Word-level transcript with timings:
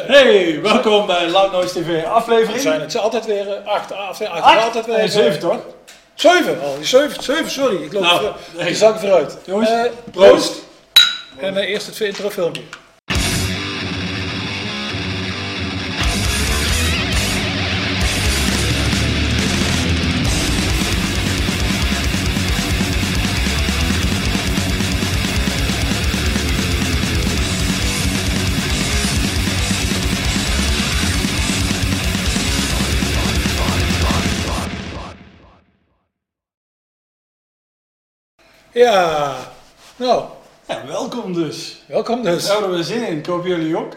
Hey, 0.00 0.60
welkom 0.62 1.06
bij 1.06 1.28
Loud 1.28 1.52
Noise 1.52 1.82
TV 1.82 2.04
aflevering. 2.04 2.60
zijn 2.62 2.80
het 2.80 2.96
altijd 2.96 3.26
weer 3.26 3.48
eh, 3.52 3.66
acht, 3.66 3.92
acht, 3.92 4.20
acht, 4.26 4.42
Acht? 4.42 4.64
altijd 4.64 4.86
weer 4.86 4.96
Nee, 4.96 5.08
zeven 5.08 5.38
toch? 5.40 5.58
Zeven, 6.14 6.60
oh, 6.62 6.80
zeven, 6.80 7.22
zeven, 7.22 7.50
sorry, 7.50 7.82
ik 7.82 7.92
loop 7.92 8.02
Nou, 8.02 8.22
nou, 8.22 8.34
de 8.68 8.74
zak 8.74 8.98
vooruit. 8.98 9.38
Jongens, 9.44 9.70
Eh, 9.70 9.82
proost. 10.10 10.54
En 11.36 11.56
eh, 11.56 11.68
eerst 11.68 11.86
het 11.86 12.00
introfilmpje. 12.00 12.62
Ja, 38.72 39.34
nou, 39.96 40.24
Ja, 40.68 40.86
welkom 40.86 41.32
dus. 41.32 41.82
welkom 41.86 42.22
dus. 42.22 42.46
Daar 42.46 42.58
hebben 42.58 42.76
we 42.76 42.82
zin 42.82 43.06
in. 43.06 43.18
Ik 43.18 43.26
hoop 43.26 43.46
jullie 43.46 43.76
ook. 43.76 43.92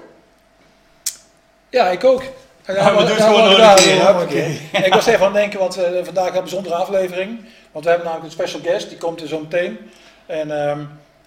Ja, 1.69 1.87
ik 1.87 2.03
ook. 2.03 2.23
Ja, 2.67 2.95
we 2.95 2.97
doen 2.97 3.15
het 3.15 3.23
gewoon 3.23 3.43
nog 3.43 4.21
een 4.21 4.27
keer, 4.27 4.59
een. 4.73 4.85
Ik 4.85 4.93
was 4.93 5.05
even 5.05 5.19
aan 5.19 5.25
het 5.25 5.41
denken, 5.41 5.59
want 5.59 5.75
we 5.75 6.01
vandaag 6.03 6.35
een 6.35 6.41
bijzondere 6.41 6.75
aflevering. 6.75 7.45
Want 7.71 7.85
we 7.85 7.91
hebben 7.91 8.09
namelijk 8.09 8.33
een 8.33 8.47
special 8.47 8.61
guest, 8.63 8.89
die 8.89 8.97
komt 8.97 9.21
er 9.21 9.27
zo 9.27 9.39
meteen. 9.39 9.77
En, 10.25 10.69
ehm 10.69 10.79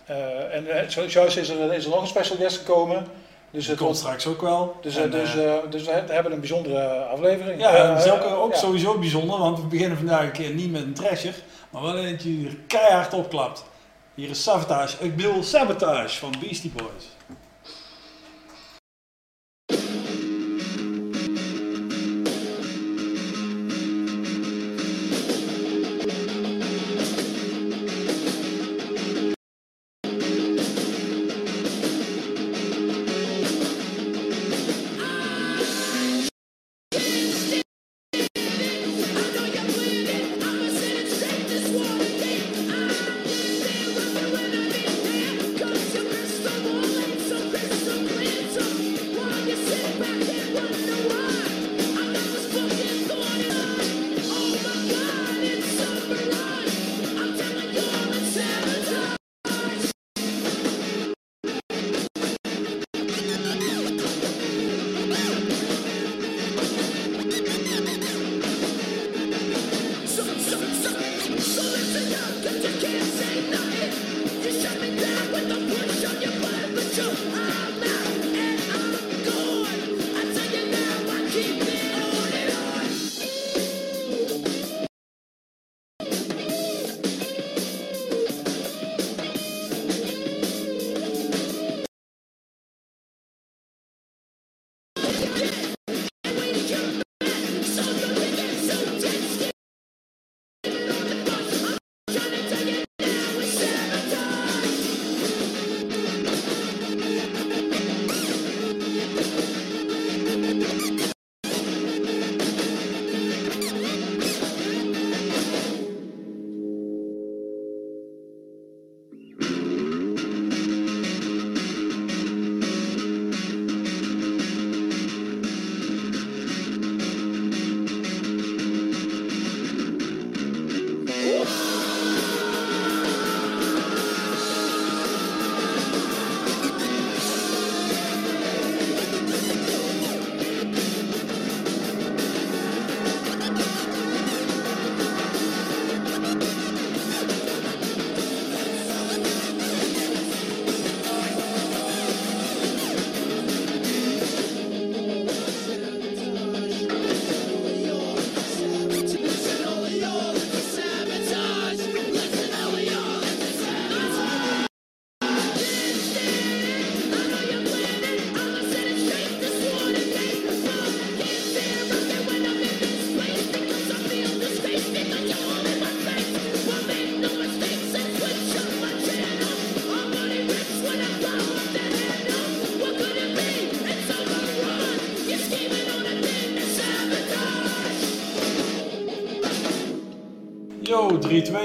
eh 0.07 0.55
en 0.55 0.67
eh, 0.67 0.89
zojuist 0.89 1.37
is 1.37 1.49
er, 1.49 1.73
is 1.75 1.85
er 1.85 1.91
nog 1.91 2.01
een 2.01 2.07
special 2.07 2.37
guest 2.37 2.57
gekomen. 2.57 3.07
Dus, 3.51 3.67
het 3.67 3.79
komt 3.79 3.97
straks 3.97 4.27
ook 4.27 4.41
wel. 4.41 4.77
dus, 4.83 4.97
En, 4.97 5.05
eh, 5.05 5.11
dus, 5.11 5.35
dus 5.71 5.85
we 5.85 6.03
hebben 6.07 6.33
een 6.33 6.41
bijzondere 6.41 6.89
aflevering. 6.89 7.61
ja, 7.61 7.95
dat 7.95 8.05
is 8.05 8.13
ook, 8.13 8.25
ook 8.25 8.55
sowieso 8.55 8.99
bijzonder, 8.99 9.39
want 9.39 9.61
we 9.61 9.67
beginnen 9.67 9.97
vandaag 9.97 10.23
een 10.23 10.33
keer 10.33 10.51
niet 10.51 10.73
met 10.73 10.83
een 10.83 10.95
trasher, 10.95 11.35
maar 11.71 11.83
wel 11.83 11.99
eentje 11.99 12.47
er 12.47 12.57
keihard 12.67 13.13
opklapt. 13.15 13.65
Hier 14.15 14.31
is 14.31 14.43
Sabotage, 14.43 15.05
ik 15.05 15.17
bedoel 15.17 15.43
Sabotage 15.43 16.19
van 16.19 16.35
Beastie 16.41 16.71
Boys. 16.71 17.18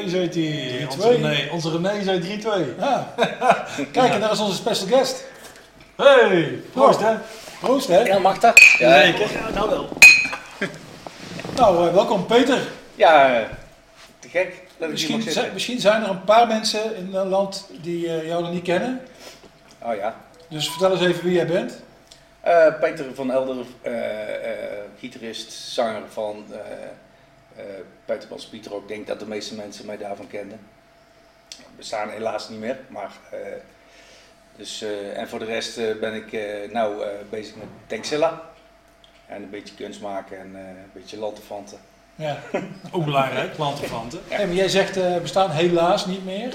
3-2 0.06 0.10
zei 0.10 0.30
hij. 0.30 0.88
3-2. 0.88 0.90
Onze 0.90 1.10
René, 1.10 1.50
onze 1.52 1.72
René 1.72 2.04
zei 2.04 2.42
3-2. 2.42 2.80
Ja. 2.80 3.14
Kijk, 3.92 4.14
en 4.14 4.20
daar 4.20 4.32
is 4.32 4.40
onze 4.40 4.56
special 4.56 4.88
guest. 4.88 5.24
Hey, 5.96 6.62
proost 6.72 7.00
hè. 7.00 7.16
Proost, 7.60 7.88
hè? 7.88 8.00
Ja, 8.00 8.20
mag 8.20 8.40
dat? 8.40 8.60
Zeker. 8.60 9.32
Ja, 9.32 9.50
nou 9.54 9.70
wel. 9.70 9.90
Nou, 11.56 11.88
eh, 11.88 11.94
welkom 11.94 12.26
Peter. 12.26 12.60
Ja, 12.96 13.40
eh, 13.40 13.46
te 14.20 14.30
gek. 14.30 14.62
Misschien, 14.78 15.24
misschien 15.54 15.80
zijn 15.80 16.04
er 16.04 16.10
een 16.10 16.24
paar 16.24 16.48
mensen 16.48 16.96
in 16.96 17.14
het 17.14 17.28
land 17.28 17.70
die 17.82 18.08
eh, 18.08 18.28
jou 18.28 18.42
nog 18.42 18.52
niet 18.52 18.64
kennen. 18.64 19.02
Oh 19.82 19.96
ja. 19.96 20.16
Dus 20.50 20.70
vertel 20.70 20.92
eens 20.92 21.02
even 21.02 21.24
wie 21.24 21.34
jij 21.34 21.48
bent. 21.48 21.82
Eh, 22.44 22.80
Peter 22.80 23.06
van 23.14 23.32
Elder, 23.32 23.66
eh, 23.82 24.52
eh, 24.52 24.80
gitarist, 25.00 25.52
zanger 25.52 26.02
van 26.10 26.46
eh 27.56 27.64
eh 28.06 28.50
Pieter 28.50 28.74
ook. 28.74 28.88
Denk 28.88 29.08
dat 29.08 29.20
de 29.20 29.28
meeste 29.28 29.56
mensen 29.56 29.86
mij 29.86 29.98
daarvan 29.98 30.28
kenden. 30.28 30.60
We 31.58 31.64
bestaan 31.76 32.10
helaas 32.10 32.50
niet 32.50 32.60
meer, 32.60 32.80
maar... 32.88 33.12
eh, 33.32 33.40
dus, 34.56 34.82
eh, 34.82 35.18
en 35.18 35.28
voor 35.28 35.40
de 35.40 35.46
rest 35.46 35.76
ben 35.76 36.14
ik 36.14 36.32
nou 36.72 37.06
bezig 37.30 37.56
met 37.56 37.66
Tanksilla. 37.88 38.42
En 39.28 39.44
een 39.44 39.50
beetje 39.50 39.76
kunst 39.76 40.02
maken 40.02 40.40
en 40.40 40.56
een 40.56 40.92
beetje 40.94 41.18
lanterfanten. 41.18 41.80
Ja. 42.16 42.40
Ook 42.92 43.06
belangrijk, 43.06 43.54
plantenfanten. 43.54 44.20
Hey, 44.28 44.46
maar 44.46 44.56
jij 44.56 44.70
zegt 44.70 45.22
bestaan 45.22 45.52
helaas 45.52 46.06
niet 46.06 46.26
meer. 46.26 46.54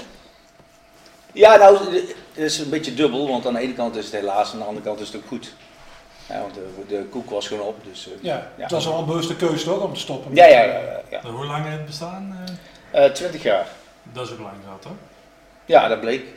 Ja, 1.33 1.55
nou, 1.55 1.95
het 1.95 2.15
is 2.33 2.57
een 2.57 2.69
beetje 2.69 2.93
dubbel, 2.93 3.27
want 3.27 3.45
aan 3.45 3.53
de 3.53 3.59
ene 3.59 3.73
kant 3.73 3.95
is 3.95 4.05
het 4.05 4.13
helaas, 4.13 4.51
aan 4.51 4.59
de 4.59 4.65
andere 4.65 4.85
kant 4.85 4.99
is 4.99 5.07
het 5.07 5.15
ook 5.15 5.27
goed. 5.27 5.53
Ja, 6.29 6.41
want 6.41 6.53
de, 6.53 6.69
de 6.87 7.05
koek 7.09 7.29
was 7.29 7.47
gewoon 7.47 7.67
op. 7.67 7.75
Dus, 7.83 8.07
eh, 8.07 8.13
Ja, 8.23 8.33
Ja. 8.55 8.61
het 8.63 8.71
was 8.71 8.85
wel 8.85 8.99
een 8.99 9.05
bewuste 9.05 9.35
keuze 9.35 9.63
toch 9.65 9.79
om 9.83 9.93
te 9.93 9.99
stoppen. 9.99 10.35
ja, 10.35 10.45
ja, 10.45 10.63
ja, 11.09 11.21
Hoe 11.21 11.45
lang 11.45 11.63
heeft 11.63 11.77
het 11.77 11.85
bestaan? 11.85 12.37
eh? 12.91 13.05
Eh, 13.05 13.11
20 13.11 13.43
jaar. 13.43 13.67
dat 14.13 14.25
is 14.25 14.31
ook 14.31 14.39
lang 14.39 14.53
zat, 14.69 14.83
hoor. 14.83 14.95
Ja, 15.65 15.87
dat 15.87 15.99
bleek. 15.99 16.21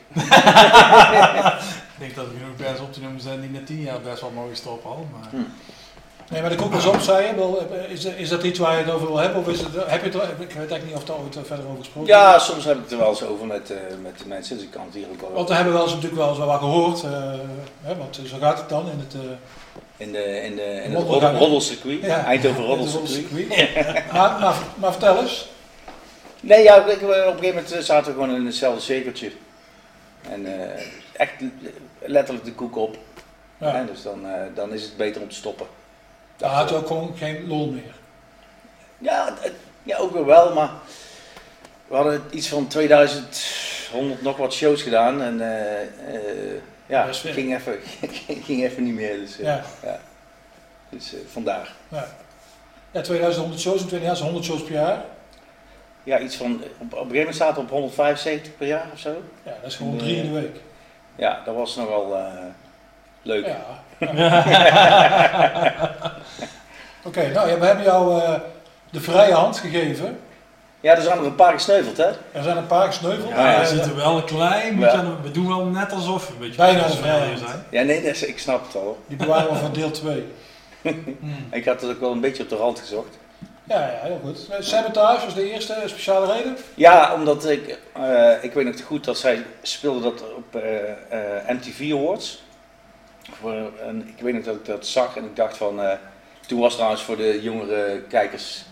Ik 1.93 1.99
denk 1.99 2.15
dat 2.15 2.25
er 2.27 2.33
genoeg 2.39 2.57
bands 2.67 2.81
op 2.81 2.93
te 2.93 3.01
noemen 3.01 3.21
zijn 3.21 3.41
die 3.41 3.51
na 3.51 3.61
10 3.67 3.81
jaar 3.81 4.01
best 4.01 4.21
wel 4.21 4.31
mooi 4.31 4.55
stoppen 4.55 4.91
al. 4.91 5.07
Maar... 5.13 5.31
Hm. 5.31 5.37
Nee, 6.31 6.41
maar 6.41 6.51
de 6.51 6.57
koek 6.57 6.73
was 6.73 6.87
op, 6.87 7.01
zei 7.01 7.27
je. 7.27 7.35
Wel, 7.35 7.67
Is, 7.89 8.05
is 8.05 8.29
dat 8.29 8.43
iets 8.43 8.59
waar 8.59 8.77
je 8.79 8.85
het 8.85 8.93
over 8.93 9.07
wil 9.07 9.17
hebben? 9.17 9.41
Of 9.41 9.49
is 9.49 9.61
het, 9.61 9.69
heb 9.87 10.05
je 10.05 10.19
het, 10.19 10.29
ik 10.29 10.39
weet 10.39 10.55
eigenlijk 10.57 10.85
niet 10.85 10.95
of 10.95 11.05
daar 11.05 11.17
ooit 11.17 11.39
verder 11.47 11.65
over 11.67 11.79
gesproken 11.79 12.09
Ja, 12.11 12.39
soms 12.39 12.65
heb 12.65 12.77
ik 12.77 12.83
het 12.83 12.93
er 12.93 12.99
wel 12.99 13.09
eens 13.09 13.23
over 13.25 13.47
met, 13.47 13.71
eh, 13.71 13.77
met 14.03 14.19
de 14.19 14.27
mensen, 14.27 14.57
dus 14.57 14.65
ik 14.65 14.71
kan 14.71 14.85
het 14.85 14.95
hier 14.95 15.07
ook 15.13 15.21
wel 15.21 15.33
Want 15.33 15.49
we 15.49 15.55
hebben 15.55 15.73
wel 15.73 15.83
eens 15.83 15.93
natuurlijk 15.95 16.21
wel 16.21 16.29
eens 16.29 16.39
wel 16.39 16.47
wat 16.47 16.59
gehoord. 16.59 17.03
eh, 17.03 17.11
hè, 17.83 17.97
want 17.97 18.21
zo 18.27 18.37
gaat 18.41 18.59
het 18.59 18.69
dan 18.69 18.91
in 18.91 18.99
het... 18.99 19.15
eh, 19.15 19.21
in, 20.03 20.13
de, 20.13 20.43
in, 20.43 20.57
de, 20.57 20.63
in 20.85 20.95
het 20.95 21.03
roddel, 21.07 21.33
roddelcircuit, 21.35 22.01
Ja. 22.03 22.25
Eindhoven 22.25 22.65
roddelcircuit. 22.65 23.49
maar, 24.13 24.41
maar, 24.41 24.55
maar 24.75 24.91
vertel 24.93 25.21
eens. 25.21 25.49
Nee, 26.41 26.63
ja, 26.63 26.77
ik- 26.87 27.03
op 27.03 27.09
een 27.09 27.15
gegeven 27.15 27.45
moment 27.47 27.73
eh, 27.73 27.79
zaten 27.81 28.07
we 28.15 28.21
gewoon 28.21 28.35
in 28.37 28.47
hetzelfde 28.47 28.81
cirkeltje. 28.81 29.31
En 30.31 30.47
eh, 30.61 30.83
echt 31.13 31.33
letterlijk 31.99 32.45
de 32.45 32.53
koek 32.53 32.77
op. 32.77 32.97
Ja. 33.59 33.85
Dus 33.85 34.03
dan, 34.03 34.27
eh, 34.27 34.41
dan 34.55 34.73
is 34.73 34.83
het 34.83 34.97
beter 34.97 35.23
om 35.23 35.29
te 35.29 35.35
stoppen. 35.35 35.67
Daar 36.37 36.51
had 36.51 36.69
je 36.69 36.75
ook 36.75 36.87
gewoon 36.87 37.15
geen 37.19 37.47
lol 37.47 37.67
meer. 37.71 37.95
Ja, 38.99 39.35
ja, 39.83 39.97
ook 39.97 40.13
weer 40.13 40.25
wel, 40.25 40.53
maar 40.55 40.71
we 41.89 41.95
hadden 41.95 42.23
iets 42.31 42.49
van 42.49 42.67
2100 42.67 44.23
nog 44.23 44.37
wat 44.37 44.53
shows 44.53 44.83
gedaan 44.83 45.23
en 45.23 45.41
eh, 45.41 45.83
eh, 45.83 46.61
ja, 46.93 47.07
ging 47.13 47.55
even, 47.55 47.79
ging 48.47 48.65
even 48.65 48.85
niet 48.85 48.95
meer. 48.95 49.17
Dus, 49.17 49.39
eh, 49.39 49.45
Ja. 49.83 49.99
dus 50.89 51.15
eh, 51.15 51.21
vandaar. 51.33 51.73
Ja. 51.89 52.05
Ja, 52.91 53.01
2100 53.01 53.61
shows 53.61 53.81
in 53.81 53.87
20 53.87 54.09
jaar, 54.09 54.17
is 54.17 54.23
100 54.23 54.45
shows 54.45 54.63
per 54.63 54.73
jaar. 54.73 55.05
Ja, 56.05 56.19
iets 56.19 56.37
van, 56.37 56.53
op, 56.53 56.61
op 56.81 56.81
een 56.81 56.91
gegeven 57.11 57.19
moment 57.19 57.37
we 57.55 57.61
op 57.61 57.71
175 57.71 58.57
per 58.57 58.67
jaar 58.67 58.87
of 58.93 58.99
zo. 58.99 59.23
Ja, 59.43 59.53
dat 59.61 59.71
is 59.71 59.77
gewoon 59.77 59.97
drie 59.97 60.17
in 60.17 60.33
de 60.33 60.41
week. 60.41 60.57
Ja, 61.17 61.41
dat 61.45 61.55
was 61.55 61.77
nogal 61.77 62.17
eh, 62.17 62.25
leuk. 63.23 63.47
Ja. 63.47 63.61
Oké, 67.05 67.29
nou 67.33 67.49
ja, 67.49 67.59
we 67.59 67.67
hebben 67.67 67.85
jou 67.85 68.21
eh, 68.23 68.41
de 68.91 69.01
vrije 69.01 69.33
hand 69.33 69.59
gegeven. 69.59 70.19
Ja, 70.83 70.95
er 70.97 71.03
zijn 71.03 71.19
er 71.19 71.25
een 71.25 71.35
paar 71.35 71.53
gesneuveld, 71.53 71.97
hè? 71.97 72.07
Er 72.33 72.43
zijn 72.43 72.57
een 72.57 72.67
paar 72.67 72.87
gesneuveld. 72.87 73.29
Ja, 73.29 73.55
Eh, 73.55 73.61
we 73.61 73.67
zitten 73.67 73.97
wel 73.97 74.17
een 74.17 74.25
klein 74.25 74.79
Ja. 74.79 74.97
de- 75.01 75.15
We 75.23 75.31
doen 75.31 75.49
wel 75.49 75.65
net 75.65 75.93
alsof 75.93 76.27
we 76.27 76.33
een 76.33 76.39
beetje 76.39 76.57
Bijna 76.57 76.89
zijn. 76.89 77.65
Ja, 77.71 77.83
nee, 77.83 78.03
dat 78.03 78.11
is- 78.15 78.23
ik 78.25 78.39
snap 78.39 78.67
het 78.67 78.75
al. 78.77 78.99
Die 79.07 79.17
bewaren 79.17 79.53
we 79.53 79.59
voor 79.59 79.73
deel 79.73 79.91
2. 79.91 80.25
Hmm. 80.83 81.47
Ik 81.51 81.65
had 81.65 81.81
het 81.81 81.91
ook 81.91 82.01
wel 82.01 82.13
een 82.13 82.21
beetje 82.21 82.43
op 82.43 82.49
de 82.49 82.57
rand 82.57 82.79
gezocht. 82.81 83.19
Ja, 83.65 83.81
ja, 83.81 83.99
heel 84.03 84.21
goed. 84.25 84.49
Sabotage 84.61 85.25
was 85.25 85.35
de 85.35 85.53
eerste 85.53 85.77
speciale 85.87 86.33
reden. 86.33 86.57
Ja, 86.75 87.15
omdat 87.15 87.49
ik, 87.51 87.79
eh, 87.93 88.31
ik 88.41 88.53
weet 88.53 88.65
nog 88.65 88.75
te 88.75 88.83
goed 88.83 89.05
dat 89.05 89.19
zij 89.19 89.45
speelde 89.63 90.01
dat 90.01 90.23
op 90.37 90.57
eh, 90.63 90.91
eh, 90.91 91.49
MTV 91.49 91.93
Awards. 91.93 92.43
Voor 93.41 93.53
een, 93.87 94.13
ik 94.17 94.23
weet 94.23 94.35
nog 94.35 94.45
dat 94.45 94.55
ik 94.55 94.65
dat 94.65 94.87
zag 94.87 95.17
en 95.17 95.25
ik 95.25 95.37
dacht 95.37 95.57
van, 95.57 95.83
eh, 95.83 95.93
toen 96.47 96.61
was 96.61 96.75
trouwens 96.75 97.03
voor 97.03 97.17
de 97.17 97.43
jongere 97.43 98.03
kijkers 98.09 98.65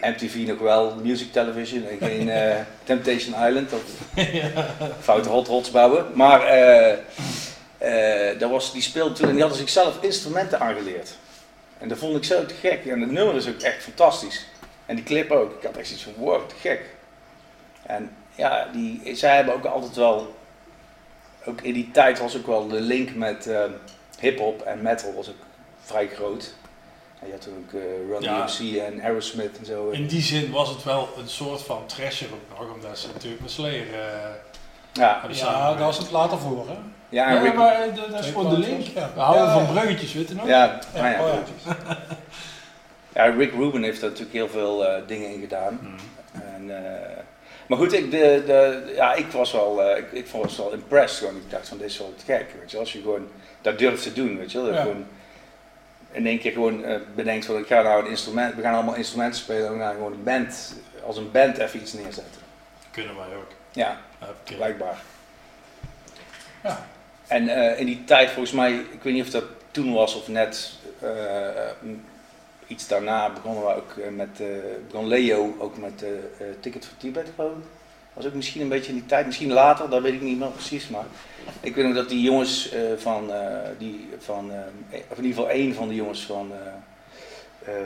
MTV 0.00 0.34
nog 0.46 0.58
wel 0.58 0.94
Music 1.02 1.32
Television 1.32 1.86
en 1.86 1.98
geen 1.98 2.28
eh, 2.40 2.56
Temptation 2.84 3.46
Island 3.46 3.72
of 3.72 3.82
foute 5.00 5.28
hot 5.28 5.46
rots 5.46 5.70
bouwen. 5.70 6.06
Maar 6.14 6.42
eh, 6.42 6.92
eh, 7.78 8.38
dat 8.38 8.50
was, 8.50 8.72
die 8.72 8.82
speelde 8.82 9.14
toen 9.14 9.26
en 9.26 9.32
die 9.32 9.40
hadden 9.40 9.58
zichzelf 9.58 10.02
instrumenten 10.02 10.60
aangeleerd. 10.60 11.16
En 11.78 11.88
dat 11.88 11.98
vond 11.98 12.16
ik 12.16 12.24
zo 12.24 12.46
te 12.46 12.54
gek. 12.54 12.86
En 12.86 13.00
het 13.00 13.10
nummer 13.10 13.34
is 13.34 13.48
ook 13.48 13.60
echt 13.60 13.82
fantastisch. 13.82 14.46
En 14.86 14.96
die 14.96 15.04
clip 15.04 15.30
ook. 15.30 15.52
Ik 15.52 15.62
had 15.62 15.76
echt 15.76 15.86
zoiets 15.86 16.04
van, 16.04 16.12
wow, 16.16 16.48
te 16.48 16.54
gek. 16.60 16.80
En 17.82 18.10
ja, 18.34 18.68
die, 18.72 19.16
zij 19.16 19.36
hebben 19.36 19.54
ook 19.54 19.64
altijd 19.64 19.96
wel, 19.96 20.36
ook 21.44 21.60
in 21.60 21.72
die 21.72 21.90
tijd 21.90 22.18
was 22.18 22.36
ook 22.36 22.46
wel 22.46 22.68
de 22.68 22.80
link 22.80 23.14
met 23.14 23.48
hip-hop 24.18 24.62
en 24.62 24.82
metal 24.82 25.14
was 25.14 25.28
ook 25.28 25.44
vrij 25.82 26.08
groot. 26.08 26.54
En 27.26 27.32
je 27.32 27.32
had 27.32 27.42
toen 27.42 27.64
ook 27.66 27.80
eh, 27.80 28.10
Run 28.10 28.22
Ja. 28.22 28.46
DMC 28.46 28.76
en 28.76 29.02
Aerosmith 29.02 29.58
en 29.58 29.66
zo. 29.66 29.88
In 29.90 30.06
die 30.06 30.20
zin 30.22 30.50
was 30.50 30.68
het 30.68 30.84
wel 30.84 31.08
een 31.18 31.28
soort 31.28 31.62
van 31.62 31.86
trasher 31.86 32.26
ook 32.32 32.58
nog, 32.58 32.74
omdat 32.74 32.98
ze 32.98 33.06
natuurlijk 33.12 33.42
met 33.42 33.50
Slayer 33.50 33.86
eh 33.94 34.00
ja, 34.92 35.12
hebben 35.20 35.30
Ja, 35.30 35.36
samengewerkt. 35.36 35.76
daar 35.78 35.86
was 35.86 35.98
het 35.98 36.10
later 36.10 36.38
voor, 36.38 36.66
hè? 36.68 36.74
ja, 37.08 37.26
en 37.28 37.34
Ja, 37.34 37.40
Rick, 37.42 37.54
maar 37.54 37.72
eh, 37.82 37.94
dat 37.94 38.10
dat 38.10 38.20
is 38.24 38.26
gewoon 38.30 38.50
de 38.54 38.58
link. 38.58 38.86
ja. 38.86 39.10
We 39.14 39.20
houden 39.20 39.44
Ja, 39.44 39.52
van 39.52 39.74
ja. 39.74 39.80
bruggetjes, 39.80 40.12
weet 40.12 40.28
je 40.28 40.34
nog? 40.34 40.46
ja, 40.46 40.80
Ja, 40.94 41.00
nou 41.00 41.12
ja, 41.14 41.22
oh 41.24 41.34
ja. 41.66 41.98
ja, 43.14 43.24
Rick 43.34 43.52
Rubin 43.52 43.82
heeft 43.82 44.00
daar 44.00 44.10
natuurlijk 44.10 44.36
heel 44.36 44.48
veel 44.48 44.86
eh, 44.86 45.02
dingen 45.06 45.32
in 45.32 45.40
gedaan. 45.40 45.80
En, 46.54 46.84
eh, 46.84 47.16
maar 47.66 47.78
goed, 47.78 47.92
ik, 47.92 48.10
de, 48.10 48.42
de, 48.46 48.92
ja, 48.94 49.14
ik 49.14 49.26
was 49.30 49.52
wel, 49.52 49.82
eh, 49.82 49.98
ik, 49.98 50.12
ik 50.12 50.26
was 50.26 50.56
wel 50.56 50.72
impressed. 50.72 51.18
Gewoon. 51.18 51.36
Ik 51.42 51.50
dacht 51.50 51.68
van, 51.68 51.78
dit 51.78 51.86
is 51.86 51.98
wel 51.98 52.14
te 52.16 52.24
gek. 52.24 52.46
Weet 52.60 52.70
je, 52.70 52.78
als 52.78 52.92
je 52.92 53.00
gewoon 53.00 53.28
dat 53.60 53.78
durft 53.78 54.02
te 54.02 54.12
doen, 54.12 54.38
weet 54.38 54.52
je 54.52 54.58
wel. 54.58 54.66
Dat 54.66 54.76
Ja. 54.76 54.82
Gewoon 54.82 55.06
in 56.16 56.26
één 56.26 56.38
keer 56.38 56.52
gewoon 56.52 56.84
eh, 56.84 56.96
bedenkt 57.14 57.46
van, 57.46 57.58
ik 57.58 57.66
ga 57.66 57.82
nou 57.82 58.04
een 58.04 58.10
instrument, 58.10 58.54
we 58.54 58.62
gaan 58.62 58.74
allemaal 58.74 58.94
instrumenten 58.94 59.40
spelen 59.40 59.66
en 59.66 59.72
we 59.72 59.78
gaan 59.78 59.94
gewoon 59.94 60.12
een 60.12 60.22
band, 60.22 60.74
als 61.06 61.16
een 61.16 61.30
band 61.30 61.58
even 61.58 61.80
iets 61.80 61.92
neerzetten. 61.92 62.40
Kunnen 62.90 63.16
wij 63.16 63.36
ook. 63.36 63.50
Ja, 63.72 64.00
Oké. 64.22 64.54
blijkbaar. 64.54 64.96
Ja. 66.62 66.86
En 67.26 67.48
eh, 67.48 67.80
in 67.80 67.86
die 67.86 68.04
tijd, 68.04 68.30
volgens 68.30 68.54
mij, 68.54 68.72
ik 68.72 69.02
weet 69.02 69.12
niet 69.12 69.24
of 69.24 69.30
dat 69.30 69.44
toen 69.70 69.92
was 69.92 70.14
of 70.14 70.28
net 70.28 70.72
eh, 71.00 71.10
iets 72.66 72.88
daarna, 72.88 73.30
begonnen 73.30 73.64
we 73.64 73.74
ook 73.74 73.94
met, 74.10 74.40
eh, 74.40 74.46
begon 74.90 75.06
Leo 75.06 75.54
ook 75.58 75.78
met 75.78 76.04
Ticket 76.60 76.86
voor 76.86 76.96
Tibet 76.96 77.28
geloof 77.34 77.52
ik. 77.52 77.64
Was 78.12 78.26
ook 78.26 78.34
misschien 78.34 78.60
een 78.60 78.68
beetje 78.68 78.88
in 78.88 78.98
die 78.98 79.06
tijd, 79.06 79.26
misschien 79.26 79.52
later, 79.52 79.90
dat 79.90 80.02
weet 80.02 80.12
ik 80.12 80.20
niet 80.20 80.38
meer 80.38 80.48
precies. 80.48 80.88
Maar 80.88 81.04
ik 81.60 81.74
weet 81.74 81.84
nog 81.84 81.94
dat 81.94 82.08
die 82.08 82.22
jongens 82.22 82.70
eh, 82.70 82.80
van, 82.96 83.32
eh, 83.32 83.68
die, 83.78 84.08
van 84.18 84.52
eh, 84.52 84.58
of 85.08 85.18
in 85.18 85.24
ieder 85.24 85.36
geval 85.40 85.48
één 85.50 85.74
van 85.74 85.88
de 85.88 85.94
jongens 85.94 86.22
van, 86.22 86.52
eh, 86.52 87.74
eh, 87.74 87.80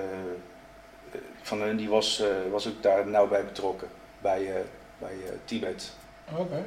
van 1.43 1.61
hun, 1.61 1.77
die 1.77 1.89
was, 1.89 2.21
eh, 2.21 2.27
was 2.51 2.67
ook 2.69 2.83
daar 2.83 3.07
nauw 3.07 3.29
bij 3.29 3.45
betrokken, 3.45 3.89
bij, 4.21 4.47
eh, 4.47 4.61
bij 4.99 5.12
eh, 5.27 5.33
Tibet. 5.45 5.91
Oké. 6.37 6.65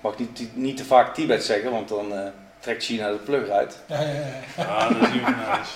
Mag 0.00 0.18
niet, 0.18 0.56
niet 0.56 0.76
te 0.76 0.84
vaak 0.84 1.14
Tibet 1.14 1.44
zeggen, 1.44 1.70
want 1.70 1.88
dan 1.88 2.12
eh, 2.14 2.26
trekt 2.60 2.84
China 2.84 3.10
de 3.10 3.16
plug 3.16 3.48
uit. 3.48 3.78
Ja, 3.86 4.00
ja, 4.00 4.10
ja. 4.10 4.40
Ja, 4.56 4.88
dat 4.88 5.02
is 5.02 5.08
heel 5.08 5.20
nice. 5.20 5.70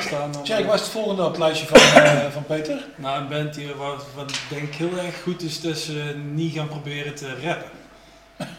Staan. 0.00 0.30
Tjerk, 0.42 0.66
wat 0.66 0.74
is 0.74 0.80
het 0.80 0.90
volgende 0.90 1.22
op 1.22 1.28
het 1.30 1.38
lijstje 1.38 1.66
van, 1.66 2.02
eh, 2.02 2.30
van 2.30 2.44
Peter? 2.44 2.86
Nou, 2.96 3.20
een 3.20 3.28
band 3.28 3.54
die 3.54 3.74
wat, 3.74 4.04
wat 4.14 4.30
ik 4.30 4.42
denk 4.48 4.74
heel 4.74 4.96
erg 4.98 5.22
goed 5.22 5.42
is, 5.42 5.60
dat 5.60 5.76
ze 5.76 6.14
niet 6.32 6.54
gaan 6.54 6.68
proberen 6.68 7.14
te 7.14 7.28
rappen. 7.42 7.70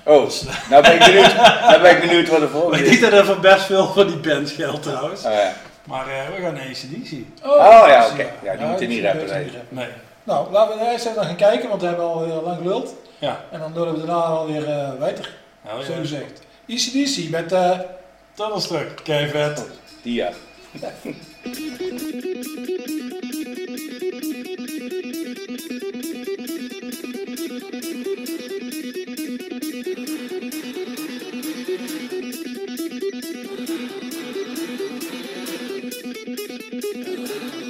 Oh, 0.03 0.29
nou 0.69 0.81
ben 0.81 0.93
ik 0.93 0.99
benieuwd, 0.99 1.35
nou 1.35 1.81
ben 1.81 1.91
ik 1.91 1.99
benieuwd 1.99 2.29
wat 2.29 2.39
de 2.39 2.47
volgende 2.47 2.85
is. 2.85 2.91
Ik 2.91 2.99
denk 2.99 3.11
dat 3.11 3.19
er 3.19 3.25
voor 3.25 3.39
best 3.39 3.65
veel 3.65 3.93
van 3.93 4.07
die 4.07 4.17
band 4.17 4.49
geldt 4.49 4.83
trouwens. 4.83 5.25
Oh, 5.25 5.31
ja. 5.31 5.53
Maar 5.83 6.07
uh, 6.07 6.35
we 6.35 6.41
gaan 6.41 6.53
naar 6.53 6.63
ACDC. 6.63 7.11
Oh, 7.43 7.51
oh 7.51 7.83
ja, 7.87 8.03
dus, 8.03 8.11
oké. 8.11 8.21
Eh, 8.21 8.27
ja, 8.43 8.51
die 8.51 8.59
moet 8.59 8.69
moeten 8.69 8.87
niet 8.87 9.03
rappen. 9.03 9.51
Nee. 9.69 9.87
Nou, 10.23 10.51
laten 10.51 10.79
we 10.79 10.91
eerst 10.91 11.05
even 11.05 11.23
gaan 11.23 11.35
kijken, 11.35 11.69
want 11.69 11.81
we 11.81 11.87
hebben 11.87 12.05
al 12.05 12.23
heel 12.23 12.41
lang 12.41 12.57
geluld. 12.57 12.95
Ja. 13.19 13.39
En 13.51 13.59
dan 13.59 13.73
doen 13.73 13.91
we 13.91 13.97
daarna 13.97 14.13
alweer 14.13 14.61
uh, 14.61 14.87
eh, 14.87 14.93
weiter, 14.99 15.33
nou, 15.65 15.83
zo 15.83 15.93
gezegd. 15.93 16.41
ECDC 16.67 17.29
met 17.29 17.51
uh, 17.51 17.79
Tunnelstruck. 18.33 18.99
Kijk, 19.03 19.29
vet. 19.29 19.59
Oh, 19.59 19.65
die. 20.01 20.25
Thank 36.71 37.55
you. 37.55 37.60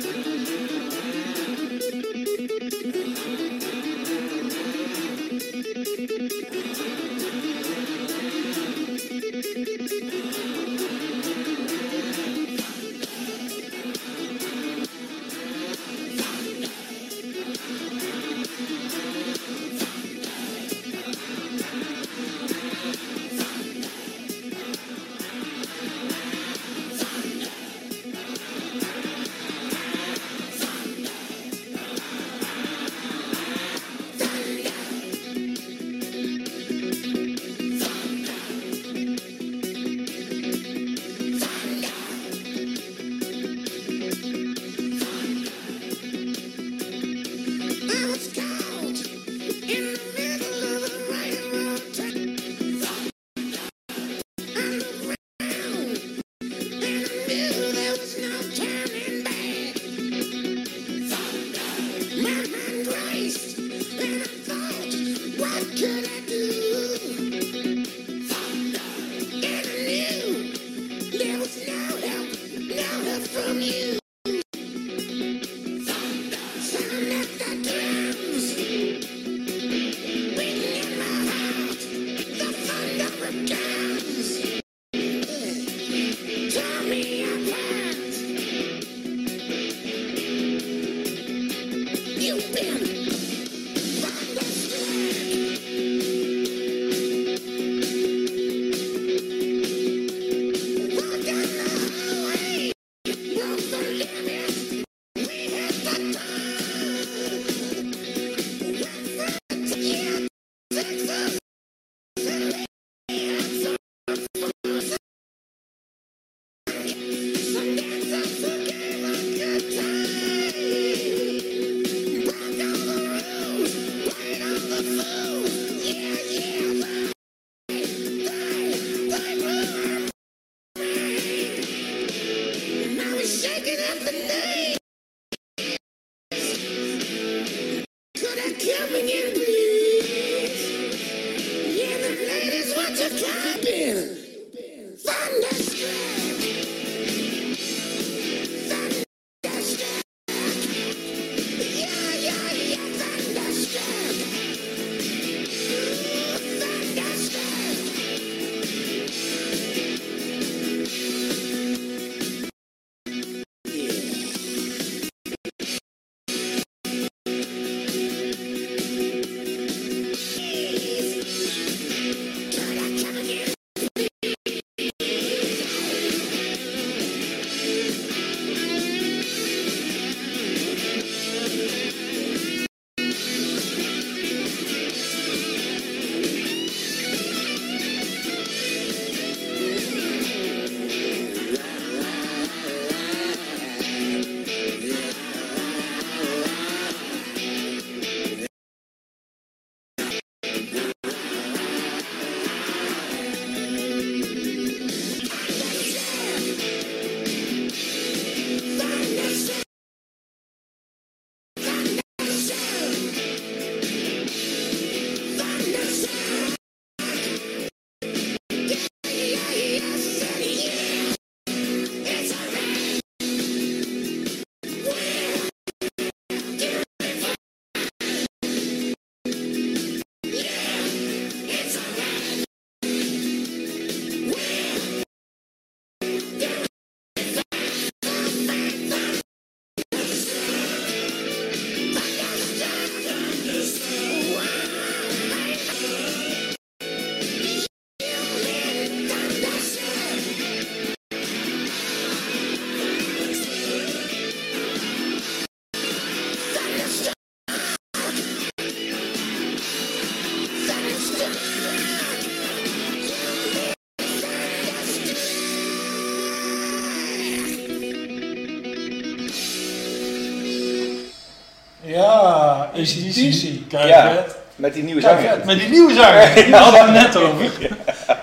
Ja, 272.81 273.09
ACDC. 273.09 273.69
Kijk, 273.69 273.87
Ja. 273.87 274.11
vet. 274.13 274.35
Met 274.55 274.73
die 274.73 274.83
nieuwe 274.83 275.01
zanger. 275.01 275.39
Met 275.45 275.59
die 275.59 275.69
nieuwe 275.69 275.93
zanger, 275.93 276.35
daar 276.51 276.61
hadden 276.61 276.85
we 276.85 276.91
net 276.91 277.15
over. 277.15 277.51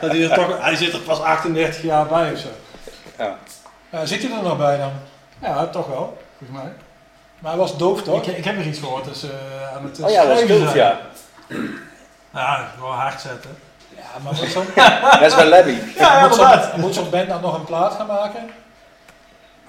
Dat 0.00 0.10
hij, 0.10 0.22
er 0.22 0.34
toch, 0.34 0.56
hij 0.62 0.76
zit 0.76 0.92
er 0.92 0.98
pas 1.00 1.20
38 1.20 1.82
jaar 1.82 2.06
bij 2.06 2.32
of 2.32 2.38
zo. 2.38 2.48
Ja. 3.18 4.06
Zit 4.06 4.22
hij 4.22 4.30
er 4.36 4.42
nog 4.42 4.56
bij 4.58 4.76
dan? 4.78 4.92
Ja, 5.42 5.66
toch 5.66 5.86
wel, 5.86 6.18
volgens 6.38 6.60
mij. 6.62 6.72
Maar 7.38 7.50
hij 7.50 7.60
was 7.60 7.76
doof 7.76 8.02
toch? 8.02 8.26
Ik, 8.26 8.36
ik 8.36 8.44
heb 8.44 8.58
er 8.58 8.66
iets 8.66 8.78
gehoord, 8.78 9.04
dus 9.04 9.22
eh, 9.22 9.76
aan 9.76 9.84
het 9.84 9.98
eh, 9.98 10.04
Oh 10.04 10.10
ja, 10.10 10.24
dat 10.24 10.38
zijn. 10.38 10.74
ja. 10.76 10.98
Ja, 12.34 12.68
gewoon 12.76 12.94
hard 12.96 13.20
zetten. 13.20 13.50
Ja, 13.96 14.02
maar 14.22 14.32
moet 14.34 14.50
zo'n 14.50 14.64
Dat 15.20 15.22
is 15.22 15.34
wel 15.34 15.46
Labby. 15.46 15.76
Ja, 15.98 16.26
moet 16.26 16.34
zo'n- 16.34 16.44
inderdaad. 16.44 16.76
moet 16.76 16.94
zo'n 16.94 17.10
band 17.10 17.28
dan 17.28 17.40
nog 17.40 17.54
een 17.54 17.64
plaat 17.64 17.92
gaan 17.94 18.06
maken? 18.06 18.50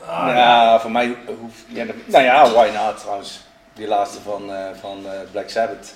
Ah, 0.06 0.28
Ja, 0.36 0.80
voor 0.80 0.92
mij 0.92 1.16
hoeft... 1.42 1.60
Ja, 1.68 1.86
nou 2.06 2.24
ja, 2.24 2.50
why 2.52 2.70
not 2.74 3.00
trouwens. 3.00 3.40
Die 3.80 3.88
laatste 3.88 4.22
van, 4.22 4.52
eh, 4.54 4.66
van 4.80 4.98
eh, 5.06 5.12
Black 5.32 5.50
Sabbath. 5.50 5.94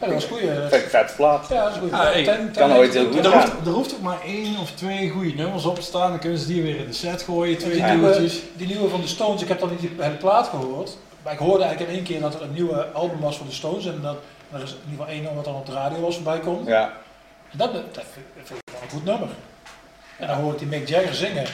Ja, 0.00 0.06
dat 0.06 0.14
was 0.14 0.24
Vind 0.24 0.42
ik 0.72 0.82
een 0.84 0.90
vette 0.90 1.14
plaat. 1.14 1.48
ja 1.48 1.64
dat 1.64 1.72
is 1.72 1.78
goed. 1.78 1.90
Hey, 1.90 2.24
Ten- 2.24 2.50
kan 2.52 2.72
ooit 2.72 2.94
heel 2.94 3.06
goed 3.12 3.24
Er 3.24 3.32
hoeft, 3.32 3.66
er 3.66 3.72
hoeft 3.72 3.94
ook 3.94 4.00
maar 4.00 4.20
één 4.24 4.58
of 4.58 4.70
twee 4.70 5.10
goede 5.10 5.32
nummers 5.34 5.64
op 5.64 5.74
te 5.74 5.82
staan, 5.82 6.10
dan 6.10 6.18
kunnen 6.18 6.38
ze 6.38 6.46
die 6.46 6.62
weer 6.62 6.76
in 6.76 6.86
de 6.86 6.92
set 6.92 7.22
gooien, 7.22 7.58
twee 7.58 7.70
Die 7.72 7.80
Ja. 7.80 7.92
nieuwe, 7.94 8.06
duwtjes. 8.12 8.40
die 8.56 8.66
nieuwe 8.66 8.88
van 8.88 9.00
de 9.00 9.06
Stones, 9.06 9.42
ik 9.42 9.48
heb 9.48 9.60
dan 9.60 9.70
niet 9.80 9.90
hele 9.98 10.14
plaat 10.16 10.48
gehoord. 10.48 10.96
Maar 11.22 11.32
ik 11.32 11.38
hoorde 11.38 11.62
eigenlijk 11.64 11.90
in 11.90 11.96
één 11.96 12.06
keer 12.06 12.20
dat 12.20 12.34
er 12.34 12.42
een 12.42 12.52
nieuwe 12.52 12.86
album 12.92 13.20
was 13.20 13.36
van 13.36 13.46
de 13.46 13.52
Stones. 13.52 13.86
En 13.86 14.00
dat 14.02 14.16
er 14.52 14.62
is 14.62 14.70
in 14.70 14.76
ieder 14.90 14.90
geval 14.90 15.06
één 15.06 15.16
nummer 15.22 15.34
wat 15.34 15.44
dan 15.44 15.54
op 15.54 15.66
de 15.66 15.72
radio 15.72 16.00
was 16.00 16.14
voorbij 16.14 16.38
komt. 16.40 16.66
Ja. 16.66 16.92
En 17.52 17.58
dat, 17.58 17.72
dat 17.72 18.04
vind 18.12 18.26
ik 18.34 18.62
wel 18.72 18.82
een 18.82 18.88
goed 18.90 19.04
nummer. 19.04 19.28
En 20.18 20.26
dan 20.26 20.36
hoor 20.36 20.52
ik 20.52 20.58
die 20.58 20.68
Mick 20.68 20.88
Jagger 20.88 21.14
zingen. 21.14 21.44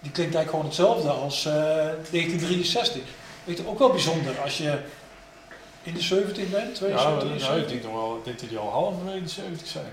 Die 0.00 0.10
klinkt 0.12 0.34
eigenlijk 0.34 0.50
gewoon 0.50 0.64
hetzelfde 0.64 1.08
als 1.10 1.46
eh, 1.46 1.52
1963. 1.52 3.02
Weet 3.50 3.58
je, 3.58 3.68
ook 3.68 3.78
wel 3.78 3.90
bijzonder 3.90 4.40
als 4.42 4.58
je 4.58 4.78
in 5.82 5.94
de 5.94 6.00
17 6.00 6.50
bent, 6.50 6.78
Ja, 6.78 6.84
72, 6.86 7.28
ja, 7.28 7.34
ik 7.34 7.38
73. 7.38 7.68
denk 7.68 7.82
toch 7.82 7.92
wel 7.92 8.20
dat 8.24 8.38
die 8.48 8.58
al 8.58 8.68
halverwege 8.70 9.22
de 9.22 9.28
70 9.28 9.66
zijn. 9.66 9.92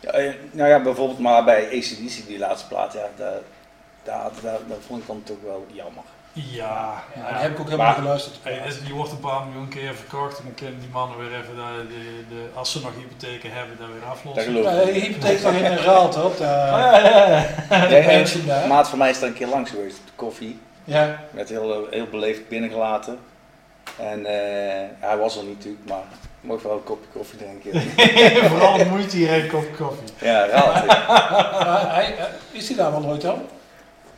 Ja, 0.00 0.10
eh, 0.10 0.34
nou 0.50 0.68
ja, 0.68 0.80
bijvoorbeeld 0.82 1.18
maar 1.18 1.44
bij 1.44 1.66
ACDC, 1.66 2.26
die 2.26 2.38
laatste 2.38 2.68
plaat, 2.68 2.92
ja, 2.92 3.08
daar, 3.16 3.38
daar, 4.02 4.30
daar, 4.42 4.58
daar 4.68 4.76
vond 4.86 5.00
ik 5.00 5.06
dan 5.06 5.22
toch 5.24 5.36
wel 5.44 5.66
jammer. 5.72 6.02
Ja, 6.32 7.02
Ja, 7.14 7.28
die 7.28 7.38
heb 7.38 7.50
ik 7.52 7.60
ook 7.60 7.64
helemaal 7.64 7.86
Maar- 7.86 7.94
geluisterd. 7.94 8.34
Die 8.84 8.94
wordt 8.94 9.12
een 9.12 9.20
paar 9.20 9.44
miljoen 9.46 9.68
keer 9.68 9.94
verkocht 9.94 10.38
en 10.38 10.44
dan 10.44 10.54
kunnen 10.54 10.80
die 10.80 10.88
mannen 10.92 11.18
weer 11.18 11.38
even, 11.40 11.54
de, 11.54 11.86
de, 11.88 12.34
de, 12.34 12.44
als 12.54 12.72
ze 12.72 12.80
nog 12.80 12.90
hypotheken 12.96 13.52
hebben, 13.52 13.76
dat 13.78 13.88
weer 13.88 14.00
Dat 14.00 14.08
aflossen. 14.08 14.62
Ja, 14.62 14.70
ik. 14.70 14.94
de 14.94 15.00
hypotheek 15.00 15.42
nog 15.42 15.52
in 15.52 15.64
een 15.64 15.78
raalt, 15.78 16.14
hoor. 16.14 16.24
op 16.24 16.36
de- 16.36 16.44
ja, 16.44 16.98
ja, 16.98 18.08
ja. 18.10 18.24
daar. 18.46 18.68
Maat 18.68 18.88
van 18.88 18.98
mij 18.98 19.10
is 19.10 19.20
er 19.20 19.26
een 19.26 19.32
keer 19.34 19.46
langs 19.46 19.70
geweest 19.70 19.98
op 19.98 20.06
de 20.06 20.12
koffie. 20.16 20.58
Ja, 20.86 21.20
Werd 21.30 21.48
heel, 21.48 21.86
eh, 21.86 21.92
heel 21.92 22.06
beleefd 22.06 22.48
binnengelaten. 22.48 23.18
En 23.98 24.26
eh, 24.26 24.88
hij 24.98 25.16
was 25.16 25.36
er 25.36 25.44
niet 25.44 25.54
natuurlijk, 25.56 25.88
maar 25.88 26.02
mocht 26.40 26.62
wel 26.62 26.72
een 26.72 26.84
kopje 26.84 27.08
koffie 27.12 27.38
drinken. 27.38 27.80
Vooral 28.50 28.84
moeite 28.84 29.16
hier 29.16 29.32
een 29.32 29.48
kop 29.48 29.76
koffie. 29.76 30.08
ja, 30.20 30.46
raad. 30.46 30.84
eh, 32.08 32.24
is 32.50 32.68
hij 32.68 32.76
daar 32.76 32.90
wel 32.90 33.04
ooit 33.04 33.20
dan? 33.20 33.42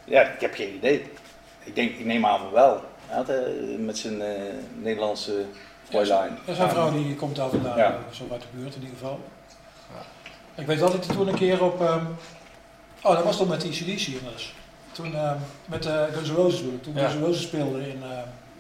Ja, 0.05 0.23
ik 0.23 0.41
heb 0.41 0.55
geen 0.55 0.75
idee. 0.75 1.11
Ik, 1.65 1.75
denk, 1.75 1.91
ik 1.99 2.05
neem 2.05 2.27
aan 2.27 2.39
van 2.39 2.51
wel. 2.53 2.81
Had, 3.07 3.31
met 3.79 3.99
zijn 3.99 4.23
Nederlandse 4.75 5.45
Fräulein. 5.89 6.39
Is 6.45 6.59
een 6.59 6.69
vrouw 6.71 6.91
die 6.91 7.17
komt 7.17 7.37
daar 7.37 7.49
vandaan, 7.49 7.79
Ja. 7.79 7.99
zo 8.11 8.27
uit 8.33 8.41
de 8.41 8.47
buurt 8.55 8.75
in 8.75 8.81
ieder 8.81 8.97
geval. 8.97 9.21
Ik 10.55 10.67
weet 10.67 10.79
wel 10.81 10.91
dat 10.91 11.07
hij 11.07 11.15
toen 11.17 11.29
een 11.29 11.35
keer 11.35 11.65
op... 11.65 11.81
ehm, 11.81 12.05
oh, 13.03 13.15
dat 13.15 13.25
was 13.25 13.37
toch 13.37 13.49
met 13.49 13.61
die 13.61 13.71
CDC 13.71 14.07
inmiddels. 14.07 14.55
Toen 14.99 15.15
ehm, 15.15 15.37
met 15.67 15.87
uh, 15.87 16.03
Guns 16.13 16.29
N' 16.31 16.35
Roses. 16.35 16.61
Toen 16.83 16.95
Ja. 16.95 17.01
Guns 17.09 17.15
N' 17.15 17.25
Roses 17.25 17.43
speelde 17.43 17.79
in, 17.89 18.03
ehm, 18.03 18.13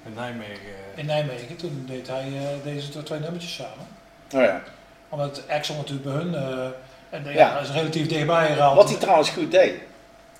In 0.06 0.12
Nijmegen. 0.14 0.74
in 0.94 1.06
Nijmegen, 1.06 1.56
toen 1.56 1.84
deed 1.88 2.08
hij 2.08 2.26
eh, 2.26 2.42
deze 2.64 3.02
twee- 3.02 3.18
nummertjes 3.20 3.54
samen. 3.54 3.86
Oh 4.34 4.40
ja. 4.42 4.60
Omdat 5.08 5.42
Axel 5.48 5.74
natuurlijk 5.74 6.04
bij 6.04 6.14
hun... 6.14 6.34
eh, 6.34 6.66
en 7.10 7.22
de, 7.22 7.32
ja. 7.32 7.58
Is 7.58 7.70
relatief 7.70 8.06
dichtbij 8.08 8.46
gehaald. 8.54 8.76
Wat 8.76 8.88
hij 8.88 8.98
trouwens 8.98 9.30
goed 9.30 9.50
deed. 9.50 9.74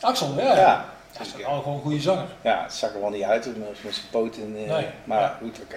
Axel, 0.01 0.35
ja. 0.37 0.57
Ja. 0.57 0.85
Hij 1.17 1.27
is 1.27 1.45
al 1.45 1.61
gewoon 1.63 1.75
een 1.77 1.83
goede 1.83 2.01
zanger. 2.01 2.27
Ja, 2.43 2.63
het 2.63 2.73
zag 2.75 2.95
er 2.95 3.01
wel 3.01 3.11
niet 3.11 3.23
uit 3.23 3.47
met, 3.47 3.57
met 3.85 3.95
zijn 3.95 4.07
poten. 4.11 4.43
eh, 4.57 4.71
Nee. 4.73 4.87
Maar 5.05 5.21
Ja. 5.21 5.37
goed, 5.41 5.59
oké. 5.63 5.77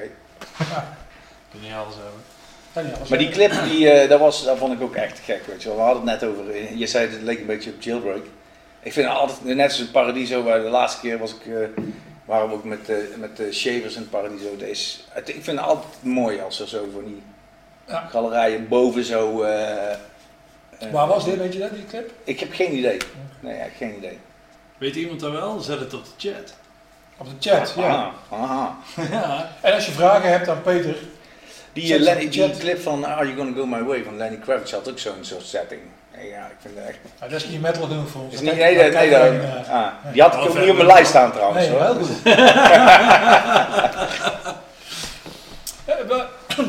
Kun 1.52 1.60
je 1.62 1.68
niet 1.68 1.74
alles 1.74 1.94
hebben. 1.96 2.92
Ja, 2.92 2.98
Maar 3.10 3.18
die 3.18 3.30
clip, 3.30 3.52
die, 3.64 3.90
eh, 3.90 4.10
dat, 4.10 4.20
was, 4.20 4.44
dat 4.44 4.58
vond 4.58 4.74
ik 4.74 4.82
ook 4.82 4.96
echt 4.96 5.20
gek, 5.20 5.46
weet 5.46 5.62
je 5.62 5.68
wel. 5.68 5.78
We 5.78 5.84
hadden 5.84 6.08
het 6.08 6.22
net 6.22 6.30
over, 6.30 6.50
eh, 6.50 6.78
je 6.80 6.88
zei 6.88 7.08
het 7.08 7.22
leek 7.22 7.40
een 7.40 7.46
beetje 7.46 7.70
op 7.72 7.82
Jailbreak. 7.82 8.24
Ik 8.84 8.94
vind 8.94 9.08
het 9.08 9.16
altijd, 9.18 9.44
net 9.44 9.70
als 9.70 9.80
in 9.80 9.92
Paradiso, 9.92 10.44
waar 10.44 10.62
de 10.62 10.70
laatste 10.70 11.02
keer 11.02 11.18
was 11.18 11.34
ik, 11.36 11.46
eh, 11.46 11.84
waren 12.26 12.48
we 12.50 12.54
ook 12.54 12.64
met, 12.64 12.90
eh, 12.90 12.96
met 13.18 13.38
de 13.38 13.54
Shavers 13.54 13.96
in 13.96 14.10
Paradiso. 14.10 14.58
Dat 14.58 14.68
is, 14.68 15.04
het- 15.10 15.30
ik 15.30 15.44
vind 15.44 15.58
het 15.60 15.68
altijd 15.68 15.94
mooi 16.04 16.40
als 16.42 16.60
er 16.60 16.68
zo 16.68 16.90
van 16.94 17.04
die 17.06 17.22
Ja. 17.88 18.08
galerijen 18.10 18.68
boven 18.68 19.04
zo... 19.04 19.42
eh, 19.42 19.92
eh, 19.92 19.98
Waar 20.92 21.08
was 21.08 21.26
dit, 21.26 21.38
weet 21.38 21.54
je 21.54 21.60
dat, 21.60 21.74
die 21.74 21.86
clip? 21.86 22.12
Ik 22.24 22.40
heb 22.40 22.54
geen 22.54 22.76
idee. 22.78 22.98
Nee, 23.40 23.58
ja, 23.58 23.66
geen 23.78 23.96
idee. 23.98 24.20
Weet 24.78 24.96
iemand 24.96 25.20
dat 25.20 25.32
wel? 25.32 25.60
Zet 25.60 25.80
het 25.80 25.94
op 25.94 26.04
de 26.04 26.30
chat. 26.30 26.54
Op 27.18 27.26
de 27.26 27.50
chat, 27.50 27.74
ja. 27.78 27.84
Aha, 27.88 28.12
aha. 28.30 28.78
ja. 29.12 29.52
En 29.62 29.74
als 29.74 29.86
je 29.86 29.92
vragen 29.92 30.30
hebt 30.30 30.48
aan 30.48 30.62
Peter, 30.62 30.96
Die, 31.74 32.30
die 32.30 32.50
clip 32.58 32.80
van 32.82 33.06
Are 33.06 33.26
You 33.26 33.38
Gonna 33.38 33.56
Go 33.58 33.66
My 33.66 33.84
Way 33.84 34.04
van 34.04 34.18
Lenny 34.18 34.38
Kravitz 34.38 34.72
had 34.72 34.90
ook 34.90 35.00
zo'n 35.00 35.14
soort 35.22 35.46
setting. 35.46 35.82
Ja, 36.30 36.46
ik 36.46 36.56
vind 36.60 36.76
het 36.78 36.88
echt... 36.88 36.98
nou, 37.20 37.32
dat 37.32 37.42
is 37.42 37.48
niet 37.50 37.62
metal 37.62 37.84
genoeg 37.88 38.08
voor 38.10 38.22
ons. 38.22 38.34
Is 38.34 38.40
Dat 38.40 38.50
niet, 38.50 38.58
kijk- 38.62 38.76
nee, 38.78 39.10
nee, 39.10 39.30
nee, 39.32 39.40
eh, 39.40 39.70
ah, 39.74 39.88
die 40.14 40.22
had 40.22 40.34
ik 40.34 40.40
ook 40.40 40.60
niet 40.60 40.70
op 40.70 40.76
mijn 40.76 40.88
lijst 40.88 41.10
staan 41.10 41.32
trouwens. 41.32 41.68
Nee, 41.68 41.78
hoor. 41.78 41.82
heel 41.84 41.94
goed. 41.96 42.10
Eh, 45.86 45.96
maar- 46.10 46.28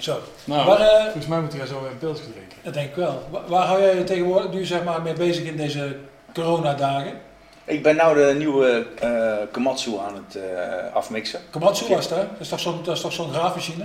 Zo, 0.00 0.18
Nou, 0.44 0.80
eh, 0.80 1.02
volgens 1.02 1.26
mij 1.26 1.40
moet 1.40 1.52
hij 1.52 1.66
zo 1.66 1.86
een 1.90 1.98
pilsje 1.98 2.22
drinken. 2.22 2.58
dat 2.62 2.74
denk 2.74 2.88
ik 2.88 2.94
wel. 2.94 3.26
Waar, 3.30 3.42
waar 3.46 3.66
hou 3.66 3.82
jij 3.82 3.94
je 3.96 4.04
tegenwoordig 4.04 4.50
nu 4.50 4.64
zeg 4.64 4.84
maar 4.84 5.02
mee 5.02 5.12
bezig 5.12 5.44
in 5.44 5.56
deze 5.56 5.96
coronadagen? 6.34 7.12
Ik 7.64 7.82
ben 7.82 7.96
nou 7.96 8.14
de 8.16 8.34
nieuwe 8.38 8.86
eh 9.00 9.32
Komatsu 9.52 9.90
aan 10.06 10.14
het 10.26 10.36
eh, 10.42 10.94
afmixen. 10.94 11.40
Komatsu 11.50 11.94
was? 11.94 12.08
Dat 12.08 12.18
is 12.38 12.48
toch 12.48 12.60
zo'n, 12.60 12.80
dat 12.84 12.94
is 12.96 13.02
toch 13.02 13.12
zo'n 13.12 13.32
graafmachine? 13.32 13.84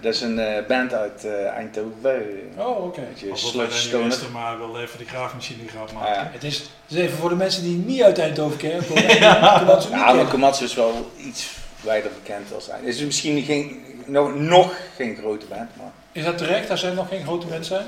Dat 0.00 0.14
is 0.14 0.20
een 0.20 0.38
eh, 0.38 0.66
band 0.66 0.92
uit 0.94 1.24
eh, 1.24 1.46
Eindhoven. 1.46 2.52
Oh, 2.56 2.84
oké. 2.84 3.08
Wij 3.26 3.36
sludge 3.68 4.30
maar 4.32 4.58
wel 4.58 4.80
even 4.80 4.98
de 4.98 5.04
graafmachine 5.04 5.62
maken. 5.74 5.96
Ah, 5.96 6.14
ja. 6.14 6.30
Het 6.32 6.44
is, 6.44 6.58
het 6.58 6.68
is 6.88 6.96
even 6.96 7.18
voor 7.18 7.28
de 7.28 7.34
mensen 7.34 7.62
die 7.62 7.76
niet 7.76 8.02
uit 8.02 8.18
Eindhoven 8.18 8.56
kennen. 8.56 8.84
Niet 8.94 9.18
Ja, 9.18 10.12
maar. 10.12 10.26
Komatsu 10.26 10.64
is 10.64 10.74
wel 10.74 11.10
iets 11.16 11.50
wijder 11.80 12.10
bekend 12.22 12.54
als 12.54 12.66
hij. 12.66 12.78
Het 12.78 12.94
is 12.94 13.04
misschien 13.04 13.42
geen, 13.42 13.84
nog, 14.06 14.34
nog 14.34 14.76
geen 14.96 15.16
grote 15.16 15.46
band, 15.46 15.76
maar... 15.76 15.92
Is 16.12 16.24
dat 16.24 16.38
terecht 16.38 16.70
als 16.70 16.80
zij 16.80 16.92
nog 16.92 17.08
geen 17.08 17.24
grote 17.24 17.46
mensen 17.46 17.76
zijn? 17.76 17.86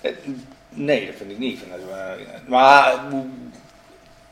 Eh, 0.00 0.12
Nee, 0.72 1.06
dat 1.06 1.14
vind 1.16 1.30
ik 1.30 1.38
niet. 1.38 1.52
Ik 1.52 1.58
vind 1.58 1.70
dat, 1.70 2.48
maar 2.48 2.94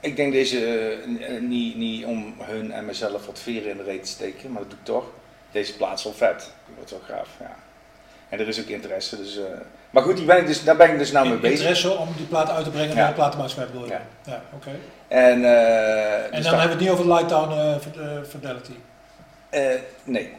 ik 0.01 0.17
denk 0.17 0.33
deze 0.33 0.97
niet, 1.41 1.77
niet 1.77 2.05
om 2.05 2.35
hun 2.39 2.73
en 2.73 2.85
mezelf 2.85 3.27
wat 3.27 3.41
veren 3.41 3.71
in 3.71 3.77
de 3.77 3.83
reet 3.83 4.03
te 4.03 4.11
steken, 4.11 4.53
maar 4.53 4.63
dat 4.63 4.71
doe 4.71 4.79
ik 4.79 4.85
toch. 4.85 5.05
Deze 5.59 5.77
plaats 5.77 6.03
wel 6.05 6.13
vet. 6.13 6.51
Die 6.67 6.75
wordt 6.77 6.91
wel 6.91 7.01
gaaf, 7.09 7.29
ja. 7.41 7.55
En 8.29 8.41
er 8.41 8.49
is 8.49 8.61
ook 8.61 8.67
interesse, 8.67 9.17
dus... 9.17 9.37
eh, 9.37 9.43
maar 9.91 10.03
goed, 10.03 10.17
die 10.17 10.25
ben 10.27 10.37
ik 10.39 10.47
dus, 10.47 10.65
daar 10.65 10.77
ben 10.77 10.91
ik 10.93 10.99
dus 10.99 11.13
nou 11.13 11.29
mee 11.29 11.39
bezig. 11.39 11.59
Interesse 11.59 11.91
om 11.97 12.09
die 12.17 12.27
plaat 12.27 12.51
uit 12.51 12.65
te 12.65 12.71
brengen 12.71 12.89
Ja. 12.89 12.95
naar 12.95 13.09
de 13.09 13.15
platenmaatschappij 13.15 13.73
bedoel 13.73 13.87
je? 13.87 13.93
Ja. 13.93 14.01
Ja, 14.25 14.43
oké. 14.55 14.71
En, 15.09 15.45
eh, 15.45 16.25
En 16.25 16.31
dus 16.33 16.45
dan 16.45 16.59
hebben 16.59 16.63
we 16.63 16.69
het 16.69 16.81
niet 16.81 16.91
over 16.91 17.07
Lightdown 17.15 17.53
eh, 17.53 17.75
Fid- 17.81 17.97
eh, 17.97 18.07
Fidelity. 18.29 18.73
eh, 19.51 19.63
nee. 20.05 20.33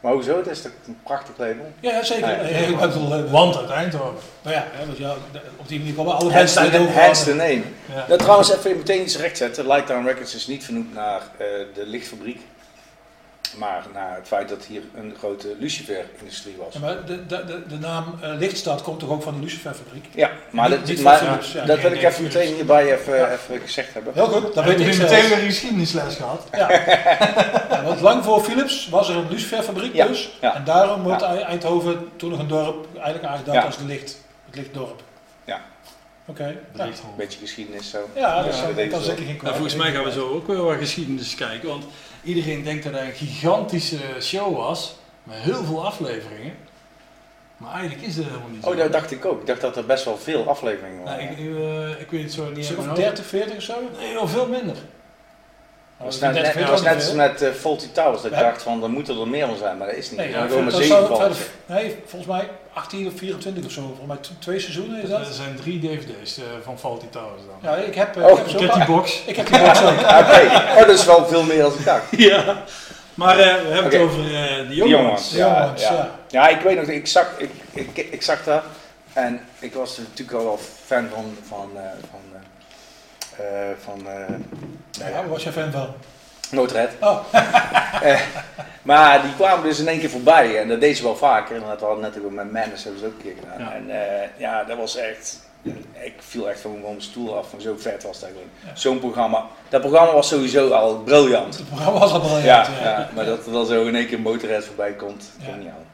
Maar 0.00 0.12
hoezo? 0.12 0.36
Het 0.36 0.46
is 0.46 0.62
toch 0.62 0.72
een 0.86 0.98
prachtig 1.02 1.36
label? 1.38 1.72
Ja, 1.80 2.02
zeker. 2.02 2.26
Nee. 2.26 2.52
Nee, 2.52 2.66
ik 2.66 2.78
bedoel, 2.78 3.14
eh, 3.14 3.30
Want 3.30 3.56
uit 3.56 3.70
Eindhoven. 3.70 4.14
Maar 4.42 4.52
ja, 4.52 4.64
hè, 4.72 4.86
want 4.86 4.98
ja, 4.98 5.14
de- 5.32 5.40
op 5.56 5.68
die 5.68 5.78
manier 5.78 5.94
komen 5.94 6.14
alle 6.14 6.32
mensen 6.32 6.60
uit 6.62 6.76
over. 6.78 6.94
hence 6.94 7.24
the 7.24 7.34
name. 7.34 7.62
Ja. 7.94 8.04
Dat 8.08 8.18
trouwens 8.18 8.52
even 8.56 8.76
meteen 8.76 9.02
iets 9.02 9.16
rechtzetten. 9.16 9.66
Lightdown 9.66 10.06
Records 10.06 10.34
is 10.34 10.46
niet 10.46 10.64
vernoemd 10.64 10.94
naar 10.94 11.20
eh, 11.20 11.46
de 11.74 11.86
lichtfabriek. 11.86 12.40
Maar 13.58 13.86
naar 13.94 14.14
het 14.16 14.26
feit 14.28 14.48
dat 14.48 14.64
hier 14.64 14.82
een 14.94 15.14
grote 15.18 15.56
lucifer-industrie 15.58 16.56
was. 16.58 16.74
Ja, 16.74 16.80
maar 16.80 17.04
de, 17.04 17.26
de, 17.26 17.44
de, 17.44 17.66
de 17.68 17.78
naam 17.78 18.18
eh, 18.22 18.30
Lichtstad 18.38 18.82
komt 18.82 18.98
toch 19.00 19.10
ook 19.10 19.22
van 19.22 19.32
die 19.34 19.42
Luciferfabriek? 19.42 20.04
Ja, 20.14 20.30
maar, 20.50 20.68
Niet- 20.68 20.78
dat, 20.78 20.88
niet 20.88 21.02
maar 21.02 21.44
ja. 21.54 21.64
dat 21.64 21.80
wil 21.80 21.92
ik 21.92 22.02
even 22.02 22.22
meteen 22.22 22.54
hierbij 22.54 22.92
even, 22.98 23.16
Ja. 23.16 23.30
even 23.32 23.60
gezegd 23.60 23.94
hebben. 23.94 24.14
Heel 24.14 24.26
goed, 24.26 24.54
Heb 24.54 24.64
weet 24.64 24.78
je 24.78 24.84
ik 24.90 24.98
meteen 24.98 25.28
weer 25.28 25.38
een 25.38 25.44
geschiedenisles 25.44 26.14
gehad? 26.16 26.46
Ja. 26.52 26.70
ja, 27.70 27.82
want 27.84 28.00
lang 28.00 28.24
voor 28.24 28.40
Philips 28.42 28.88
was 28.88 29.08
er 29.08 29.16
een 29.16 29.28
Luciferfabriek 29.30 29.94
Ja, 29.94 30.06
dus. 30.06 30.30
ja. 30.40 30.54
En 30.54 30.64
daarom 30.64 31.02
wordt 31.02 31.20
Ja. 31.20 31.38
Eindhoven 31.40 32.08
toen 32.16 32.30
nog 32.30 32.38
een 32.38 32.48
dorp 32.48 32.86
eigenlijk 32.94 33.24
aangeduid 33.24 33.56
Ja. 33.58 33.64
als 33.64 33.76
de 33.78 33.84
licht, 33.84 34.18
het 34.46 34.54
lichtdorp. 34.56 35.02
Ja. 35.44 35.60
Oké. 36.26 36.56
De 36.72 36.78
Ja. 36.78 36.84
Een 36.84 36.92
beetje 37.16 37.38
geschiedenis 37.38 37.90
zo. 37.90 37.98
Ja, 38.14 38.36
dat 38.42 38.44
Ja, 38.44 38.50
is 38.68 38.76
dat 38.76 38.90
dat 38.90 39.02
zeker 39.04 39.24
geen 39.24 39.36
kwaad. 39.36 39.42
Nou, 39.42 39.54
volgens 39.54 39.74
mij 39.74 39.92
gaan 39.92 40.04
we 40.04 40.12
zo 40.12 40.28
ook 40.28 40.46
wel 40.46 40.64
wat 40.64 40.76
geschiedenis 40.76 41.34
kijken, 41.34 41.68
want 41.68 41.84
iedereen 42.22 42.62
denkt 42.64 42.84
dat 42.84 42.92
het 42.92 43.02
een 43.02 43.12
gigantische 43.12 43.98
show 44.20 44.56
was, 44.56 44.94
met 45.22 45.36
heel 45.36 45.64
veel 45.64 45.84
afleveringen. 45.86 46.54
Maar 47.56 47.72
eigenlijk 47.74 48.06
is 48.06 48.16
het 48.16 48.26
helemaal 48.26 48.48
niet 48.48 48.62
zo. 48.62 48.70
Oh, 48.70 48.76
dat 48.76 48.92
dacht 48.92 49.10
ik 49.10 49.24
ook. 49.24 49.40
Ik 49.40 49.46
dacht 49.46 49.60
dat 49.60 49.76
er 49.76 49.86
best 49.86 50.04
wel 50.04 50.18
veel 50.18 50.48
afleveringen 50.48 51.04
Nou, 51.04 51.16
waren. 51.16 51.30
ik, 51.30 51.38
eh, 51.38 52.00
ik 52.00 52.10
weet 52.10 52.22
het 52.22 52.32
zo 52.32 52.50
niet 52.50 52.68
hoofd. 52.74 52.96
30, 52.96 53.26
40 53.26 53.56
of 53.56 53.62
zo? 53.62 53.74
Nee, 53.98 54.14
wel 54.14 54.28
veel 54.28 54.48
minder. 54.48 54.76
Het 56.04 56.10
was 56.10 56.18
dat 56.18 56.32
net, 56.32 56.38
is 56.38 56.44
net, 56.46 56.54
30, 56.54 56.60
het 56.60 56.70
was 56.70 56.80
40 56.80 56.84
net 56.84 56.94
als 56.94 57.06
zo. 57.10 57.16
met 57.48 57.54
eh, 57.54 57.60
Faulty 57.60 57.86
Towers. 57.92 58.22
Dat 58.22 58.32
ik 58.32 58.38
dacht 58.38 58.62
van, 58.62 58.82
er 58.82 58.90
moeten 58.90 59.20
er 59.20 59.28
meer 59.28 59.46
van 59.46 59.56
zijn, 59.56 59.76
maar 59.78 59.86
dat 59.86 59.96
is 59.96 60.10
niet. 60.10 60.18
Nee, 60.18 60.26
Er 60.26 60.32
ja, 60.54 60.60
maar 60.62 60.70
zeven 60.72 61.32
nee, 61.66 61.96
volgens 62.06 62.30
mij 62.30 62.48
18 62.72 63.06
of 63.06 63.12
24 63.16 63.64
of 63.64 63.70
zo. 63.70 63.80
Volgens 63.80 64.06
mij 64.06 64.16
twee 64.38 64.60
seizoenen 64.60 64.96
is 65.02 65.10
Er 65.10 65.18
dat. 65.18 65.26
zijn 65.34 65.56
drie 65.62 65.80
dvd's 65.80 66.38
eh, 66.38 66.44
van 66.64 66.78
Faulty 66.78 67.06
Towers 67.10 67.42
dan. 67.60 67.70
Ja, 67.72 67.76
ik 67.76 67.94
heb, 67.94 68.16
eh, 68.16 68.24
Oh, 68.24 68.30
ik 68.30 68.36
heb 68.36 68.48
zo 68.48 68.54
ik 68.56 68.62
heb 68.62 68.72
die 68.72 68.84
pa- 68.84 68.92
box. 68.92 69.22
Ik 69.26 69.36
heb 69.36 69.46
die 69.46 69.58
box 69.60 69.82
ook. 69.82 69.88
Oké, 70.22 70.40
oh, 70.70 70.76
dat 70.76 70.88
is 70.88 71.04
wel 71.04 71.26
veel 71.26 71.42
meer 71.42 71.58
dan 71.62 71.72
ik 71.72 71.84
dacht. 71.84 72.04
ja. 72.30 72.62
Maar 73.14 73.38
eh, 73.38 73.54
we 73.54 73.72
hebben 73.72 73.92
het 73.92 74.00
over 74.00 74.24
eh 74.24 74.68
de 74.68 74.74
jongens. 74.74 75.30
ja, 75.30 75.60
jongens, 75.62 75.82
ja. 75.82 75.92
ja. 75.92 76.10
Ja, 76.28 76.48
ik 76.48 76.60
weet 76.60 76.76
nog, 76.76 76.86
ik 76.86 77.06
zag, 77.06 77.30
ik, 77.38 77.50
ik, 77.72 77.96
ik 78.10 78.22
zag 78.22 78.44
dat 78.44 78.62
en 79.12 79.40
ik 79.58 79.74
was 79.74 79.96
natuurlijk 79.98 80.38
al 80.38 80.44
wel 80.44 80.58
fan 80.86 81.08
van, 81.14 81.36
van, 81.48 81.70
eh, 81.76 81.82
van, 82.10 82.31
van 83.84 83.98
eh, 83.98 84.28
nou 85.00 85.12
Ja, 85.12 85.26
was 85.26 85.42
jij 85.42 85.52
fan 85.52 85.70
van? 85.72 85.88
Noordred. 86.50 86.90
Oh, 87.00 87.18
Maar 88.82 89.22
die 89.22 89.34
kwamen 89.34 89.64
dus 89.64 89.78
in 89.78 89.88
één 89.88 89.98
keer 90.00 90.10
voorbij 90.10 90.58
en 90.60 90.68
dat 90.68 90.80
deed 90.80 90.96
ze 90.96 91.02
wel 91.02 91.16
vaker. 91.16 91.56
En 91.56 91.62
dat 91.68 91.80
hadden 91.80 91.98
we 91.98 92.02
net 92.06 92.24
ook 92.24 92.30
met 92.30 92.52
Madness 92.52 92.82
hebben 92.84 93.00
ze 93.00 93.06
ook 93.06 93.12
een 93.12 93.22
keer 93.22 93.34
gedaan. 93.40 93.58
Ja. 93.66 93.72
En 93.74 93.90
eh, 93.90 94.28
ja, 94.36 94.64
dat 94.64 94.76
was 94.76 94.96
echt, 94.96 95.40
ik 95.92 96.14
viel 96.18 96.48
echt 96.50 96.60
van 96.60 96.80
mijn 96.82 97.02
stoel 97.02 97.36
af, 97.36 97.50
van 97.50 97.60
zo 97.60 97.74
vet 97.78 98.02
was 98.02 98.20
dat 98.20 98.28
gewoon. 98.28 98.48
Ja. 98.64 98.70
Zo'n 98.74 98.98
programma, 98.98 99.46
dat 99.68 99.80
programma 99.80 100.12
was 100.12 100.28
sowieso 100.28 100.70
al 100.70 100.96
briljant. 100.98 101.56
het 101.56 101.68
programma 101.68 101.98
was 101.98 102.12
al 102.12 102.20
briljant. 102.20 102.44
Ja, 102.44 102.66
Ja, 102.82 102.90
ja, 102.90 103.08
maar 103.14 103.24
dat 103.24 103.46
er 103.46 103.52
dan 103.52 103.66
zo 103.66 103.84
in 103.84 103.96
één 103.96 104.06
keer 104.06 104.20
motorred 104.20 104.64
voorbij 104.64 104.92
komt, 104.92 105.30
Ja. 105.40 105.46
kon 105.46 105.58
niet 105.58 105.68
aan. 105.68 105.86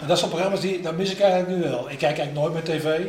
En 0.00 0.06
dat 0.06 0.18
zijn 0.18 0.30
programma's 0.30 0.60
die, 0.60 0.80
dat 0.80 0.96
mis 0.96 1.10
ik 1.12 1.20
eigenlijk 1.20 1.50
nu 1.60 1.62
wel. 1.70 1.90
Ik 1.90 1.98
kijk 1.98 2.18
eigenlijk 2.18 2.34
nooit 2.34 2.52
meer 2.52 2.80
tv. 2.80 3.00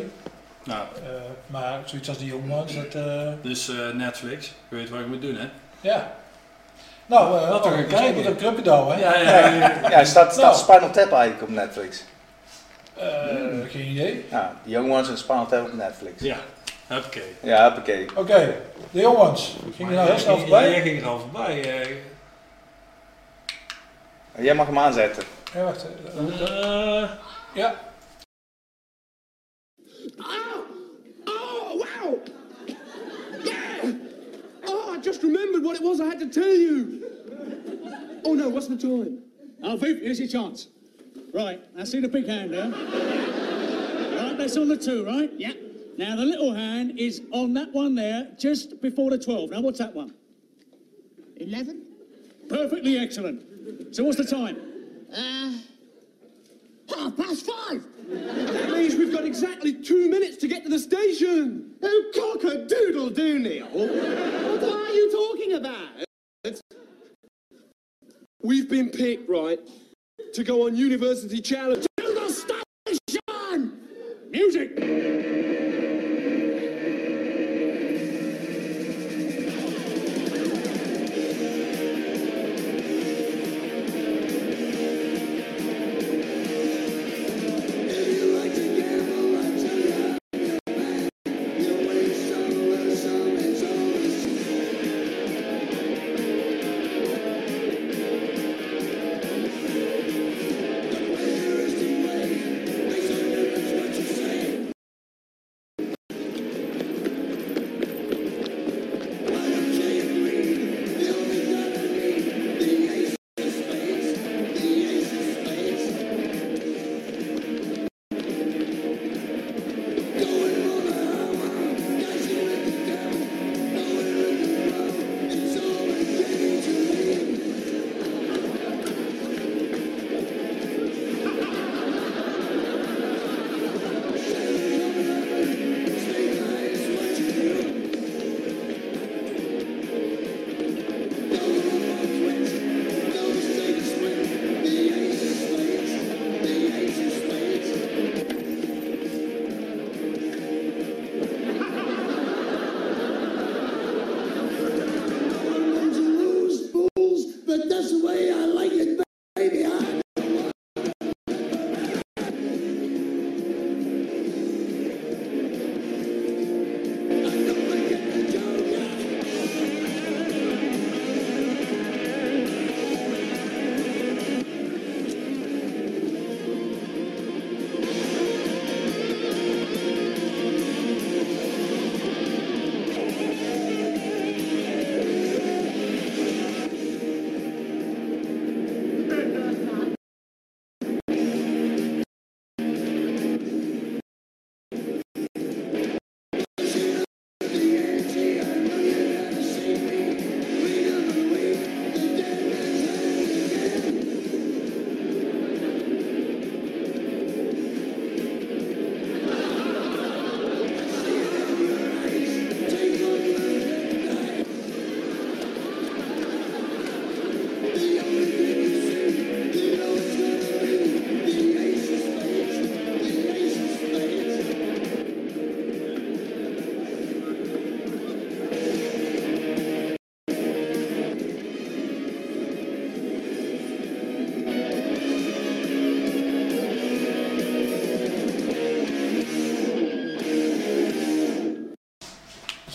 Nou, 0.69 0.81
eh, 1.03 1.09
maar 1.47 1.79
zoiets 1.85 2.09
als 2.09 2.17
die 2.17 2.27
jongens, 2.27 2.75
dat... 2.75 2.95
eh, 2.95 3.27
dus 3.41 3.69
eh, 3.69 3.75
Netflix. 3.93 4.53
Je 4.69 4.75
weet 4.75 4.89
wat 4.89 4.99
je 4.99 5.05
moet 5.05 5.21
doen, 5.21 5.35
hè? 5.35 5.47
ja. 5.81 6.11
Nou, 7.05 7.37
eh 7.37 7.49
Laten 7.49 7.71
we 7.71 7.77
gaan 7.77 7.85
oh, 7.85 7.89
kijken. 7.99 8.23
Met 8.33 8.43
een 8.57 8.63
douwen, 8.63 8.95
hè? 8.95 9.01
Ja, 9.01 9.19
ja, 9.19 9.47
ja. 9.47 9.89
Ja, 9.89 10.03
staat, 10.03 10.33
staat 10.33 10.43
Nou. 10.43 10.55
Spinal 10.55 10.89
Tap 10.91 11.11
eigenlijk 11.11 11.41
op 11.41 11.49
Netflix? 11.49 12.03
Eh, 12.95 13.05
geen 13.69 13.85
idee. 13.87 14.25
Ja, 14.31 14.53
The 14.63 14.69
Young 14.69 14.91
Ones 14.91 15.09
en 15.09 15.17
Spinal 15.17 15.45
Tap 15.47 15.65
op 15.65 15.73
Netflix. 15.73 16.21
ja. 16.21 16.37
Oké. 16.91 17.21
Ja, 17.41 17.63
hoppakee. 17.63 18.07
Oké, 18.15 18.55
de 18.91 18.99
jongens. 19.01 19.55
Ging 19.75 19.89
je 19.89 19.95
nou 19.95 20.07
heel 20.09 20.19
snel 20.19 20.37
voorbij? 20.37 20.71
Jij 20.71 20.81
ging 20.81 21.01
er 21.01 21.07
al 21.07 21.19
voorbij. 21.19 21.81
eh. 21.81 21.89
Jij 24.43 24.53
mag 24.55 24.65
hem 24.65 24.79
aanzetten. 24.79 25.23
Ja, 25.53 25.63
wacht. 25.63 25.85
Eh, 26.49 27.03
Ja. 27.53 27.73
I 34.99 35.01
just 35.01 35.23
remembered 35.23 35.63
what 35.63 35.77
it 35.77 35.81
was 35.81 36.01
I 36.01 36.07
had 36.07 36.19
to 36.19 36.27
tell 36.27 36.53
you. 36.53 38.21
Oh 38.25 38.33
no, 38.33 38.49
what's 38.49 38.67
the 38.67 38.75
time? 38.75 39.19
Alfie, 39.63 39.97
here's 40.01 40.19
your 40.19 40.27
chance. 40.27 40.67
Right, 41.33 41.63
I 41.77 41.85
see 41.85 42.01
the 42.01 42.09
big 42.09 42.27
hand 42.27 42.53
there. 42.53 42.69
right, 42.69 44.37
that's 44.37 44.57
on 44.57 44.67
the 44.67 44.75
two, 44.75 45.05
right? 45.05 45.31
Yeah. 45.37 45.53
Now 45.97 46.17
the 46.17 46.25
little 46.25 46.53
hand 46.53 46.99
is 46.99 47.21
on 47.31 47.53
that 47.53 47.71
one 47.71 47.95
there, 47.95 48.27
just 48.37 48.81
before 48.81 49.09
the 49.09 49.17
12. 49.17 49.51
Now 49.51 49.61
what's 49.61 49.79
that 49.79 49.95
one? 49.95 50.13
11? 51.37 51.81
Perfectly 52.49 52.97
excellent. 52.97 53.95
So 53.95 54.03
what's 54.03 54.17
the 54.17 54.25
time? 54.25 54.57
Uh, 55.15 55.53
half 56.93 57.15
past 57.15 57.49
five. 57.49 57.85
That 58.09 58.71
means 58.71 58.95
we've 58.95 59.11
got 59.11 59.23
exactly 59.23 59.73
two 59.73 60.09
minutes 60.09 60.37
to 60.37 60.47
get 60.47 60.63
to 60.63 60.69
the 60.69 60.79
station. 60.79 61.71
Oh, 61.81 62.11
cock 62.15 62.43
a 62.51 62.65
doodle 62.65 63.09
do, 63.09 63.37
Neil. 63.39 63.67
what 63.67 64.63
are 64.63 64.93
you 64.93 65.11
talking 65.11 65.53
about? 65.53 65.89
We've 68.41 68.69
been 68.69 68.89
picked, 68.89 69.29
right, 69.29 69.59
to 70.33 70.43
go 70.43 70.65
on 70.65 70.75
University 70.75 71.41
Challenge. 71.41 71.85
To 71.97 72.13
the 72.13 72.29
station! 72.29 73.79
Music! 74.31 75.98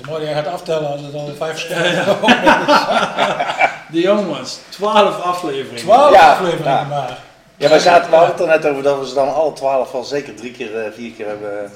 Mooi 0.07 0.19
dat 0.25 0.29
jij 0.29 0.43
gaat 0.43 0.53
aftellen 0.53 0.91
als 0.91 1.01
het 1.01 1.15
al 1.15 1.31
vijf 1.39 1.51
verschillende 1.51 2.17
De 3.93 4.01
jongens, 4.01 4.59
12 4.69 5.21
afleveringen. 5.21 5.77
Twaalf 5.77 6.13
Ja, 6.15 6.31
afleveringen 6.33 6.71
ja. 6.73 6.83
maar. 6.85 7.19
Ja, 7.57 7.69
wij 7.69 7.79
zaten 7.79 8.11
we 8.11 8.17
hadden 8.17 8.35
het 8.35 8.45
er 8.45 8.47
net 8.61 8.67
over 8.67 8.83
dat 8.83 8.99
we 8.99 9.09
ze 9.09 9.15
dan 9.15 9.35
alle 9.35 9.53
twaalf 9.53 9.95
al 9.95 10.03
zeker 10.05 10.35
drie 10.35 10.53
keer, 10.53 10.79
eh, 10.85 10.93
vier 10.93 11.11
keer 11.13 11.27
hebben 11.27 11.71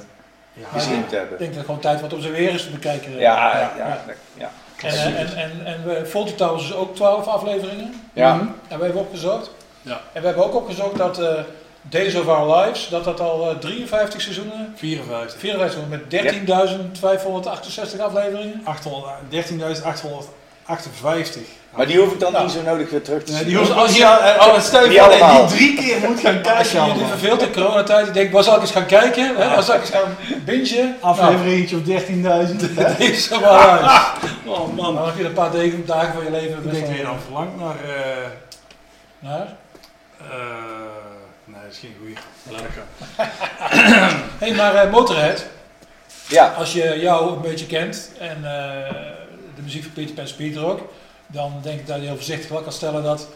Ja, 0.53 0.65
gezien 0.73 1.05
te 1.07 1.15
Ik 1.15 1.19
hebben. 1.19 1.37
denk 1.37 1.49
dat 1.49 1.57
het 1.57 1.65
gewoon 1.65 1.79
tijd 1.81 1.99
wordt 1.99 2.13
om 2.15 2.21
ze 2.21 2.29
weer 2.31 2.49
eens 2.49 2.63
te 2.63 2.69
bekijken. 2.69 3.11
Ja, 3.11 3.19
ja, 3.57 3.71
ja. 3.77 3.99
ja. 4.33 4.49
En, 4.81 4.89
eh, 4.93 5.05
en, 5.19 5.35
en, 5.35 5.51
en 5.65 5.83
we 5.85 6.05
Fawlty 6.05 6.33
Towers 6.33 6.63
is 6.63 6.73
ook 6.73 6.95
12 6.95 7.27
afleveringen. 7.27 8.09
Ja. 8.13 8.33
Mhm. 8.35 8.45
Hebben 8.67 8.87
we 8.87 8.93
even 8.93 9.05
opgezocht. 9.05 9.51
Ja. 9.81 9.99
En 10.13 10.21
we 10.21 10.27
hebben 10.27 10.45
ook 10.45 10.55
opgezocht 10.55 10.97
dat 10.97 11.19
eh, 11.19 11.33
Days 11.81 12.15
of 12.15 12.27
Our 12.27 12.57
Lives, 12.59 12.87
dat 12.89 13.03
dat 13.03 13.19
al 13.19 13.49
eh, 13.49 13.55
53 13.57 14.21
seizoenen, 14.21 14.73
54. 14.75 15.39
54 15.39 15.71
seizoenen 15.71 15.89
met 15.89 16.01
13.568 17.97 18.01
afleveringen. 18.01 18.61
800 18.63 19.13
13.858. 19.29 21.39
Maar 21.75 21.87
die 21.87 21.99
hoef 21.99 22.13
ik 22.13 22.19
dan 22.19 22.31
Nou. 22.31 22.43
niet 22.45 22.53
zo 22.53 22.61
nodig 22.61 22.89
weer 22.89 23.01
terug 23.01 23.23
te 23.23 23.31
Nee, 23.31 23.39
zien. 23.39 23.49
die 23.49 23.57
hoeft 23.57 23.71
als 23.71 23.81
als 23.81 23.91
je- 23.91 23.97
je, 23.99 24.35
oh, 24.39 24.59
stel 24.59 24.89
je 24.89 24.97
dat 24.97 25.11
die 25.49 25.57
drie 25.57 25.73
keer 25.75 25.99
moet 26.09 26.19
gaan 26.19 26.43
Als 26.57 26.71
je 26.71 26.77
kijken. 26.77 26.95
je 26.95 27.01
nu 27.01 27.07
verveelt 27.07 27.41
in 27.41 27.51
coronatijd, 27.51 28.05
je 28.05 28.11
denkt, 28.11 28.33
waar 28.33 28.43
zal 28.43 28.55
ik 28.55 28.61
eens 28.61 28.71
gaan 28.71 28.85
kijken? 28.85 29.35
Hè? 29.37 29.49
Waar 29.49 29.63
zal 29.63 29.75
ik 29.75 29.81
eens 29.81 29.89
gaan 29.89 30.15
bingen? 30.45 30.95
Afleveringetje 30.99 31.75
op 31.75 31.85
13.000. 31.85 32.75
Nou, 32.75 32.95
Days 32.97 33.31
of 33.31 33.43
Our 33.43 33.73
Lives. 33.73 34.01
Oh 34.45 34.75
Dan 34.75 34.93
man. 34.93 35.05
heb 35.05 35.17
je 35.17 35.25
een 35.25 35.33
paar 35.33 35.51
dagen, 35.51 35.85
dagen 35.85 36.13
van 36.13 36.23
je 36.23 36.31
leven. 36.31 36.57
Ik 36.57 36.63
denk 36.63 36.73
wel- 36.73 36.81
dat 36.89 36.97
je 36.97 37.03
dan 37.03 37.19
verlangt 37.25 37.59
naar... 37.59 37.75
eh 37.75 38.27
Naar? 39.19 39.47
eh, 40.17 40.27
nee, 40.27 40.37
dat 41.69 41.77
is 41.77 41.89
geen 41.89 41.95
goeie. 41.99 42.15
Laat 42.49 42.61
ik 42.61 42.69
gaan. 42.75 42.87
Hé, 44.39 44.47
hey, 44.47 44.55
maar 44.55 44.75
eh, 44.75 44.91
Motorhead, 44.91 45.45
Ja, 46.27 46.47
als 46.47 46.73
je 46.73 46.99
jou 46.99 47.35
een 47.35 47.41
beetje 47.41 47.65
kent 47.65 48.11
en 48.19 48.35
eh, 48.35 48.91
de 49.55 49.61
muziek 49.61 49.83
van 49.83 49.91
Peter 49.91 50.15
Pan 50.15 50.27
Speed 50.27 50.57
ook, 50.57 50.93
dan 51.27 51.59
denk 51.61 51.79
ik 51.79 51.87
dat 51.87 51.97
je 51.97 52.05
heel 52.05 52.15
voorzichtig 52.15 52.49
wel 52.49 52.61
kan 52.61 52.71
stellen 52.71 53.03
dat 53.03 53.27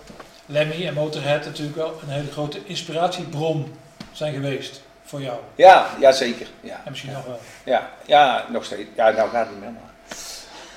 Lemmy 0.46 0.88
en 0.88 0.94
Motorhead 0.94 1.46
natuurlijk 1.46 1.76
wel 1.78 2.00
een 2.04 2.10
hele 2.10 2.32
grote 2.32 2.60
inspiratiebron 2.66 3.76
zijn 4.12 4.34
geweest 4.34 4.82
voor 5.04 5.22
jou. 5.22 5.40
ja, 5.56 5.88
ja 6.00 6.12
zeker. 6.12 6.48
Ja. 6.62 6.82
En 6.86 6.92
misschien 6.92 7.14
nog 7.14 7.26
wel. 7.26 7.40
Ja, 7.64 7.90
ja, 8.06 8.46
nog 8.50 8.66
steeds. 8.66 8.90
Ja, 8.96 9.10
nou 9.10 9.30
gaat 9.30 9.46
het 9.46 9.50
niet 9.50 9.60
meer. 9.60 9.72
Maar. 9.72 9.92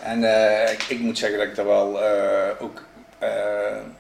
En 0.03 0.25
eh, 0.25 0.73
ik, 0.73 0.83
ik 0.83 0.99
moet 0.99 1.19
zeggen 1.19 1.39
dat 1.39 1.47
ik 1.47 1.55
daar 1.55 1.67
wel 1.67 2.03
eh, 2.03 2.63
ook 2.63 2.83
eh, 3.19 3.29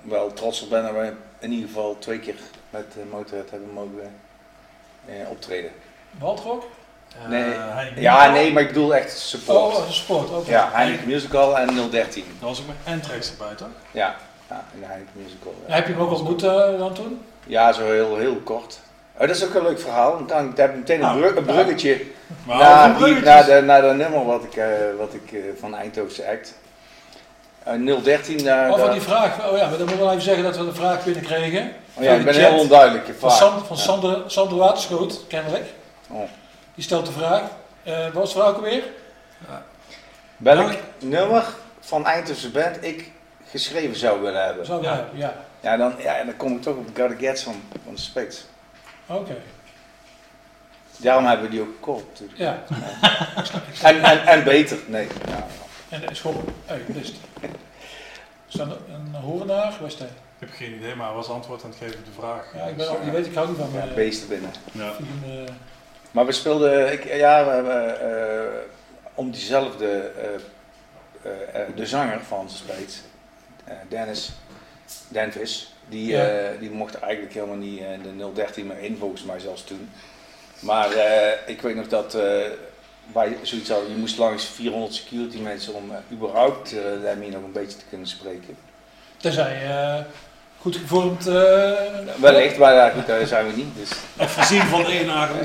wel 0.02 0.32
trots 0.32 0.62
op 0.62 0.70
ben 0.70 0.82
dat 0.82 0.92
we 0.92 1.12
in 1.38 1.52
ieder 1.52 1.68
geval 1.68 1.96
twee 1.98 2.18
keer 2.18 2.34
met 2.76 2.94
uh, 3.06 3.12
Motorhead 3.12 3.50
hebben 3.50 3.70
mogen 3.72 4.14
eh, 5.06 5.30
optreden. 5.30 5.70
Waldrock? 6.18 6.64
Nee. 7.28 7.42
Eh, 7.52 8.02
Ja, 8.02 8.30
nee, 8.30 8.52
maar 8.52 8.62
ik 8.62 8.68
bedoel 8.68 8.94
echt 8.94 9.18
support. 9.18 9.58
Oh, 9.76 9.90
sport, 9.90 10.30
oké. 10.30 10.50
ja, 10.50 10.68
Heineken 10.72 11.06
Musical 11.08 11.58
en 11.58 11.90
013. 11.90 12.24
Dat 12.40 12.48
was 12.48 12.60
ook 12.60 12.66
met 12.66 12.76
Entrex 12.84 13.30
erbij, 13.30 13.54
toch? 13.54 13.68
Ja, 13.90 14.14
ja 14.50 14.64
in 14.74 14.80
de 14.80 14.86
Heineken 14.86 15.12
Musical. 15.22 15.54
Ja, 15.66 15.74
heb 15.74 15.86
je 15.86 15.92
hem 15.92 16.02
ook 16.02 16.10
ontmoet 16.10 16.42
eh, 16.42 16.78
dan 16.78 16.92
toen? 16.94 17.20
ja 17.46 17.72
zo 17.72 17.84
heel, 17.92 18.16
heel 18.16 18.36
kort. 18.36 18.78
Oh, 19.14 19.20
dat 19.26 19.36
is 19.36 19.44
ook 19.44 19.54
een 19.54 19.62
leuk 19.62 19.80
verhaal. 19.80 20.12
want 20.12 20.28
Dan 20.28 20.52
heb 20.56 20.70
ik 20.70 20.76
meteen 20.76 20.96
een, 20.96 21.02
Nou, 21.06 21.18
brug- 21.18 21.36
een 21.36 21.44
bruggetje 21.44 22.04
naar, 22.46 22.98
die, 22.98 23.14
naar, 23.20 23.44
de, 23.44 23.60
naar 23.64 23.82
de 23.82 23.92
nummer 23.94 24.24
wat 24.24 24.44
ik, 24.44 24.56
eh, 24.56 24.66
wat 24.98 25.14
ik 25.14 25.34
van 25.58 25.74
Eindhovense 25.74 26.28
Act. 26.28 26.54
Eh, 27.62 28.02
013, 28.02 28.44
daar... 28.44 28.68
Over 28.70 28.84
daar- 28.84 28.92
die 28.92 29.00
vraag, 29.02 29.50
oh 29.50 29.56
ja, 29.56 29.68
maar 29.68 29.78
dan 29.78 29.78
moeten 29.78 29.96
we 29.96 30.02
wel 30.02 30.10
even 30.10 30.22
zeggen 30.22 30.44
dat 30.44 30.56
we 30.56 30.62
een 30.62 30.74
vraag 30.74 31.04
binnenkregen. 31.04 31.72
Oh 31.96 32.02
ja, 32.04 32.12
ik 32.12 32.24
ben 32.24 32.34
heel 32.34 32.58
onduidelijk. 32.58 33.06
je 33.06 33.14
Van, 33.14 33.30
vraag. 33.30 33.40
San- 33.52 33.66
van 33.66 33.76
Ja. 33.76 33.82
Sander, 33.82 34.22
Sander 34.30 34.56
Waterschoot, 34.58 35.26
kennelijk. 35.28 35.64
Oh. 36.08 36.28
Die 36.74 36.84
stelt 36.84 37.06
de 37.06 37.12
vraag, 37.12 37.42
eh, 37.82 38.04
wat 38.04 38.12
was 38.12 38.32
de 38.32 38.38
vraag 38.38 38.48
ook 38.48 38.56
alweer? 38.56 38.82
Welk 40.36 40.72
nummer 40.98 41.44
van 41.80 42.06
Eindhovense 42.06 42.50
band 42.50 42.84
ik 42.84 43.10
geschreven 43.50 43.96
zou 43.96 44.20
willen 44.20 44.44
hebben? 44.44 44.66
Zou 44.66 44.82
Ja. 44.82 44.92
ja. 44.94 45.06
ja. 45.14 45.34
Ja, 45.60 45.76
dan, 45.76 45.94
ja, 45.98 46.24
dan 46.24 46.36
kom 46.36 46.52
ik 46.56 46.62
toch 46.62 46.76
op 46.76 46.86
Gotta 46.96 47.14
Get 47.18 47.38
Some 47.38 47.56
van 47.84 47.94
de 47.94 48.00
Spades. 48.00 48.44
Oké. 49.06 49.36
Daarom 50.96 51.24
hebben 51.26 51.44
we 51.46 51.50
die 51.50 51.60
ook 51.60 51.74
gekocht 51.74 52.04
natuurlijk. 52.08 52.38
Ja, 52.38 52.62
En, 53.88 54.02
en, 54.02 54.26
en 54.26 54.44
beter, 54.44 54.78
nee. 54.86 55.06
Ja. 55.28 55.46
en 55.88 56.00
dat 56.00 56.10
is 56.10 56.20
gewoon, 56.20 56.44
hey, 56.66 56.80
list. 56.86 57.14
Is 58.48 58.54
dat 58.54 58.66
een, 58.66 58.76
een 58.94 59.14
horenaar? 59.22 59.74
Waar 59.80 59.88
is 59.88 59.98
hij? 59.98 60.08
Ik 60.38 60.46
heb 60.48 60.50
geen 60.56 60.74
idee, 60.74 60.94
maar 60.94 61.06
hij 61.06 61.14
was 61.16 61.28
antwoord 61.28 61.64
aan 61.64 61.70
het 61.70 61.78
geven 61.78 61.98
op 61.98 62.04
de 62.04 62.10
vraag. 62.20 62.46
Ja, 62.54 62.64
ik 62.64 62.76
ben 62.76 62.86
je 63.04 63.10
weet, 63.10 63.26
ik 63.26 63.34
hou 63.34 63.48
niet 63.48 63.56
van 63.58 63.70
Ja, 63.72 63.86
eh, 63.88 63.94
beesten 63.94 64.28
binnen. 64.28 64.50
Ja. 64.72 64.92
eh, 65.24 65.52
Maar 66.10 66.26
we 66.26 66.32
speelden, 66.32 66.92
ik, 66.92 67.04
ja, 67.14 67.44
we 67.44 67.50
hebben 67.50 68.00
eh, 68.00 68.58
om 69.14 69.30
diezelfde, 69.30 69.86
eh, 69.90 70.24
eh, 71.30 71.62
eh, 71.62 71.68
de 71.76 71.86
zanger 71.86 72.20
van 72.20 72.48
eh, 73.64 73.74
Dennis 73.88 74.32
Denvis, 75.08 75.74
die, 75.88 76.06
Ja. 76.06 76.28
eh, 76.28 76.58
die 76.60 76.70
mocht 76.70 76.94
eigenlijk 76.98 77.34
helemaal 77.34 77.56
niet 77.56 77.80
in 77.80 78.02
de 78.02 78.32
013 78.34 78.66
meer 78.66 78.78
in, 78.78 78.96
volgens 78.96 79.24
mij 79.24 79.38
zelfs 79.38 79.64
toen. 79.64 79.90
Maar 80.60 80.90
eh, 80.92 81.32
ik 81.46 81.60
weet 81.62 81.74
nog 81.76 81.88
dat 81.88 82.14
eh, 82.14 82.22
wij 83.12 83.36
zoiets 83.42 83.70
hadden, 83.70 83.90
je 83.90 83.96
moest 83.96 84.18
langs 84.18 84.44
400 84.46 84.94
security 84.94 85.38
mensen 85.38 85.74
om 85.74 85.92
überhaupt 86.12 86.72
eh 86.78 86.82
Lemmy 87.02 87.28
nog 87.28 87.42
een 87.42 87.52
beetje 87.52 87.78
te 87.78 87.84
kunnen 87.88 88.06
spreken. 88.06 88.56
Tenzij 89.16 89.66
eh, 89.70 90.04
goed 90.60 90.76
gevormd. 90.76 91.26
eh, 91.26 91.34
Wellicht, 92.20 92.58
maar 92.58 92.74
ja, 92.74 92.88
goed, 92.90 93.06
daar 93.06 93.26
zijn 93.26 93.46
we 93.46 93.52
niet. 93.56 93.74
Dus. 93.76 93.90
Voorzien 94.28 94.62
van 94.62 94.84
één 94.86 95.06
nagel. 95.06 95.36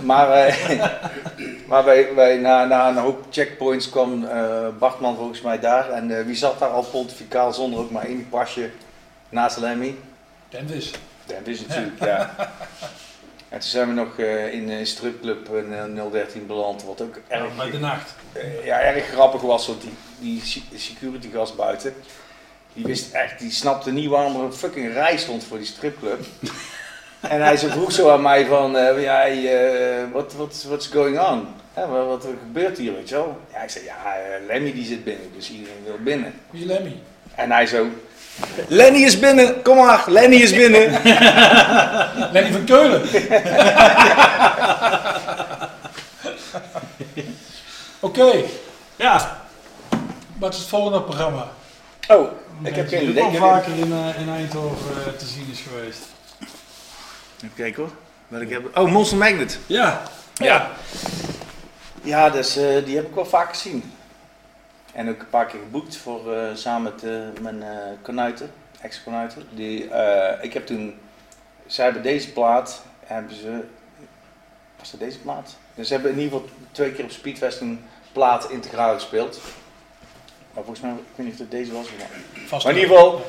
Maar, 0.00 0.28
wij, 0.28 0.56
maar 1.68 1.84
wij, 1.84 2.14
wij, 2.14 2.36
na, 2.36 2.64
na 2.64 2.88
een 2.88 2.96
hoop 2.96 3.24
checkpoints 3.30 3.90
kwam 3.90 4.24
eh, 4.24 4.68
Bartman 4.78 5.16
volgens 5.16 5.40
mij 5.40 5.60
daar. 5.60 5.90
En 5.90 6.18
eh, 6.18 6.24
wie 6.24 6.34
zat 6.36 6.58
daar 6.58 6.68
al 6.70 6.82
pontificaal 6.82 7.52
zonder 7.52 7.80
ook 7.80 7.90
maar 7.90 8.04
één 8.04 8.26
pasje 8.30 8.70
naast 9.28 9.56
Lemmy? 9.56 9.94
Denvis. 10.48 10.90
Dat 11.26 11.36
is 11.44 11.66
natuurlijk, 11.66 12.04
ja. 12.04 12.34
En 13.48 13.58
toen 13.60 13.68
zijn 13.70 13.88
we 13.88 13.94
nog 13.94 14.18
eh, 14.18 14.52
in 14.54 14.70
een 14.70 14.86
stripclub 14.86 15.54
eh, 15.54 16.10
013 16.12 16.46
beland, 16.46 16.84
wat 16.84 17.00
ook 17.02 17.14
Ja, 17.28 17.36
erg, 17.36 17.56
bij 17.56 17.70
de 17.70 17.78
nacht. 17.78 18.14
eh, 18.32 18.64
ja, 18.64 18.80
erg 18.80 19.04
grappig 19.06 19.40
was. 19.40 19.66
Want 19.66 19.80
die, 19.82 19.92
die 20.18 20.40
se- 20.44 20.78
security 20.78 21.28
gast 21.34 21.56
buiten, 21.56 21.94
die 22.74 22.84
wist 22.84 23.12
echt, 23.12 23.38
die 23.38 23.50
snapte 23.50 23.90
niet 23.92 24.08
waarom 24.08 24.36
er 24.36 24.42
een 24.42 24.52
fucking 24.52 24.92
rij 24.92 25.16
stond 25.16 25.44
voor 25.44 25.58
die 25.58 25.66
stripclub. 25.66 26.20
En 27.22 27.42
hij 27.42 27.56
zo 27.56 27.68
vroeg 27.68 27.92
zo 27.92 28.10
aan 28.10 28.22
mij 28.22 28.46
van, 28.46 28.76
eh 28.76 29.02
ja, 29.02 29.26
eh, 29.26 30.04
what, 30.12 30.32
what, 30.34 30.64
what's 30.66 30.86
going 30.86 31.20
on? 31.20 31.46
Hè, 31.72 31.86
wat, 31.86 32.06
wat 32.06 32.26
gebeurt 32.46 32.78
hier, 32.78 32.94
weet 32.94 33.08
je 33.08 33.14
wel? 33.14 33.40
Ja, 33.52 33.62
ik 33.62 33.70
zei, 33.70 33.84
ja, 33.84 33.94
eh, 33.94 34.46
Lemmy 34.46 34.72
die 34.72 34.84
zit 34.84 35.04
binnen, 35.04 35.30
dus 35.36 35.50
iedereen 35.50 35.82
wil 35.84 35.98
binnen. 36.04 36.34
Wie 36.50 36.60
is 36.60 36.66
Lemmy? 36.66 37.00
En 37.34 37.50
hij 37.50 37.66
zo, 37.66 37.86
Lenny 38.68 38.98
is 38.98 39.18
binnen, 39.18 39.62
kom 39.62 39.76
maar, 39.76 40.04
Lenny 40.06 40.36
is 40.36 40.54
binnen. 40.54 40.90
Lenny 42.32 42.52
van 42.52 42.64
Keulen. 42.64 43.02
Oké, 48.00 48.32
Ja, 48.96 49.40
wat 50.38 50.52
is 50.52 50.58
het 50.58 50.68
volgende 50.68 51.02
programma? 51.02 51.48
Oh, 52.08 52.28
ik 52.62 52.74
heb 52.74 52.88
geen 52.88 53.08
idee. 53.08 53.22
ook 53.22 53.32
Ik 53.32 53.40
al 53.40 53.54
heb- 53.54 53.64
vaker 53.64 53.78
in, 53.78 53.92
eh, 53.92 54.20
in 54.20 54.28
Eindhoven 54.28 55.04
eh, 55.06 55.12
te 55.12 55.26
zien 55.26 55.48
is 55.50 55.60
geweest. 55.60 56.00
Even 57.36 57.54
kijken 57.56 57.82
hoor. 57.82 57.92
Welke 58.28 58.52
hebben 58.52 58.76
Oh, 58.76 58.90
Monster 58.90 59.18
Magnet. 59.18 59.58
ja. 59.66 60.02
Ja. 60.34 60.70
Ja, 62.02 62.30
dus 62.30 62.56
eh, 62.56 62.84
die 62.84 62.96
heb 62.96 63.06
ik 63.08 63.14
wel 63.14 63.26
vaak 63.26 63.48
gezien. 63.48 63.92
En 64.92 65.08
ook 65.08 65.20
een 65.20 65.28
paar 65.30 65.46
keer 65.46 65.60
geboekt 65.60 65.96
voor, 65.96 66.34
eh, 66.36 66.54
samen 66.54 66.92
met 67.02 67.40
mijn 67.42 67.62
eh 67.62 67.68
kanuiten, 68.02 68.52
ex-kanuiten. 68.80 69.46
Die, 69.50 69.88
eh, 69.90 70.44
ik 70.44 70.52
heb 70.52 70.66
toen, 70.66 70.94
zij 71.66 71.84
hebben 71.84 72.02
deze 72.02 72.32
plaat, 72.32 72.82
hebben 73.04 73.36
ze, 73.36 73.60
was 74.78 74.90
dat 74.90 75.00
deze 75.00 75.18
plaat? 75.18 75.56
Dus 75.74 75.86
ze 75.88 75.92
hebben 75.94 76.12
in 76.12 76.18
ieder 76.18 76.32
geval 76.38 76.50
twee 76.72 76.92
keer 76.92 77.04
op 77.04 77.10
Speedfest 77.10 77.60
een 77.60 77.84
plaat 78.12 78.50
integraal 78.50 78.94
gespeeld. 78.94 79.40
Maar 80.54 80.64
volgens 80.64 80.80
mij, 80.80 80.90
ik 80.90 80.98
weet 81.14 81.26
niet 81.26 81.34
of 81.34 81.40
het 81.40 81.50
deze 81.50 81.72
was. 81.72 81.86
Maar, 81.98 82.06
Vast 82.46 82.64
maar 82.64 82.74
in 82.74 82.80
ieder 82.80 82.96
geval, 82.96 83.22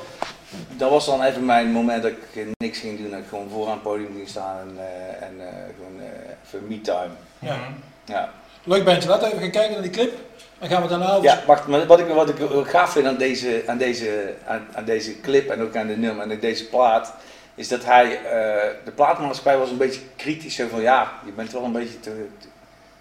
dat 0.78 0.90
was 0.90 1.06
dan 1.06 1.24
even 1.24 1.46
mijn 1.46 1.72
moment 1.72 2.04
dat 2.04 2.12
ik 2.12 2.48
niks 2.58 2.80
ging 2.80 2.98
doen. 3.00 3.10
Dat 3.10 3.20
ik 3.20 3.28
gewoon 3.28 3.50
vooraan 3.50 3.74
het 3.74 3.82
podium 3.82 4.14
ging 4.16 4.28
staan 4.28 4.60
en, 4.60 4.78
eh, 4.78 5.28
en 5.28 5.34
eh, 5.40 5.54
gewoon 5.76 6.00
eh, 6.00 6.46
even 6.46 6.68
me-time. 6.68 7.14
Ja. 7.40 7.58
Ja. 8.06 8.34
Leuk 8.64 8.86
bandje, 8.86 9.10
laten 9.10 9.24
we 9.24 9.30
even 9.30 9.42
gaan 9.42 9.52
kijken 9.52 9.72
naar 9.74 9.82
die 9.82 9.92
clip. 9.92 10.14
Dan 10.60 10.70
gaan 10.70 10.82
we 10.82 10.88
daarna 10.88 11.12
over... 11.12 11.24
Ja, 11.24 11.44
wacht, 11.46 11.68
maar 11.68 11.86
wat 11.86 12.00
ik, 12.00 12.08
wat 12.08 12.30
ik 12.30 12.36
gaaf 12.64 12.92
vind 12.92 13.06
aan 13.06 13.18
deze, 13.18 13.64
aan, 13.68 13.78
deze, 13.78 14.34
aan, 14.46 14.68
aan 14.74 14.86
deze 14.86 15.20
clip 15.20 15.50
en 15.50 15.62
ook 15.62 15.76
aan 15.76 15.88
de 15.88 15.98
nummer 15.98 16.30
en 16.30 16.40
deze 16.40 16.70
plaat, 16.70 17.14
is 17.56 17.68
dat 17.68 17.86
hij, 17.86 18.18
eh, 18.18 18.86
de 18.86 18.92
plaatmaatschappij 18.92 19.58
was 19.58 19.70
een 19.70 19.78
beetje 19.78 20.02
kritisch, 20.16 20.56
zo 20.56 20.68
van 20.68 20.82
ja, 20.82 21.12
je 21.26 21.32
bent 21.32 21.52
wel 21.52 21.64
een 21.64 21.72
beetje 21.72 22.00
te, 22.00 22.28
te, 22.40 22.48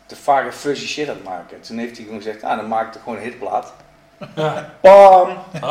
te 0.06 0.16
vage 0.16 0.52
fuzzy 0.52 0.86
shit 0.86 1.08
aan 1.08 1.14
het 1.14 1.24
maken. 1.24 1.60
Toen 1.60 1.78
heeft 1.78 1.96
hij 1.96 2.04
gewoon 2.04 2.22
gezegd, 2.22 2.42
ah, 2.42 2.56
dan 2.56 2.68
maak 2.68 2.86
ik 2.86 2.92
toch 2.92 3.02
gewoon 3.02 3.18
een 3.18 3.24
hitplaat. 3.24 3.72
Ja, 4.36 4.70
Bam! 4.80 5.28
oké. 5.62 5.66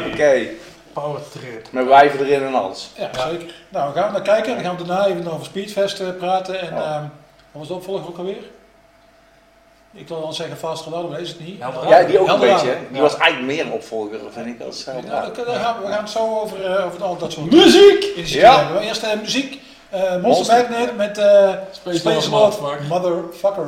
Hoppakee. 0.00 0.60
Power 0.92 1.20
trip. 1.30 1.66
Met 1.70 1.86
wijven 1.86 2.26
erin 2.26 2.46
en 2.46 2.54
alles. 2.54 2.90
Ja, 2.98 3.10
zeker. 3.30 3.54
Nou, 3.68 3.92
we 3.92 3.98
gaan 4.00 4.12
naar 4.12 4.22
kijken. 4.22 4.54
Dan 4.54 4.64
gaan 4.64 4.76
we 4.76 4.84
daarna 4.84 5.06
even 5.06 5.32
over 5.32 5.44
Speedfest 5.44 6.00
eh, 6.00 6.08
praten. 6.18 6.60
En 6.60 6.74
Ja. 6.74 6.82
ehm, 6.82 7.00
wat 7.02 7.08
was 7.52 7.68
de 7.68 7.74
opvolger 7.74 8.06
ook 8.08 8.18
alweer? 8.18 8.42
Ik 9.94 10.08
wil 10.08 10.20
wel 10.20 10.32
zeggen 10.32 10.56
Fast 10.56 10.84
Ronaldo, 10.84 11.08
maar 11.08 11.20
is 11.20 11.28
het 11.28 11.40
niet. 11.40 11.58
Ja, 11.88 12.02
die 12.02 12.18
ook 12.18 12.28
een 12.28 12.40
beetje. 12.40 12.68
hè. 12.68 12.76
Die 12.88 12.96
Ja. 12.96 13.00
was 13.02 13.16
eigenlijk 13.16 13.52
meer 13.52 13.64
een 13.66 13.72
opvolger, 13.72 14.18
vind 14.30 14.46
ik, 14.46 14.66
als 14.66 14.84
Ja, 14.84 14.92
Eldorado. 14.92 15.32
dan- 15.34 15.44
dan 15.44 15.54
gaan 15.54 15.76
we, 15.80 15.86
we 15.86 15.92
gaan 15.92 16.02
het 16.02 16.10
zo 16.10 16.40
over, 16.40 16.64
eh, 16.76 16.86
over 16.86 17.02
al 17.04 17.16
dat 17.16 17.32
soort 17.32 17.50
Muziek! 17.50 18.12
Ja. 18.16 18.58
hebben. 18.58 18.82
Eerst 18.82 19.02
eh, 19.02 19.20
muziek. 19.20 19.60
Eh, 19.90 20.00
Monster 20.00 20.20
Monster. 20.20 20.56
Magnet 20.70 20.96
met 20.96 21.18
eh 21.18 21.50
Space 21.70 21.98
Space 21.98 22.30
Lord 22.30 22.60
Lord 22.60 22.88
Motherfucker. 22.88 23.66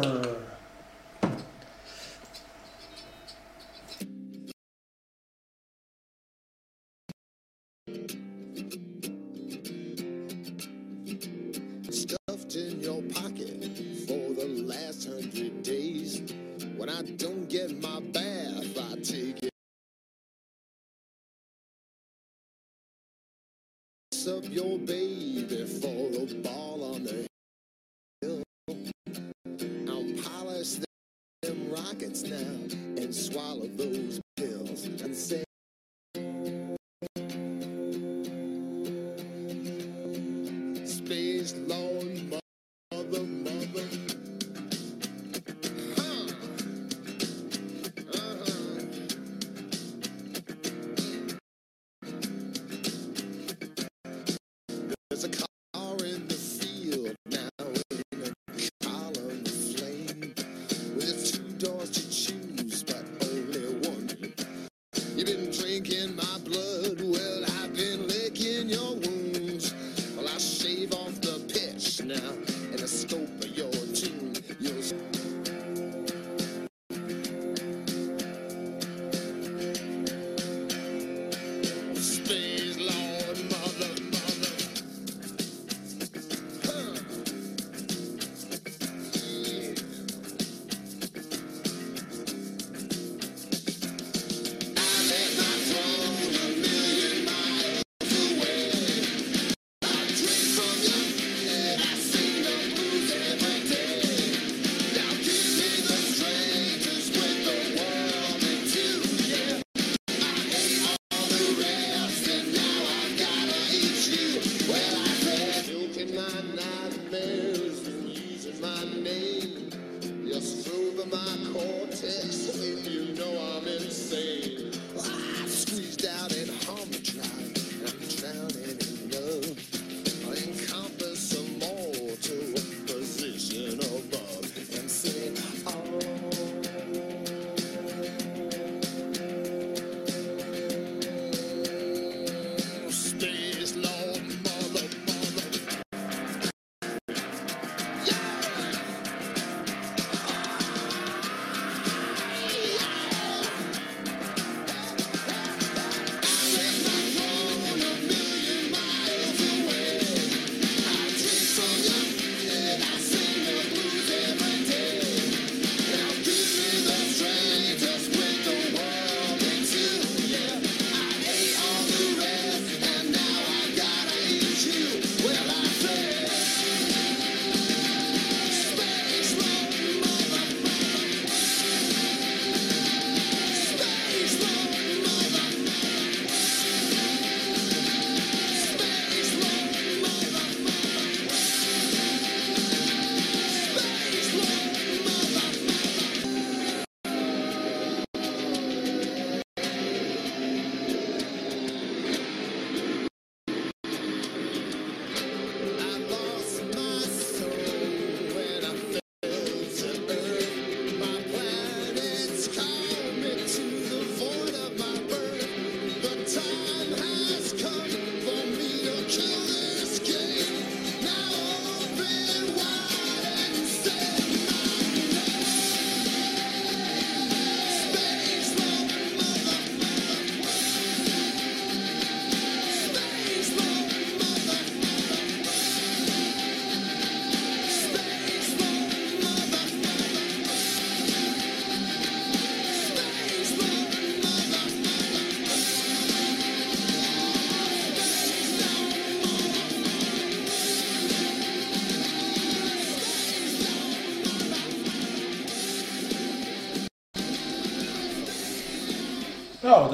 Baby 25.48 25.64
for 25.64 25.86
a 25.86 26.42
ball 26.42 26.93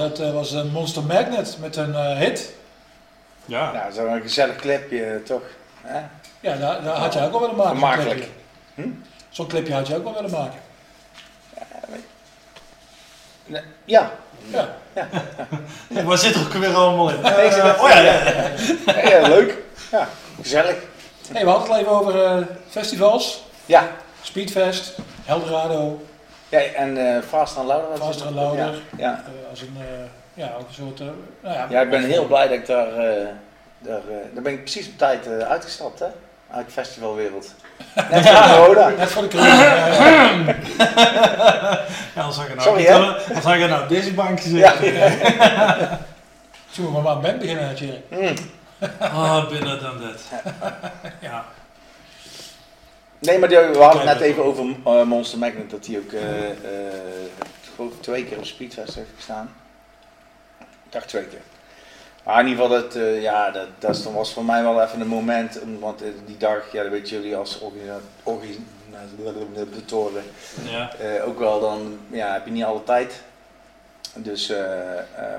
dat 0.01 0.19
eh, 0.19 0.33
was 0.33 0.53
een 0.53 0.71
Monster 0.71 1.03
Magnet 1.03 1.57
met 1.61 1.77
een 1.77 1.95
eh, 1.95 2.17
hit. 2.17 2.53
Ja. 3.45 3.73
Nou, 3.73 3.93
zo'n 3.93 4.21
gezellig 4.23 4.57
clipje 4.57 5.23
toch? 5.25 5.43
Hè? 5.83 6.01
Ja, 6.41 6.57
daar, 6.57 6.83
daar 6.83 6.97
had 6.97 7.13
je 7.13 7.21
ook 7.21 7.31
wel 7.31 7.41
willen 7.41 7.79
maken. 7.79 8.05
clipje. 8.05 8.29
Hm? 8.75 8.89
Zo'n 9.29 9.47
clipje 9.47 9.73
had 9.73 9.87
je 9.87 9.97
ook 9.97 10.05
wel 10.05 10.15
willen 10.15 10.31
maken. 10.31 10.59
Ja. 13.85 14.11
Ja. 14.51 14.69
Ja, 15.89 16.03
Waar 16.03 16.19
zit 16.19 16.35
er 16.35 16.41
ook 16.41 16.53
weer 16.53 16.75
allemaal 16.75 17.11
in? 17.11 17.17
Oh 17.17 17.23
ja, 17.25 18.01
ja, 18.01 18.01
ja. 18.01 18.51
Ja, 18.87 19.09
ja, 19.09 19.29
leuk. 19.29 19.57
Ja, 19.91 20.09
gezellig. 20.41 20.77
Hey, 21.33 21.45
we 21.45 21.51
hadden 21.51 21.69
het 21.69 21.71
al 21.71 21.79
even 21.79 21.93
over 21.93 22.25
eh, 22.25 22.47
festivals. 22.69 23.43
Ja. 23.67 23.89
Speedfest, 24.23 24.95
Eldorado, 25.27 26.07
ja 26.51 26.59
en 26.61 27.15
eh 27.17 27.23
Faster 27.29 27.61
en 27.61 27.67
Louder. 27.67 27.97
Faster 27.97 28.27
het? 28.27 28.37
en 28.37 28.43
Louder. 28.43 28.65
Ja. 28.65 28.81
Ja. 28.97 29.13
eh, 29.27 29.51
als 29.51 29.61
een, 29.61 29.77
eh, 29.79 29.85
ja, 30.35 30.51
ook 30.61 30.69
een 30.69 30.75
soort... 30.75 31.01
eh, 31.01 31.07
nou 31.43 31.55
ja, 31.55 31.67
ja, 31.71 31.81
ik 31.81 31.91
ben 31.91 32.03
heel 32.05 32.27
blij 32.27 32.49
dat 32.49 32.57
ik 32.57 32.67
daar... 32.67 32.93
eh 32.99 33.27
daar, 33.83 33.97
eh, 34.09 34.17
daar 34.35 34.43
ben 34.43 34.53
ik 34.53 34.61
precies 34.61 34.87
op 34.89 34.99
tijd 34.99 35.27
eh, 35.27 35.39
uitgestapt, 35.51 35.99
hè? 35.99 36.07
Uit 36.51 36.67
de 36.67 36.73
festivalwereld. 36.73 37.55
Net 38.11 38.29
voor 38.29 38.57
corona. 38.65 38.89
Net 38.89 39.11
voor 39.11 39.23
de 39.23 39.29
corona. 39.29 39.65
ja, 39.65 39.87
ja. 39.87 40.55
Ja, 42.15 42.23
als 42.23 42.39
ik 42.39 42.49
er 42.49 42.57
nou, 42.57 42.69
Sorry, 42.69 42.85
hè? 42.85 42.95
als 43.35 43.45
ik 43.55 43.61
er 43.61 43.69
nou 43.69 43.83
op 43.83 43.89
deze 43.89 44.13
bankje 44.15 44.57
Ja. 44.57 44.73
zit. 44.81 44.95
Zullen 46.71 46.93
we 46.93 47.01
maar 47.01 47.13
aan 47.13 47.21
band 47.21 47.39
beginnen, 47.39 47.75
Thierry? 47.75 48.03
Mm. 48.09 48.35
Ah, 48.99 49.49
binnen 49.49 49.81
dan 49.83 49.99
dit. 49.99 50.23
Ja. 51.21 51.45
Nee, 53.21 53.39
maar 53.39 53.49
die- 53.49 53.59
we 53.59 53.79
hadden 53.79 54.09
het 54.09 54.19
net 54.19 54.21
even 54.29 54.45
over 54.45 54.65
eh, 54.85 55.03
Monster 55.03 55.39
Magnet, 55.39 55.71
dat 55.71 55.87
hij 55.87 55.97
ook 55.99 56.11
geloof 57.75 57.93
twee 58.01 58.25
keer 58.25 58.39
op 58.39 58.45
Speedfest 58.45 58.95
heeft 58.95 59.09
gestaan. 59.17 59.55
Ik 60.61 60.93
dacht 60.93 61.09
twee 61.09 61.25
keer. 61.25 61.41
Maar 62.25 62.41
in 62.41 62.47
ieder 62.49 62.65
geval, 62.65 62.81
dat, 62.83 62.99
ja, 63.23 63.51
dat, 63.51 63.67
dat 63.79 64.03
was 64.03 64.33
voor 64.33 64.45
mij 64.45 64.63
wel 64.63 64.83
even 64.83 65.01
een 65.01 65.07
moment, 65.07 65.61
om- 65.61 65.79
want 65.79 66.03
die 66.27 66.37
dag, 66.37 66.73
ja, 66.73 66.83
dat 66.83 66.91
weten 66.93 67.09
jullie 67.17 67.37
als 67.37 67.59
organisa- 67.61 68.01
organisatoren 69.25 70.23
Ja. 70.63 70.91
ook 71.25 71.39
wel, 71.39 71.61
dan 71.61 71.99
ja, 72.11 72.33
heb 72.33 72.45
je 72.45 72.51
niet 72.53 72.65
alle 72.65 72.83
tijd. 72.85 73.23
Dus, 74.15 74.53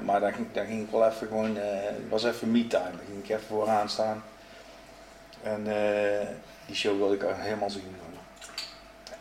maar 0.05 0.19
daar 0.19 0.33
ging, 0.33 0.47
daar 0.53 0.65
ging 0.65 0.83
ik 0.83 0.91
wel 0.91 1.05
even 1.07 1.27
gewoon, 1.27 1.55
het 1.55 2.09
was 2.09 2.23
even 2.23 2.51
me-time, 2.51 2.83
daar 2.83 3.05
ging 3.11 3.23
ik 3.23 3.29
even 3.29 3.47
vooraan 3.47 3.89
staan. 3.89 4.23
En 5.43 5.63
eh, 5.67 6.27
die 6.71 6.79
show 6.79 6.97
wilde 6.97 7.15
ik 7.15 7.21
helemaal 7.35 7.69
zien. 7.69 7.95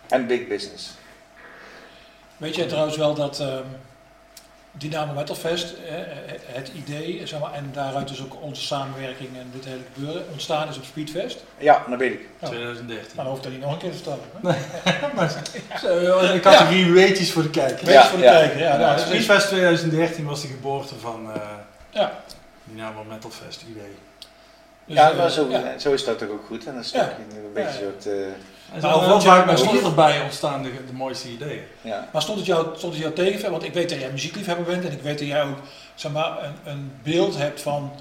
En 0.09 0.27
Big 0.27 0.49
Business. 0.49 0.91
Weet 2.37 2.55
jij 2.57 2.67
trouwens 2.67 2.97
wel 2.97 3.15
dat 3.15 3.41
ehm 3.41 3.65
Dynamo 4.73 5.13
Metal 5.13 5.35
Fest, 5.35 5.75
eh, 5.89 5.95
het 6.47 6.71
idee, 6.75 7.27
zeg 7.27 7.41
maar, 7.41 7.53
en 7.53 7.71
daaruit 7.73 8.09
dus 8.09 8.23
ook 8.23 8.43
onze 8.43 8.63
samenwerking 8.63 9.29
en 9.39 9.51
dit 9.53 9.65
hele 9.65 9.81
gebeuren, 9.95 10.25
ontstaan 10.31 10.69
is 10.69 10.77
op 10.77 10.85
Speedfest? 10.85 11.45
Ja, 11.59 11.85
dat 11.89 11.99
weet 11.99 12.13
ik. 12.13 12.29
Ja. 12.41 12.47
2013. 12.47 13.07
Maar 13.17 13.25
dan 13.25 13.35
hoef 13.35 13.37
ik 13.37 13.43
dat 13.43 13.53
niet 13.53 13.61
nog 13.61 13.73
een 13.73 13.79
keer 13.79 13.91
te 13.91 13.97
vertellen. 13.97 14.25
hè? 14.43 15.29
Zo, 16.13 16.19
een 16.19 16.41
categorie 16.41 16.93
weetjes 16.93 17.33
voor 17.33 17.43
de 17.43 17.51
kijker. 17.51 17.87
Weetjes 17.87 18.07
voor 18.07 18.19
de 18.19 18.25
kijker, 18.25 18.59
ja, 18.61 18.77
nou, 18.77 18.99
Speedfest 18.99 19.47
2013 19.49 20.25
was 20.25 20.41
de 20.43 20.49
geboorte 20.49 20.95
van 20.95 21.33
eh 21.35 21.41
Ja. 21.91 22.13
Dynamo 22.65 23.05
Metal 23.05 23.31
Fest 23.31 23.65
idee. 23.71 23.95
Dus, 24.85 24.97
ja, 24.97 25.11
eh, 25.11 25.17
maar 25.17 25.31
zo, 25.31 25.47
ja. 25.51 25.79
zo 25.79 25.93
is 25.93 26.05
dat 26.05 26.19
toch 26.19 26.29
ook 26.29 26.45
goed. 26.47 26.67
En 26.67 26.73
dan 26.75 26.83
het 26.83 26.95
ook 26.97 27.19
een 27.45 27.53
beetje 27.53 27.63
Ja, 27.81 27.87
een 27.87 27.93
soort... 28.03 28.07
eh, 28.07 28.13
En 28.75 28.81
Maar 28.81 28.91
jij- 29.21 29.21
vaak 29.21 29.47
bij 29.47 29.55
hierbij 29.57 30.21
ontstaan 30.23 30.63
de, 30.63 30.71
de 30.87 30.93
mooiste 30.93 31.29
ideeën. 31.29 31.63
ja. 31.81 32.09
Maar 32.13 32.23
stond 32.23 32.39
het 32.39 32.47
jou, 32.47 32.67
stond 32.77 32.93
het 32.93 33.03
jou 33.03 33.15
tegen? 33.15 33.51
Want 33.51 33.63
ik 33.65 33.73
weet 33.75 33.89
dat 33.89 34.01
jij 34.01 34.11
muziekliefhebber 34.11 34.65
bent 34.67 34.85
en 34.85 34.93
ik 34.93 35.03
weet 35.03 35.19
dat 35.19 35.29
jij 35.29 35.43
ook 35.43 35.57
zeg 35.95 36.13
maar, 36.13 36.45
een, 36.45 36.73
een 36.73 36.93
beeld 37.03 37.37
hebt 37.37 37.61
van 37.63 37.93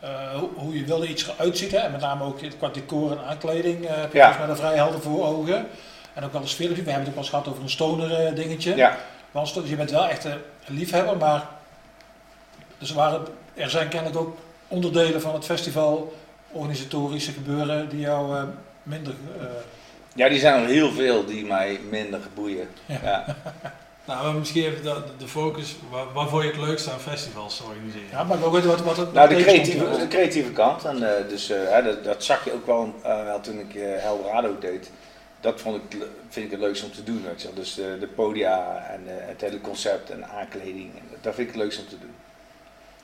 eh, 0.00 0.10
hoe, 0.38 0.48
hoe 0.54 0.78
je 0.78 0.84
wilde 0.84 1.06
iets 1.08 1.28
eruit 1.28 1.58
ziet. 1.58 1.70
Hè? 1.70 1.78
En 1.78 1.90
met 1.92 2.00
name 2.00 2.24
ook 2.24 2.38
qua 2.58 2.68
decor 2.68 3.10
en 3.10 3.24
aankleding 3.24 3.86
eh, 3.86 3.96
heb 3.96 4.12
je 4.12 4.18
Ja. 4.18 4.34
mij 4.38 4.46
daar 4.46 4.56
vrij 4.56 4.74
helder 4.74 5.00
voor 5.00 5.26
ogen. 5.26 5.66
En 6.14 6.24
ook 6.24 6.32
wel 6.32 6.40
een 6.42 6.48
sfeer. 6.48 6.68
We 6.68 6.74
hebben 6.74 6.92
het 6.94 7.00
ook 7.08 7.14
wel 7.14 7.16
eens 7.22 7.28
gehad 7.28 7.48
over 7.48 7.62
een 7.62 7.70
stoner 7.70 8.14
eh, 8.26 8.34
dingetje. 8.34 8.76
ja. 8.76 8.96
Want 9.30 9.54
dus 9.54 9.68
je 9.68 9.76
bent 9.76 9.90
wel 9.90 10.06
echt 10.08 10.24
een 10.24 10.38
liefhebber, 10.66 11.16
maar 11.16 11.46
dus 12.78 12.92
waren, 12.92 13.26
er 13.54 13.70
zijn 13.70 13.88
kennelijk 13.88 14.18
ook 14.20 14.36
onderdelen 14.68 15.20
van 15.20 15.34
het 15.34 15.44
festival, 15.44 16.14
organisatorische 16.52 17.32
gebeuren, 17.32 17.88
die 17.88 18.00
jou 18.00 18.36
eh, 18.36 18.42
minder... 18.82 19.14
eh, 19.40 19.46
ja, 20.14 20.28
die 20.28 20.38
zijn 20.38 20.62
er 20.62 20.68
heel 20.68 20.92
veel 20.92 21.24
die 21.24 21.46
mij 21.46 21.80
minder 21.90 22.20
boeien. 22.34 22.68
Ja. 22.86 22.98
Ja. 23.02 23.24
Nou, 24.08 24.38
misschien 24.38 24.64
even 24.64 24.82
de, 24.82 25.02
de 25.18 25.28
focus, 25.28 25.76
waar, 25.90 26.12
waarvoor 26.12 26.42
je 26.44 26.50
het 26.50 26.60
leukste 26.60 26.90
aan 26.90 27.00
festivals 27.00 27.56
te 27.56 27.62
organiseren. 27.62 28.08
ja, 28.10 28.24
maar 28.24 28.42
ook 28.42 28.52
wat, 28.62 28.80
wat 28.82 28.96
het 28.96 29.12
Nou, 29.12 29.28
de 29.28 29.42
creatieve, 29.42 29.98
de 29.98 30.08
creatieve 30.08 30.52
kant. 30.52 30.84
En, 30.84 31.16
eh, 31.16 31.28
dus, 31.28 31.50
eh, 31.50 31.58
hè, 31.68 31.82
dat, 31.82 32.04
dat 32.04 32.24
zag 32.24 32.44
je 32.44 32.52
ook 32.52 32.66
wel, 32.66 32.94
eh, 33.02 33.24
wel 33.24 33.40
toen 33.40 33.58
ik 33.58 33.74
Eldorado 33.74 34.58
deed. 34.58 34.90
Dat 35.40 35.60
vond 35.60 35.76
ik, 35.76 35.98
vind 36.28 36.46
ik 36.46 36.50
het 36.52 36.60
leukste 36.60 36.84
om 36.84 36.92
te 36.92 37.02
doen. 37.04 37.24
Weet 37.24 37.40
je 37.40 37.46
wel. 37.46 37.56
Dus 37.56 37.78
eh, 37.78 37.86
de 38.00 38.06
podia 38.06 38.86
en 38.90 39.02
eh, 39.06 39.14
het 39.28 39.40
hele 39.40 39.60
concept 39.60 40.10
en 40.10 40.28
aankleding. 40.28 40.90
En 40.98 41.02
dat 41.20 41.34
vind 41.34 41.48
ik 41.48 41.54
het 41.54 41.62
leukste 41.62 41.80
om 41.82 41.88
te 41.88 41.98
doen. 41.98 42.14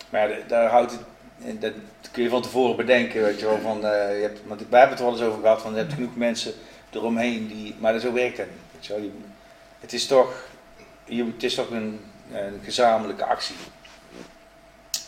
Maar 0.08 0.28
ja, 0.30 0.36
daar 0.48 0.70
houdt 0.70 0.90
het, 0.92 1.00
dat 1.38 1.72
kun 2.10 2.22
je 2.22 2.28
van 2.28 2.42
tevoren 2.42 2.76
bedenken. 2.76 3.22
Weet 3.22 3.38
je 3.40 3.46
wel, 3.46 3.58
van, 3.60 3.86
eh, 3.86 4.16
je 4.16 4.22
hebt, 4.22 4.40
want 4.46 4.60
we 4.60 4.76
hebben 4.76 4.88
het 4.88 4.98
er 4.98 5.04
wel 5.04 5.14
eens 5.14 5.22
over 5.24 5.40
gehad. 5.40 5.62
Van, 5.62 5.72
je 5.72 5.78
hebt 5.78 5.92
genoeg 5.92 6.16
mensen 6.16 6.52
eromheen 6.90 7.46
die. 7.46 7.74
Maar 7.78 7.98
zo 7.98 8.12
werkt 8.12 8.36
dat 8.36 8.46
niet. 8.46 8.56
Weet 8.72 8.86
je 8.86 8.92
wel. 8.92 9.02
Je- 9.02 9.10
het 9.80 9.92
is 9.92 10.06
toch, 10.06 10.46
je, 11.04 11.24
het 11.24 11.42
is 11.42 11.54
toch 11.54 11.70
een, 11.70 12.00
een 12.32 12.60
gezamenlijke 12.62 13.24
actie. 13.24 13.54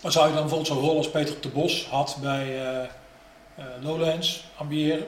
Maar 0.02 0.12
zou 0.12 0.26
je 0.26 0.32
dan 0.32 0.40
bijvoorbeeld 0.42 0.70
zo'n 0.72 0.84
rol 0.88 0.96
als 0.96 1.10
Peter 1.10 1.40
de 1.40 1.48
Bos 1.48 1.86
had 1.86 2.16
bij 2.20 2.44
eh, 2.44 2.82
eh, 2.82 2.88
Lowlands 3.80 4.44
ambiëren? 4.56 5.06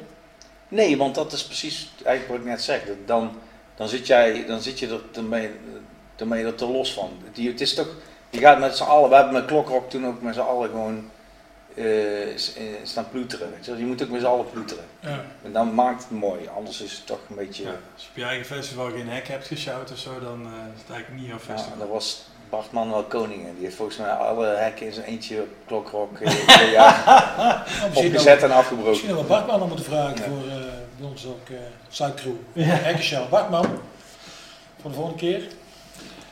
Nee, 0.68 0.96
want 0.96 1.14
dat 1.14 1.32
is 1.32 1.44
precies 1.44 1.90
eigenlijk 2.04 2.28
wat 2.28 2.46
ik 2.46 2.52
net 2.52 2.62
zeg. 2.62 2.82
Dan, 3.06 3.30
dan, 3.76 3.88
zit 3.88 4.06
jij, 4.06 4.46
dan 4.46 4.60
zit 4.60 4.78
je 4.78 4.88
er, 4.88 5.00
dan 5.12 5.28
ben 5.28 5.42
je, 5.42 5.54
dan 6.16 6.28
ben 6.28 6.38
je 6.38 6.44
er 6.44 6.54
te 6.54 6.66
los 6.66 6.92
van. 6.92 7.10
Die, 7.32 7.48
het 7.48 7.60
is 7.60 7.74
toch, 7.74 7.88
je 8.30 8.38
gaat 8.38 8.58
met 8.58 8.76
z'n 8.76 8.82
allen, 8.82 9.08
we 9.08 9.14
hebben 9.14 9.32
met 9.32 9.44
Klokrock 9.44 9.90
toen 9.90 10.06
ook 10.06 10.22
met 10.22 10.34
z'n 10.34 10.40
allen 10.40 10.68
gewoon 10.68 11.10
eh, 11.74 12.28
eh, 12.32 12.36
staan 12.82 13.08
ploeteren. 13.10 13.50
Weet 13.50 13.64
je. 13.64 13.70
wel. 13.70 13.80
je 13.80 13.86
moet 13.86 14.02
ook 14.02 14.08
met 14.08 14.20
z'n 14.20 14.26
allen 14.26 14.50
ploeteren. 14.50 14.84
Ja. 15.00 15.24
En 15.42 15.52
dan 15.52 15.74
maakt 15.74 16.02
het 16.02 16.10
mooi, 16.10 16.48
anders 16.56 16.80
is 16.80 16.92
het 16.92 17.06
toch 17.06 17.18
een 17.28 17.36
beetje... 17.36 17.62
Ja, 17.62 17.70
als 17.94 18.02
je 18.02 18.08
op 18.10 18.16
je 18.16 18.24
eigen 18.24 18.46
festival 18.46 18.90
geen 18.90 19.08
hek 19.08 19.28
hebt 19.28 19.46
geshout 19.46 19.92
of 19.92 19.98
zo, 19.98 20.10
dan 20.20 20.40
eh, 20.46 20.74
is 20.74 20.80
het 20.80 20.90
eigenlijk 20.90 21.20
niet 21.20 21.28
jouw 21.30 21.38
Ja, 21.46 21.54
festival. 21.54 21.78
daar 21.78 21.88
was 21.88 22.24
Bartman 22.50 22.90
wel 22.90 23.04
koning 23.04 23.46
in. 23.46 23.54
Die 23.54 23.64
heeft 23.64 23.76
volgens 23.76 23.98
mij 23.98 24.10
alle 24.10 24.46
hekken 24.46 24.86
in 24.86 24.92
zijn 24.92 25.06
eentje 25.06 25.46
op 25.68 26.20
eh, 26.22 26.72
jaar 26.72 27.02
Nou, 27.78 27.88
misschien, 27.88 28.08
opgezet 28.08 28.42
en 28.42 28.50
afgebroken. 28.50 28.90
misschien 28.90 29.10
dat 29.10 29.20
we 29.20 29.26
Bartman 29.26 29.58
dan 29.58 29.68
moeten 29.68 29.86
vragen 29.86 30.16
Ja. 30.16 30.22
voor 30.22 30.48
eh, 30.48 30.56
bij 30.98 31.08
ons 31.08 31.26
ook 31.26 31.48
uh, 31.48 31.58
Zuidcrew. 31.88 32.32
Hekkenshow. 32.52 33.28
Bartman, 33.28 33.66
voor 34.80 34.90
de 34.90 34.96
volgende 34.96 35.18
keer. 35.18 35.42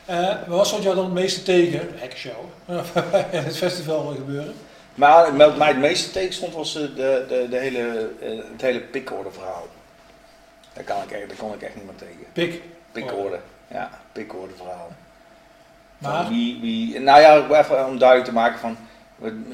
Eh, 0.06 0.16
maar 0.18 0.44
wat 0.56 0.66
stond 0.66 0.82
jou 0.82 0.94
dan 0.94 1.04
het 1.04 1.14
meeste 1.14 1.42
tegen, 1.42 1.88
Hekkenshow, 1.94 2.44
in 3.38 3.42
het 3.42 3.56
festival 3.56 4.06
gebeuren? 4.14 4.54
Maar 4.94 5.36
wat 5.36 5.56
mij 5.56 5.68
het 5.68 5.78
meeste 5.78 6.10
tegenstond 6.10 6.54
was 6.54 6.74
eh, 6.76 6.82
de, 6.82 7.24
de, 7.28 7.46
de 7.50 7.56
hele, 7.58 8.10
eh, 8.20 8.28
het 8.52 8.60
hele 8.60 8.80
pickorde 8.80 9.30
verhaal. 9.30 9.66
Daar, 10.72 10.84
kan 10.84 11.02
ik 11.02 11.10
echt, 11.10 11.28
daar 11.28 11.36
kon 11.36 11.52
ik 11.54 11.62
echt 11.62 11.74
niet 11.74 11.84
meer 11.84 11.94
tegen. 11.96 12.26
Pik. 12.32 12.62
Pickorde, 12.92 13.38
ja, 13.70 13.90
pickorde 14.12 14.54
verhaal. 14.56 14.88
Maar, 15.98 16.22
Van 16.24 16.28
wie, 16.32 16.58
wie, 16.60 17.00
nou 17.00 17.20
ja, 17.20 17.60
even 17.60 17.86
om 17.86 17.98
duidelijk 17.98 18.28
te 18.28 18.34
maken 18.34 18.58
van, 18.58 18.76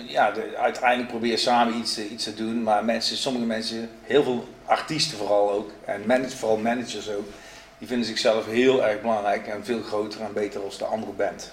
ja, 0.07 0.31
de- 0.31 0.55
uiteindelijk 0.59 1.09
probeer 1.11 1.31
je 1.31 1.37
samen 1.37 1.75
iets, 1.77 1.95
te- 1.95 2.09
iets 2.09 2.25
te 2.25 2.35
doen, 2.35 2.63
maar 2.63 2.85
mensen, 2.85 3.17
sommige 3.17 3.45
mensen, 3.45 3.91
heel 4.03 4.23
veel 4.23 4.49
artiesten 4.65 5.19
vooral 5.19 5.51
ook, 5.53 5.71
en 5.85 6.03
manage, 6.07 6.37
vooral 6.37 6.57
managers 6.59 7.11
ook, 7.11 7.27
die 7.83 7.91
vinden 7.91 8.07
zichzelf 8.09 8.47
heel 8.47 8.85
erg 8.85 9.01
belangrijk 9.01 9.47
en 9.47 9.65
veel 9.65 9.83
groter 9.83 10.21
en 10.21 10.33
beter 10.33 10.61
als 10.61 10.79
de 10.79 10.85
andere 10.85 11.13
band. 11.13 11.49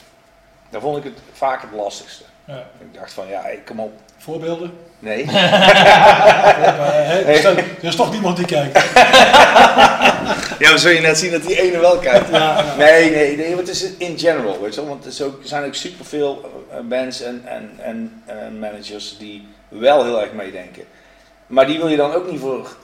Daar 0.70 0.82
vond 0.82 0.98
ik 0.98 1.04
het 1.04 1.14
vaak 1.34 1.62
het 1.62 1.70
lastigste. 1.76 2.24
ja, 2.48 2.66
Ik 2.80 2.94
dacht 3.00 3.14
van, 3.14 3.28
ja, 3.28 3.42
hey, 3.42 3.62
kom 3.66 3.80
op. 3.80 3.92
voorbeelden? 4.18 4.72
Nee. 5.00 5.26
Ja, 5.32 6.76
maar, 6.78 6.94
hè, 6.94 7.20
er, 7.20 7.30
is 7.36 7.42
toch, 7.42 7.58
er 7.58 7.84
is 7.84 7.96
toch 7.96 8.12
niemand 8.12 8.38
die 8.38 8.46
kijkt. 8.46 8.78
Ja, 10.60 10.70
dan 10.70 10.80
zul 10.80 10.92
je 10.92 11.00
net 11.02 11.18
zien 11.18 11.32
dat 11.32 11.44
die 11.44 11.62
ene 11.62 11.80
wel 11.80 11.98
kijkt. 11.98 12.32
Nee, 12.78 13.12
nee, 13.12 13.38
nee, 13.38 13.56
want 13.56 13.68
het 13.68 13.76
is 13.76 13.92
in 13.98 14.20
general, 14.20 14.62
weet 14.62 14.76
je 14.76 14.82
wel. 14.82 14.90
Want 14.90 15.20
er 15.20 15.26
ook- 15.26 15.42
er 15.42 15.48
zijn 15.48 15.66
ook 15.66 15.76
superveel 15.76 16.66
eh, 16.72 16.80
bands 16.80 17.22
en, 17.22 17.42
en, 17.46 17.72
en 17.82 18.24
eh, 18.26 18.36
managers 18.60 19.18
die 19.18 19.48
wel 19.68 20.04
heel 20.04 20.22
erg 20.22 20.32
meedenken. 20.34 20.84
Maar 21.48 21.66
die 21.68 21.78
wil 21.78 21.88
je 21.88 21.98
dan 21.98 22.14
ook 22.14 22.32
niet 22.32 22.40
voor, 22.40 22.76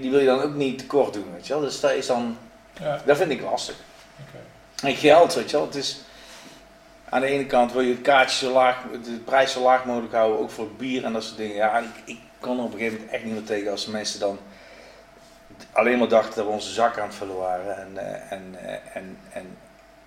die 0.00 0.10
wil 0.10 0.20
je 0.20 0.26
dan 0.26 0.42
ook 0.42 0.54
niet 0.54 0.78
tekort 0.78 1.12
doen, 1.12 1.26
weet 1.34 1.46
je 1.46 1.52
wel. 1.52 1.62
Dus 1.62 1.80
dat 1.80 1.92
is 1.92 2.06
dan, 2.06 2.36
Ja, 2.80 3.00
dat 3.04 3.16
vind 3.16 3.30
ik 3.30 3.40
lastig. 3.42 3.74
En 4.82 4.94
geld, 4.96 5.34
weet 5.34 5.50
je 5.50 5.56
wel, 5.56 5.66
het 5.66 5.74
is... 5.74 6.00
Aan 7.08 7.20
de 7.20 7.26
ene 7.26 7.46
kant 7.46 7.72
wil 7.72 7.80
je 7.80 7.92
het 7.92 8.02
kaartje 8.02 8.46
zo 8.46 8.52
laag, 8.52 8.76
de 9.04 9.10
prijs 9.24 9.52
zo 9.52 9.62
laag 9.62 9.84
mogelijk 9.84 10.12
houden, 10.12 10.38
ook 10.38 10.50
voor 10.50 10.64
het 10.64 10.78
bier 10.78 11.04
en 11.04 11.12
dat 11.12 11.22
soort 11.24 11.36
dingen. 11.36 11.54
Ja, 11.56 11.76
en 11.76 11.84
ik, 11.84 12.02
ik 12.14 12.18
kon 12.40 12.58
er 12.58 12.64
op 12.64 12.72
een 12.72 12.78
gegeven 12.78 12.96
moment 12.98 13.14
echt 13.14 13.24
niet 13.24 13.34
meer 13.34 13.44
tegen 13.44 13.70
als 13.70 13.84
de 13.84 13.90
mensen 13.90 14.20
dan 14.20 14.38
alleen 15.72 15.98
maar 15.98 16.08
dachten 16.08 16.34
dat 16.34 16.44
we 16.44 16.50
onze 16.50 16.72
zak 16.72 16.98
aan 16.98 17.06
het 17.06 17.14
vullen 17.16 17.36
waren. 17.36 17.76
En, 17.78 17.96
eh, 17.96 18.32
en, 18.32 18.54
eh, 18.62 18.72
en, 18.96 19.18
en 19.32 19.56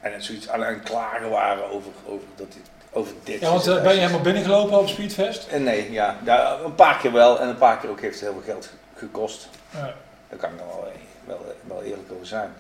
En 0.01 0.13
het 0.13 0.23
zoiets 0.23 0.49
aan 0.49 0.61
het 0.63 0.83
klagen 0.83 1.29
waren 1.29 1.63
over, 1.71 1.91
over, 2.05 2.27
dat, 2.35 2.51
dit- 2.51 2.69
over 2.91 3.13
dit. 3.23 3.39
Ja, 3.39 3.49
want 3.49 3.67
eh, 3.67 3.81
ben 3.81 3.93
je 3.93 3.99
helemaal 3.99 4.21
binnengelopen 4.21 4.79
op 4.79 4.87
Speedfest? 4.87 5.47
En 5.47 5.63
nee, 5.63 5.91
ja, 5.91 6.17
een 6.65 6.75
paar 6.75 6.97
keer 6.97 7.11
wel 7.11 7.39
en 7.39 7.47
een 7.47 7.57
paar 7.57 7.77
keer 7.77 7.89
ook 7.89 8.01
heeft 8.01 8.19
het 8.19 8.23
heel 8.29 8.41
veel 8.41 8.53
geld 8.53 8.65
ge- 8.65 8.99
gekost. 8.99 9.47
Ja. 9.69 9.93
Daar 10.29 10.39
kan 10.39 10.51
ik 10.51 10.57
dan 10.57 10.67
wel, 10.67 10.91
wel, 11.37 11.55
wel 11.67 11.83
eerlijk 11.83 12.11
over 12.11 12.25
zijn. 12.25 12.53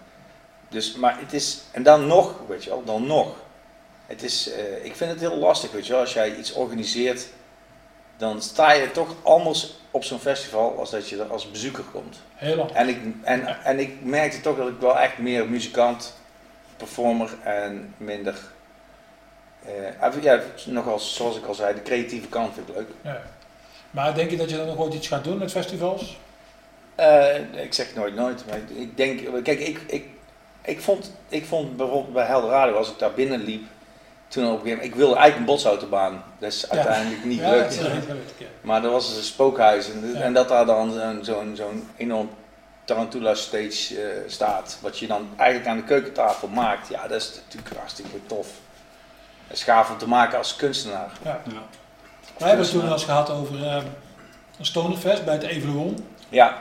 Dus, 0.69 0.95
maar 0.95 1.19
het 1.19 1.33
is, 1.33 1.61
en 1.71 1.83
dan 1.83 2.07
nog, 2.07 2.33
weet 2.47 2.63
je 2.63 2.69
wel, 2.69 2.83
dan 2.83 3.07
nog. 3.07 3.35
Het 4.07 4.23
is, 4.23 4.51
eh, 4.51 4.85
ik 4.85 4.95
vind 4.95 5.11
het 5.11 5.19
heel 5.19 5.37
lastig, 5.37 5.71
weet 5.71 5.85
je 5.85 5.91
wel, 5.91 6.01
als 6.01 6.13
jij 6.13 6.35
iets 6.35 6.53
organiseert, 6.53 7.27
dan 8.17 8.41
sta 8.41 8.71
je 8.71 8.91
toch 8.91 9.15
anders 9.23 9.73
op 9.91 10.03
zo'n 10.03 10.19
festival 10.19 10.79
als 10.79 10.89
dat 10.89 11.09
je 11.09 11.19
er 11.19 11.31
als 11.31 11.51
bezoeker 11.51 11.83
komt. 11.83 12.19
Heel 12.35 12.55
lang. 12.55 12.71
En 12.71 12.87
ik, 12.87 12.99
en, 13.21 13.63
en 13.63 13.79
ik 13.79 14.03
merkte 14.03 14.41
toch 14.41 14.57
dat 14.57 14.67
ik 14.67 14.79
wel 14.79 14.99
echt 14.99 15.17
meer 15.17 15.49
muzikant, 15.49 16.13
performer 16.77 17.37
en 17.43 17.93
minder, 17.97 18.35
eh, 19.65 20.21
ja, 20.21 20.41
nogal 20.65 20.99
zoals 20.99 21.37
ik 21.37 21.45
al 21.45 21.53
zei, 21.53 21.75
de 21.75 21.81
creatieve 21.81 22.27
kant 22.27 22.53
vind 22.53 22.69
ik 22.69 22.75
leuk. 22.75 22.89
Ja. 23.01 23.21
Maar 23.91 24.15
denk 24.15 24.29
je 24.29 24.37
dat 24.37 24.49
je 24.49 24.57
dan 24.57 24.67
nog 24.67 24.77
ooit 24.77 24.93
iets 24.93 25.07
gaat 25.07 25.23
doen 25.23 25.37
met 25.37 25.51
festivals? 25.51 26.17
Eh, 27.01 27.63
ik 27.63 27.73
zeg 27.73 27.95
nooit 27.95 28.15
nooit, 28.15 28.43
maar 28.47 28.57
ik 28.75 28.97
denk, 28.97 29.43
kijk, 29.43 29.59
ik, 29.59 29.79
ik, 29.87 30.05
ik, 30.61 30.81
vond, 30.81 31.11
ik 31.29 31.45
vond 31.45 31.77
bijvoorbeeld 31.77 32.13
bij 32.13 32.25
Helder 32.25 32.49
Radio, 32.49 32.75
als 32.75 32.89
ik 32.91 32.99
daar 32.99 33.11
binnen 33.13 33.43
liep, 33.43 33.63
toen 34.27 34.43
op 34.43 34.49
een 34.49 34.55
gegeven 34.55 34.69
moment, 34.75 34.93
ik 34.93 34.95
wilde 34.95 35.15
eigenlijk 35.15 35.39
een 35.49 35.55
botsoutobaan, 35.55 36.23
dat 36.39 36.51
is 36.51 36.69
uiteindelijk 36.69 37.25
niet 37.25 37.39
ja, 37.39 37.49
gelukt. 37.49 37.75
ja. 38.37 38.45
Maar 38.61 38.83
er 38.83 38.89
was 38.89 39.15
een 39.17 39.23
spookhuis 39.23 39.91
en, 39.91 40.11
Ja. 40.13 40.19
en 40.19 40.33
dat 40.33 40.47
daar 40.47 40.65
dan 40.65 40.91
zo'n 41.21 41.55
zo'n 41.55 41.89
enorm 41.97 42.29
Tarantula 42.83 43.33
stage 43.35 44.01
eh, 44.01 44.29
staat, 44.29 44.77
wat 44.81 44.99
je 44.99 45.07
dan 45.07 45.27
eigenlijk 45.37 45.69
aan 45.69 45.77
de 45.77 45.83
keukentafel 45.83 46.47
maakt, 46.47 46.87
ja, 46.87 47.07
dat 47.07 47.21
is 47.21 47.31
natuurlijk 47.45 47.75
hartstikke 47.75 48.25
tof. 48.25 48.47
Dat 49.47 49.57
is 49.57 49.63
gaaf 49.63 49.89
om 49.91 49.97
te 49.97 50.07
maken 50.07 50.37
als 50.37 50.55
kunstenaar. 50.55 51.11
Ja. 51.23 51.41
Ja. 51.45 51.61
Wij 52.37 52.47
hebben 52.47 52.65
het 52.65 52.73
toen 52.75 52.83
wel 52.83 52.93
eens 52.93 53.03
gehad 53.03 53.29
over 53.29 53.63
eh, 53.63 53.83
een 54.59 54.65
Stonerfest 54.65 55.25
bij 55.25 55.33
het 55.33 55.43
Evoluon. 55.43 56.05
Ja. 56.29 56.57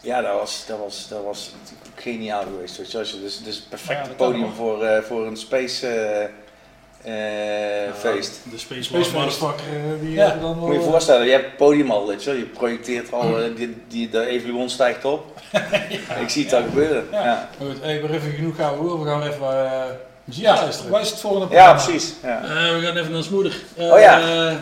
Ja, 0.00 0.20
dat 0.22 0.32
was, 0.32 0.64
dat 0.66 0.78
was, 0.78 1.06
dat 1.08 1.22
was 1.24 1.50
geniaal 1.94 2.42
geweest. 2.42 2.76
Weet 2.76 2.92
je. 2.92 2.98
Dus, 2.98 3.42
dus 3.44 3.56
het 3.56 3.68
perfecte 3.68 4.02
Ja, 4.02 4.08
dat 4.08 4.16
kan 4.16 4.30
podium 4.30 4.52
voor, 4.52 4.84
eh, 4.84 5.02
voor 5.02 5.26
een 5.26 5.36
space 5.36 5.86
eh, 7.02 7.86
eh, 7.86 7.94
feest. 7.94 8.40
De 8.50 8.58
Space 8.58 8.82
Space 8.82 9.12
Motherfucker 9.12 10.00
die 10.00 10.10
Ja. 10.12 10.28
dan 10.28 10.40
wel... 10.40 10.54
Moet 10.54 10.72
je 10.74 10.78
je 10.80 10.84
voorstellen, 10.90 11.26
je 11.26 11.32
hebt 11.32 11.44
het 11.46 11.56
podium 11.56 11.90
al, 11.90 12.06
weet 12.06 12.24
je, 12.24 12.38
je 12.38 12.44
projecteert 12.44 13.12
al, 13.12 13.34
die, 13.56 13.76
die, 13.88 14.08
de 14.08 14.26
Evoluon 14.26 14.70
stijgt 14.70 15.04
op. 15.04 15.40
Ik 16.22 16.28
zie 16.28 16.44
het 16.44 16.52
al 16.54 16.62
gebeuren. 16.62 17.06
Ja. 17.10 17.24
Ja, 17.24 17.48
Goed, 17.58 17.82
hey, 17.82 18.00
maar 18.00 18.10
even 18.10 18.32
genoeg 18.32 18.56
gaan 18.56 18.78
we 18.78 18.98
We 18.98 19.04
gaan 19.06 19.22
even 19.22 19.64
eh 19.64 19.82
muziek 20.24 20.44
Ja, 20.44 20.54
luisteren. 20.54 20.90
waar 20.90 21.00
is 21.00 21.10
het 21.10 21.20
volgende 21.20 21.54
ja. 21.54 21.64
programma? 21.64 21.84
precies. 21.90 22.14
Ja. 22.22 22.42
Eh, 22.42 22.48
we 22.48 22.80
gaan 22.86 22.96
even 22.96 23.12
naar 23.12 23.22
Smoeder. 23.22 23.62
Eh, 23.76 23.92
Oh 23.92 23.98
ja. 24.00 24.52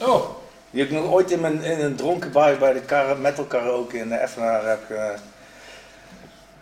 Oh, 0.00 0.35
Die 0.76 0.84
heb 0.84 0.94
ik 0.94 1.00
nog 1.02 1.12
ooit 1.12 1.30
in, 1.30 1.40
mijn, 1.40 1.62
in 1.62 1.80
een 1.80 1.94
dronken 1.96 2.32
bui 2.32 2.56
bij 2.56 2.72
de 2.72 2.80
kara- 2.80 3.14
metal 3.14 3.44
karaoke 3.44 3.98
in 3.98 4.08
de 4.08 4.14
Effenaar 4.14 4.68
heb 4.68 4.82
ik, 4.90 4.96
eh, 4.96 5.04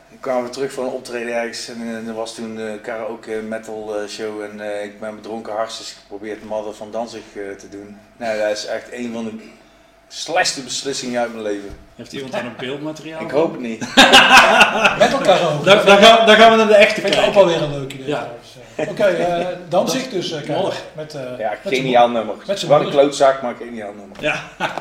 ik 0.08 0.20
kwam 0.20 0.42
weer 0.42 0.50
terug 0.50 0.72
van 0.72 0.84
een 0.84 0.90
optreden 0.90 1.34
ergens 1.34 1.68
en 1.68 1.80
eh, 1.82 2.08
er 2.08 2.14
was 2.14 2.34
toen 2.34 2.56
de 2.56 2.78
karaoke 2.82 3.30
metal 3.30 3.96
eh, 3.98 4.08
show 4.08 4.42
en 4.42 4.60
eh, 4.60 4.84
ik 4.84 5.00
ben 5.00 5.14
met 5.14 5.22
dronken 5.22 5.52
hartstikke 5.52 5.92
geprobeerd 6.00 6.44
Mother 6.44 6.74
van 6.74 6.90
Danzig 6.90 7.20
eh, 7.36 7.56
te 7.58 7.68
doen. 7.68 7.96
Nou, 8.16 8.38
dat 8.38 8.50
is 8.56 8.66
echt 8.66 8.92
een 8.92 9.12
van 9.12 9.24
de 9.24 9.32
slechtste 10.08 10.60
beslissingen 10.62 11.20
uit 11.20 11.30
mijn 11.32 11.42
leven. 11.44 11.76
heeft 11.96 12.12
iemand 12.12 12.32
dan 12.32 12.44
een 12.44 12.56
beeldmateriaal? 12.58 13.20
Ik 13.22 13.30
hoop 13.30 13.52
het 13.52 13.60
niet. 13.60 13.80
met 14.98 15.12
elkaar 15.12 15.52
ook. 15.52 15.64
Dan, 15.64 15.84
dan, 15.86 15.98
gaan, 15.98 16.26
dan 16.26 16.36
gaan 16.36 16.50
we 16.50 16.56
naar 16.56 16.66
de 16.66 16.74
echte 16.74 17.00
ook 17.04 17.10
kijken. 17.10 17.34
wel 17.34 17.46
weer 17.46 17.62
een 17.62 17.78
leuk 17.78 17.92
idee. 17.92 18.06
Ja. 18.06 18.32
Oké, 18.78 19.04
eh, 19.04 19.46
dan 19.68 19.88
zie 19.88 20.00
ik 20.00 20.10
dus 20.10 20.32
eh. 20.32 20.48
Mollig. 20.48 20.82
met, 20.92 21.14
eh, 21.14 21.38
Ja, 21.38 21.50
met 21.64 21.74
geniaal 21.74 22.08
nummer. 22.08 22.34
met 22.46 22.62
Wat 22.62 22.80
een 22.80 22.90
klootzak, 22.90 23.42
maar 23.42 23.54
geniaal 23.54 23.92
nummer. 23.92 24.16
Ja. 24.20 24.42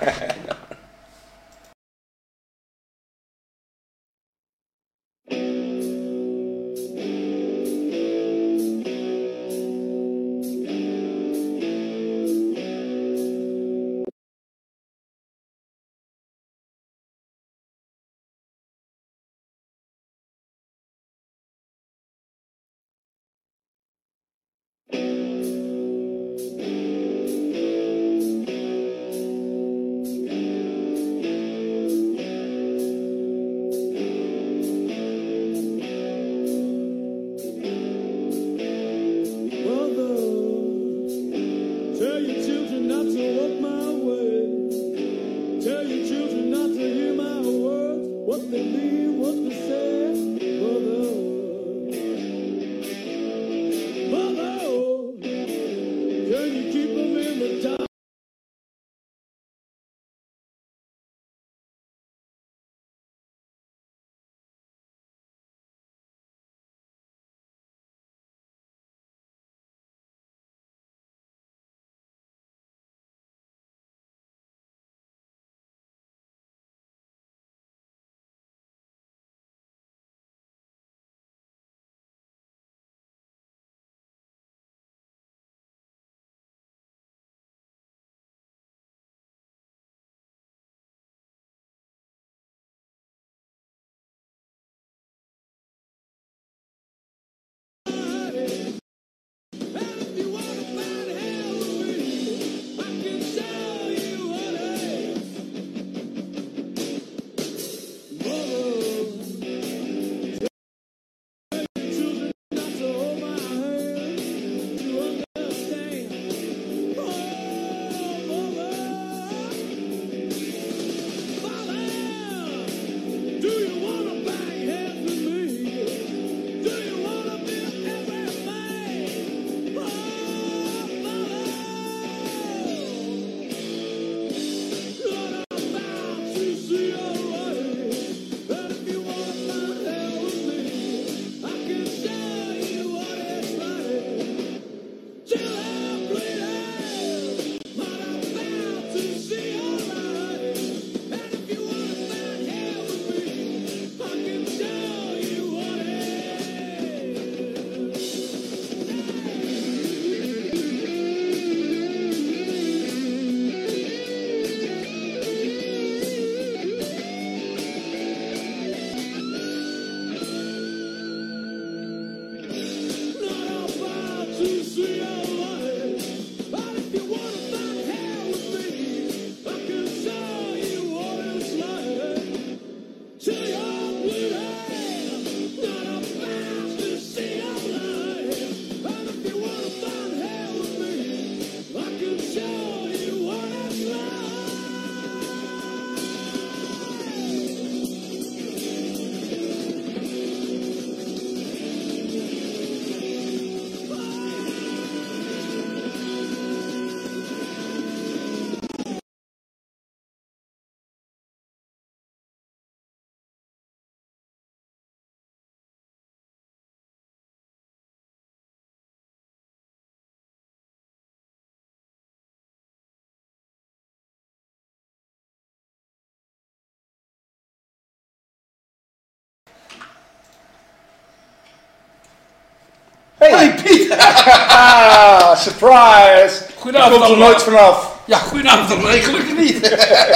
Hey, 233.44 233.54
Piet! 233.64 233.92
ah, 233.98 235.36
surprise! 235.38 236.42
Goedenavond 236.60 236.94
Komt 236.94 237.04
er 237.04 237.10
allemaal. 237.10 237.16
nooit 237.18 237.44
vanaf. 237.44 237.92
Ja, 238.06 238.18
goedenavond 238.18 238.72
allemaal. 238.72 238.90
Nee, 238.92 239.02
gelukkig 239.02 239.38
niet. 239.38 239.72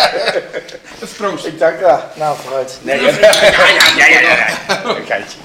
Even 1.01 1.15
proost. 1.17 1.45
Ik 1.45 1.59
dacht, 1.59 1.79
ja, 1.79 2.11
nou 2.13 2.37
vooruit. 2.43 2.77
Nee, 2.81 3.01
ja, 3.01 3.09
Ja, 3.97 4.05
ja, 4.05 4.19
ja, 4.19 4.47
een 4.83 5.05
geitje. 5.05 5.37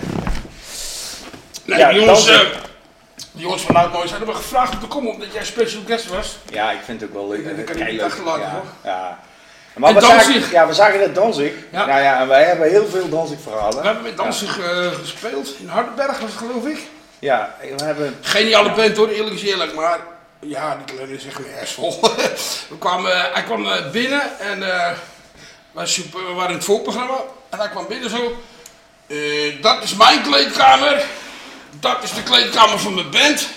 Nee, 1.65 1.79
Ja, 1.79 1.93
jongens, 1.93 2.25
de 2.27 2.51
jongens 3.33 3.63
van 3.63 3.77
Oud 3.77 3.93
Noois 3.93 4.11
hebben 4.11 4.29
me 4.29 4.35
gevraagd 4.35 4.73
om 4.73 4.81
te 4.81 4.87
komen 4.87 5.13
omdat 5.13 5.33
jij 5.33 5.45
special 5.45 5.83
guest 5.87 6.09
was. 6.09 6.39
Ja, 6.51 6.71
ik 6.71 6.79
vind 6.85 7.01
het 7.01 7.11
ook 7.11 7.17
wel 7.17 7.29
leuk. 7.29 7.57
Dat 7.57 7.65
kan 7.65 7.77
ik 7.77 7.87
niet 7.91 7.97
leuk. 8.01 8.05
achterlaten, 8.07 8.43
ja. 8.43 8.51
hoor. 8.51 8.65
Ja. 8.85 9.19
Maar 9.77 9.89
En 9.89 9.95
we 9.95 10.01
Danzig. 10.01 10.25
zagen, 10.35 10.51
ja, 10.53 10.67
we 10.67 10.75
zagen 10.75 10.99
net 10.99 11.15
Danzig. 11.15 11.53
Ja. 11.73 11.87
Nou 11.87 12.01
ja, 12.01 12.21
en 12.21 12.29
wij 12.29 12.45
hebben 12.45 12.71
heel 12.71 12.87
veel 12.91 13.09
Danzig 13.09 13.37
We 13.37 13.51
verhalen. 13.51 13.85
hebben 13.85 14.03
met 14.03 14.17
Danzig 14.17 14.59
eh, 14.61 14.87
gespeeld. 15.01 15.49
In 15.59 15.69
Hardenberg 15.69 16.19
was 16.21 16.31
het 16.31 16.39
geloof 16.39 16.67
ik. 16.67 16.79
Ja, 17.23 17.55
we 17.79 17.85
hebben... 17.85 18.19
Geniale 18.21 18.73
band 18.73 18.97
hoor, 18.97 19.09
eerlijk 19.09 19.35
is 19.35 19.43
eerlijk. 19.43 19.75
Maar 19.75 19.99
ja, 20.41 20.77
die 20.85 20.95
kleine 20.95 21.15
is 21.17 21.27
echt 21.27 21.39
een 21.39 21.45
we 22.71 22.79
kwamen, 22.79 23.33
hij 23.33 23.43
kwam 23.43 23.67
eh, 23.67 23.91
binnen 23.91 24.39
en 24.39 24.63
super- 25.87 26.27
we 26.27 26.33
waren 26.33 26.51
in 26.51 26.57
het 26.57 26.65
voorprogramma. 26.65 27.21
En 27.51 27.59
hij 27.59 27.69
kwam 27.69 27.87
binnen 27.87 28.11
zo. 28.11 28.37
eh, 29.07 29.63
dat 29.63 29.83
is 29.83 29.95
mijn 29.95 30.23
kleedkamer. 30.23 31.05
Dat 31.81 32.03
is 32.03 32.13
de 32.15 32.23
kleedkamer 32.23 32.79
van 32.79 32.95
mijn 32.95 33.11
band. 33.11 33.49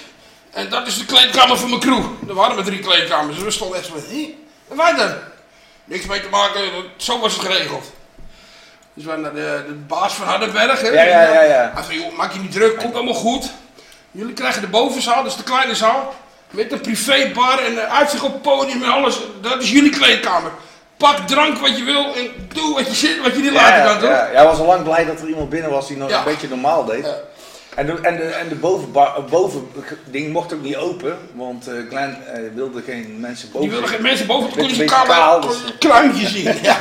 En 0.51 0.69
dat 0.69 0.87
is 0.87 0.97
de 0.97 1.05
kleedkamer 1.05 1.57
van 1.57 1.69
mijn 1.69 1.81
crew. 1.81 2.03
Er 2.27 2.33
waren 2.33 2.55
maar 2.55 2.65
drie 2.65 2.79
kleedkamers. 2.79 3.35
Dus 3.35 3.45
we 3.45 3.51
stonden 3.51 3.77
echt 3.77 3.87
van, 3.87 3.97
hé, 3.97 4.35
en 4.69 4.77
wij 4.77 4.95
dan? 4.95 5.13
Niks 5.85 6.05
mee 6.05 6.21
te 6.21 6.29
maken, 6.29 6.61
zo 6.97 7.19
was 7.19 7.33
het 7.33 7.41
geregeld. 7.41 7.91
Dus 8.95 9.05
wij 9.05 9.15
naar 9.15 9.33
de, 9.33 9.63
de 9.67 9.73
baas 9.73 10.13
van 10.13 10.27
Hardenberg. 10.27 10.81
Hè, 10.81 10.87
Ja, 10.87 11.03
ja, 11.03 11.21
ja, 11.21 11.41
ja. 11.41 11.71
Hij 11.73 11.83
zei, 11.83 11.99
joh, 11.99 12.17
maak 12.17 12.33
je 12.33 12.39
niet 12.39 12.51
druk, 12.51 12.77
komt 12.77 12.95
allemaal 12.95 13.13
goed. 13.13 13.51
Jullie 14.11 14.33
krijgen 14.33 14.61
de 14.61 14.67
bovenzaal, 14.67 15.23
dus 15.23 15.35
de 15.35 15.43
kleine 15.43 15.75
zaal. 15.75 16.13
Met 16.49 16.71
een 16.71 16.81
privébar 16.81 17.59
en 17.59 17.71
een 17.71 17.89
uitzicht 17.89 18.23
op 18.23 18.33
het 18.33 18.41
podium 18.41 18.83
en 18.83 18.91
alles. 18.91 19.19
Dat 19.41 19.61
is 19.61 19.71
jullie 19.71 19.89
kleedkamer. 19.91 20.51
Pak 20.97 21.17
drank 21.17 21.57
wat 21.57 21.77
je 21.77 21.83
wil 21.83 22.13
en 22.13 22.47
doe 22.53 22.73
wat 22.73 22.87
je, 22.87 22.93
zit, 22.93 23.21
wat 23.21 23.35
je 23.35 23.41
niet 23.41 23.51
laten 23.51 23.77
ja, 23.77 23.85
kan, 23.85 23.99
toch? 23.99 24.09
ja, 24.09 24.29
jij 24.31 24.43
was 24.43 24.57
al 24.57 24.65
lang 24.65 24.83
blij 24.83 25.05
dat 25.05 25.21
er 25.21 25.27
iemand 25.27 25.49
binnen 25.49 25.71
was 25.71 25.87
die 25.87 25.97
nog 25.97 26.11
een 26.11 26.23
beetje 26.23 26.47
normaal 26.47 26.85
deed. 26.85 27.07
En 27.75 27.85
de, 27.85 27.99
en 28.01 28.15
de, 28.17 28.23
en 28.23 28.47
de 28.49 28.55
eh, 28.93 29.25
boven 29.29 29.67
ding 30.05 30.31
mocht 30.33 30.53
ook 30.53 30.61
niet 30.61 30.75
open, 30.75 31.17
want 31.33 31.67
eh 31.67 31.73
Glenn 31.89 32.17
eh, 32.25 32.41
wilde 32.53 32.81
geen 32.81 33.19
mensen 33.19 33.51
boven. 33.51 33.61
Die 33.67 33.77
willen 33.77 33.89
geen 33.93 34.01
mensen 34.01 34.27
boven 34.27 34.49
Beetje- 34.55 34.61
kunstkamer 34.75 35.07
beetje 35.07 35.21
kaal, 35.21 35.41
dus- 35.41 35.63
een 35.63 35.77
zien. 36.27 36.53
Ja, 36.61 36.77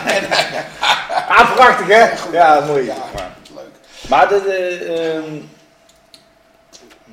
Ah, 1.29 1.55
prachtig 1.55 1.87
hè? 1.87 2.11
Ja, 2.33 2.61
mooi. 2.61 2.85
ja, 2.85 2.95
maar 3.15 3.31
leuk. 3.55 4.09
maar 4.09 4.29
de, 4.29 4.43
de, 4.43 4.85
ehm, 4.95 5.37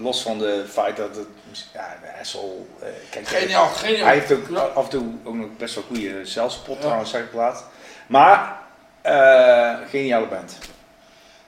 los 0.04 0.22
van 0.22 0.38
de 0.38 0.66
feit 0.70 0.98
dat 0.98 1.16
het, 1.16 1.28
ja, 1.74 1.98
asshole, 2.22 2.54
eh, 2.82 2.88
kijk, 3.10 3.28
Geniaal, 3.28 3.68
geniaal. 3.68 4.06
hij 4.06 4.14
heeft 4.14 4.32
ook 4.32 4.48
Ja. 4.50 4.60
af 4.60 4.84
en 4.84 4.90
toe 4.90 5.06
ook 5.24 5.36
nog 5.36 5.48
best 5.58 5.76
wel 5.76 5.84
goede 5.88 6.26
zelfspot 6.26 6.82
trouwens, 6.82 7.10
zeg 7.10 7.22
ik 7.22 7.34
laat. 7.34 7.64
Maar, 8.08 8.58
eh, 9.02 9.74
geniale 9.90 10.26
band. 10.28 10.58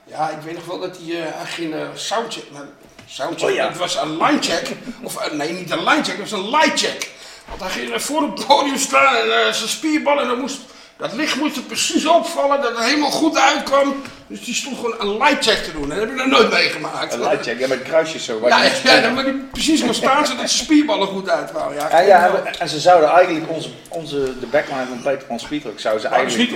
Ja, 0.06 0.30
ik 0.30 0.38
weet 0.44 0.54
nog 0.54 0.64
wel 0.64 0.80
dat 0.80 0.98
hij, 1.02 1.20
eh, 1.20 1.34
hij 1.34 1.46
ging 1.46 1.74
eh, 1.74 1.80
soundcheck. 1.94 2.44
Nou, 2.52 2.64
soundcheck, 3.06 3.48
Oh 3.48 3.54
ja. 3.54 3.68
dat 3.68 3.76
was 3.76 3.96
een 3.96 4.16
linecheck. 4.16 4.68
Of 5.02 5.16
eh, 5.16 5.32
nee, 5.32 5.52
niet 5.52 5.70
een 5.70 5.84
linecheck, 5.84 6.18
dat 6.18 6.30
was 6.30 6.40
een 6.40 6.50
lightcheck. 6.50 7.10
Want 7.48 7.60
hij 7.60 7.70
ging 7.70 8.02
voor 8.02 8.22
het 8.22 8.46
podium 8.46 8.78
staan 8.78 9.16
en 9.16 9.54
zijn 9.54 9.68
spierballen, 9.68 10.28
dat, 10.28 10.38
moest, 10.38 10.58
dat 10.96 11.12
licht 11.12 11.36
moest 11.36 11.56
er 11.56 11.62
precies 11.62 12.06
opvallen, 12.06 12.60
dat 12.60 12.76
het 12.76 12.84
helemaal 12.84 13.10
goed 13.10 13.38
uitkwam. 13.38 14.02
Dus 14.26 14.44
die 14.44 14.54
stond 14.54 14.76
gewoon 14.76 14.94
een 14.98 15.16
lightcheck 15.16 15.64
te 15.64 15.72
doen. 15.72 15.82
En 15.82 15.88
dat 15.88 15.98
heb 15.98 16.08
ik 16.10 16.16
nog 16.16 16.26
nooit 16.26 16.50
meegemaakt. 16.50 17.12
Een 17.12 17.20
lightcheck, 17.20 17.58
ja, 17.58 17.68
met 17.68 17.82
kruisjes 17.82 18.24
zo. 18.24 18.40
waar 18.40 18.50
Ja, 18.50 18.62
je 18.62 18.80
ja, 18.84 19.00
dan 19.00 19.14
moet 19.14 19.22
hij 19.22 19.34
precies 19.52 19.80
gaan 19.80 19.94
staan 19.94 20.26
zodat 20.26 20.50
zijn 20.50 20.64
spierballen 20.64 21.06
goed 21.06 21.28
uitkwamen. 21.28 21.74
Ja, 21.74 21.88
Ja, 21.90 22.00
ja, 22.00 22.34
en, 22.44 22.58
en 22.58 22.68
ze 22.68 22.80
zouden 22.80 23.08
eigenlijk 23.08 23.50
onze, 23.50 23.68
onze, 23.88 24.38
de 24.38 24.46
backline 24.46 24.86
van 24.86 25.02
Peter 25.02 25.26
van 25.26 25.40
Speedrock 25.40 25.80
zouden 25.80 26.02
ze 26.02 26.08
Maar 26.08 26.18
eigenlijk 26.18 26.50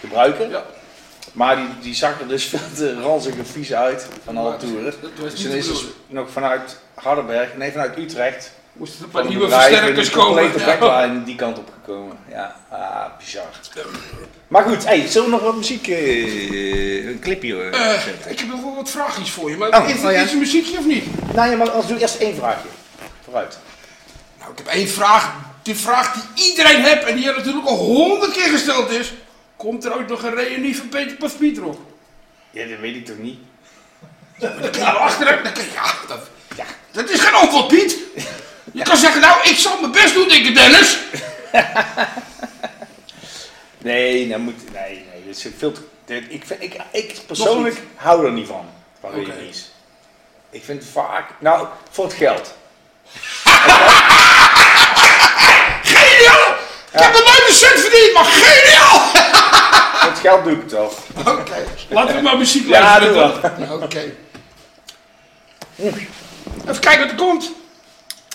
gebruiken. 0.00 0.50
Ja. 0.50 0.64
Maar 1.36 1.56
die, 1.56 1.66
die 1.80 1.94
zag 1.94 2.20
er 2.20 2.28
dus 2.28 2.44
veel 2.54 2.58
te 2.74 3.00
ranzig 3.00 3.36
en 3.36 3.46
vies 3.46 3.72
uit 3.72 4.06
van 4.24 4.36
alle 4.36 4.56
toeren. 4.56 4.94
Dus 5.20 5.34
toen 5.34 5.50
de 5.50 5.58
is 5.58 5.66
dus 5.66 5.84
nog 6.06 6.30
vanuit 6.30 6.76
Hardenberg, 6.94 7.56
nee 7.56 7.70
vanuit 7.72 7.98
Utrecht, 7.98 8.52
Moest 8.72 8.98
er 8.98 9.04
een 9.04 9.10
paar 9.10 9.28
nieuwe 9.28 9.48
versterkers 9.48 10.06
een 10.06 10.14
complete 10.14 10.58
komen. 10.64 10.78
Backline 10.78 11.24
die 11.24 11.36
kant 11.36 11.58
op 11.58 11.70
gekomen. 11.82 12.16
Ja, 12.30 12.56
ah, 12.70 13.18
bizar. 13.18 13.44
Maar 14.48 14.62
goed, 14.62 14.84
hey, 14.84 15.06
zullen 15.08 15.28
we 15.30 15.34
nog 15.34 15.44
wat 15.44 15.56
muziek, 15.56 15.88
eh, 15.88 17.06
een 17.06 17.18
clipje 17.20 17.62
eh, 17.62 17.94
Eh, 17.94 18.00
zetten? 18.02 18.30
ik 18.30 18.38
heb 18.38 18.48
nog 18.48 18.60
wel 18.60 18.74
wat 18.74 18.90
vraagjes 18.90 19.30
voor 19.30 19.50
je, 19.50 19.56
maar 19.56 19.82
Oh, 19.82 19.88
is, 19.88 19.96
oh 19.96 20.12
ja. 20.12 20.22
is 20.22 20.32
een 20.32 20.38
muziekje 20.38 20.78
of 20.78 20.86
niet? 20.86 21.04
Nou 21.34 21.50
ja, 21.50 21.56
maar 21.56 21.70
als 21.70 21.86
doe 21.86 21.98
eerst 21.98 22.16
één 22.16 22.36
vraagje. 22.36 22.68
Vooruit. 23.24 23.58
Nou, 24.38 24.50
ik 24.52 24.58
heb 24.58 24.66
één 24.66 24.88
vraag. 24.88 25.32
Die 25.62 25.76
vraag 25.76 26.12
die 26.12 26.44
iedereen 26.50 26.84
heeft 26.84 27.04
en 27.04 27.16
die 27.16 27.28
er 27.28 27.36
natuurlijk 27.36 27.66
al 27.66 27.76
honderd 27.76 28.32
keer 28.32 28.48
gesteld 28.48 28.90
is. 28.90 29.12
Komt 29.56 29.84
er 29.84 29.94
ooit 29.94 30.08
nog 30.08 30.22
een 30.22 30.34
reunie 30.34 30.76
van 30.76 30.88
Peter 30.88 31.16
Pas 31.16 31.32
Pietrop? 31.32 31.80
Ja, 32.50 32.66
dat 32.66 32.78
weet 32.78 32.96
ik 32.96 33.06
toch 33.06 33.18
niet? 33.18 33.38
Dan 34.38 34.54
kun 34.60 34.72
je 34.72 34.78
wel 34.78 34.86
achteruit. 34.86 35.44
Dan 35.44 35.52
kun 35.52 35.64
je, 35.64 35.70
ja, 35.72 35.94
dat, 36.08 36.20
ja, 36.56 36.64
dat 36.90 37.10
is 37.10 37.20
geen 37.20 37.34
antwoord, 37.34 37.68
Piet. 37.68 37.96
Je 38.72 38.82
kan 38.82 38.96
zeggen, 38.96 39.20
nou, 39.20 39.48
ik 39.48 39.56
zal 39.56 39.80
mijn 39.80 39.92
best 39.92 40.14
doen, 40.14 40.28
dikke 40.28 40.52
Dennis. 40.52 40.98
Nee, 43.86 44.28
dat 44.28 44.38
moet. 44.38 44.72
Nee, 44.72 45.04
nee, 45.12 45.24
dit 45.26 45.36
is 45.36 45.46
veel 45.58 45.72
te. 46.04 46.14
ik, 46.28 46.42
vind, 46.46 46.62
ik, 46.62 46.76
ik 46.90 47.20
persoonlijk 47.26 47.76
hou 47.94 48.26
er 48.26 48.32
niet 48.32 48.46
van. 48.46 48.68
Van 49.00 49.10
reunies. 49.10 49.70
Ik 50.50 50.64
vind 50.64 50.82
het 50.82 50.92
vaak. 50.92 51.30
Nou, 51.38 51.66
voor 51.90 52.04
het 52.04 52.14
geld. 52.14 52.54
Geniaal! 55.82 56.54
Ik 56.92 57.00
heb 57.00 57.12
nog 57.12 57.24
nooit 57.24 57.44
een 57.48 57.54
cent 57.54 57.80
verdiend, 57.80 58.12
maar 58.14 58.24
geniaal! 58.24 59.10
Het 60.08 60.18
geld 60.18 60.44
doe 60.44 60.52
ik 60.52 60.60
het 60.62 60.72
wel. 60.72 60.92
Oké, 61.18 61.64
laten 61.88 62.16
we 62.16 62.22
maar 62.22 62.38
muziek 62.38 62.68
Ja, 62.68 62.80
luisteren. 62.80 63.40
Ja, 63.58 63.74
Oké. 63.74 64.12
Even 65.78 66.80
kijken 66.80 67.00
wat 67.00 67.10
er 67.10 67.16
komt. 67.16 67.50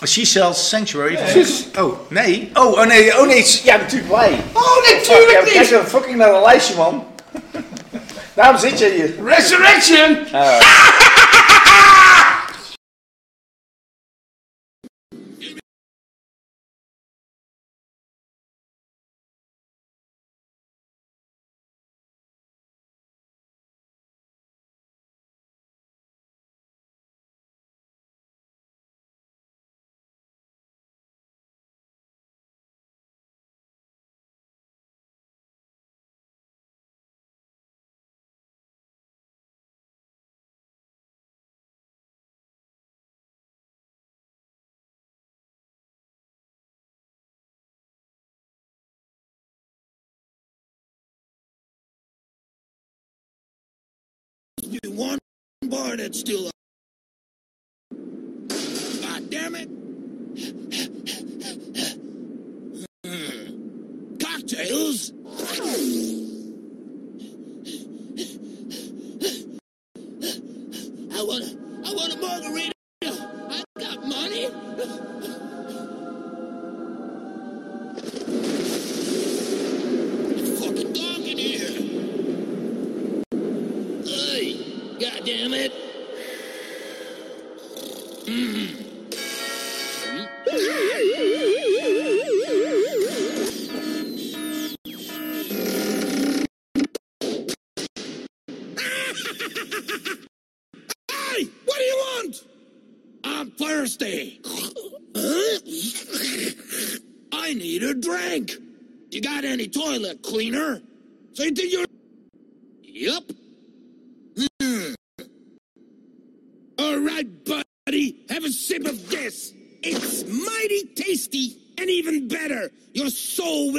She 0.06 0.24
sells 0.24 0.68
sanctuary. 0.68 1.16
Precies. 1.16 1.64
Oh, 1.78 2.10
nee. 2.10 2.50
Oh, 2.54 2.72
oh 2.72 2.86
nee. 2.86 3.18
Oh 3.18 3.26
nee. 3.26 3.60
Ja, 3.64 3.76
natuurlijk 3.76 4.12
wij. 4.12 4.40
Oh, 4.52 4.76
natuurlijk 4.84 5.28
kijk 5.44 5.60
niet! 5.60 5.70
dan 5.70 5.86
fucking 5.86 6.16
naar 6.16 6.34
een 6.34 6.42
lijstje, 6.42 6.74
man. 6.74 7.06
Daarom 8.34 8.58
zit 8.58 8.78
je 8.78 8.90
hier. 8.90 9.14
Resurrection! 9.24 10.26
Ah. 10.32 11.00
Be 54.72 54.88
one 54.88 55.18
bar 55.68 55.96
that's 55.96 56.20
still 56.20 56.51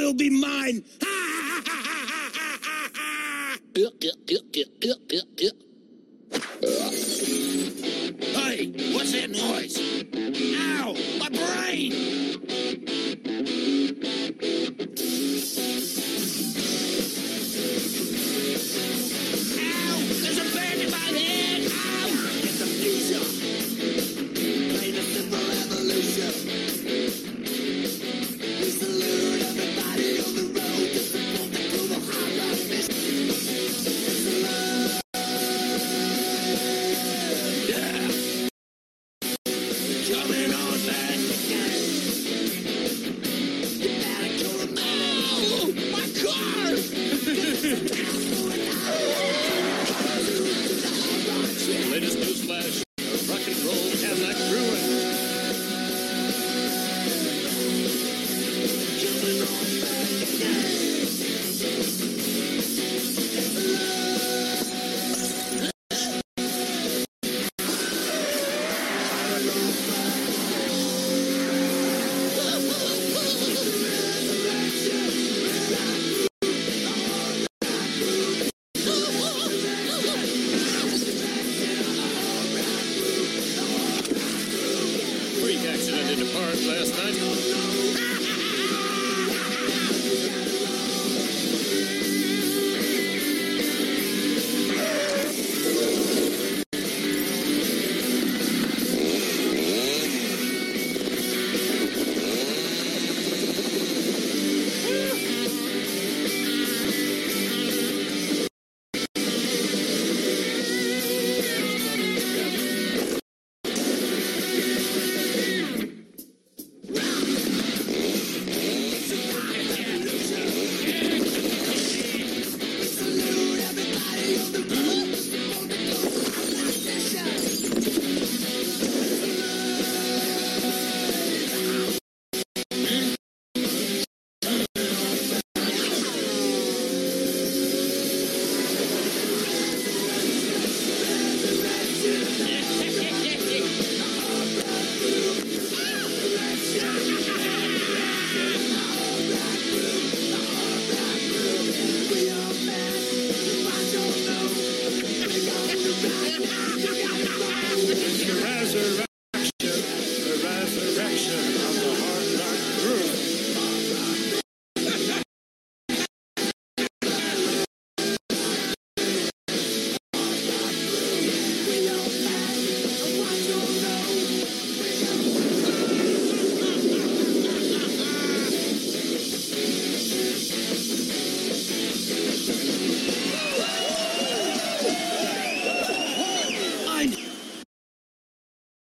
it'll 0.04 0.14
be 0.14 0.28
mine. 0.28 0.84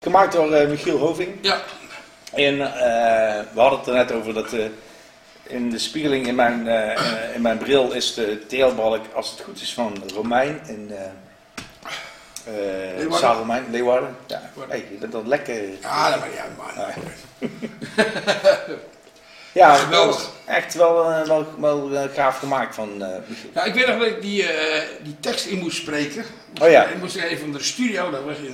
Gemaakt 0.09 0.33
door 0.33 0.53
eh, 0.53 0.69
Michiel 0.69 0.99
Hoving. 0.99 1.35
Ja, 1.41 1.61
En 2.33 2.61
eh, 2.61 3.41
we 3.53 3.61
hadden 3.61 3.79
het 3.79 3.89
er 3.89 3.95
net 3.95 4.13
over 4.13 4.35
dat 4.35 4.53
eh, 4.53 4.65
in 5.43 5.71
de 5.71 5.79
spiegeling 5.79 6.27
in 6.27 6.35
mijn, 6.35 6.67
in 7.35 7.43
mijn 7.43 7.59
bril 7.59 7.93
is 7.93 8.15
de 8.15 8.47
teelbalk, 8.47 9.05
als 9.15 9.31
het 9.31 9.41
goed 9.41 9.61
is, 9.61 9.75
van 9.75 10.03
Romein 10.15 10.61
in 10.67 10.91
uh, 10.91 10.97
Leeuwarden. 12.97 13.19
Zaal 13.19 13.37
Romein, 13.37 13.65
Leeuwarden. 13.71 14.17
Ja, 14.27 14.43
hey, 14.69 14.87
je 14.91 14.97
bent 14.97 15.13
dan 15.13 15.29
lekker. 15.29 15.55
ja 15.81 16.11
dat 16.11 16.21
maakt 16.21 16.31
niet 16.31 16.41
uit, 16.41 16.57
man. 16.57 16.69
Ja, 19.53 19.75
Geweldig. 19.75 20.31
echt 20.45 20.75
wel, 20.75 21.25
wel, 21.27 21.47
wel 21.59 21.93
eh, 21.93 22.03
gaaf 22.15 22.39
gemaakt 22.39 22.75
van. 22.75 23.05
Ja, 23.55 23.65
ik 23.65 23.75
weet 23.75 23.87
nog 23.87 23.99
dat 23.99 24.07
ik 24.07 24.21
die, 24.23 24.47
die 25.03 25.17
tekst 25.21 25.47
in 25.47 25.59
moest 25.59 25.77
spreken. 25.77 26.25
Oh 26.63 26.71
ja. 26.71 26.85
Ik 26.85 26.99
moest 26.99 27.17
een 27.17 27.39
van 27.39 27.53
de 27.53 27.63
studio, 27.63 28.11
dat 28.11 28.25
was 28.25 28.37
eh, 28.37 28.45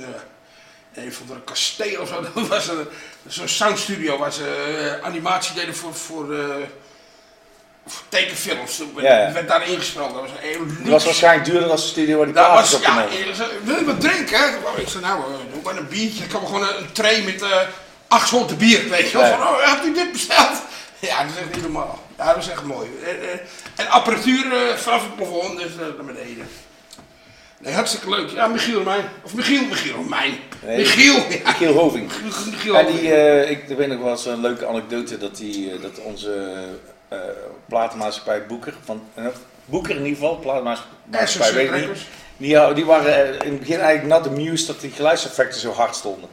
een 0.95 1.13
van 1.13 1.25
de 1.27 1.41
kasteel 1.45 2.01
of 2.01 2.07
zo. 2.07 2.21
Dat 2.35 2.47
was 2.47 2.67
een- 2.67 2.87
zo'n 3.27 3.47
soundstudio 3.47 4.17
waar 4.17 4.33
ze 4.33 4.97
eh, 5.01 5.05
animatie 5.05 5.55
deden 5.55 5.75
voor, 5.75 5.93
voor, 5.95 6.33
eh, 6.33 6.39
tekenfilms. 8.09 8.77
Toen 8.77 8.91
werd, 8.95 9.07
Ja, 9.07 9.17
ja. 9.19 9.31
werd 9.31 9.47
daar 9.47 9.67
ingesproken. 9.67 10.13
Dat 10.13 10.23
was 10.85 11.01
een 11.01 11.05
waarschijnlijk 11.05 11.45
duurder 11.45 11.67
dan 11.67 11.75
de 11.77 11.81
studio 11.81 12.17
waar 12.17 12.25
die 12.25 12.35
Dat 12.35 12.45
plaat 12.45 12.55
was, 12.71 12.73
is 12.73 13.37
ja, 13.37 13.47
wil 13.63 13.75
je 13.79 13.85
wat 13.85 14.01
drinken? 14.01 14.39
hè? 14.39 14.45
Ik 14.81 14.87
zei, 14.87 15.03
nou, 15.03 15.19
eh, 15.19 15.53
doe 15.53 15.61
maar 15.63 15.77
een 15.77 15.87
biertje. 15.87 16.23
Ik 16.23 16.31
had 16.31 16.41
gewoon 16.45 16.61
een, 16.61 16.77
een 16.77 16.91
tray 16.91 17.21
met 17.23 17.43
acht 18.07 18.27
soorten 18.27 18.57
bier, 18.57 18.89
weet 18.89 19.11
je 19.11 19.17
wel. 19.17 19.27
Ja. 19.27 19.37
Van, 19.37 19.47
oh, 19.47 19.65
hebt 19.73 19.85
u 19.85 19.93
dit 19.93 20.11
besteld? 20.11 20.57
Ja, 20.99 21.23
dat 21.23 21.31
is 21.31 21.39
echt 21.41 21.53
niet 21.53 21.61
normaal. 21.61 22.03
Ja, 22.17 22.33
dat 22.33 22.43
is 22.43 22.49
echt 22.49 22.63
mooi. 22.63 22.89
En, 23.05 23.39
en 23.75 23.87
apparatuur 23.89 24.77
vanaf 24.77 25.01
het 25.01 25.15
plafond, 25.15 25.59
dus 25.59 25.71
naar 25.79 26.05
beneden. 26.05 26.47
Nee, 27.65 27.73
hartstikke 27.73 28.09
leuk. 28.09 28.29
Ja, 28.29 28.47
Michiel 28.47 28.77
Romein. 28.77 29.05
Of 29.23 29.33
Michiel, 29.33 29.65
Michiel 29.65 29.95
Romein. 29.95 30.33
Nee, 30.65 30.77
Michiel. 30.77 31.15
Ja. 31.29 31.37
Michiel 31.45 31.73
Hoving. 31.73 32.11
Michiel. 32.51 32.75
En 32.75 32.85
die, 32.85 33.13
eh, 33.13 33.49
ik 33.49 33.69
er 33.69 33.75
weet 33.75 33.87
nog 33.87 33.99
wel 33.99 34.09
eens 34.09 34.25
een 34.25 34.41
leuke 34.41 34.67
anekdote 34.67 35.17
dat, 35.17 35.37
die, 35.37 35.71
eh, 35.71 35.81
dat 35.81 35.99
onze 35.99 36.53
eh 37.07 37.17
platenmaatschappij 37.65 38.45
Boeker, 38.45 38.73
van, 38.83 39.03
Boeker 39.65 39.95
in 39.95 40.05
ieder 40.05 40.13
geval, 40.13 40.37
platenmaatschappij, 40.39 41.53
weet 41.53 41.71
ik 41.71 41.87
niet, 41.87 41.97
die, 42.37 42.73
die 42.73 42.85
waren 42.85 43.43
in 43.43 43.51
het 43.51 43.59
begin 43.59 43.79
eigenlijk 43.79 44.23
not 44.23 44.33
amused 44.33 44.67
dat 44.67 44.81
die 44.81 44.91
geluidseffecten 44.91 45.59
zo 45.59 45.71
hard 45.71 45.95
stonden. 45.95 46.29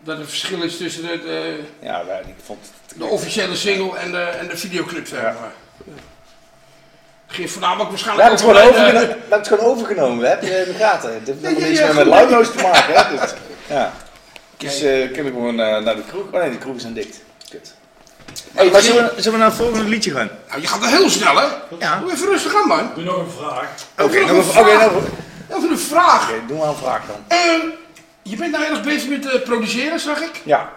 Dat 0.00 0.18
het 0.18 0.28
verschil 0.28 0.62
is 0.62 0.76
tussen 0.76 1.02
de, 1.02 1.18
de, 1.18 1.60
Ja, 1.80 2.00
ik 2.26 2.34
vond 2.44 2.58
het 2.86 2.98
de 2.98 3.04
officiële 3.04 3.56
single 3.56 3.98
en 3.98 4.10
de, 4.10 4.22
en 4.22 4.48
de 4.48 4.56
videoclip, 4.56 5.06
zeg 5.06 5.22
maar. 5.22 5.52
Ging 7.26 7.50
voornamelijk 7.50 7.88
waarschijnlijk 7.90 8.28
hebben 8.28 8.54
het 8.54 8.58
gewoon, 8.74 8.94
eh, 8.94 9.38
het 9.38 9.48
gewoon 9.48 9.64
overgenomen, 9.64 10.28
heb 10.28 10.42
je 10.42 10.50
in 10.66 10.72
de 10.72 10.78
gaten. 10.78 11.12
Het 11.14 11.26
heeft 11.42 11.60
ja, 11.78 11.84
meer 11.86 11.94
met. 11.94 12.06
Loudnoise 12.06 12.50
te 12.52 12.62
maken. 12.62 12.94
Hè? 12.94 13.16
Dus, 13.18 13.30
ja. 13.66 13.92
Dus 14.56 14.80
eh 14.82 15.12
kunnen 15.12 15.24
we 15.24 15.30
gewoon 15.38 15.60
eh, 15.60 15.78
naar 15.84 15.96
de 15.96 16.02
kroeg. 16.08 16.24
Oh 16.32 16.40
nee, 16.40 16.50
de 16.50 16.58
kroeg 16.58 16.80
zijn 16.80 16.92
dicht. 16.94 17.20
Kut. 17.50 17.74
Hey, 18.54 18.70
maar 18.70 18.80
zullen 18.80 19.04
we, 19.04 19.10
zullen 19.22 19.32
we 19.32 19.38
naar 19.38 19.48
het 19.48 19.56
volgende 19.56 19.88
liedje 19.88 20.10
gaan? 20.10 20.30
Nou, 20.48 20.60
je 20.60 20.66
gaat 20.66 20.82
er 20.82 20.88
heel 20.88 21.10
snel, 21.10 21.36
hè? 21.36 21.46
Ja. 21.78 21.98
Doe 22.00 22.12
even 22.12 22.28
rustig 22.28 22.54
aan, 22.54 22.68
man. 22.68 22.90
Doe 22.94 23.04
nog 23.04 23.16
een 23.18 23.30
vraag. 23.38 23.68
Oké, 23.98 24.18
Nog 24.20 24.28
nog 24.30 24.36
een 24.36 24.52
vraag. 24.52 24.92
nog- 24.92 25.02
Even 25.56 25.70
een 25.70 25.78
vraag. 25.78 26.30
oké, 26.30 26.40
doe 26.46 26.58
maar 26.58 26.68
een 26.68 26.74
vraag 26.76 27.00
dan. 27.06 27.24
Ehm, 27.38 27.66
je 28.22 28.36
bent 28.36 28.52
nou 28.52 28.64
erg 28.64 28.82
bezig 28.82 29.08
met 29.08 29.26
eh, 29.32 29.42
produceren, 29.42 30.00
zag 30.00 30.20
ik. 30.20 30.40
Ja. 30.44 30.72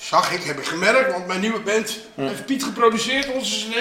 Zag 0.00 0.32
ik, 0.32 0.42
heb 0.42 0.58
ik 0.58 0.64
gemerkt, 0.66 1.12
want 1.12 1.26
mijn 1.26 1.40
nieuwe 1.40 1.60
band 1.60 1.96
heeft 2.16 2.44
Piet 2.46 2.64
geproduceerd, 2.64 3.32
onze 3.32 3.54
CD. 3.68 3.76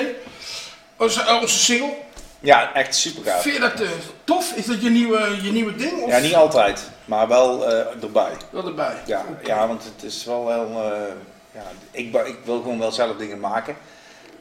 Onze, 0.97 1.21
eh, 1.21 1.41
onze 1.41 1.59
single. 1.59 1.93
Ja, 2.39 2.73
echt 2.73 2.95
super 2.95 3.23
gaaf. 3.23 3.41
Vind 3.41 3.55
je 3.55 3.61
dat 3.61 3.79
eh, 3.81 3.89
tof? 4.23 4.51
Is 4.55 4.65
dat 4.65 4.81
je 4.81 4.89
nieuwe, 4.89 5.37
je 5.41 5.51
nieuwe 5.51 5.75
ding? 5.75 6.01
Of 6.01 6.09
Ja, 6.09 6.19
niet 6.19 6.35
altijd, 6.35 6.89
maar 7.05 7.27
wel 7.27 7.67
eh, 7.69 8.03
erbij. 8.03 8.31
wel 8.49 8.65
erbij? 8.67 8.95
Ja, 9.05 9.25
ja, 9.43 9.67
want 9.67 9.83
het 9.83 10.03
is 10.03 10.25
wel 10.25 10.49
heel. 10.51 10.83
eh, 10.93 10.99
ja, 11.53 11.63
ik, 11.91 12.11
ba- 12.11 12.23
ik 12.23 12.37
wil 12.43 12.61
gewoon 12.61 12.79
wel 12.79 12.91
zelf 12.91 13.15
dingen 13.17 13.39
maken. 13.39 13.75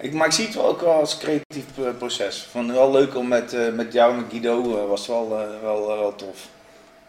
Ik, 0.00 0.12
maar 0.12 0.26
ik 0.26 0.32
zie 0.32 0.44
het 0.46 0.54
wel 0.54 0.66
ook 0.66 0.80
wel 0.80 0.92
als 0.92 1.18
creatief 1.18 1.64
eh, 1.78 1.84
proces. 1.98 2.46
Van 2.50 2.72
wel 2.72 2.90
leuk 2.90 3.16
om 3.16 3.28
met, 3.28 3.52
eh, 3.54 3.68
met 3.72 3.92
jou 3.92 4.10
en 4.12 4.16
met 4.16 4.26
Guido, 4.30 4.76
eh, 4.82 4.88
was 4.88 5.06
wel, 5.06 5.38
eh, 5.40 5.62
wel, 5.62 5.90
eh, 5.92 5.98
wel 5.98 6.14
tof. 6.14 6.38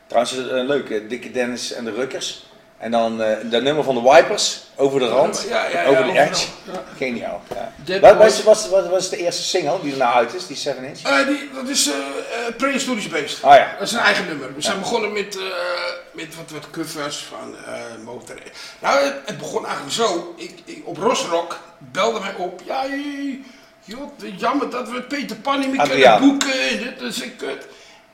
Trouwens, 0.07 0.37
eh, 0.37 0.45
leuk, 0.65 0.89
eh, 0.89 1.09
Dikke 1.09 1.31
Dennis 1.31 1.73
en 1.73 1.83
de 1.85 1.91
Rukkers. 1.91 2.45
En 2.77 2.91
dan 2.91 3.21
eh 3.21 3.37
dat 3.43 3.61
nummer 3.61 3.83
van 3.83 3.95
de 3.95 4.01
Wipers, 4.01 4.63
over 4.75 4.99
de 4.99 5.07
rand, 5.07 5.45
Ja, 5.49 5.67
ja, 5.67 5.81
ja, 5.81 5.87
over 5.87 6.03
de 6.03 6.19
edge. 6.19 6.47
Geniaal. 6.97 7.41
Wat, 8.01 8.17
was, 8.17 8.43
was, 8.43 8.69
was, 8.69 8.89
was 8.89 9.09
de 9.09 9.17
eerste 9.17 9.43
single 9.43 9.79
die 9.81 9.91
er 9.91 9.97
nou 9.97 10.13
uit 10.15 10.33
is, 10.33 10.47
die 10.47 10.57
7 10.57 10.83
inch? 10.83 11.01
Eh, 11.01 11.27
die, 11.27 11.49
dat 11.53 11.67
is 11.67 11.87
eh, 11.87 11.95
Prehistorisch 12.57 13.07
Beest. 13.07 13.43
Ah 13.43 13.55
ja. 13.55 13.75
Dat 13.79 13.87
is 13.87 13.93
een 13.93 13.99
eigen 13.99 14.27
nummer. 14.27 14.55
We 14.55 14.61
zijn 14.61 14.79
begonnen 14.79 15.13
met, 15.13 15.37
eh, 15.37 15.43
met 16.11 16.35
wat, 16.35 16.51
wat 16.51 16.69
covers 16.69 17.17
van 17.17 17.55
motor. 18.03 18.35
Nou, 18.79 19.03
het, 19.03 19.15
het 19.25 19.37
begon 19.37 19.65
eigenlijk 19.65 19.95
zo. 19.95 20.33
Ik, 20.37 20.59
ik, 20.65 20.81
op 20.83 20.97
Rosrock 20.97 21.59
belde 21.77 22.19
mij 22.19 22.33
op. 22.37 22.61
Ja, 22.65 22.85
joh, 23.83 24.11
jammer 24.37 24.69
dat 24.69 24.89
we 24.89 25.01
Peter 25.01 25.35
Pan 25.35 25.59
niet 25.59 25.71
meer 25.71 25.87
kunnen 25.87 26.19
boeken. 26.19 26.69
En 26.69 26.77
dit 26.77 27.01
is 27.01 27.21
een 27.21 27.35
kut. 27.35 27.67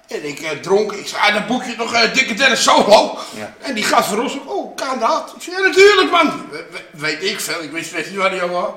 En 0.08 0.28
ik 0.28 0.40
eh, 0.40 0.50
dronk. 0.50 0.92
Ik 0.92 1.08
zei, 1.08 1.22
ah, 1.22 1.34
dan 1.34 1.46
boek 1.48 1.64
je 1.64 1.74
nog 1.78 1.94
eh, 1.94 2.14
Dikke 2.14 2.34
Dennis 2.34 2.64
solo. 2.64 3.18
Ja. 3.36 3.54
En 3.62 3.74
die 3.74 3.84
gast 3.84 4.08
van 4.10 4.18
Rosrock, 4.18 4.52
oh, 4.56 4.76
kan 4.76 5.00
dat? 5.00 5.34
Ik 5.36 5.42
zei, 5.44 5.56
ja, 5.56 5.68
natuurlijk 5.68 6.12
man. 6.12 6.46
We- 6.52 6.66
we- 6.72 6.80
weet 6.92 7.24
ik 7.24 7.40
veel. 7.40 7.62
Ik 7.64 7.72
wist 7.72 7.94
echt 7.94 8.10
niet 8.10 8.18
waar 8.18 8.30
die 8.30 8.42
over 8.44 8.56
was. 8.56 8.72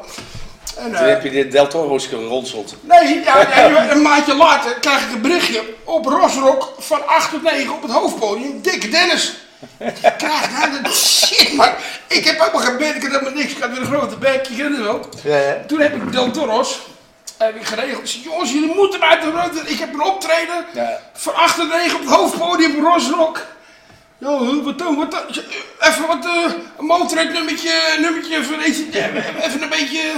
En, 0.76 0.84
Toen 0.84 0.94
eh, 0.94 1.06
heb 1.06 1.22
je 1.24 1.30
de 1.30 1.48
Del 1.48 1.66
Toro's 1.68 2.06
geronseld. 2.06 2.74
Nee, 2.80 3.22
ja, 3.24 3.48
nee, 3.68 3.90
een 3.90 4.02
maandje 4.02 4.34
later 4.34 4.74
krijg 4.80 5.02
ik 5.06 5.12
een 5.12 5.20
berichtje 5.20 5.62
op 5.84 6.04
Rosrock 6.06 6.72
van 6.78 7.06
8 7.06 7.30
tot 7.30 7.42
9 7.42 7.74
op 7.74 7.82
het 7.82 7.90
hoofdpodium. 7.90 8.60
Dikke 8.62 8.88
Dennis. 8.88 9.32
Ik 9.78 9.94
krijg 10.18 10.50
nou 10.50 10.82
dat 10.82 10.94
shit, 10.94 11.52
man. 11.52 11.68
Ik 12.06 12.24
heb 12.24 12.38
helemaal 12.40 12.60
geen 12.60 12.76
bed, 12.76 12.94
ik 12.94 13.02
heb 13.02 13.10
helemaal 13.10 13.32
niks. 13.32 13.52
Ik 13.52 13.58
had 13.62 13.70
weer 13.70 13.80
een 13.80 13.86
grote 13.86 14.16
bek, 14.16 14.46
je 14.46 14.56
kent 14.56 14.76
het 14.76 14.84
wel. 14.86 15.08
Ja, 15.24 15.36
ja. 15.38 15.56
Toen 15.66 15.80
heb 15.80 15.94
ik 15.94 16.12
Del 16.12 16.30
Toros 16.30 16.78
heb 17.38 17.56
ik 17.56 17.66
geregeld. 17.66 18.08
Zei, 18.08 18.22
jongens, 18.22 18.52
jullie 18.52 18.74
moeten 18.74 19.00
mij 19.00 19.20
te 19.20 19.30
rotten. 19.30 19.70
Ik 19.70 19.78
heb 19.78 19.92
een 19.92 20.02
optreden 20.02 20.66
Ja. 20.74 21.00
van 21.12 21.34
8 21.34 21.56
tot 21.56 21.68
9 21.68 21.94
op 21.96 22.00
het 22.04 22.10
hoofdpodium 22.14 22.84
Rosrock. 22.84 23.40
Huh, 24.18 24.64
wat 24.64 24.78
dan, 24.78 24.96
wat 24.96 25.10
dan? 25.10 25.20
Zei, 25.30 25.46
eh, 25.78 25.88
Even 25.88 26.06
wat, 26.06 26.24
eh, 26.26 26.52
een 26.78 26.84
motorhead 26.84 27.32
nummertje, 27.32 27.96
nummertje 28.00 28.44
van, 28.44 28.60
even 28.60 29.62
een 29.62 29.68
beetje... 29.68 30.12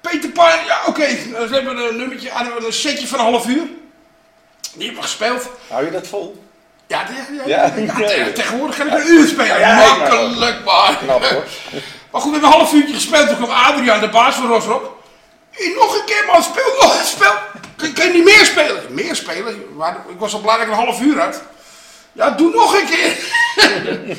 Peter 0.00 0.28
Pan, 0.30 0.48
ja 0.66 0.78
oké, 0.86 1.06
we 1.30 1.48
hebben 1.50 1.76
een 1.76 1.96
nummertje, 1.96 2.30
een 2.66 2.72
setje 2.72 3.06
van 3.06 3.18
een 3.18 3.24
half 3.24 3.46
uur. 3.46 3.62
Die 4.74 4.84
hebben 4.84 4.94
we 4.96 5.02
gespeeld. 5.02 5.48
Hou 5.68 5.84
je 5.84 5.90
dat 5.90 6.06
vol? 6.06 6.44
Ja, 6.86 7.06
ja, 7.16 7.44
Ja, 7.46 7.64
ja, 7.66 7.72
ja. 7.76 7.94
te- 8.06 8.32
tegenwoordig 8.34 8.76
kan 8.76 8.86
ik 8.86 8.92
een 8.94 9.06
uur 9.12 9.28
spelen. 9.28 9.76
Makkelijk 9.76 10.64
maar. 10.64 10.96
Knap 11.02 11.24
hoor. 11.24 11.44
Maar 12.10 12.20
goed, 12.20 12.30
we 12.32 12.38
hebben 12.38 12.52
een 12.52 12.56
half 12.58 12.72
uurtje 12.72 12.94
gespeeld. 12.94 13.28
Toen 13.28 13.36
kwam 13.36 13.50
Adriaan, 13.50 14.00
de 14.00 14.08
baas 14.08 14.34
van 14.34 14.46
Rosrock. 14.46 15.02
Nog 15.76 15.94
een 15.98 16.04
keer 16.04 16.24
man, 16.26 16.42
speel 16.42 16.72
nog 16.80 16.98
een 16.98 17.04
spel. 17.06 17.32
Kan 17.76 18.06
je 18.06 18.12
niet 18.12 18.24
meer 18.24 18.44
spelen? 18.44 18.82
Meer 18.88 19.14
spelen? 19.16 19.66
Maar 19.76 19.96
Ik 20.08 20.18
was 20.18 20.34
al 20.34 20.40
blij 20.40 20.56
dat 20.56 20.66
ik 20.66 20.72
een 20.72 20.78
half 20.78 21.00
uur 21.00 21.20
had. 21.20 21.42
Ja, 22.12 22.30
doe 22.30 22.50
nog 22.54 22.74
een 22.80 22.86
keer. 22.86 23.16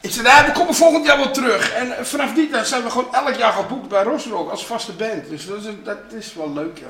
ik 0.00 0.10
zei, 0.10 0.22
nou, 0.26 0.46
we 0.46 0.52
komen 0.52 0.74
volgend 0.74 1.06
jaar 1.06 1.16
wel 1.16 1.30
terug. 1.30 1.72
En 1.72 1.96
eh, 1.96 2.04
vanaf 2.04 2.32
die 2.32 2.50
tijd 2.50 2.66
zijn 2.66 2.82
we 2.82 2.90
gewoon 2.90 3.14
elk 3.14 3.34
jaar 3.34 3.52
geboekt 3.52 3.88
bij 3.88 4.02
Rosrock 4.02 4.50
als 4.50 4.66
vaste 4.66 4.92
band. 4.92 5.28
Dus 5.28 5.46
dat 5.46 5.56
is, 5.58 5.64
dat 5.84 5.96
is 6.18 6.34
wel 6.34 6.52
leuk, 6.52 6.78
ja. 6.78 6.86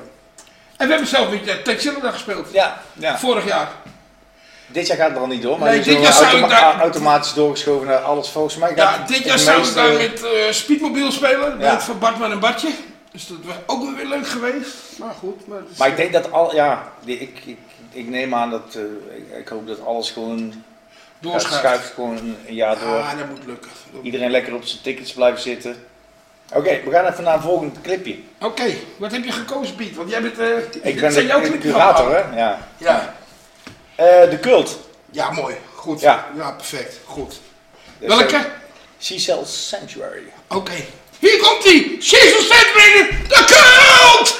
En 0.77 0.85
we 0.87 0.93
hebben 0.93 1.09
zelf 1.11 1.29
met 1.29 1.47
uh, 1.47 1.53
Texilla 1.53 2.11
gespeeld. 2.11 2.47
Ja, 2.51 2.81
ja. 2.93 3.17
Vorig 3.19 3.45
jaar. 3.45 3.67
Dit 4.67 4.87
jaar 4.87 4.97
gaat 4.97 5.09
het 5.09 5.17
al 5.17 5.27
niet 5.27 5.41
door, 5.41 5.59
maar 5.59 5.69
Nee, 5.69 5.81
dit 5.81 6.01
jaar 6.01 6.13
zo 6.13 6.23
zou 6.23 6.37
ik 6.37 6.49
daar- 6.49 6.79
automatisch 6.79 7.33
doorgeschoven 7.33 7.87
naar 7.87 7.97
alles 7.97 8.29
volgens 8.29 8.55
mij. 8.55 8.71
Ja, 8.75 9.03
dit 9.07 9.23
jaar 9.23 9.39
zou 9.39 9.67
ik 9.67 9.73
daar 9.73 9.93
met 9.93 10.23
eh 10.23 10.29
Speedmobiel 10.51 11.11
spelen. 11.11 11.59
Ja. 11.59 11.73
Met 11.73 11.83
van 11.83 11.99
Bartman 11.99 12.31
en 12.31 12.39
Bartje. 12.39 12.69
Dus 13.13 13.27
dat 13.27 13.37
was 13.43 13.55
ook 13.65 13.83
wel 13.83 13.93
weer 13.95 14.05
leuk 14.05 14.27
geweest. 14.27 14.73
Maar 14.99 15.13
goed. 15.13 15.47
Maar, 15.47 15.59
is- 15.71 15.77
Maar 15.77 15.87
ik 15.87 15.95
denk 15.95 16.13
dat 16.13 16.31
al, 16.31 16.55
ja, 16.55 16.91
ik, 17.05 17.19
ik, 17.45 17.57
ik 17.91 18.07
neem 18.07 18.35
aan 18.35 18.49
dat, 18.49 18.75
eh, 18.75 19.17
ik, 19.17 19.37
ik 19.39 19.47
hoop 19.47 19.67
dat 19.67 19.85
alles 19.85 20.11
gewoon 20.11 20.63
doorschuift. 21.19 21.57
schuift 21.59 21.93
gewoon 21.93 22.17
een 22.47 22.55
jaar 22.55 22.79
door. 22.79 22.97
Ja, 22.97 23.15
dat 23.15 23.29
moet 23.29 23.45
lukken. 23.45 23.71
Iedereen 24.01 24.31
lekker 24.31 24.53
op 24.55 24.63
zijn 24.65 24.81
tickets 24.81 25.13
blijven 25.13 25.41
zitten. 25.41 25.85
Oké, 26.53 26.81
we 26.85 26.91
gaan 26.91 27.05
even 27.05 27.23
naar 27.23 27.33
een 27.35 27.41
volgend 27.41 27.81
clipje. 27.81 28.17
Oké, 28.41 28.73
wat 28.97 29.11
heb 29.11 29.23
je 29.23 29.31
gekozen, 29.31 29.75
Piet? 29.75 29.95
Want 29.95 30.09
jij 30.09 30.21
bent. 30.21 30.39
eh 30.39 30.57
Ik 30.81 30.99
ben 30.99 31.11
zijn 31.11 31.25
jouw 31.25 31.41
de, 31.41 31.47
clipjes 31.47 31.71
curator, 31.71 32.15
hè? 32.15 32.37
Ja. 32.39 32.67
Ja. 32.77 33.15
Eh, 33.95 34.29
de 34.29 34.37
cult. 34.41 34.79
ja, 35.11 35.31
mooi. 35.31 35.55
Goed. 35.75 35.99
Ja. 36.01 36.27
Ja, 36.35 36.51
perfect. 36.51 36.99
Goed. 37.05 37.39
Dus, 37.99 38.07
Welke? 38.17 38.35
eh, 38.35 38.41
Cecil 38.97 39.45
Sanctuary. 39.45 40.23
Oké. 40.47 40.73
Hier 41.23 41.39
komt 41.39 41.65
ie! 41.65 41.97
Jesus 41.99 42.47
Sandbergen, 42.47 43.07
de 43.27 43.43
cult! 43.45 44.39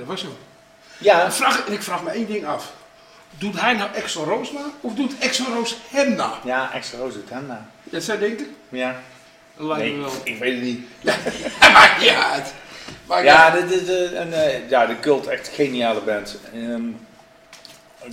Dat 0.00 0.08
was 0.08 0.20
zo. 0.20 0.36
Ja, 0.98 1.24
En, 1.24 1.32
vraag, 1.32 1.66
en 1.66 1.72
ik 1.72 1.82
vraag 1.82 2.02
me 2.02 2.10
één 2.10 2.26
ding 2.26 2.46
af. 2.46 2.72
Doet 3.38 3.60
hij 3.60 3.74
nou 3.74 3.90
Exo 3.94 4.22
Roos 4.22 4.52
na? 4.52 4.60
Of 4.80 4.94
doet 4.94 5.18
Exo 5.18 5.44
Roos 5.54 5.76
hem 5.90 6.14
na? 6.14 6.32
ja, 6.44 6.72
extra 6.72 6.98
roos 6.98 7.14
doet 7.14 7.30
hem 7.30 7.46
nou. 7.46 7.58
Dat 7.84 8.02
zou 8.02 8.18
denken? 8.18 8.56
Ja. 8.68 9.00
Dat 9.56 9.66
lijkt 9.66 9.82
Nee, 9.84 9.92
me 9.94 10.00
wel. 10.02 10.12
ik 10.24 10.38
weet 10.38 10.52
het 10.54 10.62
niet. 10.62 10.80
Maakt 11.72 12.00
niet 12.00 12.08
uit. 12.08 12.52
Maakt 13.06 13.24
Ja, 13.24 13.50
dit 13.50 13.70
is 13.70 13.88
een, 14.14 14.32
eh, 14.32 14.68
ja, 14.68 14.86
de 14.86 15.00
cult 15.00 15.26
echt 15.26 15.48
geniale 15.48 16.00
band. 16.00 16.36
Ehm, 16.54 16.82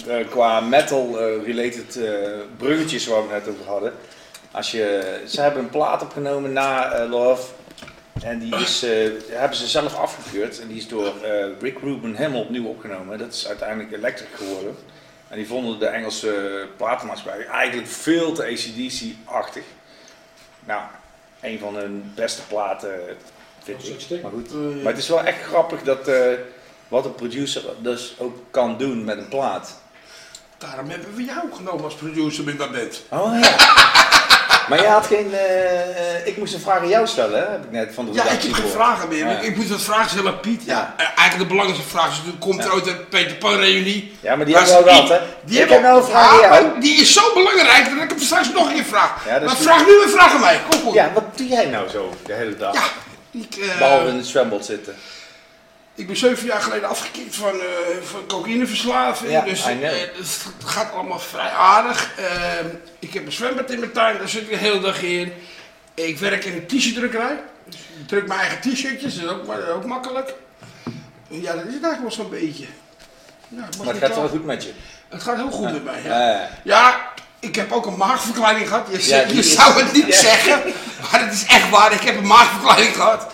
eh, 0.08 0.28
qua 0.30 0.60
metal-related 0.60 1.96
eh, 1.96 2.12
bruggetjes 2.58 3.08
waar 3.08 3.28
we 3.28 3.34
het 3.34 3.46
net 3.46 3.54
over 3.56 3.72
hadden. 3.72 3.94
Als 4.52 4.72
je, 4.72 5.22
ze 5.28 5.42
hebben 5.42 5.64
een 5.64 5.70
plaat 5.70 6.02
opgenomen 6.02 6.54
na 6.54 7.06
Love. 7.10 7.44
En 8.28 8.40
die 8.40 8.56
is, 8.56 8.84
eh, 8.84 9.10
hebben 9.30 9.58
ze 9.58 9.68
zelf 9.68 9.96
afgekeurd. 9.96 10.60
En 10.60 10.68
die 10.68 10.78
is 10.78 10.88
door 10.88 11.14
eh, 11.24 11.46
Rick 11.60 11.80
Rubin 11.80 12.16
helemaal 12.16 12.42
opnieuw 12.42 12.66
opgenomen. 12.66 13.18
Dat 13.18 13.34
is 13.34 13.48
uiteindelijk 13.48 13.92
Electric 13.92 14.30
geworden. 14.36 14.76
En 15.28 15.38
die 15.38 15.48
vonden 15.48 15.80
de 15.80 15.88
Engelse 15.88 16.68
platenmaatschappij 16.78 17.46
eigenlijk 17.46 17.88
veel 17.88 18.34
te 18.34 18.44
ACDC-achtig. 18.44 19.64
Nou, 20.66 20.82
een 21.42 21.60
van 21.60 21.76
hun 21.76 22.12
beste 22.16 22.42
platen 22.48 23.00
vind 23.64 24.12
ik. 24.12 24.22
Maar 24.22 24.32
goed. 24.32 24.54
Maar 24.84 24.92
het 24.92 25.02
is 25.02 25.08
wel 25.08 25.24
echt 25.24 25.42
grappig 25.42 25.82
dat 25.84 26.08
eh, 26.08 26.32
wat 26.88 27.06
een 27.06 27.16
producer 27.16 27.64
dus 27.82 28.16
ook 28.18 28.38
kan 28.52 28.78
doen 28.78 29.04
met 29.04 29.18
een 29.18 29.28
plaat. 29.28 29.80
Daarom 30.58 30.90
hebben 30.90 31.16
we 31.16 31.24
jou 31.24 31.54
genomen 31.54 31.84
als 31.84 31.96
producer 31.96 32.44
met 32.44 32.58
dat 32.58 32.72
band. 32.72 33.04
Oh 33.10 33.40
ja. 33.40 33.56
maar 34.70 34.82
jij 34.82 34.90
had 34.92 35.06
geen. 35.06 35.34
eh, 35.34 35.82
eh, 35.82 36.28
ik 36.28 36.38
moest 36.38 36.54
een 36.54 36.60
vraag 36.60 36.80
aan 36.80 36.88
jou 36.88 37.08
stellen, 37.08 37.40
hè? 37.40 37.52
heb 37.52 37.64
ik 37.64 37.72
net 37.72 37.94
van 37.94 38.06
de 38.06 38.12
Ja, 38.14 38.24
ik 38.24 38.42
heb 38.42 38.54
geen 38.54 38.70
vragen 38.70 39.08
meer. 39.10 39.28
Ja. 39.30 39.40
Ik 39.40 39.56
moet 39.56 39.68
wat 39.68 39.82
vragen 39.82 40.10
stellen 40.10 40.32
aan 40.34 40.40
Piet. 40.40 40.62
Ja. 40.66 40.94
Ja. 40.98 41.04
Eigenlijk 41.16 41.38
de 41.50 41.56
belangrijkste 41.56 41.90
vraag 41.90 42.10
is, 42.12 42.22
komt 42.40 42.64
er 42.64 42.74
ooit 42.74 42.88
een 42.88 43.08
Peter 43.10 43.36
Pan 43.36 43.56
reunie? 43.60 44.18
Ja, 44.20 44.36
maar 44.36 44.46
die 44.46 44.56
hebben 44.56 44.74
we 44.74 44.78
al 44.80 44.84
die- 44.84 44.94
gehad, 44.94 45.10
hè? 45.10 45.26
Die 45.44 45.62
ik 45.62 45.70
heb 45.70 45.82
nou 45.82 45.98
een 45.98 46.06
vraag 46.08 46.32
aan 46.32 46.40
jou. 46.64 46.80
Die 46.80 47.02
is 47.02 47.14
zo 47.14 47.22
belangrijk 47.34 47.86
dat 47.94 48.04
ik 48.04 48.10
hem 48.10 48.20
straks 48.20 48.52
nog 48.52 48.68
een 48.68 48.74
keer 48.74 48.84
vraag. 48.84 49.26
Maar 49.26 49.50
goed. 49.50 49.58
vraag 49.66 49.86
nu 49.86 50.02
een 50.04 50.10
vraag 50.10 50.34
aan 50.34 50.40
mij. 50.40 50.60
Kom 50.70 50.80
goed. 50.82 50.94
Ja, 50.94 51.12
wat 51.14 51.24
doe 51.36 51.48
jij 51.48 51.66
nou 51.66 51.90
zo 51.90 52.14
de 52.26 52.34
hele 52.34 52.56
dag? 52.58 52.74
Ja, 52.74 52.84
ik, 53.32 53.56
eh, 53.56 53.78
Behalve 53.78 54.08
in 54.08 54.16
het 54.16 54.26
zwembad 54.26 54.66
zitten. 54.66 54.96
Ik 55.98 56.08
ben 56.08 56.18
zeven 56.18 56.46
jaar 56.46 56.62
geleden 56.62 56.90
afgekikt 56.90 57.36
van, 57.36 57.54
eh, 57.54 58.02
van 58.04 58.26
cocaïneverslaving. 58.28 59.32
Ja, 59.32 59.42
dus 59.42 59.64
dus 60.18 60.38
het 60.58 60.70
gaat 60.70 60.94
allemaal 60.94 61.20
vrij 61.20 61.50
aardig. 61.50 62.12
Eh, 62.18 62.26
ik 63.00 63.14
heb 63.14 63.26
een 63.26 63.32
zwembad 63.32 63.72
in 63.72 63.80
mijn 63.80 63.92
tuin, 63.92 64.18
daar 64.18 64.30
zit 64.30 64.42
ik 64.42 64.50
de 64.50 64.56
hele 64.58 64.80
dag 64.80 65.02
in. 65.02 65.34
Ik 65.94 66.18
werk 66.20 66.46
in 66.46 66.54
een 66.54 66.66
t-shirtdrukkerij. 66.68 67.40
Dus 67.66 67.76
ik 68.00 68.08
druk 68.08 68.28
mijn 68.28 68.40
eigen 68.40 68.60
t-shirtjes, 68.60 69.16
dat 69.16 69.24
is 69.24 69.30
ook, 69.30 69.48
maar- 69.48 69.70
ook 69.70 69.86
makkelijk. 69.86 70.34
Ja, 71.28 71.54
dat 71.54 71.66
is 71.66 71.74
het 71.74 71.84
eigenlijk 71.84 72.02
wel 72.02 72.12
zo'n 72.12 72.30
beetje. 72.30 72.66
Ja, 73.48 73.68
Maar 73.78 73.88
het 73.94 73.98
gaat 74.04 74.16
wel 74.16 74.28
goed 74.30 74.46
met 74.46 74.64
je. 74.64 74.72
Het 75.10 75.24
gaat 75.24 75.36
heel 75.36 75.52
goed 75.52 75.72
met 75.72 75.84
mij. 75.84 76.02
Ja. 76.04 76.50
Ja. 76.64 77.12
Ik 77.40 77.56
heb 77.56 77.72
ook 77.72 77.86
een 77.86 77.98
maagverkleining 77.98 78.68
gehad. 78.68 78.88
Je, 78.92 79.08
Ja, 79.10 79.20
je 79.28 79.44
zou 79.44 79.84
het 79.84 79.94
niet 79.94 80.16
zeggen, 80.16 80.62
maar 81.12 81.24
het 81.26 81.34
is 81.34 81.46
echt 81.46 81.70
waar. 81.70 81.92
Ik 81.94 82.02
heb 82.02 82.18
een 82.18 82.28
maagverkleining 82.28 82.96
gehad. 82.96 83.28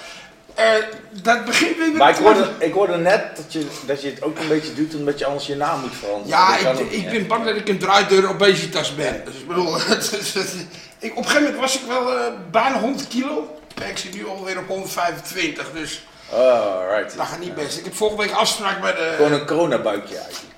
Eh, 0.55 0.65
dat 1.11 1.45
begint 1.45 1.77
weer 1.77 1.87
met 1.87 1.97
Maar 1.97 2.09
ik 2.09 2.15
hoorde, 2.15 2.51
ik 2.59 2.73
hoorde 2.73 2.97
net 2.97 3.35
dat 3.35 3.53
je, 3.53 3.67
dat 3.85 4.01
je 4.01 4.09
het 4.09 4.21
ook 4.21 4.39
een 4.39 4.47
beetje 4.47 4.73
doet 4.73 4.95
omdat 4.95 5.19
je 5.19 5.25
anders 5.25 5.45
je 5.47 5.55
naam 5.55 5.79
moet 5.79 5.95
veranderen. 5.95 6.37
Ja, 6.37 6.57
ik, 6.57 6.67
ook 6.67 6.91
ik 6.91 7.09
ben 7.09 7.27
bang 7.27 7.45
dat 7.45 7.55
ik 7.55 7.69
een 7.69 7.79
draaideur 7.79 8.29
obesitas 8.29 8.95
ben. 8.95 9.21
Dus 9.25 9.35
ik 9.35 9.47
bedoel, 9.47 9.75
ik, 10.99 11.11
op 11.11 11.17
een 11.17 11.23
gegeven 11.23 11.41
moment 11.43 11.59
was 11.59 11.75
ik 11.75 11.87
wel 11.87 12.17
eh, 12.17 12.33
bijna 12.51 12.79
100 12.79 13.07
kilo. 13.07 13.57
Ik 13.89 13.97
zit 13.97 14.13
nu 14.13 14.27
alweer 14.27 14.57
op 14.57 14.67
125, 14.67 15.71
dus 15.73 16.03
Oh, 16.29 16.83
right. 16.89 17.17
dat 17.17 17.27
gaat 17.27 17.39
niet 17.39 17.55
best. 17.55 17.77
Ik 17.77 17.83
heb 17.83 17.95
volgende 17.95 18.23
week 18.23 18.33
afspraak 18.33 18.81
bij 18.81 18.93
de... 18.93 19.13
Gewoon 19.15 19.31
een 19.31 19.45
coronabuikje 19.45 20.15
eigenlijk. 20.17 20.53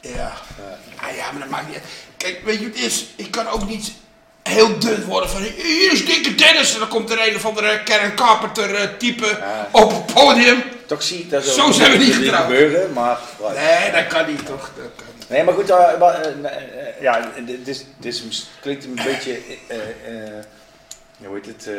Ja. 0.00 0.32
Ah, 0.96 1.16
ja, 1.16 1.30
maar 1.32 1.40
dat 1.40 1.50
maakt 1.50 1.66
niet 1.66 1.76
uit. 1.76 1.84
Kijk, 2.16 2.40
weet 2.44 2.58
je 2.58 2.64
wat 2.64 2.74
het 2.74 2.84
is? 2.84 3.06
Ik 3.16 3.30
kan 3.30 3.48
ook 3.48 3.68
niet 3.68 3.92
heel 4.42 4.78
dun 4.78 5.04
worden 5.04 5.30
van 5.30 5.42
hier 5.42 5.92
is 5.92 6.06
dikke 6.06 6.34
Dennis 6.34 6.72
en 6.72 6.78
dan 6.78 6.88
komt 6.88 7.10
er 7.10 7.28
een 7.28 7.36
of 7.36 7.46
andere 7.46 7.82
Karen 7.82 8.14
Carpenter 8.14 8.74
eh, 8.74 8.88
type 8.98 9.26
Ja. 9.26 9.68
op 9.70 9.90
het 9.90 10.14
podium. 10.14 10.62
Toch 10.86 11.02
zie 11.02 11.18
ik 11.18 11.30
dat 11.30 11.44
Zo 11.44 11.70
zijn 11.70 11.90
we 11.90 11.96
niet 11.98 12.14
getrouwd. 12.14 12.42
gebeuren, 12.42 12.92
maar... 12.92 13.18
right. 13.40 13.56
Nee, 13.56 13.92
dat 14.02 14.06
kan 14.06 14.26
niet 14.26 14.46
toch? 14.46 14.70
Dat 14.76 14.90
kan 14.96 15.06
niet. 15.18 15.28
Nee, 15.28 15.44
maar 15.44 15.54
goed, 15.54 15.70
eh, 15.70 15.98
maar, 15.98 16.20
eh, 16.20 17.00
ja, 17.00 17.30
dit, 17.46 17.68
is, 17.68 17.84
dit 17.98 18.22
klinkt 18.60 18.84
een 18.84 19.00
beetje, 19.04 19.38
hoe 21.26 21.34
heet 21.36 21.46
het? 21.46 21.66
eh, 21.66 21.74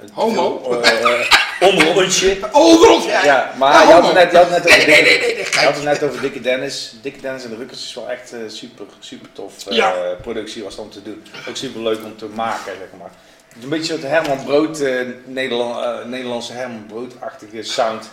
het- 0.00 0.10
Homo? 0.12 0.80
eh, 0.82 1.20
eh, 1.20 1.26
onderontje. 1.60 2.38
Overal, 2.52 3.00
ja. 3.06 3.24
Ja, 3.24 3.52
maar 3.58 3.72
Ja, 3.72 3.82
je, 3.88 3.92
had 3.92 4.04
het 4.04 4.14
net, 4.14 4.30
je 4.30 4.36
had 4.36 4.48
het 4.50 4.64
net 4.64 4.66
over 4.74 4.86
Nee, 4.88 5.02
nee, 5.02 5.18
Dikke- 5.18 5.26
nee, 5.34 5.36
je 5.60 5.66
had 5.66 5.74
het 5.74 5.84
net 5.84 6.02
over 6.02 6.20
Dikke 6.20 6.40
Dennis. 6.40 6.94
Dikke 7.02 7.20
Dennis 7.20 7.44
en 7.44 7.50
de 7.50 7.56
Rukkers 7.56 7.84
is 7.84 7.94
wel 7.94 8.10
echt 8.10 8.32
eh, 8.32 8.38
super, 8.46 8.86
super 8.98 9.28
tof 9.32 9.66
eh, 9.66 9.76
Ja. 9.76 9.92
productie 10.22 10.62
was 10.64 10.76
om 10.76 10.90
te 10.90 11.02
doen. 11.02 11.22
Ook 11.48 11.56
super 11.56 11.80
leuk 11.82 12.04
om 12.04 12.16
te 12.16 12.26
maken, 12.26 12.72
zeg 12.78 12.88
maar. 12.98 13.10
Het 13.48 13.56
is 13.58 13.62
een 13.64 13.68
beetje 13.78 13.92
soort 13.92 14.02
Herman 14.02 14.44
Brood, 14.44 14.80
eh, 14.80 15.00
Nederland, 15.24 15.84
eh, 15.84 16.04
Nederlandse 16.06 16.52
Herman 16.52 16.86
Brood-achtige 16.88 17.62
sound. 17.62 18.10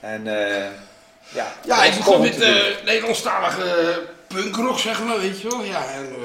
En 0.00 0.26
eh, 0.26 0.64
ja, 1.28 1.52
Ja, 1.64 1.84
ik 1.84 1.96
begon 1.96 2.20
met 2.20 2.40
eh 2.40 2.54
Nederlandstalige 2.84 3.62
eh, 3.62 3.96
punkrock, 4.26 4.78
zeg 4.78 5.02
maar, 5.04 5.20
weet 5.20 5.40
je 5.40 5.48
wel. 5.48 5.62
Ja, 5.62 5.84
en 5.94 6.06
eh, 6.10 6.15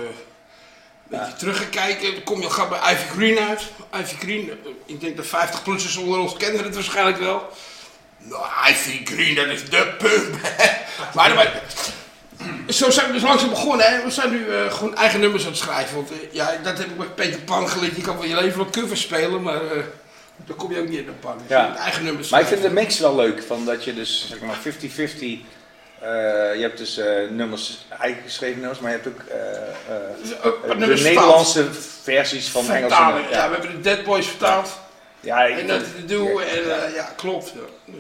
beetje 1.20 1.36
teruggekijken. 1.38 2.14
Dan 2.14 2.24
kom 2.24 2.40
je 2.40 2.46
al 2.46 2.50
gauw 2.52 2.70
bij 2.70 2.94
Ivy 2.94 3.08
Green 3.16 3.40
uit. 3.40 3.62
Ivy 4.02 4.16
Green, 4.16 4.50
eh, 4.50 4.72
ik 4.86 5.02
denk 5.02 5.18
dat 5.18 5.26
50-plussers 5.26 5.98
onder 5.98 6.20
ons 6.20 6.38
kennen 6.38 6.64
het 6.64 6.74
waarschijnlijk 6.76 7.18
wel. 7.18 7.50
Nou, 8.18 8.44
Ivy 8.70 9.06
Green, 9.06 9.36
dat 9.36 9.48
is 9.48 9.70
de 9.70 9.96
punk. 9.98 10.36
maar, 11.16 11.34
maar 11.36 11.62
zo 12.68 12.90
zijn 12.90 13.08
we 13.08 13.14
dus 13.14 13.22
langzaam 13.22 13.50
begonnen. 13.50 13.86
Hè. 13.86 14.04
We 14.04 14.12
zijn 14.12 14.30
nu 14.32 14.48
eh, 14.50 14.74
gewoon 14.74 14.96
eigen 14.96 15.20
nummers 15.20 15.44
aan 15.44 15.50
het 15.50 15.60
schrijven. 15.60 15.96
Want 15.96 16.12
eh, 16.12 16.18
ja, 16.32 16.56
dat 16.64 16.78
heb 16.78 16.88
ik 16.90 16.98
met 16.98 17.16
Peter 17.16 17.40
Pan 17.40 17.70
geleerd. 17.70 17.96
Je 17.96 18.02
kan 18.02 18.18
wel 18.18 18.26
je 18.28 18.36
leven 18.36 18.58
wel 18.58 18.70
covers 18.70 19.02
spelen, 19.02 19.42
maar 19.42 19.62
dan 20.46 20.56
kom 20.56 20.72
je 20.74 20.80
ook 20.80 20.88
niet 20.90 21.00
in 21.00 21.06
de 21.06 21.12
pan. 21.12 21.38
Dus 21.38 21.48
Ja. 21.50 21.76
eigen 21.76 22.04
nummers 22.04 22.30
Maar 22.30 22.42
ik 22.42 22.48
vind 22.48 22.62
de 22.62 22.70
mix 22.70 23.00
wel 23.00 23.16
leuk, 23.16 23.44
van 23.48 23.66
dat 23.66 23.84
je 23.84 23.94
dus 23.94 24.26
zeg 24.30 24.40
maar 24.40 24.58
50-50, 24.58 25.46
eh, 26.02 26.56
je 26.56 26.62
hebt 26.62 26.78
dus 26.78 26.98
eh, 26.98 27.30
nummers, 27.30 27.86
eigen 28.00 28.22
geschreven 28.24 28.60
nummers, 28.60 28.80
maar 28.80 28.92
je 28.92 28.98
hebt 28.98 29.08
ook 29.08 29.20
eh, 29.28 30.80
de. 30.80 30.86
Nederlandse 30.86 31.68
versies 32.04 32.50
van 32.50 32.70
Engelse 32.72 33.02
nummers. 33.04 33.30
Ja, 33.30 33.50
we 33.50 33.54
hebben 33.56 33.72
de 33.72 33.80
Dead 33.82 34.04
Boys 34.04 34.28
vertaald. 34.28 34.80
Ja, 35.20 35.44
ik, 35.44 35.58
En 35.60 35.68
dat 35.68 35.84
te 35.96 36.06
doen. 36.06 36.32
ja, 36.34 36.42
En 36.42 36.68
ja. 36.68 36.86
ja, 36.96 37.14
klopt. 37.16 37.54
Ja. 37.86 37.94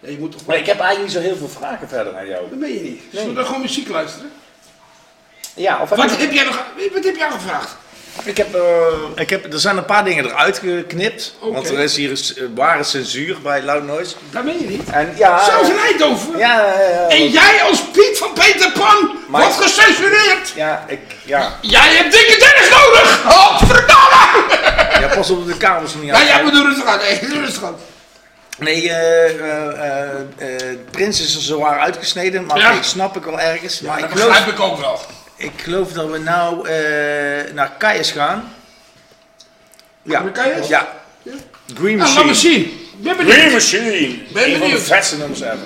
Ja, 0.00 0.10
je 0.10 0.18
moet 0.18 0.32
toch 0.32 0.46
Maar 0.46 0.56
ik 0.56 0.66
heb 0.66 0.80
eigenlijk 0.80 1.12
niet 1.14 1.22
zo 1.22 1.28
heel 1.28 1.36
veel 1.36 1.48
vragen 1.48 1.88
verder 1.88 2.16
aan 2.16 2.26
jou. 2.26 2.48
Dat 2.48 2.58
ben 2.58 2.74
je 2.74 2.80
niet. 2.80 3.02
Zullen 3.12 3.28
we 3.28 3.34
dan 3.34 3.44
gewoon 3.46 3.60
muziek 3.60 3.88
luisteren? 3.88 4.30
Ja, 5.54 5.82
of 5.82 5.88
heb 5.88 5.98
Wat 5.98 6.10
je- 6.10 6.16
heb 6.16 6.32
jij 6.32 6.44
nog 6.44 6.64
wat 6.92 7.04
heb 7.04 7.16
jij 7.16 7.30
gevraagd? 7.30 7.76
Ik 8.24 8.36
heb, 8.36 8.54
eh, 8.54 8.62
ik 9.14 9.30
heb, 9.30 9.52
er 9.52 9.58
zijn 9.60 9.76
een 9.76 9.84
paar 9.84 10.04
dingen 10.04 10.24
eruit 10.24 10.58
geknipt, 10.58 11.34
want 11.40 11.68
er 11.70 11.78
is 11.78 11.96
hier 11.96 12.10
uh, 12.10 12.44
ware 12.54 12.82
censuur 12.84 13.36
bij 13.42 13.62
Loud 13.62 13.82
Noise. 13.84 14.14
Dat 14.30 14.44
ben 14.44 14.58
je 14.60 14.66
niet. 14.68 14.90
En 14.90 15.14
ja, 15.16 15.44
Zelfs 15.44 15.68
in 15.68 15.78
Eindhoven. 15.78 16.38
ja, 16.38 16.54
ja, 16.60 16.80
ja, 16.90 17.08
En 17.08 17.28
jij 17.28 17.62
als 17.62 17.82
Piet 17.92 18.18
van 18.18 18.32
Peter 18.32 18.72
Pan 18.72 19.10
Maar- 19.28 19.40
wordt 19.42 19.56
gecensureerd. 19.62 20.52
ja, 20.54 20.84
ik, 20.88 21.00
ja, 21.24 21.58
Jij 21.60 21.94
hebt 21.96 22.12
dikke 22.12 22.38
Dennis 22.38 22.70
nodig. 22.70 23.24
Oh, 23.26 23.58
verdomme. 23.58 25.00
ja, 25.00 25.14
pas 25.14 25.30
op 25.30 25.46
de 25.46 25.56
kamers 25.56 25.92
er 25.92 25.98
niet 25.98 26.10
Nou 26.12 26.24
ja, 26.24 26.44
we 26.44 26.50
doen 26.50 26.68
het 26.68 26.82
gaan. 26.84 26.98
Nee, 26.98 27.18
we 27.20 27.28
doen 27.28 27.44
het 27.44 27.56
gaan. 27.56 27.76
Nee, 28.58 28.90
eh, 28.90 29.24
eh, 29.30 29.68
eh, 30.38 30.70
eh, 30.70 30.78
Prins 30.90 31.20
is 31.20 31.34
er 31.34 31.40
zwaar 31.42 31.78
uitgesneden, 31.78 32.46
maar 32.46 32.58
Ja. 32.58 32.72
dat 32.74 32.84
snap 32.84 33.16
ik 33.16 33.22
wel 33.24 33.40
ergens. 33.40 33.80
maar 33.80 34.00
dat 34.00 34.04
ik 34.10 34.16
geloof, 34.16 34.28
begrijp 34.28 34.52
ik 34.52 34.60
ook 34.60 34.80
wel. 34.80 35.00
Ik 35.38 35.52
geloof 35.56 35.92
dat 35.92 36.10
we 36.10 36.18
nou 36.18 36.68
eh, 36.68 37.52
naar 37.54 37.72
Kaius 37.78 38.10
gaan. 38.10 38.52
Ja, 40.02 40.22
Naar 40.22 40.32
Kaius? 40.32 40.68
ja. 40.68 40.88
Ja. 41.22 41.32
Green 41.74 41.98
laat 41.98 42.06
Machine. 42.08 42.24
me 42.24 42.34
zien. 42.34 42.60
Ik 42.62 43.04
Ben 43.04 43.16
benieuwd. 43.16 43.34
Green 43.36 43.52
Machine! 43.52 44.18
Ben 44.32 44.44
een 44.44 44.50
van 44.50 44.52
de 44.52 44.58
benieuwd. 44.58 44.80
vetste 44.82 45.16
nummers 45.16 45.40
ever. 45.40 45.58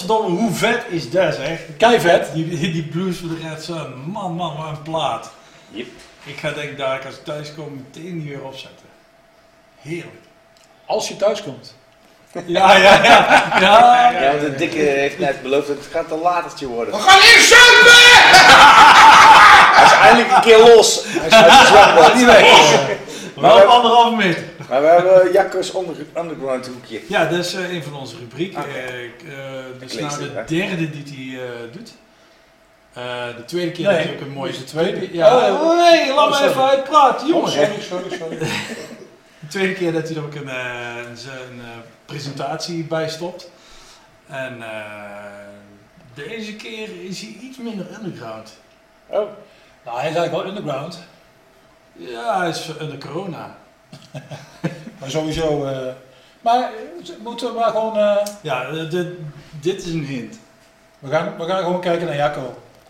Godverdomme, 0.00 0.40
hoe 0.40 0.52
vet 0.52 0.84
is 0.88 1.10
dat 1.10 1.34
zeg? 1.34 1.60
Keivet. 1.76 2.32
Die, 2.32 2.48
die, 2.48 2.72
die 2.72 2.82
Blues 2.82 3.16
for 3.16 3.28
the 3.28 3.48
Red 3.48 3.62
Sun, 3.62 4.10
man, 4.12 4.34
man, 4.34 4.56
wat 4.56 4.66
een 4.66 4.82
plaat. 4.82 5.30
Yep. 5.70 5.86
Ik 6.24 6.38
ga 6.38 6.50
denk 6.50 6.70
ik 6.70 6.78
daar 6.78 7.06
als 7.06 7.14
ik 7.14 7.24
thuis 7.24 7.54
kom 7.54 7.74
meteen 7.74 8.20
die 8.20 8.28
weer 8.28 8.42
opzetten. 8.42 8.86
Heerlijk. 9.80 10.24
Als 10.86 11.08
je 11.08 11.16
thuis 11.16 11.42
komt. 11.42 11.74
Ja, 12.46 12.76
ja, 12.76 13.02
ja. 13.02 13.58
ja. 13.60 14.10
Ja, 14.10 14.28
want 14.28 14.40
de 14.40 14.54
dikke 14.54 14.78
heeft 14.78 15.18
net 15.18 15.42
beloofd 15.42 15.66
dat 15.66 15.76
het 15.76 15.86
gaat 15.92 16.10
een 16.10 16.18
latertje 16.18 16.66
worden. 16.66 16.94
We 16.94 17.00
gaan 17.00 17.20
hier 17.20 17.40
zuipen! 17.40 17.92
Hij 19.74 19.84
is 19.84 19.92
eindelijk 19.92 20.30
een 20.36 20.40
keer 20.40 20.58
los. 20.58 21.04
Hij 21.06 21.26
is 21.26 21.32
uit 21.32 21.50
het 21.50 21.66
zwembad. 21.66 22.14
Niet 22.14 22.24
weg. 22.24 22.44
Wel 23.40 23.56
op 23.56 23.64
anderhalve 23.68 24.16
meter. 24.16 24.42
Maar 24.68 24.80
we 24.80 24.86
hebben 24.86 25.74
onder, 25.74 25.96
underground 26.16 26.66
hoekje. 26.66 27.00
Ja, 27.08 27.24
dat 27.26 27.38
is 27.38 27.54
eh, 27.54 27.72
een 27.74 27.82
van 27.82 27.94
onze 27.94 28.16
rubrieken. 28.16 28.60
Oké. 28.60 28.68
Eh, 28.70 29.04
eh, 29.04 29.64
is 29.78 29.92
lees 29.92 30.18
nou 30.18 30.18
de 30.18 30.30
hè? 30.34 30.44
derde 30.44 30.90
die 30.90 31.36
hij 31.36 31.44
eh, 31.44 31.72
doet. 31.72 31.92
Eh, 32.92 33.36
de 33.36 33.44
tweede 33.44 33.70
keer 33.70 33.86
Nee, 33.86 33.96
dat 33.96 34.04
hij 34.04 34.14
ook 34.14 34.20
een 34.20 34.30
mooie... 34.30 34.52
de 34.52 34.64
tweede. 34.64 35.08
Ja. 35.12 35.52
Oh, 35.52 35.76
nee, 35.76 36.14
laat 36.14 36.32
oh, 36.32 36.40
me 36.40 36.48
even 36.48 36.64
uitpraten, 36.64 37.26
Oh, 37.26 37.32
jongen. 37.32 37.50
sorry, 37.50 37.80
sorry, 37.80 38.16
sorry. 38.16 38.38
De 39.40 39.46
tweede 39.48 39.74
keer 39.74 39.92
dat 39.92 40.08
hij 40.08 40.16
er 40.16 40.22
ook 40.22 40.34
een, 40.34 40.48
een, 40.48 41.10
een, 41.10 41.60
eh, 41.60 41.78
presentatie 42.04 42.84
bij 42.84 43.08
stopt. 43.08 43.50
En 44.26 44.62
eh, 44.62 44.80
deze 46.14 46.56
keer 46.56 46.88
is 47.04 47.20
hij 47.20 47.36
iets 47.40 47.58
minder 47.58 47.86
underground. 48.02 48.58
Oh, 49.06 49.28
Nou, 49.84 49.98
hij 49.98 50.08
is 50.10 50.16
eigenlijk 50.16 50.30
wel 50.32 50.46
underground. 50.46 50.98
Ja, 51.96 52.38
hij 52.40 52.48
is 52.48 52.70
under 52.80 52.98
corona. 52.98 53.58
Maar 55.00 55.10
sowieso. 55.10 55.64
eh, 55.64 55.94
maar 56.40 56.72
eh, 56.74 57.18
moeten 57.22 57.46
we 57.48 57.58
maar 57.58 57.70
gewoon. 57.70 57.96
eh, 57.96 58.26
Ja, 58.42 58.84
dit, 58.88 59.06
dit 59.60 59.78
is 59.84 59.92
een 59.92 60.04
hint. 60.04 60.38
we, 60.98 61.08
gaan, 61.08 61.36
we 61.36 61.44
gaan 61.44 61.64
gewoon 61.64 61.80
kijken 61.80 62.06
naar 62.06 62.16
Jacco. 62.16 62.40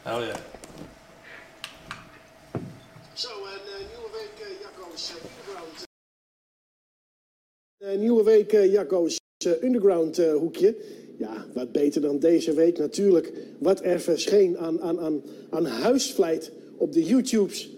Oh 0.07 0.21
ja. 0.25 0.35
Zo, 3.13 3.29
en 3.29 3.61
eh, 3.67 3.87
nieuwe 3.89 4.11
week 4.13 4.59
Jacco's 4.63 5.13
Underground. 5.23 5.87
Nieuwe 8.01 8.23
week 8.23 8.51
Jacco's 8.73 9.19
Underground 9.63 10.19
eh, 10.19 10.33
hoekje. 10.33 10.77
Ja, 11.19 11.45
wat 11.55 11.73
beter 11.73 12.01
dan 12.01 12.19
deze 12.19 12.53
week 12.53 12.79
natuurlijk. 12.79 13.33
Wat 13.59 13.81
er 13.85 14.01
verscheen 14.01 14.59
aan, 14.59 14.83
aan, 14.83 15.01
aan, 15.01 15.23
aan 15.51 15.67
huisvlijt 15.67 16.53
op 16.77 16.93
de 16.93 17.05
YouTubes. 17.05 17.69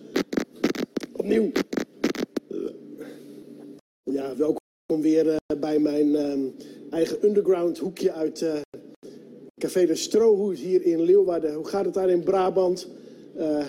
Opnieuw. 1.23 1.51
Eh, 2.49 2.59
ja, 4.03 4.37
welkom 4.37 5.01
weer 5.01 5.29
eh, 5.29 5.37
bij 5.61 5.79
mijn 5.79 6.17
ehm, 6.17 6.41
eigen 6.91 7.25
underground 7.25 7.79
hoekje 7.79 8.13
uit 8.13 8.43
eh, 8.43 8.55
Café 9.59 9.87
de 9.87 9.95
Strohoed 9.95 10.59
hier 10.59 10.83
in 10.83 11.03
Leeuwarden. 11.03 11.55
Hoe 11.55 11.69
gaat 11.69 11.85
het 11.85 11.95
daar 11.95 12.11
in 12.11 12.23
Brabant? 12.23 12.89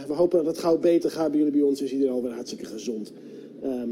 We 0.07 0.13
hopen 0.13 0.37
dat 0.37 0.47
het 0.47 0.57
gauw 0.57 0.77
beter 0.77 1.11
gaat 1.11 1.29
bij 1.29 1.39
jullie. 1.39 1.53
Bij 1.53 1.61
ons 1.61 1.81
is 1.81 1.91
iedereen 1.91 2.13
alweer 2.13 2.31
hartstikke 2.31 2.65
gezond. 2.65 3.13
Ehm 3.61 3.89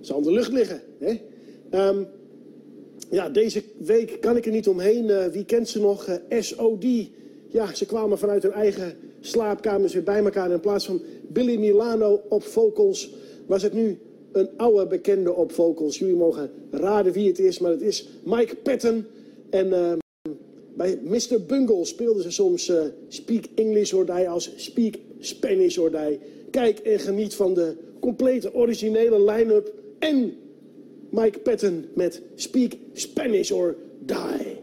zal 0.00 0.18
in 0.18 0.24
de 0.24 0.32
lucht 0.32 0.52
liggen. 0.52 0.80
Hè? 0.98 1.20
Ehm, 1.70 2.04
ja, 3.10 3.28
deze 3.28 3.62
week 3.78 4.20
kan 4.20 4.36
ik 4.36 4.46
er 4.46 4.52
niet 4.52 4.68
omheen. 4.68 5.30
Wie 5.30 5.44
kent 5.44 5.68
ze 5.68 5.80
nog? 5.80 6.20
SOD. 6.28 6.84
Ja, 7.48 7.74
ze 7.74 7.86
kwamen 7.86 8.18
vanuit 8.18 8.42
hun 8.42 8.52
eigen 8.52 8.96
slaapkamers 9.22 9.92
weer 9.92 10.02
bij 10.02 10.24
elkaar. 10.24 10.50
In 10.50 10.60
plaats 10.60 10.86
van 10.86 11.02
Billy 11.28 11.58
Milano 11.58 12.20
op 12.28 12.42
vocals 12.42 13.14
was 13.46 13.62
het 13.62 13.72
nu 13.72 13.98
een 14.32 14.48
oude 14.56 14.86
bekende 14.86 15.34
op 15.34 15.52
vocals. 15.52 15.98
Jullie 15.98 16.16
mogen 16.16 16.50
raden 16.70 17.12
wie 17.12 17.28
het 17.28 17.38
is, 17.38 17.58
maar 17.58 17.70
het 17.70 17.82
is 17.82 18.08
Mike 18.24 18.56
Patton. 18.56 19.04
En 19.50 19.72
ehm, 19.72 19.98
bij 20.76 20.98
Mr. 21.02 21.44
Bungle 21.46 21.84
speelden 21.84 22.22
ze 22.22 22.30
soms 22.30 22.68
eh, 22.68 22.84
Speak 23.08 23.44
English 23.54 23.92
or 23.92 24.06
Die 24.06 24.28
als 24.28 24.52
Speak 24.56 24.94
Spanish 25.18 25.78
or 25.78 25.90
Die. 25.90 26.18
Kijk 26.50 26.78
en 26.78 26.98
geniet 26.98 27.34
van 27.34 27.54
de 27.54 27.76
complete 28.00 28.54
originele 28.54 29.24
line-up 29.24 29.72
en 29.98 30.34
Mike 31.10 31.38
Patton 31.38 31.84
met 31.94 32.22
Speak 32.34 32.72
Spanish 32.92 33.50
or 33.50 33.76
Die. 33.98 34.61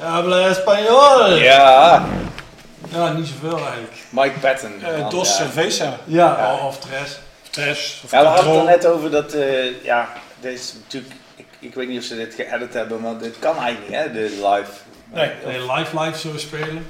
Habla 0.00 0.48
español! 0.48 1.34
Ja, 1.42 2.02
Ja, 2.92 3.12
niet 3.12 3.26
zoveel 3.26 3.56
eigenlijk. 3.58 3.92
Mike 4.10 4.38
Patton. 4.40 4.72
Eh, 4.82 5.08
Dos 5.10 5.28
ja. 5.28 5.34
Cerveza. 5.34 5.96
Ja, 6.04 6.36
Ja. 6.38 6.66
of 6.66 6.78
Tres. 6.78 7.18
Trash. 7.50 7.94
Of 8.04 8.10
Ja, 8.10 8.20
we 8.20 8.26
hadden 8.26 8.52
het 8.52 8.60
er 8.60 8.64
net 8.64 8.86
over 8.86 9.10
dat, 9.10 9.32
eh, 9.32 9.82
ja, 9.84 10.08
dit 10.40 10.52
is 10.52 10.74
natuurlijk, 10.82 11.14
ik, 11.36 11.46
ik 11.58 11.74
weet 11.74 11.88
niet 11.88 11.98
of 11.98 12.04
ze 12.04 12.16
dit 12.16 12.34
geëdit 12.34 12.74
hebben, 12.74 13.00
maar 13.00 13.18
dit 13.18 13.38
kan 13.38 13.56
eigenlijk 13.58 13.88
niet, 13.90 13.98
hè, 14.00 14.12
de 14.12 14.20
live 14.48 14.70
Nee. 15.12 15.30
Nee, 15.46 15.60
live 15.72 16.00
live 16.00 16.18
zo 16.18 16.28
spelen. 16.36 16.86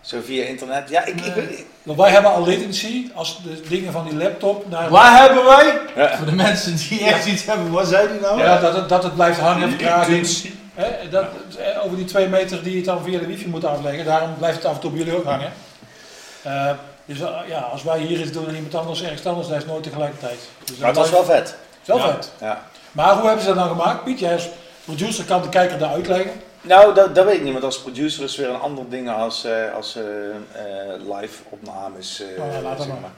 Zo 0.00 0.18
via 0.24 0.44
internet. 0.44 0.88
Ja, 0.88 1.04
ik, 1.04 1.20
ik 1.20 1.34
weet 1.34 1.50
niet. 1.50 1.64
Want 1.82 1.98
wij 1.98 2.10
hebben 2.10 2.30
al 2.32 2.46
latency 2.46 3.10
als 3.14 3.42
de 3.42 3.60
dingen 3.68 3.92
van 3.92 4.04
die 4.08 4.14
laptop 4.18 4.68
naar... 4.70 4.88
Waar 4.88 5.18
hebben 5.20 5.44
wij? 5.44 5.78
Ja. 5.96 6.16
Voor 6.16 6.26
de 6.26 6.32
mensen 6.32 6.76
die 6.76 7.04
echt 7.04 7.26
iets 7.26 7.44
hebben, 7.44 7.70
wat 7.70 7.86
zei 7.88 8.08
die 8.08 8.20
nou? 8.20 8.38
Ja, 8.40 8.58
dat 8.60 8.74
het, 8.74 8.88
dat 8.88 9.02
het 9.02 9.14
blijft 9.14 9.38
hangen. 9.40 9.80
Latency. 9.82 10.50
Hè, 10.78 11.08
dat, 11.08 11.24
eh, 11.58 11.84
over 11.84 11.96
die 11.96 12.04
twee 12.06 12.26
meter 12.28 12.62
die 12.62 12.76
je 12.76 12.82
dan 12.82 13.02
via 13.02 13.18
de 13.18 13.26
wifi 13.26 13.48
moet 13.48 13.64
afleggen, 13.64 14.04
daarom 14.04 14.34
blijft 14.38 14.56
het 14.56 14.66
af 14.66 14.74
en 14.74 14.80
toe 14.80 14.90
bij 14.90 14.98
jullie 14.98 15.16
ook 15.16 15.24
hangen. 15.24 15.52
Eh, 16.42 16.70
dus 17.04 17.20
eh, 17.20 17.28
ja, 17.48 17.58
als 17.58 17.82
wij 17.82 17.98
hier 17.98 18.20
iets 18.20 18.32
doen 18.32 18.48
en 18.48 18.54
iemand 18.54 18.74
anders 18.74 19.02
ergens 19.02 19.26
anders, 19.26 19.48
dat 19.48 19.56
is 19.56 19.64
nooit 19.66 19.82
tegelijkertijd. 19.82 20.38
Dus 20.64 20.76
Maar 20.76 20.88
het 20.88 20.96
was 20.96 21.10
wel 21.10 21.24
vet. 21.24 21.56
wel 21.84 21.96
Ja. 21.98 22.06
vet. 22.12 22.32
Ja. 22.40 22.62
Maar 22.92 23.14
hoe 23.14 23.22
hebben 23.26 23.40
ze 23.40 23.46
dat 23.46 23.56
nou 23.56 23.68
gemaakt? 23.68 24.04
Piet, 24.04 24.18
jij 24.18 24.32
als 24.32 24.48
producer 24.84 25.24
kan 25.24 25.42
de 25.42 25.48
kijker 25.48 25.78
daar 25.78 25.90
uitleggen. 25.92 26.30
Nou, 26.60 26.94
dat, 26.94 27.14
dat 27.14 27.24
weet 27.24 27.34
ik 27.34 27.42
niet, 27.42 27.52
want 27.52 27.64
als 27.64 27.80
producer 27.80 28.24
is 28.24 28.36
weer 28.36 28.48
een 28.48 28.60
ander 28.60 28.84
ding 28.88 29.10
als, 29.10 29.44
eh, 29.44 29.52
als 29.76 29.96
live 31.20 31.42
opnames. 31.48 32.22
ja, 32.36 32.60
laat 32.62 32.78
dat 32.78 32.86
zeg 32.86 32.94
maar. 33.00 33.10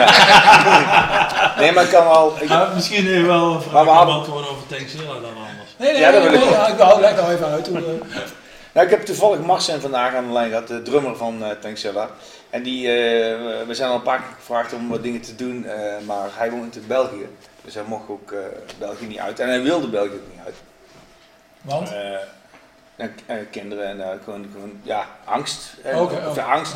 Ja. 0.00 1.54
nee, 1.60 1.72
maar 1.72 1.84
ik 1.84 1.90
kan 1.90 2.04
wel. 2.04 2.34
Ik, 2.40 2.50
misschien 2.74 3.06
even 3.06 3.26
wel 3.26 3.54
een 3.54 3.60
vraag 3.60 3.72
Maar 3.72 3.84
we 3.84 3.90
hadden- 3.90 4.14
beantwoorden 4.14 4.50
over 4.50 4.66
Tankzilla 4.66 5.04
dan 5.12 5.14
anders. 5.24 5.59
Nee, 5.80 5.92
nee, 5.92 6.00
Ja, 6.00 6.10
dat 6.10 6.22
wil 6.22 6.32
ik 6.32 6.40
ook. 6.80 6.94
ik 6.94 7.00
leg 7.00 7.16
nou 7.16 7.32
even 7.32 7.46
uit. 7.46 7.66
Hoe, 7.68 7.80
nou, 8.72 8.86
ik 8.86 8.90
heb 8.90 9.04
toevallig 9.04 9.40
Marcel 9.40 9.80
vandaag 9.80 10.14
aan 10.14 10.26
de 10.26 10.32
lijn 10.32 10.48
gehad, 10.48 10.68
de 10.68 10.82
drummer 10.82 11.16
van 11.16 11.42
Tankzilla. 11.60 12.08
En 12.50 12.62
die, 12.62 12.86
eh, 12.88 13.66
we 13.66 13.74
zijn 13.74 13.90
al 13.90 13.94
een 13.96 14.02
paar 14.02 14.18
keer 14.18 14.34
gevraagd 14.38 14.72
om 14.72 14.88
wat 14.88 15.02
dingen 15.02 15.20
te 15.20 15.34
doen, 15.34 15.64
eh, 15.66 15.82
maar 16.06 16.28
hij 16.32 16.50
woont 16.50 16.76
in 16.76 16.84
België. 16.86 17.28
Dus 17.64 17.74
hij 17.74 17.82
mocht 17.86 18.08
ook 18.08 18.34
België 18.78 19.06
niet 19.06 19.18
uit. 19.18 19.40
En 19.40 19.48
hij 19.48 19.62
wilde 19.62 19.88
België 19.88 20.08
ook 20.14 20.30
niet 20.32 20.44
uit. 20.44 20.54
want? 21.60 21.92
En, 22.96 23.14
eh, 23.26 23.36
kinderen 23.50 23.86
en 24.00 24.20
gewoon, 24.24 24.48
gewoon, 24.52 24.80
ja, 24.82 25.06
angst. 25.24 25.74
of 26.28 26.36
ja, 26.36 26.44
angst. 26.52 26.74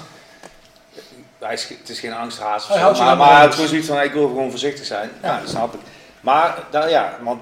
Hij 1.39 1.53
is, 1.53 1.69
het 1.69 1.89
is 1.89 1.99
geen 2.01 2.13
angsthaas 2.13 2.67
zich 2.67 2.77
maar, 2.99 3.17
maar 3.17 3.47
de 3.47 3.53
gewoon 3.53 3.69
zoiets 3.69 3.87
van, 3.89 4.01
ik 4.01 4.13
wil 4.13 4.27
gewoon 4.27 4.51
voorzichtig 4.51 4.85
zijn. 4.87 5.11
Ja, 5.23 5.29
Ja. 5.29 5.41
dat 5.41 5.49
snap 5.49 5.75
ik. 5.75 5.81
Maar, 6.21 6.59
daar, 6.71 6.91
ja, 6.91 7.17
want 7.21 7.41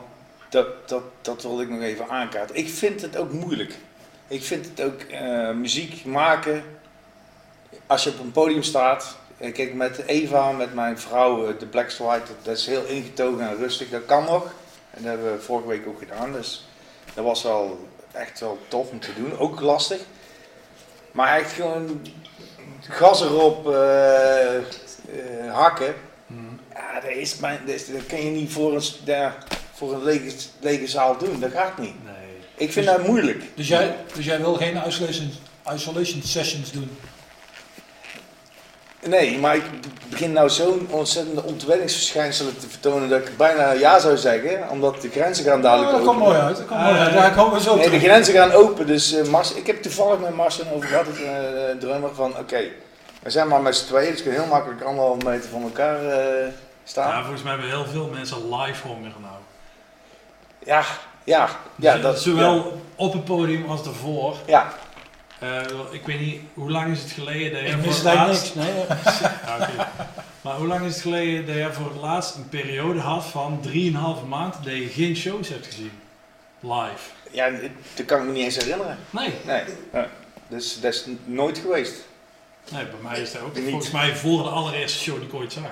dat, 0.53 0.89
dat, 0.89 1.03
dat 1.23 1.43
wilde 1.43 1.63
ik 1.63 1.69
nog 1.69 1.81
even 1.83 2.09
aankaarten. 2.09 2.57
Ik 2.57 2.69
vind 2.69 3.01
het 3.03 3.17
ook 3.17 3.33
moeilijk. 3.33 3.75
Ik 4.29 4.43
vind 4.45 4.67
het 4.67 4.81
ook 4.87 5.01
eh, 5.01 5.51
muziek 5.51 6.05
maken, 6.05 6.65
als 7.87 8.05
je 8.05 8.11
op 8.11 8.19
een 8.19 8.33
podium 8.33 8.63
staat. 8.63 9.17
eh, 9.39 9.53
Kijk, 9.53 9.75
met 9.75 10.03
Eva, 10.07 10.51
met 10.53 10.75
mijn 10.75 10.99
vrouw, 10.99 11.47
eh, 11.49 11.59
de 11.59 11.67
Black 11.67 11.91
White, 11.93 12.27
dat, 12.27 12.37
dat 12.45 12.57
is 12.57 12.67
heel 12.67 12.85
ingetogen 12.85 13.49
en 13.49 13.57
rustig. 13.57 13.89
Dat 13.91 14.05
kan 14.07 14.25
nog. 14.25 14.45
En 14.91 15.03
dat 15.03 15.13
hebben 15.13 15.33
we 15.33 15.41
vorige 15.43 15.69
week 15.69 15.87
ook 15.87 15.99
gedaan. 15.99 16.33
Dus 16.33 16.67
dat 17.15 17.25
was 17.25 17.43
wel 17.43 17.89
echt 18.13 18.41
wel 18.41 18.59
tof 18.69 18.91
om 18.91 19.01
te 19.01 19.15
doen. 19.15 19.39
Ook 19.39 19.61
lastig. 19.61 20.01
Maar 21.13 21.39
echt 21.39 21.53
gewoon 21.53 22.07
gas 22.89 23.21
erop 23.23 23.65
hakken. 25.51 25.95
Ja, 26.75 27.01
dat, 27.01 27.11
is 27.11 27.37
mijn, 27.39 27.59
dat, 27.67 27.75
is- 27.75 27.87
dat 27.87 28.07
kan 28.07 28.21
je 28.25 28.31
niet 28.31 28.53
voor 28.53 28.75
een, 28.75 28.83
ja, 29.05 29.37
voor 29.83 29.93
een 29.95 30.05
lege, 30.05 30.37
lege 30.61 30.87
zaal 30.87 31.17
doen. 31.19 31.41
Dat 31.41 31.51
gaat 31.53 31.79
niet. 31.79 32.05
Nee. 32.05 32.15
Ik 32.55 32.73
vind 32.73 32.87
dat 32.87 33.07
moeilijk. 33.07 33.43
Dus 33.55 33.69
jij, 33.69 33.95
dus 34.15 34.25
jij 34.25 34.39
wil 34.39 34.55
geen 34.55 34.81
isolation, 34.87 35.31
isolation 35.75 36.23
sessions 36.23 36.71
doen? 36.73 36.97
Nee, 39.07 39.39
maar 39.39 39.57
ik 39.57 39.63
begin 40.11 40.33
nou 40.33 40.51
zo'n 40.51 40.87
ontzettende 40.91 41.43
ontwenningsverschijnselen 41.43 42.59
te 42.59 42.69
vertonen 42.69 43.09
dat 43.09 43.19
ik 43.29 43.37
bijna 43.37 43.73
ja 43.73 43.99
zou 43.99 44.17
zeggen, 44.17 44.69
omdat 44.71 45.03
de 45.03 45.09
grenzen 45.11 45.45
gaan 45.45 45.63
dadelijk 45.63 45.91
Oh, 45.91 45.97
dat 45.97 46.07
komt 46.07 46.21
open. 46.21 46.33
mooi 46.33 46.41
uit. 46.45 46.57
Dat 46.57 46.67
komt 46.67 46.81
mooi 46.81 46.95
uit. 46.99 47.13
Daar 47.13 47.35
komen 47.35 47.55
we 47.55 47.61
zo 47.61 47.77
Nee, 47.77 47.91
de 47.91 47.99
grenzen 47.99 48.35
gaan 48.35 48.53
open. 48.53 48.87
Dus 48.87 49.13
eh, 49.13 49.27
Mars, 49.29 49.55
ik 49.55 49.67
heb 49.67 49.83
toevallig 49.83 50.21
met 50.21 50.35
Marcel 50.35 50.65
over 50.75 50.89
gehad, 50.89 51.07
het 51.07 51.23
eh, 51.23 51.79
drummer, 51.81 52.15
van 52.15 52.37
oké, 52.39 52.61
we 53.23 53.31
zijn 53.31 53.49
maar 53.49 53.63
met 53.63 53.77
z'n 53.77 53.87
tweeën, 53.87 54.11
dus 54.11 54.17
we 54.17 54.23
kunnen 54.23 54.41
heel 54.41 54.51
makkelijk 54.51 54.83
anderhalve 54.83 55.27
meter 55.27 55.51
van 55.51 55.63
elkaar 55.63 56.05
eh, 56.07 56.49
staan. 56.85 57.09
Ja, 57.09 57.21
volgens 57.21 57.43
mij 57.43 57.53
hebben 57.53 57.71
heel 57.71 57.87
veel 57.87 58.07
mensen 58.13 58.37
live 58.57 58.87
honger 58.87 59.13
nou. 59.21 59.35
Ja, 60.65 60.85
ja, 61.25 61.49
ja. 61.77 61.93
Dus, 61.93 62.03
dat, 62.03 62.21
Zowel 62.21 62.83
op 62.97 63.13
het 63.13 63.25
podium 63.25 63.65
als 63.71 63.87
ervoor. 63.87 64.37
Ja, 64.47 64.73
Eh, 65.39 65.61
ik 65.91 66.07
weet 66.07 66.21
niet, 66.21 66.41
hoe 66.55 66.71
lang 66.71 66.93
is 66.93 67.03
het 67.03 67.11
geleden 67.11 67.53
dat 67.53 67.61
je 67.61 67.67
Ik 67.67 67.73
voor 67.73 67.83
mis 67.87 67.95
het 67.95 68.05
daar 68.05 68.15
laatst... 68.17 68.55
niks. 68.55 68.69
Nee, 68.69 68.85
Ja, 69.47 69.57
oké. 69.61 69.89
Maar 70.41 70.55
hoe 70.55 70.67
lang 70.67 70.85
is 70.85 70.93
het 70.93 71.03
geleden 71.03 71.47
dat 71.47 71.55
je 71.57 71.73
voor 71.73 71.87
het 71.93 72.01
laatst 72.01 72.35
een 72.35 72.49
periode 72.49 73.01
had 73.01 73.25
van 73.25 73.61
3,5 73.69 74.29
maand 74.29 74.55
dat 74.65 74.73
je 74.73 74.87
geen 74.87 75.17
shows 75.17 75.49
hebt 75.49 75.67
gezien? 75.67 75.93
Live. 76.61 77.11
ja, 77.31 77.51
dat 77.95 78.07
kan 78.07 78.21
ik 78.21 78.27
me 78.27 78.33
niet 78.33 78.45
eens 78.45 78.57
herinneren. 78.57 78.99
Nee. 79.11 79.33
Nee, 79.47 79.63
ja. 79.93 80.07
dus 80.49 80.81
dat 80.81 80.93
is 80.95 81.07
nooit 81.25 81.59
geweest. 81.59 81.95
Nee, 82.71 82.85
bij 82.85 83.01
mij 83.11 83.21
is 83.21 83.33
dat 83.33 83.43
ook 83.43 83.55
Niet. 83.55 83.69
volgens 83.69 83.91
mij 83.91 84.17
voor 84.17 84.43
de 84.43 84.49
allereerste 84.49 84.99
show 84.99 85.17
die 85.17 85.27
ik 85.29 85.35
ooit 85.35 85.53
zag. 85.53 85.63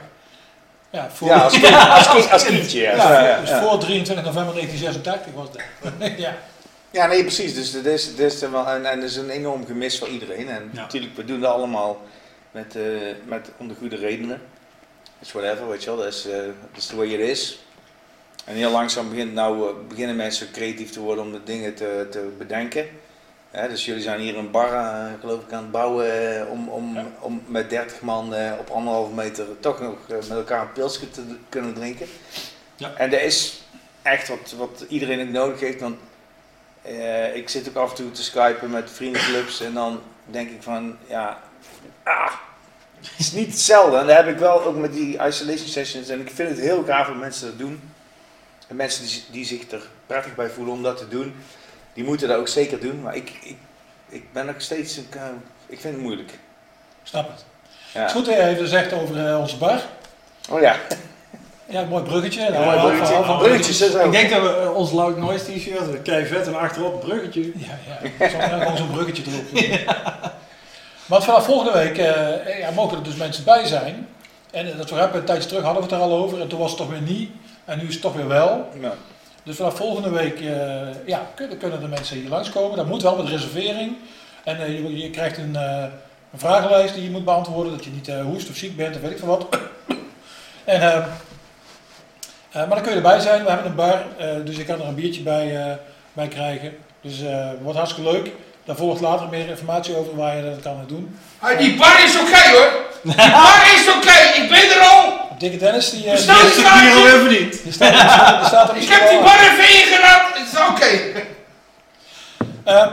Ja, 0.91 1.11
voor, 1.11 1.29
Ja, 1.29 1.39
als, 1.39 1.53
kind, 1.61 1.75
als, 1.75 2.09
kind, 2.09 2.31
als 2.31 2.45
kindje. 2.45 2.81
Ja, 2.81 2.95
ja, 2.97 3.12
ja, 3.12 3.29
ja, 3.29 3.41
dus 3.41 3.51
voor 3.51 3.79
23 3.79 4.25
november 4.25 4.55
1986 4.55 5.33
was 5.35 5.49
dat. 5.53 5.62
ja. 6.27 6.37
Ja, 6.91 7.07
nee, 7.07 7.23
precies. 7.23 7.55
Dus 7.55 7.73
dat 7.73 7.85
is, 7.85 8.17
dat 8.17 8.33
is 8.33 8.43
er 8.43 8.51
wel, 8.51 8.67
en, 8.67 8.85
en 8.87 9.01
dat 9.01 9.11
is 9.11 9.17
een 9.17 9.31
enorm 9.31 9.67
gemis 9.67 9.99
voor 9.99 10.09
iedereen. 10.09 10.49
En 10.49 10.71
Ja. 10.73 10.81
natuurlijk, 10.81 11.17
we 11.17 11.25
doen 11.25 11.41
dat 11.41 11.53
allemaal 11.53 12.03
met, 12.51 12.77
eh, 12.77 12.83
met 13.25 13.51
om 13.57 13.69
de 13.69 13.75
goede 13.79 13.97
redenen. 13.97 14.43
Dus 15.19 15.33
whatever, 15.33 15.69
weet 15.69 15.83
je 15.83 15.87
wel, 15.91 15.99
dat 15.99 16.07
is, 16.07 16.27
eh, 16.27 16.37
dat 16.37 16.77
is 16.77 16.87
the 16.87 16.97
way 16.97 17.07
it 17.07 17.21
is. 17.21 17.59
En 18.45 18.55
heel 18.55 18.71
langzaam 18.71 19.09
begint 19.09 19.33
nou, 19.35 19.69
eh, 19.69 19.75
beginnen 19.89 20.17
mensen 20.17 20.51
creatief 20.51 20.91
te 20.91 21.01
worden 21.01 21.25
om 21.25 21.33
de 21.33 21.43
dingen 21.45 21.75
te, 21.75 22.07
te 22.11 22.29
bedenken. 22.39 22.87
Hè, 23.51 23.68
dus 23.68 23.85
jullie 23.85 24.02
zijn 24.02 24.20
hier 24.20 24.36
een 24.36 24.51
bar, 24.51 24.72
eh, 24.72 25.20
geloof 25.20 25.43
ik, 25.43 25.52
aan 25.52 25.62
het 25.62 25.70
bouwen 25.70 26.36
eh, 26.36 26.51
om, 26.51 26.68
om, 26.68 26.98
om 27.20 27.43
met 27.47 27.70
30 27.70 28.01
man 28.01 28.35
eh, 28.35 28.52
op 28.59 28.70
anderhalve 28.70 29.14
meter 29.14 29.47
toch 29.60 29.81
nog 29.81 29.97
met 30.09 30.31
elkaar 30.31 30.60
een 30.60 30.72
pilsje 30.72 31.10
te 31.10 31.22
kunnen 31.48 31.74
drinken. 31.74 32.06
Ja. 32.77 32.93
En 32.97 33.10
dat 33.10 33.20
is 33.20 33.62
echt 34.02 34.28
wat, 34.28 34.55
wat 34.56 34.85
iedereen 34.89 35.20
ook 35.20 35.32
nodig 35.32 35.60
heeft. 35.60 35.81
Want 35.81 35.98
ik 37.35 37.48
zit 37.48 37.68
ook 37.68 37.77
af 37.77 37.90
en 37.90 37.97
toe 37.97 38.10
te 38.10 38.22
skypen 38.22 38.70
met 38.70 38.90
vriendenclubs 38.90 39.60
en 39.60 39.74
dan 39.74 40.01
denk 40.24 40.51
ik 40.51 40.62
van, 40.62 40.97
ja, 41.06 41.43
ah, 42.02 42.32
het 43.01 43.10
is 43.18 43.32
niet 43.32 43.47
hetzelfde. 43.47 43.97
En 43.97 44.06
dat 44.06 44.16
heb 44.16 44.28
ik 44.28 44.39
wel 44.39 44.64
ook 44.64 44.77
met 44.77 44.93
die 44.93 45.27
isolation 45.27 45.68
sessions 45.68 46.09
en 46.09 46.20
ik 46.20 46.31
vind 46.31 46.48
het 46.48 46.59
heel 46.59 46.85
gaaf 46.85 47.06
dat 47.06 47.16
mensen 47.16 47.47
dat 47.47 47.59
doen. 47.59 47.81
En 48.68 48.77
mensen 48.77 49.06
die, 49.06 49.24
die 49.31 49.44
zich 49.44 49.70
er 49.70 49.82
prettig 50.06 50.35
bij 50.35 50.48
voelen 50.48 50.74
om 50.74 50.82
dat 50.82 50.97
te 50.97 51.09
doen, 51.09 51.35
die 51.95 52.05
moeten 52.05 52.29
dat 52.29 52.37
ook 52.39 52.49
zeker 52.49 52.81
doen. 52.81 53.01
Maar 53.01 53.17
ik, 53.17 53.33
ik, 53.43 53.57
ik 54.09 54.33
ben 54.33 54.47
nog 54.47 54.55
steeds, 54.59 54.97
een, 54.97 55.07
eh, 55.15 55.21
ik 55.67 55.81
vind 55.81 55.95
het 55.95 56.03
moeilijk. 56.03 56.39
Snap 57.03 57.29
het. 57.31 57.45
Ja. 57.95 58.07
Is 58.07 58.12
goed 58.12 58.25
dat 58.27 58.35
je 58.35 58.43
even 58.47 58.69
zegt 58.69 58.93
over 58.93 59.27
eh, 59.29 59.41
onze 59.41 59.57
bar. 59.57 59.81
Oh 60.51 60.61
ja, 60.61 60.77
Ja, 61.67 61.85
mooi 61.85 62.03
bruggetje. 62.03 62.41
Ja, 62.41 62.49
Nou, 62.51 62.65
mooi 62.65 62.79
bruggetje. 62.79 63.15
half- 63.15 63.39
Bruggetjes 63.43 63.81
is 63.81 63.95
ook. 63.97 64.05
Ik 64.05 64.12
denk 64.12 64.31
dat 64.31 64.43
we 64.43 64.49
eh, 64.61 64.75
ons 64.75 64.93
Loud 64.93 65.17
Noise 65.17 65.45
t-shirt, 65.45 66.03
kei 66.03 66.27
vet 66.27 66.47
en 66.47 66.59
achterop 66.59 67.01
bruggetje. 67.01 67.43
Ja, 67.57 67.79
ja. 68.19 68.27
Ik 68.27 68.77
zo'n 68.77 68.91
bruggetje 68.91 69.23
erop 69.31 69.51
doen. 69.55 69.79
Want 71.07 71.25
vanaf 71.25 71.45
volgende 71.45 71.73
week 71.79 71.99
eh, 71.99 72.59
ja, 72.59 72.71
mogen 72.71 72.97
er 72.99 73.03
dus 73.05 73.15
mensen 73.15 73.45
bij 73.45 73.65
zijn. 73.67 74.09
En 74.51 74.77
dat 74.77 74.91
we 74.91 74.97
hebben 74.97 75.21
een 75.21 75.27
tijdje 75.27 75.49
terug 75.49 75.62
hadden 75.65 75.83
we 75.83 75.89
het 75.89 75.99
er 75.99 76.07
al 76.09 76.17
over. 76.17 76.41
En 76.41 76.49
toen 76.49 76.59
was 76.59 76.69
het 76.71 76.79
toch 76.79 76.91
weer 76.91 77.01
niet. 77.01 77.31
En 77.65 77.79
nu 77.79 77.87
is 77.87 77.93
het 77.93 78.03
toch 78.03 78.15
weer 78.15 78.29
wel. 78.29 78.69
ja. 78.81 78.93
Dus 79.51 79.59
vanaf 79.59 79.77
volgende 79.77 80.10
week 80.10 80.40
eh, 80.40 81.06
ja, 81.06 81.31
kunnen, 81.35 81.59
kunnen 81.59 81.81
de 81.81 81.89
mensen 81.89 82.16
hier 82.16 82.28
langskomen. 82.28 82.77
Dat 82.77 82.86
moet 82.86 83.02
wel 83.02 83.16
met 83.16 83.28
reservering. 83.28 83.97
En 84.44 84.60
eh, 84.60 84.68
je, 84.68 84.98
je 84.98 85.10
krijgt 85.10 85.39
een, 85.39 85.56
eh, 85.56 85.85
een 86.32 86.39
vragenlijst 86.39 86.94
die 86.94 87.02
je 87.02 87.10
moet 87.10 87.24
beantwoorden. 87.24 87.72
Dat 87.72 87.85
je 87.85 87.90
niet 87.90 88.09
hoest 88.09 88.51
of 88.51 88.56
ziek 88.56 88.77
bent 88.77 88.97
of 88.97 89.02
weet 89.02 89.10
ik 89.10 89.18
veel 89.18 89.28
wat. 89.28 89.47
en, 90.64 90.81
eh, 90.81 90.97
eh, 90.97 91.05
maar 92.52 92.68
dan 92.68 92.81
kun 92.81 92.90
je 92.90 92.97
erbij 92.97 93.20
zijn. 93.20 93.44
We 93.44 93.51
hebben 93.51 93.66
een 93.66 93.74
bar. 93.74 94.02
dus 94.44 94.56
je 94.56 94.64
kan 94.64 94.81
er 94.81 94.86
een 94.86 94.94
biertje 94.94 95.22
bij, 95.22 95.78
bij 96.12 96.28
krijgen. 96.28 96.77
Dus 97.01 97.22
wordt 97.62 97.78
hartstikke 97.78 98.10
leuk. 98.10 98.32
Daar 98.64 98.77
volgt 98.77 99.01
later 99.01 99.28
meer 99.28 99.48
informatie 99.48 99.97
over 99.97 100.16
waar 100.16 100.36
je 100.36 100.43
dat 100.43 100.60
kan 100.60 100.85
doen. 100.86 101.18
Ah, 101.39 101.59
die 101.59 101.77
bar 101.77 102.05
is 102.05 102.20
oké 102.20 102.51
hoor. 102.51 102.70
Die 103.02 103.31
bar 103.40 103.72
is 103.74 103.89
oké, 103.97 104.43
ik 104.43 104.48
ben 104.48 104.70
er 104.70 104.89
al. 104.89 105.20
Dikke 105.41 105.57
Dennis, 105.57 105.91
die, 105.91 106.05
eh, 106.05 106.11
Bestel 106.12 106.35
die, 106.35 106.91
Hier 106.95 107.15
even 107.15 107.29
niet. 107.29 107.62
die 107.62 107.73
staat, 107.73 107.89
er- 107.93 108.39
die 108.39 108.47
staat 108.47 108.69
er 108.71 108.77
Ik 108.77 108.89
heb 108.89 109.09
die 109.09 109.19
wel. 109.19 109.23
bar 109.27 109.41
even 109.41 109.69
ingeraapt. 109.81 110.39
Het 110.39 110.47
is 110.53 110.59
oké. 110.69 111.21
Eh, 112.65 112.93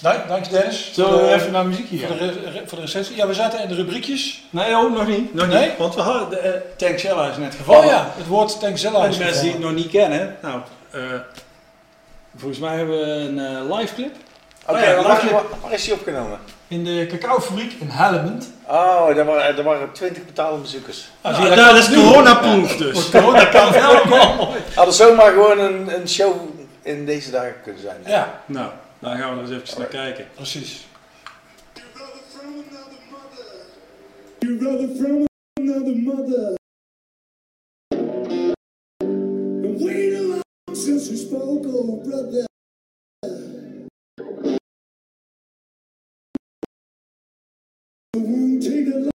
dank, 0.00 0.28
dank 0.28 0.44
je 0.44 0.50
Dennis. 0.50 0.90
Zullen 0.92 1.10
Voor 1.10 1.20
we 1.20 1.26
de- 1.28 1.34
even 1.34 1.52
naar 1.52 1.66
muziek 1.66 1.88
Voor 1.88 1.98
hier? 1.98 2.08
de, 2.18 2.50
re- 2.50 2.62
voor 2.66 2.78
de 2.78 2.84
recensie. 2.84 3.16
Ja, 3.16 3.26
we 3.26 3.34
zaten 3.34 3.60
in 3.62 3.68
de 3.68 3.74
rubriekjes. 3.74 4.42
Nee, 4.50 4.76
ook 4.76 4.90
nog 4.96 5.06
niet. 5.06 5.34
Nog 5.34 5.46
Nee? 5.46 5.66
niet. 5.68 5.76
Want 5.78 5.94
we 5.94 6.00
hadden, 6.00 6.30
de, 6.30 6.36
eh, 6.38 6.60
Tank 6.76 6.98
Shella 6.98 7.30
is 7.30 7.36
net 7.36 7.54
gevallen. 7.54 7.84
Oh 7.84 7.90
ja, 7.90 8.12
het 8.16 8.26
woord 8.26 8.60
Tankzilla 8.60 9.02
En 9.02 9.08
is 9.10 9.16
de 9.16 9.24
mensen 9.24 9.42
die 9.42 9.52
het 9.52 9.60
nog 9.60 9.72
niet 9.74 9.90
kennen, 9.90 10.36
nou, 10.42 10.60
eh, 10.90 11.00
volgens 12.36 12.60
mij 12.60 12.76
hebben 12.76 12.98
we 12.98 13.04
een 13.06 13.38
eh, 13.38 13.76
live 13.78 13.94
clip 13.94 14.14
Oké, 14.66 14.78
Oh 14.78 14.84
ja, 14.84 14.94
waar, 14.94 15.04
laat 15.06 15.30
waar- 15.30 15.42
waar 15.62 15.72
is 15.72 15.84
die 15.84 15.92
opgenomen? 15.92 16.38
in 16.68 16.84
de 16.84 17.06
cacaofabriek 17.08 17.72
in 17.72 17.88
Helmond. 17.88 18.52
Oh, 18.66 19.14
daar 19.14 19.24
waren, 19.24 19.64
daar 19.64 19.92
20 19.92 20.26
betaalde 20.26 20.60
bezoekers. 20.60 21.08
Ah, 21.20 21.38
nou, 21.38 21.56
dat 21.56 21.76
is 21.76 21.94
coronaproof 21.94 22.76
dus. 22.76 23.10
corona 23.10 23.44
kan 23.44 23.72
helemaal. 23.82 24.54
Hadden 24.74 24.94
zomaar 24.94 25.32
gewoon 25.32 25.58
een, 25.58 26.00
een 26.00 26.08
show 26.08 26.36
in 26.82 27.06
deze 27.06 27.30
dagen 27.30 27.54
kunnen 27.62 27.82
zijn. 27.82 28.00
Ja. 28.06 28.42
Nou, 28.46 28.70
daar 28.98 29.16
gaan 29.16 29.36
we 29.36 29.42
dus 29.46 29.50
eens 29.50 29.62
even 29.70 29.80
naar 29.80 29.88
kijken. 29.88 30.26
Precies. 30.34 30.86
You 34.40 34.56
brother 34.56 34.88
from 34.96 35.26
another 35.58 35.96
mother. 35.96 36.56
Wait 39.80 40.14
a 40.14 40.22
long 40.22 40.42
since 40.74 41.08
you 41.10 41.16
spoke, 41.16 41.66
oh 41.66 42.02
brother. 42.02 42.47
Take 48.18 48.88
a 48.88 49.07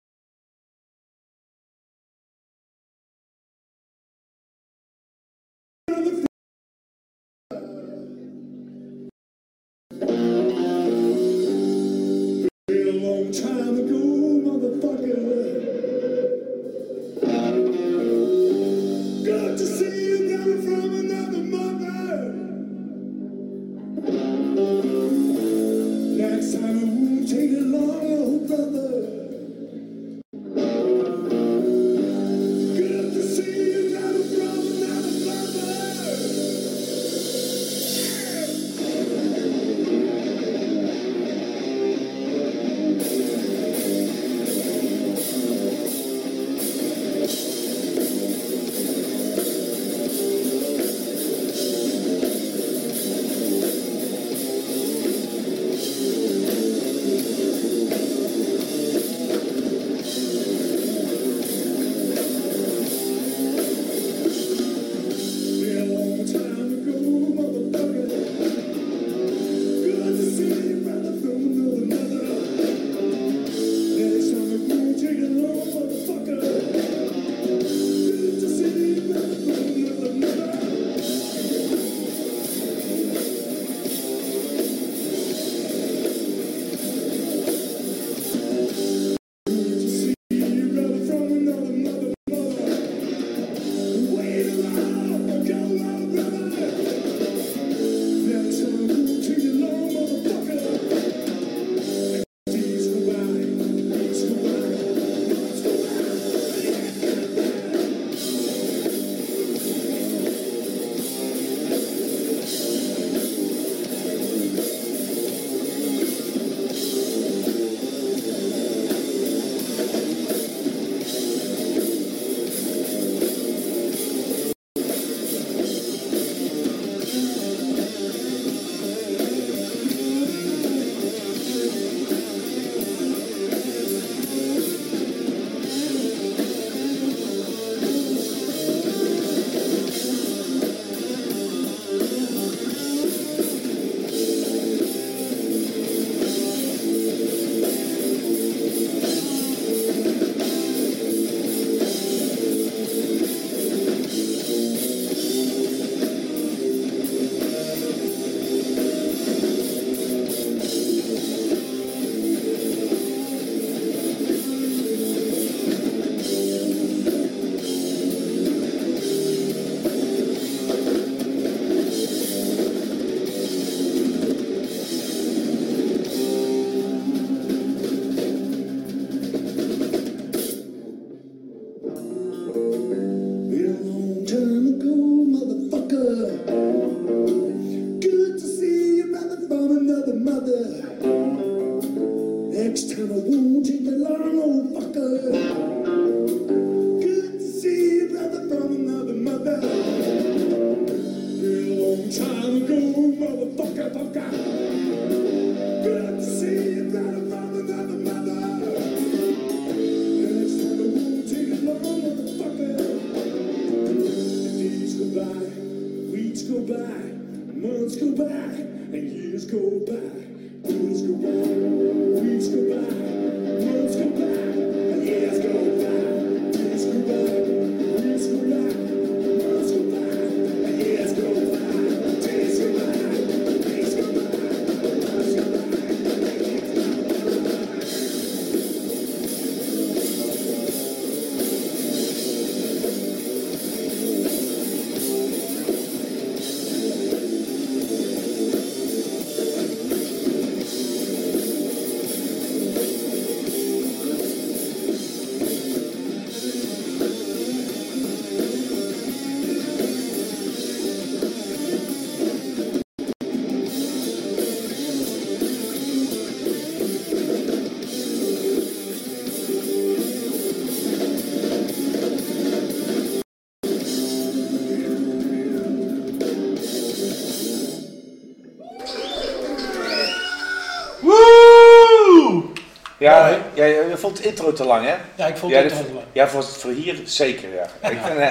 je 283.55 283.87
je 283.91 283.97
vond 283.97 284.16
het 284.19 284.27
intro 284.27 284.53
te 284.53 284.65
lang, 284.65 284.87
hè? 284.87 284.95
Ja, 285.15 285.27
ik 285.27 285.37
vond 285.37 285.53
ja, 285.53 285.59
het 285.59 285.69
toch 285.69 285.83
wel 285.83 285.95
lang. 285.95 286.07
Ja, 286.12 286.29
voor, 286.29 286.45
voor 286.45 286.70
hier 286.70 287.01
zeker, 287.05 287.55
ja. 287.55 287.89
ik 287.91 287.99
vind, 288.05 288.19
eh, 288.19 288.29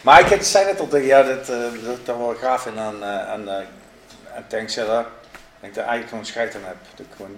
maar 0.00 0.32
ik 0.32 0.42
zei 0.42 0.64
net 0.64 0.80
al 0.80 0.88
tegen 0.88 1.06
jou 1.06 1.26
dat, 1.26 1.48
eh, 1.48 1.56
dat 1.84 1.96
ik 1.96 2.06
daar 2.06 2.18
wel 2.18 2.34
gaaf 2.34 2.62
vind 2.62 2.76
aan, 2.78 3.04
aan, 3.04 3.48
eh, 3.48 3.54
aan 4.36 4.44
tankzeller. 4.46 5.04
Dat 5.60 5.70
ik 5.70 5.74
daar 5.74 5.84
eigenlijk 5.84 6.08
gewoon 6.08 6.26
scheid 6.26 6.54
aan 6.54 6.64
heb. 6.64 6.76
Dat 6.96 7.06
ik 7.06 7.12
gewoon 7.16 7.36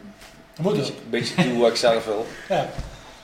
een 0.56 0.76
beetje, 0.76 0.92
beetje 1.10 1.48
doe 1.48 1.58
wat 1.60 1.70
ik 1.70 1.76
zelf 1.76 2.04
wil. 2.04 2.26
Ja. 2.48 2.66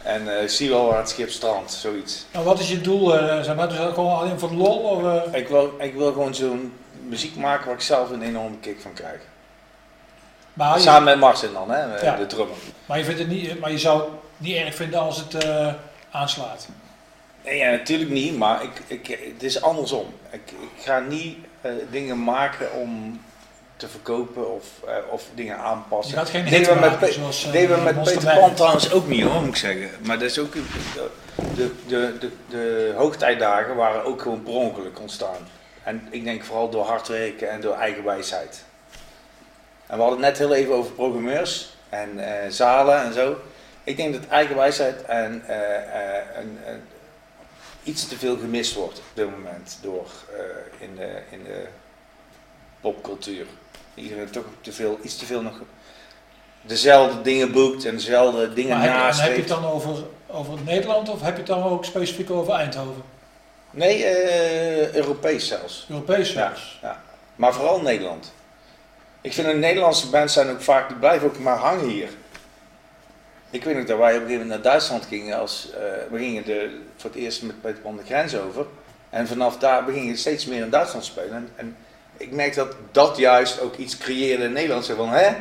En 0.03 0.43
ik 0.43 0.49
zie 0.51 0.70
wel 0.70 0.87
waar 0.87 0.99
het 0.99 1.09
schip 1.09 1.31
strandt, 1.31 1.73
zoiets. 1.73 2.27
Nou, 2.32 2.45
wat 2.45 2.59
is 2.59 2.69
je 2.70 2.81
doel? 2.81 3.19
eh, 3.19 3.41
zeg 3.43 3.57
maar, 3.57 3.69
dus 3.69 3.78
gewoon 3.78 4.19
alleen 4.19 4.39
voor 4.39 4.49
de 4.49 4.55
lol? 4.55 4.78
Of? 4.78 5.35
Ik 5.35 5.49
wil, 5.49 5.74
ik 5.78 5.95
wil 5.95 6.12
gewoon 6.12 6.35
zo'n 6.35 6.73
muziek 7.07 7.37
maken 7.37 7.66
waar 7.66 7.74
ik 7.74 7.81
zelf 7.81 8.11
een 8.11 8.23
enorme 8.23 8.57
kick 8.61 8.81
van 8.81 8.93
krijg. 8.93 9.20
maar, 10.53 10.77
je, 10.77 10.82
Samen 10.82 11.05
met 11.05 11.19
Martin 11.19 11.53
dan, 11.53 11.70
hè, 11.70 12.01
Ja. 12.05 12.16
de 12.16 12.27
drummer. 12.27 12.57
Maar, 12.91 12.99
je 12.99 13.05
vindt 13.05 13.21
het 13.21 13.29
niet, 13.29 13.61
maar 13.61 13.71
je 13.71 13.79
zou 13.79 14.01
het 14.01 14.11
niet 14.37 14.57
erg 14.57 14.75
vinden 14.75 15.01
als 15.01 15.17
het 15.17 15.45
eh, 15.45 15.75
aanslaat. 16.11 16.69
Nee, 17.45 17.57
ja, 17.57 17.71
natuurlijk 17.71 18.11
niet, 18.11 18.37
maar 18.37 18.62
ik, 18.62 18.83
ik, 18.87 19.07
het 19.07 19.43
is 19.43 19.62
andersom. 19.62 20.07
Ik, 20.31 20.41
ik 20.51 20.85
ga 20.85 20.99
niet 20.99 21.37
eh, 21.61 21.73
dingen 21.91 22.25
maken 22.25 22.73
om 22.73 23.21
te 23.77 23.89
verkopen 23.89 24.55
of, 24.55 24.65
eh, 24.87 24.95
of 25.11 25.25
dingen 25.35 25.57
Je 25.57 25.62
aanpassen. 25.62 26.19
gaat 26.19 26.29
geen 26.29 26.45
Deden 26.45 26.75
we 26.75 26.81
met, 26.81 26.91
maken 26.91 27.12
zoals 27.12 27.51
deden 27.53 27.77
we 27.77 27.83
met 27.83 28.03
Peter. 28.03 28.39
Pan 28.39 28.55
trouwens 28.55 28.93
ook 28.93 29.07
niet 29.07 29.23
hoor, 29.23 29.41
moet 29.41 29.49
ik 29.49 29.57
zeggen. 29.57 29.91
Maar 30.07 30.19
dat 30.19 30.31
is 30.31 30.39
ook, 30.39 30.53
de, 30.53 30.61
de, 31.55 31.71
de, 31.87 32.17
de, 32.21 32.31
de 32.49 32.95
hoogtijdagen 32.97 33.77
waren 33.77 34.05
ook 34.05 34.23
gewoon 34.23 34.43
per 34.43 34.53
ongeluk 34.53 35.01
ontstaan. 35.01 35.49
En 35.83 36.09
ik 36.11 36.25
denk 36.25 36.45
vooral 36.45 36.71
door 36.71 36.85
hard 36.85 37.09
werken 37.09 37.51
en 37.51 37.61
door 37.61 37.75
eigen 37.75 38.05
wijsheid. 38.05 38.65
En 39.87 39.97
we 39.97 40.03
hadden 40.03 40.23
het 40.23 40.29
net 40.29 40.39
heel 40.39 40.55
even 40.55 40.75
over 40.75 40.93
programmeurs 40.93 41.79
en 41.91 42.19
eh, 42.45 42.51
zalen 42.51 43.03
en 43.03 43.12
zo. 43.12 43.37
Ik 43.85 43.97
denk 43.97 44.12
dat 44.15 44.27
eigen 44.27 44.57
wijsheid 44.57 45.03
en, 45.05 45.43
eh, 45.47 45.77
eh, 45.77 46.37
en, 46.37 46.59
en 46.67 46.83
iets 47.83 48.09
te 48.09 48.17
veel 48.19 48.37
gemist 48.39 48.75
wordt 48.75 48.99
op 48.99 49.05
dit 49.15 49.31
moment 49.31 49.79
door 49.83 50.07
in, 50.79 50.97
de, 50.97 51.19
in 51.31 51.45
de 51.45 51.65
popcultuur. 52.81 53.47
Iedereen 53.95 54.31
toch 54.31 54.45
te 54.61 54.73
veel, 54.73 54.99
iets 55.03 55.17
te 55.17 55.25
veel 55.27 55.43
nog 55.43 55.61
dezelfde 56.62 57.23
dingen 57.23 57.53
boekt 57.53 57.85
en 57.85 57.95
dezelfde 57.95 58.53
dingen 58.53 58.79
Maar 58.79 58.87
heb, 58.87 58.91
je- 58.93 58.97
en 58.99 59.03
naast 59.05 59.21
heb 59.21 59.33
je 59.33 59.39
het 59.39 59.49
dan 59.49 59.65
over, 59.65 60.05
over 60.27 60.59
Nederland 60.65 61.09
of 61.09 61.21
heb 61.21 61.33
je 61.33 61.39
het 61.39 61.47
dan 61.47 61.62
ook 61.62 61.85
specifiek 61.85 62.31
over 62.31 62.55
Eindhoven? 62.55 63.03
Nee, 63.71 64.05
Europees 64.95 65.47
zelfs. 65.49 65.87
Europees 65.91 66.33
Ja, 66.33 66.47
zelfs? 66.47 66.79
ja. 66.83 67.03
Maar 67.37 67.53
vooral 67.55 67.81
Nederland. 67.81 68.33
Ik 69.23 69.33
vind 69.33 69.47
de 69.47 69.55
Nederlandse 69.55 70.11
bands 70.11 70.33
zijn 70.33 70.51
ook 70.51 70.63
vaak, 70.63 70.89
die 70.89 70.97
blijven 70.97 71.29
ook 71.29 71.39
maar 71.39 71.57
hangen 71.57 71.89
hier. 71.89 72.09
Ik 73.51 73.65
weet 73.65 73.77
nog 73.77 73.85
dat 73.85 73.99
wij 73.99 74.15
op 74.17 74.21
een 74.21 74.27
gegeven 74.27 74.47
moment 74.47 74.49
naar 74.49 74.73
Duitsland 74.73 75.07
gingen 75.07 75.39
als, 75.39 75.71
eh, 75.73 75.81
we 76.11 76.19
gingen 76.19 76.45
de, 76.45 76.81
voor 76.97 77.11
het 77.11 77.19
eerst 77.19 77.43
met 77.43 77.61
Peter 77.61 77.81
Pan 77.81 77.97
de 77.97 78.05
grens 78.05 78.37
over. 78.37 78.67
En 79.11 79.27
vanaf 79.27 79.59
daar, 79.59 79.85
we 79.85 80.17
steeds 80.17 80.47
meer 80.47 80.63
in 80.63 80.71
Duitsland 80.71 81.05
spelen. 81.05 81.35
En, 81.35 81.49
en 81.57 81.77
ik 82.17 82.31
merk 82.33 82.55
dat 82.55 82.75
dat 82.91 83.17
juist 83.17 83.61
ook 83.61 83.77
iets 83.77 83.99
creëerde 83.99 84.45
in 84.45 84.53
Nederland. 84.53 84.85
Zo 84.85 84.95
van, 84.95 85.09
hè? 85.09 85.37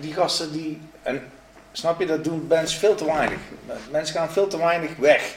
Die 0.00 0.12
gasten 0.12 0.52
die, 0.52 0.80
en 1.02 1.30
snap 1.72 2.00
je, 2.00 2.06
dat 2.06 2.24
doen 2.24 2.46
bands 2.46 2.76
veel 2.76 2.94
te 2.94 3.04
weinig. 3.04 3.38
Mensen 3.90 4.16
gaan 4.16 4.32
veel 4.32 4.46
te 4.46 4.58
weinig 4.58 4.96
weg. 4.96 5.36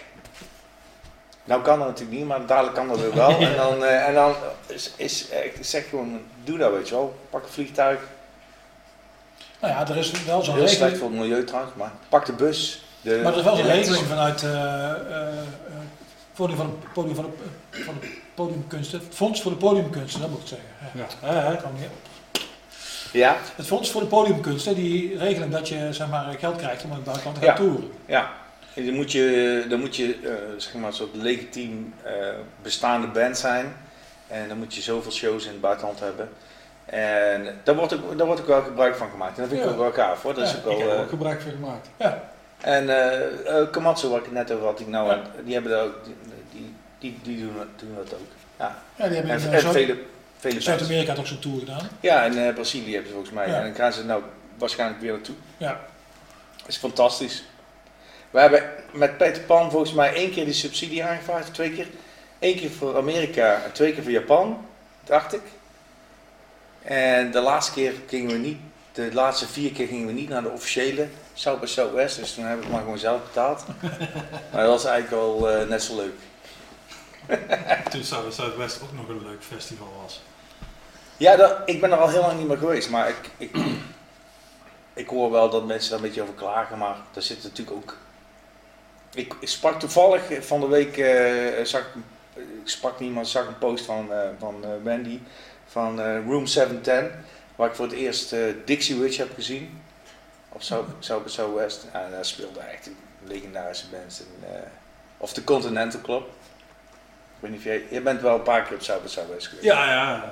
Nou 1.48 1.62
kan 1.62 1.78
dat 1.80 1.88
natuurlijk 1.88 2.18
niet, 2.18 2.28
maar 2.28 2.46
dadelijk 2.46 2.76
kan 2.76 2.88
dat 2.88 3.06
ook 3.06 3.14
wel. 3.14 3.30
En 3.48 3.56
dan, 3.56 3.84
eh, 3.86 4.08
en 4.08 4.14
dan 4.14 4.34
is, 4.68 4.92
is, 4.96 5.30
eh, 5.30 5.46
ik 5.46 5.54
zeg 5.62 5.90
gewoon, 5.90 6.20
doe 6.44 6.58
dat 6.58 6.72
weet 6.72 6.88
je 6.90 6.96
wel. 6.96 7.16
Pak 7.30 7.44
een 7.44 7.50
vliegtuig. 7.50 8.00
Nou 9.62 9.74
ja, 9.74 9.88
er 9.88 9.98
is 9.98 10.12
wel 10.26 10.44
zo'n 10.44 10.56
Heel 10.56 10.68
slecht 10.68 10.82
regeling. 10.82 10.98
voor 11.02 11.10
het 11.10 11.20
milieu 11.20 11.44
trouwens, 11.44 11.74
maar 11.76 11.92
pak 12.10 12.26
de 12.26 12.34
bus. 12.34 12.86
De, 13.02 13.20
Maar 13.24 13.32
er 13.32 13.38
is 13.38 13.44
wel 13.44 13.56
zo'n 13.56 13.66
regeling 13.66 14.06
vanuit 14.06 14.44
eh 14.44 14.54
eh, 14.54 14.92
eh, 14.92 15.34
podium 16.36 16.58
van 16.58 16.66
de, 16.82 16.88
podium 16.94 17.16
van 17.16 17.26
de, 17.72 17.84
van 17.84 17.94
de 18.02 18.08
podiumkunsten. 18.34 19.00
Het 19.00 19.16
Fonds 19.16 19.42
voor 19.42 19.52
de 19.52 19.58
Podiumkunsten, 19.58 20.22
dat 20.22 20.30
moet 20.30 20.42
ik 20.42 20.48
zeggen. 20.48 20.68
Ja. 21.22 21.34
Ja. 21.44 21.56
Kan 21.56 21.72
niet- 21.80 21.90
Ja, 23.12 23.36
Het 23.56 23.66
Fonds 23.68 23.92
voor 23.92 24.02
de 24.02 24.08
Podiumkunsten, 24.08 24.76
die 24.76 25.18
regelen 25.18 25.50
dat 25.52 25.68
je 25.70 25.94
zeg 25.94 26.08
maar, 26.10 26.36
geld 26.40 26.56
krijgt 26.56 26.84
om 26.84 26.90
in 26.90 26.96
het 26.96 27.06
buitenland 27.06 27.40
te 27.40 27.46
Ja. 27.46 27.56
gaan 27.56 27.66
toeren. 27.66 27.92
ja. 28.06 28.30
En 28.78 28.86
dan 28.86 28.94
moet 28.96 29.12
je, 29.12 29.66
dan 29.70 29.80
moet 29.80 29.96
je 29.96 30.16
eh, 30.24 30.32
zeg 30.58 30.74
maar, 30.74 30.88
een 30.88 30.94
soort 30.94 31.16
legitiem 31.16 31.94
eh, 32.04 32.14
bestaande 32.62 33.08
band 33.08 33.38
zijn. 33.38 33.76
En 34.28 34.48
dan 34.48 34.58
moet 34.58 34.76
je 34.76 34.82
zoveel 34.82 35.12
shows 35.12 35.46
in 35.46 35.52
het 35.52 35.62
buitenland 35.62 36.00
hebben. 36.00 36.30
En 36.86 37.60
daar 37.64 37.76
wordt 37.76 37.94
ook, 37.94 38.18
daar 38.18 38.26
wordt 38.28 38.42
ook 38.42 38.48
wel 38.48 38.62
gebruik 38.62 38.96
van 38.96 39.10
gemaakt. 39.10 39.36
En 39.36 39.42
dat 39.42 39.50
vind 39.52 39.62
ik 39.62 39.68
Ja. 39.68 39.74
ook 39.74 39.80
wel 39.80 39.92
gaaf 40.06 40.22
hoor. 40.22 40.34
Dat 40.34 40.44
is 40.44 40.52
Ja, 40.52 40.58
ook 40.66 40.72
Ik 40.72 40.78
wel, 40.78 40.80
heb 40.80 40.88
er 40.90 40.96
eh, 40.96 41.02
ook 41.02 41.10
gebruik 41.10 41.42
van 41.42 41.52
gemaakt. 41.52 41.90
Ja, 41.98 42.24
En 42.62 42.90
eh, 43.46 43.72
Komatsu, 43.72 44.08
waar 44.08 44.18
ik 44.20 44.24
het 44.26 44.34
net 44.34 44.52
over 44.52 44.66
had, 44.66 44.78
die, 44.78 44.88
nou, 44.88 45.10
Ja. 45.10 45.22
die 45.44 45.54
hebben 45.54 45.72
dat 45.72 45.82
ook, 45.86 46.04
die, 46.04 46.16
die, 46.52 46.74
die, 47.00 47.20
die 47.24 47.46
doen, 47.46 47.56
dat- 47.58 47.68
doen 47.80 47.96
dat 47.96 48.14
ook. 48.14 48.28
Ja. 48.60 48.76
ja 48.96 49.06
die 49.08 49.16
hebben 49.18 49.36
En, 49.36 49.54
en 49.54 49.72
vele, 49.72 49.98
vele. 50.38 50.62
Zuid-Amerika 50.62 51.14
toch 51.14 51.28
zo'n 51.28 51.40
tour 51.40 51.60
gedaan. 51.60 51.88
Ja, 52.00 52.24
in 52.24 52.38
eh, 52.38 52.54
Brazilië 52.54 52.92
hebben 52.92 53.08
ze 53.08 53.14
volgens 53.14 53.34
mij. 53.36 53.46
En 53.46 53.64
dan 53.64 53.76
gaan 53.76 53.94
ze 53.94 54.06
nou 54.06 54.22
waarschijnlijk 54.58 55.02
weer 55.02 55.12
naartoe. 55.12 55.36
Ja. 55.58 55.80
Dat 56.58 56.68
is 56.68 56.78
fantastisch. 56.78 57.44
We 58.38 58.44
hebben 58.44 58.64
met 58.92 59.18
Peter 59.18 59.42
Pan 59.44 59.72
volgens 59.72 59.94
mij 59.94 60.14
één 60.14 60.32
keer 60.32 60.46
die 60.46 60.54
subsidie 60.54 61.04
aangevraagd, 61.04 61.54
twee 61.54 61.72
keer. 61.72 61.88
Eén 62.40 62.56
keer 62.58 62.70
voor 62.70 62.98
Amerika 62.98 63.62
en 63.64 63.72
twee 63.72 63.94
keer 63.94 64.04
voor 64.04 64.12
Japan, 64.12 64.66
dacht 65.04 65.34
ik. 65.34 65.42
En 66.82 67.32
de 67.32 67.40
laatste 67.40 67.74
keer 67.74 67.94
gingen 68.08 68.32
we 68.32 68.38
niet, 68.38 68.58
de 68.92 69.10
laatste 69.14 69.48
vier 69.48 69.72
keer 69.72 69.88
gingen 69.88 70.08
we 70.08 70.14
niet 70.14 70.30
naar 70.30 70.42
de 70.42 70.50
officiële 70.50 71.08
South 71.34 71.60
by 71.60 71.66
Southwest. 71.66 72.16
Dus 72.16 72.34
toen 72.34 72.46
heb 72.46 72.58
ik 72.58 72.64
het 72.64 72.72
maar 72.72 72.82
gewoon 72.82 72.98
zelf 72.98 73.24
betaald. 73.24 73.66
maar 74.52 74.62
dat 74.62 74.70
was 74.70 74.86
eigenlijk 74.86 75.24
wel 75.24 75.50
eh, 75.50 75.68
net 75.68 75.84
zo 75.84 75.96
leuk. 75.96 76.16
Toen 77.92 78.04
Zuid- 78.04 78.34
Zuidwest 78.34 78.82
ook 78.84 78.94
nog 78.94 79.08
een 79.08 79.28
leuk 79.28 79.44
festival 79.44 79.94
was. 80.02 80.22
Ja, 81.18 81.36
dat, 81.36 81.58
ik 81.66 81.82
ben 81.82 81.92
er 81.92 81.98
al 81.98 82.10
heel 82.10 82.22
lang 82.22 82.38
niet 82.38 82.48
meer 82.48 82.58
geweest, 82.58 82.90
maar 82.90 83.10
ik, 83.10 83.30
ik, 83.38 83.56
ik 84.94 85.08
hoor 85.08 85.32
wel 85.32 85.50
dat 85.50 85.66
mensen 85.66 85.90
daar 85.90 86.00
een 86.00 86.06
beetje 86.06 86.22
over 86.22 86.34
klagen, 86.34 86.78
maar 86.78 86.96
daar 87.12 87.24
zit 87.24 87.44
natuurlijk 87.44 87.78
ook... 87.78 87.98
Ik, 89.18 89.34
sprak 89.42 89.80
toevallig 89.80 90.22
van 90.46 90.60
de 90.60 90.68
week, 90.68 90.98
eh, 90.98 91.66
zag 91.66 91.82
ik, 91.82 91.88
ik 92.64 92.70
sprak 92.70 93.00
niet, 93.00 93.14
maar 93.14 93.26
zag 93.26 93.48
een 93.48 93.58
post 93.58 93.86
van, 93.86 94.14
eh, 94.14 94.20
van 94.40 94.64
eh, 94.64 94.70
Wendy 94.84 95.20
van 95.68 96.02
eh, 96.02 96.26
Room 96.26 96.46
710, 96.46 97.12
waar 97.56 97.70
ik 97.70 97.76
voor 97.76 97.86
het 97.86 97.94
eerst 97.96 98.34
eh, 98.34 98.40
Dixie 98.66 99.00
Witch 99.00 99.18
heb 99.18 99.34
gezien, 99.34 99.82
South, 100.58 100.86
South 101.00 101.24
by 101.24 101.30
Southwest. 101.30 101.86
En 101.92 102.12
daar 102.12 102.26
speelde 102.26 102.60
echt 102.60 102.86
een 102.86 102.98
legendarische 103.24 103.86
band. 103.92 104.24
eh, 104.44 104.50
of 105.18 105.34
de 105.34 105.44
Continental 105.44 106.02
Club. 106.02 106.22
Ik 106.22 107.44
weet 107.44 107.52
niet 107.52 107.60
of 107.60 107.66
jij, 107.66 107.84
jij 107.90 108.04
bent 108.04 108.22
wel 108.22 108.36
een 108.36 108.42
paar 108.44 108.64
keer 108.64 108.76
op 108.76 108.82
South 108.82 109.10
Southwest 109.10 109.48
geweest. 109.48 109.66
Ja, 109.66 109.92
ja. 109.92 110.24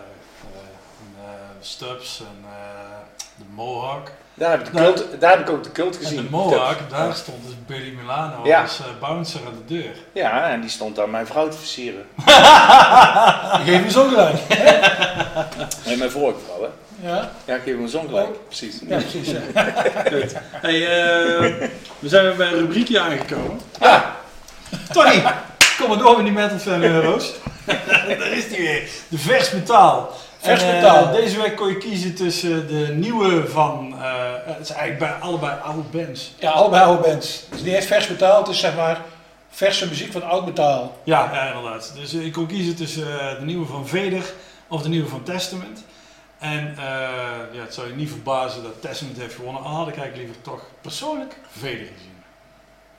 eh, 0.54 1.24
eh, 1.24 1.32
Stubbs 1.60 2.20
en 2.20 2.46
eh, 2.50 2.98
de 3.38 3.44
Mohawk. 3.54 4.12
Daar 4.38 4.52
heb, 4.52 4.60
ik 4.60 4.66
de 4.74 4.80
Nou, 4.80 4.94
cult, 4.94 5.06
daar 5.22 5.32
heb 5.32 5.40
ik 5.40 5.50
ook 5.50 5.64
de 5.64 5.72
cult 5.72 5.98
En 5.98 6.04
gezien. 6.04 6.24
de 6.24 6.30
Mohawk, 6.30 6.78
Ja. 6.90 6.98
daar 6.98 7.14
stond 7.16 7.38
dus 7.46 7.54
Billy 7.68 7.94
Milano 7.98 8.40
Ja. 8.44 8.62
als 8.62 8.80
eh, 8.80 8.86
bouncer 9.00 9.40
aan 9.48 9.54
de 9.68 9.74
deur. 9.74 9.92
Ja, 10.12 10.50
en 10.50 10.62
die 10.62 10.70
stond 10.70 10.96
daar 10.96 11.10
mijn 11.10 11.28
vrouw 11.28 11.48
te 11.50 11.58
versieren. 11.58 12.02
Ik 13.60 13.66
geef 13.66 13.84
je 13.84 13.92
zo 13.92 14.08
gelijk. 14.08 14.36
Nee, 15.86 15.98
mijn 15.98 16.12
vorige 16.12 16.40
vrouw, 16.46 16.62
hè? 16.62 17.10
Ja, 17.10 17.32
Ja, 17.46 17.56
ik 17.56 17.62
geef 17.64 17.76
hem 17.76 17.88
zo'n 17.88 18.08
gelijk. 18.08 18.28
Oh. 18.28 18.36
Precies. 18.48 18.80
ja 18.88 18.98
precies. 18.98 19.30
Ja. 19.32 19.40
Hey, 20.62 20.82
eh, 20.82 21.68
we 22.00 22.10
zijn 22.10 22.24
weer 22.26 22.36
bij 22.36 22.48
een 22.48 22.54
rubriekje 22.60 23.00
aangekomen. 23.00 23.60
Ja. 23.80 24.16
Tony, 24.92 25.24
kom 25.80 25.88
maar 25.90 25.98
door 25.98 26.16
met 26.16 26.24
die 26.26 26.34
metal 26.34 26.58
fan 26.58 26.84
euro's. 26.84 27.32
Daar 28.08 28.32
is 28.32 28.48
die 28.50 28.58
weer. 28.58 28.90
De 29.08 29.18
vers 29.18 29.52
metaal. 29.52 30.12
Vers 30.46 30.62
En, 30.62 30.84
eh, 30.84 31.12
deze 31.12 31.42
week 31.42 31.56
kon 31.56 31.68
je 31.68 31.78
kiezen 31.78 32.16
tussen 32.16 32.68
de 32.68 32.94
nieuwe 32.94 33.48
van, 33.48 33.96
eh, 34.02 34.12
het 34.46 34.60
is 34.60 34.70
eigenlijk 34.70 35.00
bij 35.00 35.22
allebei 35.30 35.60
oude 35.64 35.90
bands. 35.92 36.34
ja, 36.40 36.52
allebei 36.52 36.84
oude 36.84 37.10
bands. 37.10 37.44
Het 37.50 37.60
is 37.60 37.66
niet 37.66 37.76
echt 37.76 37.86
vers 37.86 38.08
metaal, 38.08 38.40
het 38.40 38.48
is 38.48 38.60
zeg 38.60 38.76
maar 38.76 39.02
verse 39.56 39.88
muziek 39.88 40.12
van 40.12 40.24
oud 40.24 40.46
metaal. 40.46 40.98
Ja, 41.04 41.30
ja 41.34 41.48
inderdaad. 41.48 41.94
Dus 41.96 42.14
eh, 42.14 42.26
ik 42.26 42.34
kon 42.34 42.46
kiezen 42.48 42.76
tussen 42.76 43.20
eh, 43.20 43.40
de 43.40 43.46
nieuwe 43.46 43.66
van 43.66 43.88
Vader 43.88 44.34
of 44.68 44.82
de 44.82 44.90
nieuwe 44.90 45.08
van 45.08 45.24
Testament. 45.24 45.84
En 46.40 46.76
eh, 46.78 46.84
ja, 47.52 47.62
het 47.62 47.74
zou 47.74 47.88
je 47.88 47.96
niet 47.96 48.10
verbazen 48.10 48.64
dat 48.64 48.82
Testament 48.82 49.18
heeft 49.18 49.36
gewonnen. 49.36 49.62
Al 49.62 49.74
had 49.74 49.88
ik 49.88 49.98
eigenlijk 49.98 50.18
liever 50.18 50.42
toch 50.42 50.70
persoonlijk 50.82 51.36
Vader 51.50 51.78
gezien. 51.78 52.14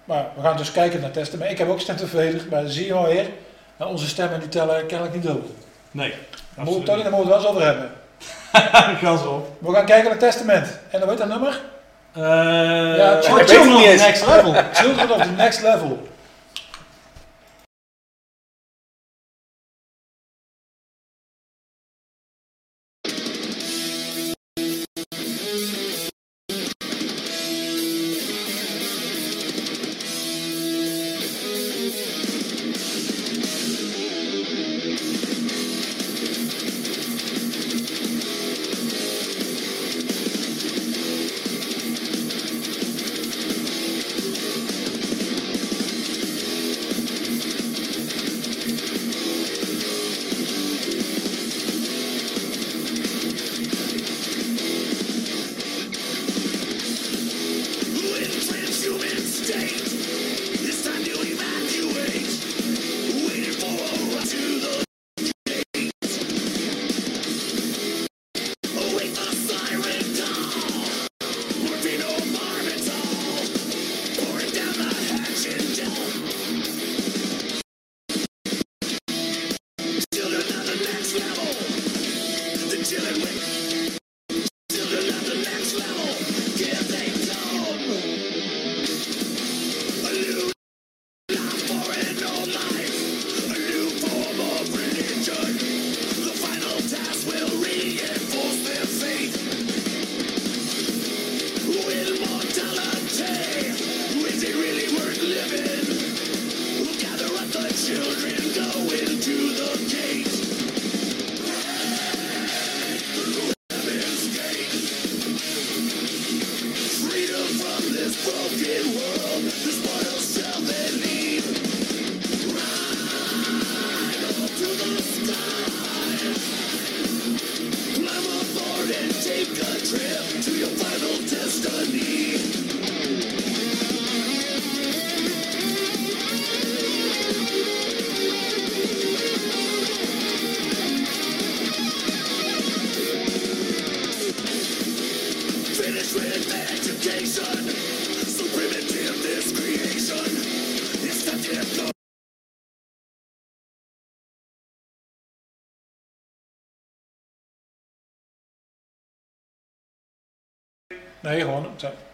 Maar 0.04 0.30
we 0.36 0.42
gaan 0.42 0.56
dus 0.56 0.72
kijken 0.72 1.00
naar 1.00 1.10
testen. 1.10 1.38
Maar 1.38 1.50
ik 1.50 1.58
heb 1.58 1.68
ook 1.68 1.80
stem 1.80 1.96
te 1.96 2.06
verdedigen, 2.06 2.48
maar 2.48 2.68
zie 2.68 2.86
je 2.86 2.92
wel 2.92 3.06
weer, 3.06 3.30
nou, 3.76 3.90
onze 3.90 4.08
stemmen 4.08 4.40
die 4.40 4.48
tellen 4.48 4.86
kennelijk 4.86 5.14
niet 5.14 5.24
dubbel. 5.24 5.54
Nee, 5.90 6.14
Daar 6.56 6.64
moeten 6.64 6.84
we- 6.84 6.90
Tony, 6.90 7.02
daar 7.02 7.12
moeten 7.12 7.30
we 7.30 7.34
het 7.34 7.42
wel 7.42 7.52
eens 7.54 7.62
over 7.62 7.62
hebben. 7.64 7.90
Gas 9.02 9.26
op. 9.26 9.48
We 9.58 9.72
gaan 9.74 9.84
kijken 9.84 10.08
naar 10.10 10.18
Testament. 10.18 10.78
En 10.90 10.98
dan 11.00 11.08
weet 11.08 11.18
dat 11.18 11.28
nummer? 11.28 11.60
Eh 12.12 12.22
Ja, 12.96 13.20
Children 13.20 13.38
het 13.38 13.50
of 13.50 13.82
the. 13.82 14.02
Next 14.04 14.26
Level. 14.26 14.54
Children 14.72 15.10
of 15.10 15.22
the 15.22 15.28
Next 15.36 15.62
Level. 15.62 16.08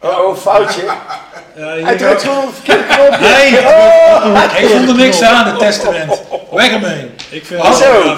Oh, 0.00 0.18
oh, 0.18 0.36
foutje. 0.36 0.82
Hij 1.54 1.96
drukt 1.96 2.22
gewoon 2.22 2.44
een 2.46 2.52
verkeerde. 2.52 3.16
Nee, 3.20 3.48
ik 3.48 3.66
oh. 3.66 4.76
vond 4.76 4.88
er 4.88 4.94
niks 4.94 5.22
aan, 5.22 5.46
het 5.46 5.58
testament. 5.58 6.22
Weg 6.50 6.70
ermee. 6.70 7.10
Ik 7.30 7.46
vind 7.46 7.62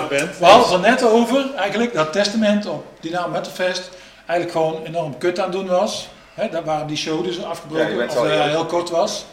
bent. 0.09 0.39
We 0.39 0.45
hadden 0.45 0.63
het 0.63 0.85
er 0.85 0.91
net 0.91 1.03
over, 1.03 1.55
eigenlijk, 1.57 1.95
dat 1.95 2.13
testament 2.13 2.67
op 2.67 2.85
Dynamo 3.01 3.29
Metalfest 3.29 3.91
eigenlijk 4.27 4.51
gewoon 4.59 4.85
enorm 4.85 5.19
kut 5.19 5.41
aan 5.41 5.51
doen 5.51 5.67
was. 5.67 6.09
Daar 6.51 6.65
waren 6.65 6.87
die 6.87 6.97
show 6.97 7.25
dus 7.25 7.45
afgebroken, 7.45 8.09
of 8.09 8.25
eh, 8.25 8.45
heel 8.45 8.67
kort 8.67 8.91
was. 8.91 9.25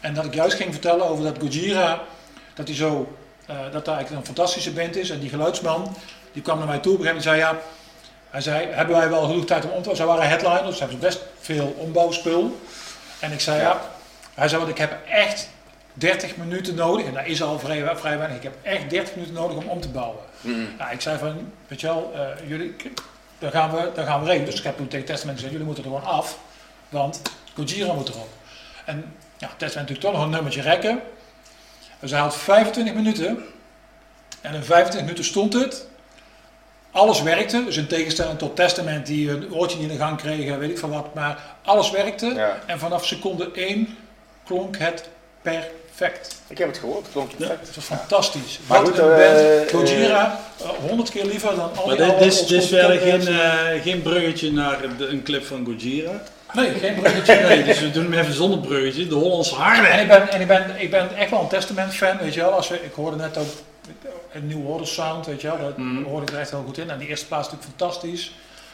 En 0.00 0.14
dat 0.14 0.24
ik 0.24 0.34
juist 0.34 0.56
ging 0.56 0.72
vertellen 0.72 1.08
over 1.08 1.24
dat 1.24 1.36
Gojira, 1.40 2.00
dat 2.54 2.66
hij 2.66 2.76
zo, 2.76 3.12
eh, 3.46 3.56
dat 3.72 3.84
daar 3.84 3.96
eigenlijk 3.96 4.26
een 4.26 4.34
fantastische 4.34 4.72
band 4.72 4.96
is. 4.96 5.10
En 5.10 5.18
die 5.18 5.28
geluidsman, 5.28 5.96
die 6.32 6.42
kwam 6.42 6.58
naar 6.58 6.66
mij 6.66 6.78
toe 6.78 6.92
op 6.92 6.98
een 6.98 7.04
gegeven 7.04 7.30
moment 7.30 7.44
en 7.44 7.52
zei 7.52 7.60
ja, 7.60 7.77
hij 8.30 8.40
zei, 8.40 8.66
hebben 8.66 8.96
wij 8.96 9.08
wel 9.08 9.26
genoeg 9.26 9.44
tijd 9.44 9.64
om 9.64 9.70
om 9.70 9.82
te 9.82 9.96
Ze 9.96 10.04
waren 10.04 10.28
headliners, 10.28 10.76
ze 10.76 10.82
hebben 10.82 11.00
best 11.00 11.20
veel 11.40 11.74
ombouwspul. 11.78 12.60
En 13.18 13.32
ik 13.32 13.40
zei, 13.40 13.60
ja, 13.60 13.80
hij 14.34 14.48
zei, 14.48 14.60
want 14.60 14.72
ik 14.72 14.78
heb 14.78 14.96
echt 15.08 15.48
30 15.92 16.36
minuten 16.36 16.74
nodig, 16.74 17.06
en 17.06 17.14
dat 17.14 17.26
is 17.26 17.42
al 17.42 17.58
vrij, 17.58 17.96
vrij 17.96 18.18
weinig, 18.18 18.36
ik 18.36 18.42
heb 18.42 18.54
echt 18.62 18.90
30 18.90 19.14
minuten 19.14 19.34
nodig 19.34 19.56
om 19.56 19.68
om 19.68 19.80
te 19.80 19.88
bouwen. 19.88 20.20
Ja, 20.78 20.90
ik 20.90 21.00
zei 21.00 21.18
van, 21.18 21.52
weet 21.68 21.80
je 21.80 21.86
wel, 21.86 22.12
eh, 22.14 22.48
jullie, 22.48 22.76
daar 23.38 23.50
gaan, 23.50 23.70
we, 23.70 23.90
daar 23.94 24.06
gaan 24.06 24.20
we 24.20 24.26
regelen. 24.26 24.50
Dus 24.50 24.58
ik 24.58 24.64
heb 24.64 24.76
toen 24.76 24.88
tegen 24.88 25.06
Testament 25.06 25.36
gezegd, 25.36 25.52
jullie 25.52 25.66
moeten 25.66 25.84
er 25.84 25.90
gewoon 25.90 26.10
af, 26.10 26.38
want 26.88 27.22
Gojira 27.54 27.92
moet 27.92 28.08
erop. 28.08 28.28
En 28.84 29.14
ja, 29.38 29.46
Testament 29.56 29.88
natuurlijk 29.88 30.00
toch 30.00 30.12
nog 30.12 30.22
een 30.22 30.30
nummertje 30.30 30.60
rekken. 30.60 31.00
Dus 32.00 32.10
hij 32.10 32.20
had 32.20 32.36
25 32.36 32.94
minuten, 32.94 33.44
en 34.40 34.54
in 34.54 34.62
25 34.62 35.00
minuten 35.00 35.24
stond 35.24 35.52
het, 35.52 35.86
alles 36.92 37.22
werkte, 37.22 37.64
dus 37.64 37.76
in 37.76 37.86
tegenstelling 37.86 38.38
tot 38.38 38.56
Testament 38.56 39.06
die 39.06 39.30
een 39.30 39.54
oortje 39.54 39.78
niet 39.78 39.90
in 39.90 39.96
de 39.96 40.02
gang 40.04 40.16
kregen, 40.16 40.58
weet 40.58 40.70
ik 40.70 40.78
van 40.78 40.90
wat, 40.90 41.14
maar 41.14 41.38
alles 41.64 41.90
werkte. 41.90 42.26
Ja. 42.34 42.58
En 42.66 42.78
vanaf 42.78 43.06
seconde 43.06 43.50
1 43.54 43.96
klonk 44.44 44.76
het 44.78 45.08
perfect. 45.42 46.36
Ik 46.48 46.58
heb 46.58 46.68
het 46.68 46.78
gehoord, 46.78 47.02
het 47.02 47.12
klonk 47.12 47.36
perfect. 47.36 47.66
Het 47.66 47.74
was 47.76 47.84
fantastisch. 47.84 48.58
Maar 48.66 48.78
Wat 48.82 48.88
goed, 48.88 48.98
een 48.98 49.10
eh, 49.10 49.16
band. 49.16 49.38
eh, 49.70 49.74
Gojira, 49.74 50.40
honderd 50.88 51.10
keer 51.10 51.24
liever 51.24 51.54
dan 51.56 51.70
al 51.76 51.86
Maar 51.86 51.96
die 51.96 52.06
dit, 52.06 52.20
is- 52.20 52.46
dit 52.46 52.62
is 52.62 52.68
verder 52.68 52.98
geen, 52.98 53.28
eh, 53.28 53.82
geen 53.82 54.02
bruggetje 54.02 54.52
naar 54.52 54.78
de- 54.98 55.06
een 55.06 55.22
clip 55.22 55.44
van 55.46 55.64
Gojira. 55.64 56.22
Nee, 56.52 56.70
geen 56.70 56.94
bruggetje. 56.94 57.34
Nee, 57.34 57.64
dus 57.64 57.80
we 57.80 57.90
doen 57.90 58.04
hem 58.12 58.12
even 58.20 58.34
zonder 58.34 58.58
bruggetje. 58.58 59.06
De 59.06 59.14
Hollandse 59.14 59.54
En 59.54 59.60
harde. 59.60 59.88
ik 60.02 60.08
ben, 60.08 60.28
en 60.30 60.40
ik 60.40 60.46
ben, 60.46 60.64
ik 60.78 60.90
ben 60.90 61.16
echt 61.16 61.30
wel 61.30 61.40
een 61.40 61.48
Testament 61.48 61.94
fan, 61.94 62.18
weet 62.18 62.34
je 62.34 62.40
wel. 62.40 62.50
Als 62.52 62.68
we, 62.68 62.74
ik 62.84 62.92
hoorde 62.94 63.16
net 63.16 63.36
ook 63.38 63.46
een 64.32 64.46
New 64.46 64.68
Order 64.70 64.86
sound, 64.86 65.26
weet 65.26 65.40
je 65.40 65.46
wel. 65.48 65.58
Dat 65.58 65.76
Mhm. 65.76 66.02
hoorde 66.02 66.26
ik 66.26 66.32
er 66.32 66.38
echt 66.38 66.50
heel 66.50 66.62
goed 66.66 66.78
in. 66.78 66.90
En 66.90 66.98
die 66.98 67.08
eerste 67.08 67.26
plaats 67.26 67.46
is 67.46 67.52
natuurlijk 67.52 67.80
fantastisch. 67.80 68.32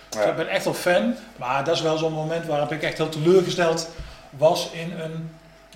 Dus 0.08 0.24
ik 0.24 0.36
ben 0.36 0.48
echt 0.48 0.64
wel 0.64 0.74
fan. 0.74 1.14
Maar 1.36 1.64
dat 1.64 1.74
is 1.74 1.82
wel 1.82 1.96
zo'n 1.98 2.12
moment 2.12 2.46
waarop 2.46 2.72
ik 2.72 2.82
echt 2.82 2.96
heel 2.98 3.08
teleurgesteld 3.08 3.88
was 4.30 4.70
in 4.72 4.92
een 5.00 5.30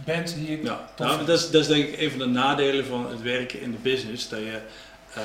band 0.04 0.34
die 0.34 0.48
ik 0.48 0.62
Ja, 0.64 0.80
tof 0.94 1.06
nou, 1.06 1.16
vind. 1.16 1.26
dat, 1.28 1.38
is, 1.38 1.50
dat 1.50 1.60
is 1.60 1.66
denk 1.66 1.84
ik 1.88 2.00
een 2.00 2.10
van 2.10 2.18
de 2.18 2.26
nadelen 2.26 2.86
van 2.86 3.06
het 3.10 3.22
werken 3.22 3.60
in 3.62 3.70
de 3.70 3.76
business. 3.82 4.28
Dat 4.28 4.38
je 4.38 4.58
eh, 5.14 5.22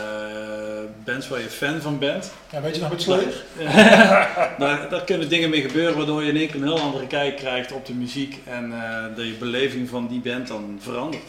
bands 1.05 1.27
waar 1.27 1.39
je 1.39 1.49
fan 1.49 1.81
van 1.81 1.99
bent, 1.99 2.31
Ja, 2.51 2.61
weet 2.61 2.75
je 2.75 2.81
nog 2.81 2.89
met 2.89 3.01
Slayer? 3.01 3.33
daar, 4.59 4.89
daar 4.89 5.03
kunnen 5.05 5.29
dingen 5.29 5.49
mee 5.49 5.61
gebeuren 5.61 5.97
waardoor 5.97 6.23
je 6.23 6.29
in 6.29 6.37
één 6.37 6.47
keer 6.47 6.55
een 6.55 6.63
heel 6.67 6.79
andere 6.79 7.07
kijk 7.07 7.35
krijgt 7.37 7.71
op 7.71 7.85
de 7.85 7.93
muziek 7.93 8.37
en 8.45 8.71
eh, 8.73 9.15
dat 9.15 9.25
je 9.25 9.31
beleving 9.33 9.89
van 9.89 10.07
die 10.07 10.19
band 10.19 10.47
dan 10.47 10.77
verandert. 10.81 11.23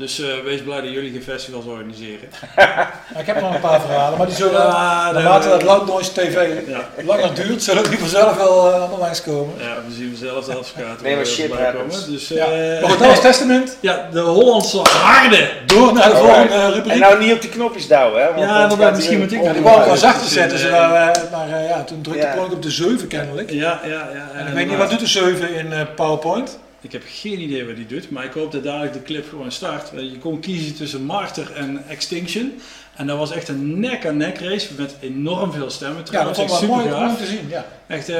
Dus 0.00 0.20
eh, 0.20 0.26
wees 0.44 0.62
blij 0.62 0.80
dat 0.80 0.90
jullie 0.90 1.10
geen 1.12 1.22
festivals 1.22 1.64
organiseren. 1.64 2.28
Ik 3.20 3.26
heb 3.26 3.40
nog 3.40 3.54
een 3.54 3.60
paar 3.60 3.80
verhalen, 3.80 4.18
maar 4.18 4.26
die 4.26 4.36
zullen, 4.36 4.52
Ja, 4.52 5.10
naarmate 5.12 5.48
dat 5.48 5.62
Loud 5.62 5.86
Noise 5.86 6.12
TV 6.12 6.48
Ja. 6.68 6.88
langer 7.04 7.34
duurt, 7.34 7.62
zullen 7.62 7.90
die 7.90 7.98
vanzelf 7.98 8.36
wel 8.36 8.68
uh, 8.68 8.74
allemaal 8.74 8.98
langskomen. 8.98 9.54
Ja, 9.58 9.74
we 9.88 9.94
zien 9.94 10.16
zelf 10.16 10.44
de 10.44 10.54
advocaten. 10.54 11.02
Nee, 11.04 11.16
maar 11.16 11.26
shit 11.26 11.50
komen. 11.50 12.10
Dus, 12.10 12.28
Ja. 12.28 12.44
eh, 12.44 12.80
Maar 12.80 12.90
goed, 12.90 12.98
dat 12.98 13.08
was 13.08 13.20
Testament. 13.20 13.76
ja, 13.80 14.08
de 14.12 14.20
Hollandse 14.20 14.78
harde. 14.78 15.48
Door 15.66 15.92
naar 15.92 16.08
de 16.08 16.14
Alright. 16.14 16.34
volgende 16.34 16.54
En 16.64 16.72
rubriek. 16.72 16.98
nou 16.98 17.18
niet 17.18 17.32
op 17.32 17.40
die 17.40 17.50
knopjes 17.50 17.88
duwen, 17.88 18.22
hè? 18.22 18.26
Want 18.34 18.76
Ja, 18.80 18.90
misschien 18.90 19.18
moet 19.18 19.32
ik 19.32 19.42
naar 19.42 19.62
wou 19.62 19.80
ik 19.80 19.86
wel 19.86 19.96
zachter 19.96 20.28
zetten, 20.28 20.58
eh, 20.58 20.64
zodat, 20.64 21.16
eh, 21.16 21.22
maar 21.32 21.48
eh, 21.60 21.68
ja, 21.68 21.84
toen 21.84 22.00
drukte 22.02 22.26
Ja. 22.26 22.32
ik 22.32 22.52
op 22.52 22.62
de 22.62 22.70
7 22.70 23.06
kennelijk. 23.08 23.50
Ja, 23.50 23.80
ja, 23.84 23.90
ja. 23.90 24.28
En 24.40 24.46
ik 24.46 24.54
weet 24.54 24.68
niet, 24.68 24.76
wat 24.78 24.90
doet 24.90 25.00
de 25.00 25.06
7 25.06 25.54
in 25.54 25.72
eh, 25.72 25.80
PowerPoint? 25.96 26.58
Ik 26.80 26.92
heb 26.92 27.02
geen 27.06 27.40
idee 27.40 27.66
wat 27.66 27.76
hij 27.76 27.86
doet, 27.86 28.10
maar 28.10 28.24
ik 28.24 28.32
hoop 28.32 28.52
dat 28.52 28.64
dadelijk 28.64 28.92
de 28.92 29.02
clip 29.02 29.28
gewoon 29.28 29.52
start. 29.52 29.90
Je 29.90 30.18
kon 30.18 30.40
kiezen 30.40 30.74
tussen 30.74 31.02
Martyr 31.02 31.52
en 31.52 31.84
Extinction. 31.88 32.60
En 32.96 33.06
dat 33.06 33.18
was 33.18 33.30
echt 33.30 33.48
een 33.48 33.80
nek-aan-nek 33.80 34.38
race 34.38 34.68
met 34.76 34.96
enorm 35.00 35.52
veel 35.52 35.70
stemmen. 35.70 36.04
Ja, 36.10 36.24
dat 36.24 36.34
trouwens. 36.34 36.62
ik 36.62 36.70
echt 36.70 36.70
mooi, 36.70 37.08
om 37.08 37.16
te 37.16 37.26
zien. 37.26 37.48
Ja. 37.48 37.66
Echt, 37.86 38.08
eh, 38.08 38.16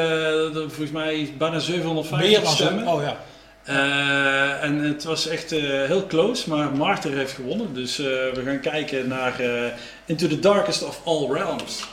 volgens 0.53 0.91
mij 0.91 1.35
bijna 1.39 1.59
750 1.59 2.29
Meer 2.29 2.43
dan 2.43 2.53
stemmen. 2.53 2.87
Oh 2.87 3.03
ja. 3.03 3.17
Eh, 3.65 4.63
en 4.63 4.79
het 4.79 5.05
was 5.05 5.27
echt 5.27 5.53
eh, 5.53 5.61
heel 5.63 6.07
close, 6.07 6.49
maar 6.49 6.77
Martyr 6.77 7.17
heeft 7.17 7.33
gewonnen. 7.33 7.75
Dus 7.75 7.99
eh, 7.99 8.05
we 8.07 8.43
gaan 8.45 8.61
kijken 8.61 9.09
naar 9.09 9.41
eh, 9.41 9.73
Into 10.05 10.29
the 10.29 10.41
Darkest 10.41 10.85
of 10.85 11.01
All 11.05 11.33
Realms. 11.33 11.85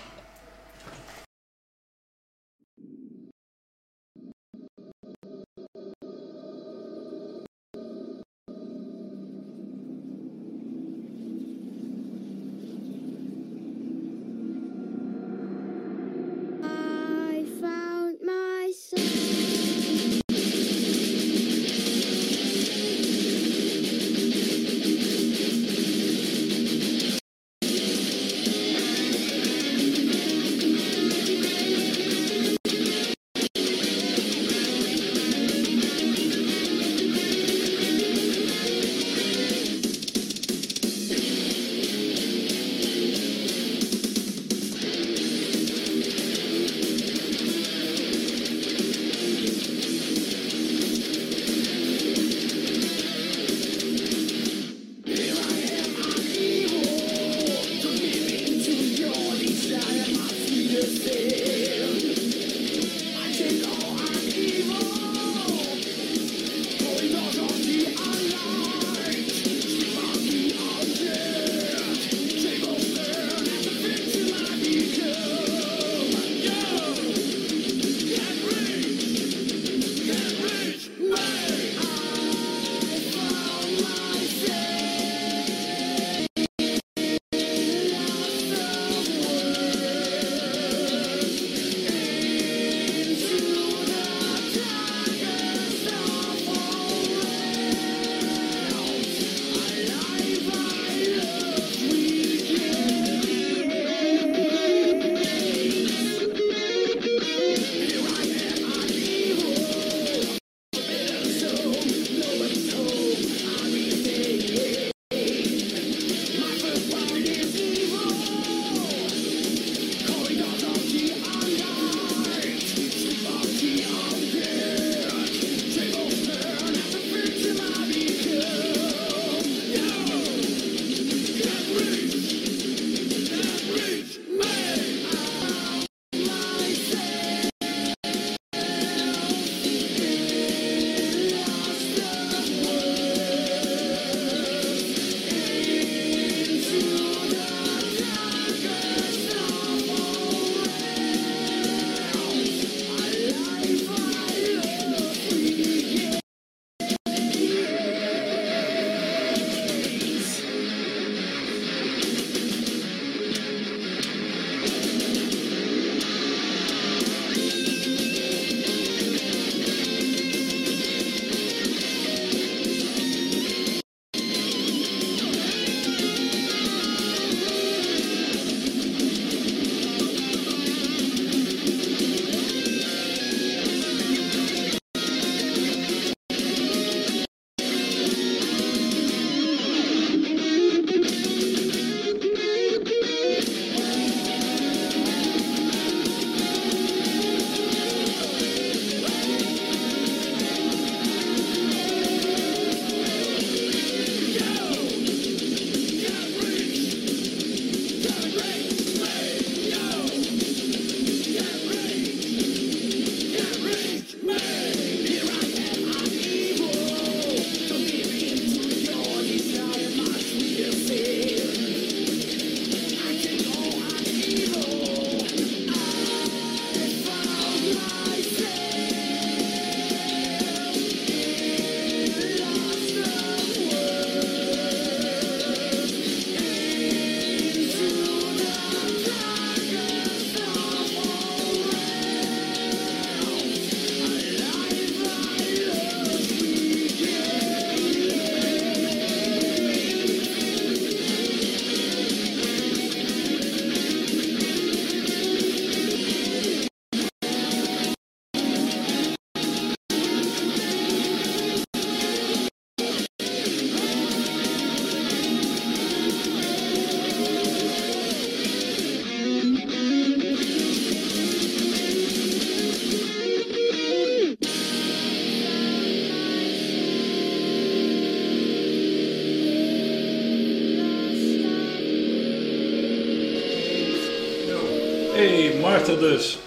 Maarten 285.78 285.99
dus. 285.99 286.38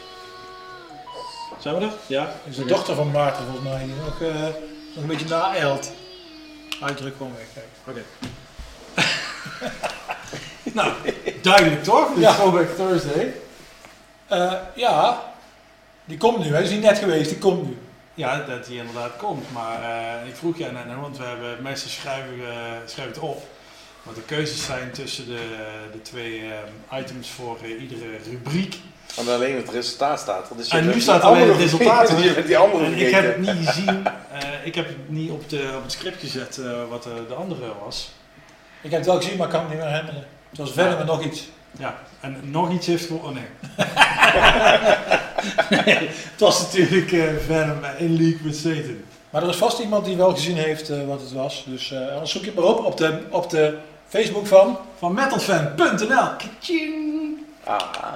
Zijn 1.59 1.75
we 1.75 1.85
er? 1.85 1.93
Ja? 2.07 2.33
is 2.49 2.57
de 2.57 2.65
dochter 2.65 2.95
van 2.95 3.11
Maarten 3.11 3.45
volgens 3.45 3.69
mij, 3.69 3.85
die 3.85 3.95
nog, 3.95 4.21
eh, 4.23 4.43
nog 4.95 5.03
een 5.03 5.07
beetje 5.07 5.29
naeilt. 5.29 5.93
Uitdruk 6.81 7.17
gewoon 7.17 7.33
weg. 7.37 7.47
Kijk. 7.55 7.67
Oké. 7.87 8.03
nou, 10.79 10.93
duidelijk 11.43 11.85
toch? 11.85 12.15
Is 12.15 12.21
Ja. 12.21 12.35
Throwback 12.35 12.69
Thursday. 12.69 13.35
Eh, 14.27 14.53
ja, 14.75 15.23
die 16.05 16.19
komt 16.19 16.39
nu. 16.39 16.53
Hij 16.53 16.63
is 16.63 16.71
niet 16.71 16.83
net 16.83 16.99
geweest, 16.99 17.29
die 17.29 17.39
komt 17.39 17.67
nu. 17.67 17.79
Ja, 18.15 18.39
dat 18.43 18.67
die 18.67 18.79
inderdaad 18.79 19.17
komt. 19.17 19.53
Maar 19.53 19.83
eh, 19.83 20.29
ik 20.29 20.37
vroeg 20.37 20.59
jij 20.59 20.71
net, 20.71 20.97
want 21.01 21.19
we 21.19 21.25
hebben 21.25 21.63
mensen 21.63 21.91
schrijven, 21.91 22.35
eh, 22.49 22.55
schrijven 22.87 23.15
het 23.15 23.23
op. 23.23 23.43
Wat 24.03 24.15
de 24.15 24.23
keuzes 24.23 24.65
zijn 24.65 24.91
tussen 24.91 25.27
de, 25.27 25.47
de 25.93 26.03
twee 26.03 26.41
eh, 26.41 27.01
items 27.01 27.31
voor 27.31 27.59
eh, 27.63 27.81
iedere 27.83 28.17
rubriek. 28.31 28.79
Want 29.17 29.29
alleen 29.29 29.57
het 29.57 29.69
resultaat 29.71 30.21
staat. 30.21 30.51
er. 30.51 30.57
Dus 30.57 30.69
En 30.69 30.87
nu 30.87 31.01
staat 31.01 31.23
alleen 31.23 31.49
het 31.49 31.57
resultaat. 31.57 32.09
Je 32.23 32.29
hebt 32.29 32.47
die 32.47 32.59
andere 32.59 32.85
En 32.85 32.95
ik 32.95 33.11
heb 33.11 33.25
het 33.27 33.39
niet 33.39 33.67
gezien. 33.69 34.07
eh, 34.33 34.49
ik 34.65 34.75
heb 34.75 34.87
het 34.87 34.97
niet 35.11 35.31
op, 35.31 35.49
de, 35.49 35.73
op 35.77 35.83
het 35.83 35.93
script 35.93 36.21
gezet 36.21 36.59
eh, 36.59 36.71
wat 36.89 37.03
de, 37.03 37.25
de 37.29 37.35
andere 37.35 37.73
was. 37.85 38.11
Ik 38.81 38.91
heb 38.91 39.01
het 39.01 39.09
wel 39.09 39.21
gezien, 39.21 39.37
maar 39.37 39.47
ik 39.47 39.53
kan 39.53 39.61
het 39.61 39.71
niet 39.71 39.79
meer 39.79 39.89
herinneren. 39.89 40.25
Het 40.51 40.59
was 40.59 40.73
verder 40.73 40.99
met 40.99 41.07
nog 41.07 41.25
iets. 41.25 41.49
Ja, 41.79 41.99
en 42.21 42.41
nog 42.51 42.73
iets 42.73 42.87
heeft 42.87 43.07
gewoon. 43.07 43.21
Oh 43.25 43.31
nee. 43.35 43.45
nee. 45.85 46.09
Het 46.09 46.41
was 46.41 46.61
natuurlijk 46.61 47.13
eh 47.13 47.23
Venom 47.47 47.79
in 47.99 48.17
League 48.17 48.39
with 48.43 48.57
Satan. 48.57 48.97
Maar 49.31 49.43
er 49.43 49.49
is 49.49 49.57
vast 49.57 49.79
iemand 49.79 50.05
die 50.05 50.17
wel 50.17 50.31
gezien 50.35 50.57
heeft 50.57 50.89
eh, 50.91 51.07
wat 51.07 51.21
het 51.21 51.33
was. 51.33 51.65
Dus 51.67 51.93
eh, 51.93 52.13
anders 52.13 52.31
zoek 52.33 52.41
je 52.45 52.51
het 52.51 52.57
maar 52.59 52.65
op 52.69 52.85
op 52.85 52.97
de, 52.97 53.19
op 53.31 53.51
de 53.51 53.77
Facebook 54.09 54.47
van. 54.47 54.79
Van 54.99 55.15
metalfan.nl. 55.15 56.29
Ah. 57.65 58.13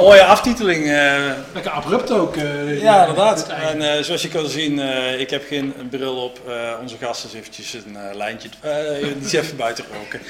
Mooie 0.00 0.24
aftiteling. 0.24 0.84
eh. 0.90 1.32
Lekker 1.54 1.70
abrupt 1.70 2.10
ook. 2.10 2.36
eh, 2.36 2.82
ja, 2.82 3.00
inderdaad. 3.00 3.38
het 3.38 3.48
einde. 3.48 3.84
En 3.86 3.96
eh, 3.98 4.02
zoals 4.04 4.22
je 4.22 4.28
kan 4.28 4.46
zien, 4.48 4.80
eh, 4.80 5.20
ik 5.20 5.30
heb 5.30 5.46
geen 5.46 5.74
bril 5.90 6.16
op. 6.24 6.40
Eh, 6.48 6.72
onze 6.80 6.96
gast 7.00 7.24
is 7.24 7.32
eventjes 7.34 7.74
een 7.74 7.96
eh, 7.96 8.14
lijntje. 8.16 8.48
eh 8.60 8.98
die 9.02 9.16
is 9.24 9.32
even 9.32 9.56
buiten 9.66 9.84
roken. 9.92 10.20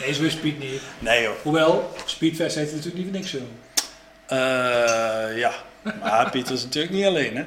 Nee, 0.00 0.14
zo 0.14 0.22
is 0.22 0.32
Speed 0.32 0.58
niet. 0.58 0.80
Nee 0.98 1.22
joh. 1.22 1.32
Hoewel, 1.42 1.92
Speedfest 2.04 2.56
heet 2.56 2.70
natuurlijk 2.74 2.94
niet 2.96 3.04
voor 3.04 3.14
niks 3.14 3.30
zo. 3.30 3.38
Eh, 4.26 5.38
ja, 5.38 5.52
maar 6.02 6.30
Pieter 6.30 6.54
is 6.54 6.62
natuurlijk 6.62 6.94
niet 6.94 7.04
alleen 7.04 7.36
hè. 7.36 7.44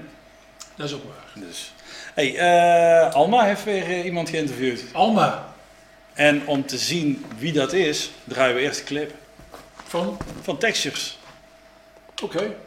Dat 0.75 0.87
is 0.87 0.93
ook 0.93 1.03
waar. 1.03 1.45
Dus. 1.47 1.71
Hey, 2.13 2.35
eh, 2.37 3.13
Alma 3.13 3.43
heeft 3.43 3.63
weer 3.63 3.83
eh, 3.83 4.05
iemand 4.05 4.29
geïnterviewd. 4.29 4.81
Alma. 4.91 5.53
En 6.13 6.41
om 6.47 6.65
te 6.65 6.77
zien 6.77 7.25
wie 7.37 7.53
dat 7.53 7.73
is, 7.73 8.11
draaien 8.23 8.55
we 8.55 8.61
eerst 8.61 8.77
de 8.79 8.83
clip. 8.85 9.11
Van? 9.87 10.17
Van 10.41 10.57
Textures. 10.57 11.14
Oké. 12.21 12.64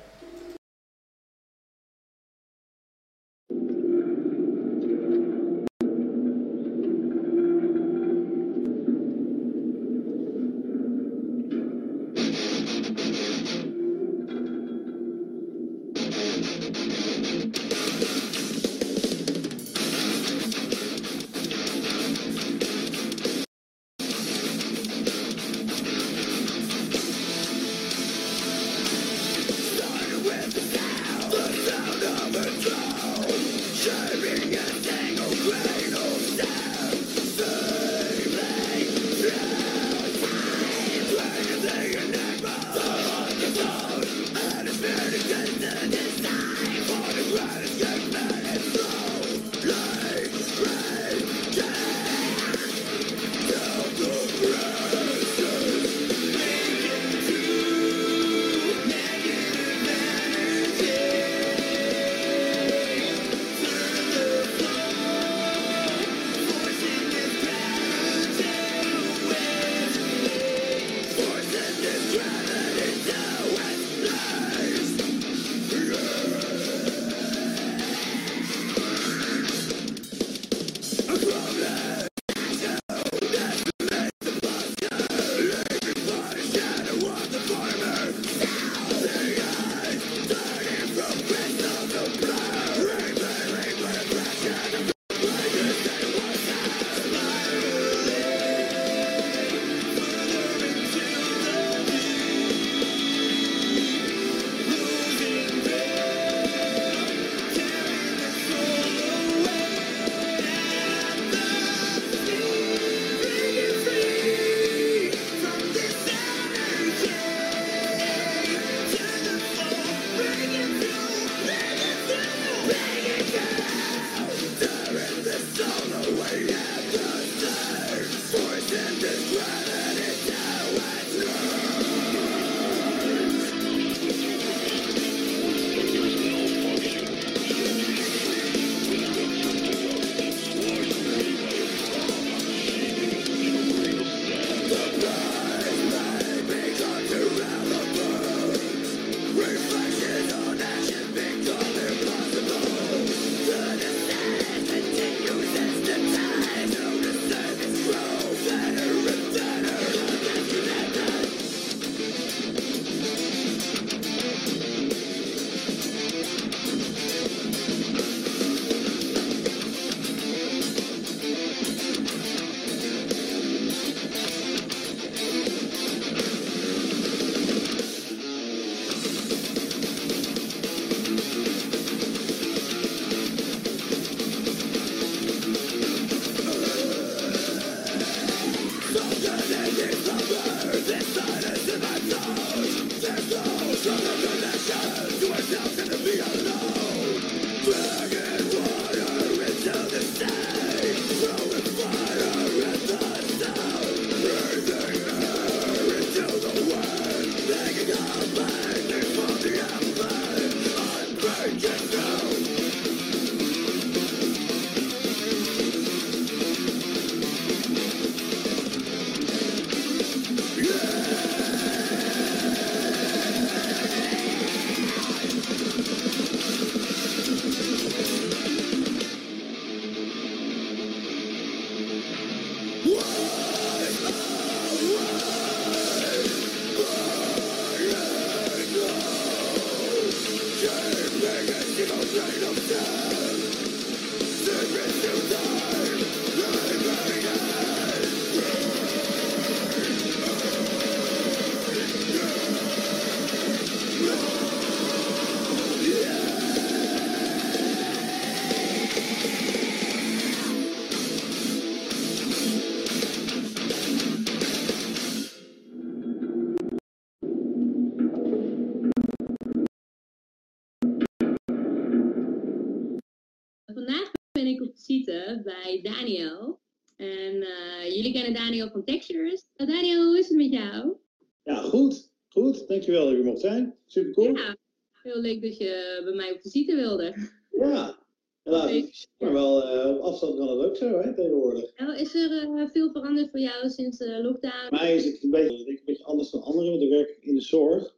Daniel 278.38 278.70
van 278.70 278.84
Textures. 278.84 279.42
Uh, 279.56 279.66
Daniel, 279.66 280.04
hoe 280.06 280.18
is 280.18 280.28
het 280.28 280.36
met 280.36 280.50
jou? 280.52 280.96
Ja, 281.44 281.54
goed. 281.62 282.10
Goed. 282.28 282.68
Dankjewel 282.68 283.06
dat 283.06 283.16
je 283.16 283.22
mocht 283.22 283.40
zijn. 283.40 283.74
Super 283.86 284.12
cool. 284.12 284.36
Ja, 284.36 284.56
heel 285.02 285.20
leuk 285.20 285.42
dat 285.42 285.56
je 285.56 286.00
bij 286.04 286.14
mij 286.14 286.32
op 286.32 286.40
visite 286.40 286.74
wilde. 286.74 287.14
Ja. 287.50 287.98
Helaas, 288.42 289.06
maar 289.18 289.32
wel 289.32 289.62
eh, 289.62 289.90
op 289.96 290.00
afstand 290.00 290.36
kan 290.36 290.48
het 290.48 290.66
ook 290.66 290.76
zo, 290.76 290.98
hè, 291.00 291.14
tegenwoordig. 291.14 291.70
Nou, 291.76 291.96
is 291.96 292.14
er 292.14 292.30
eh, 292.42 292.64
veel 292.72 292.90
veranderd 292.90 293.30
voor 293.30 293.40
jou 293.40 293.68
sinds 293.70 293.98
de 293.98 294.22
lockdown? 294.22 294.68
Voor 294.68 294.78
mij 294.78 294.96
is 294.96 295.04
het 295.04 295.22
een 295.22 295.30
beetje, 295.30 295.68
een 295.68 295.80
beetje 295.84 296.04
anders 296.04 296.30
dan 296.30 296.42
anderen, 296.42 296.70
want 296.70 296.82
ik 296.82 296.88
werk 296.88 297.16
in 297.20 297.34
de 297.34 297.40
zorg. 297.40 297.96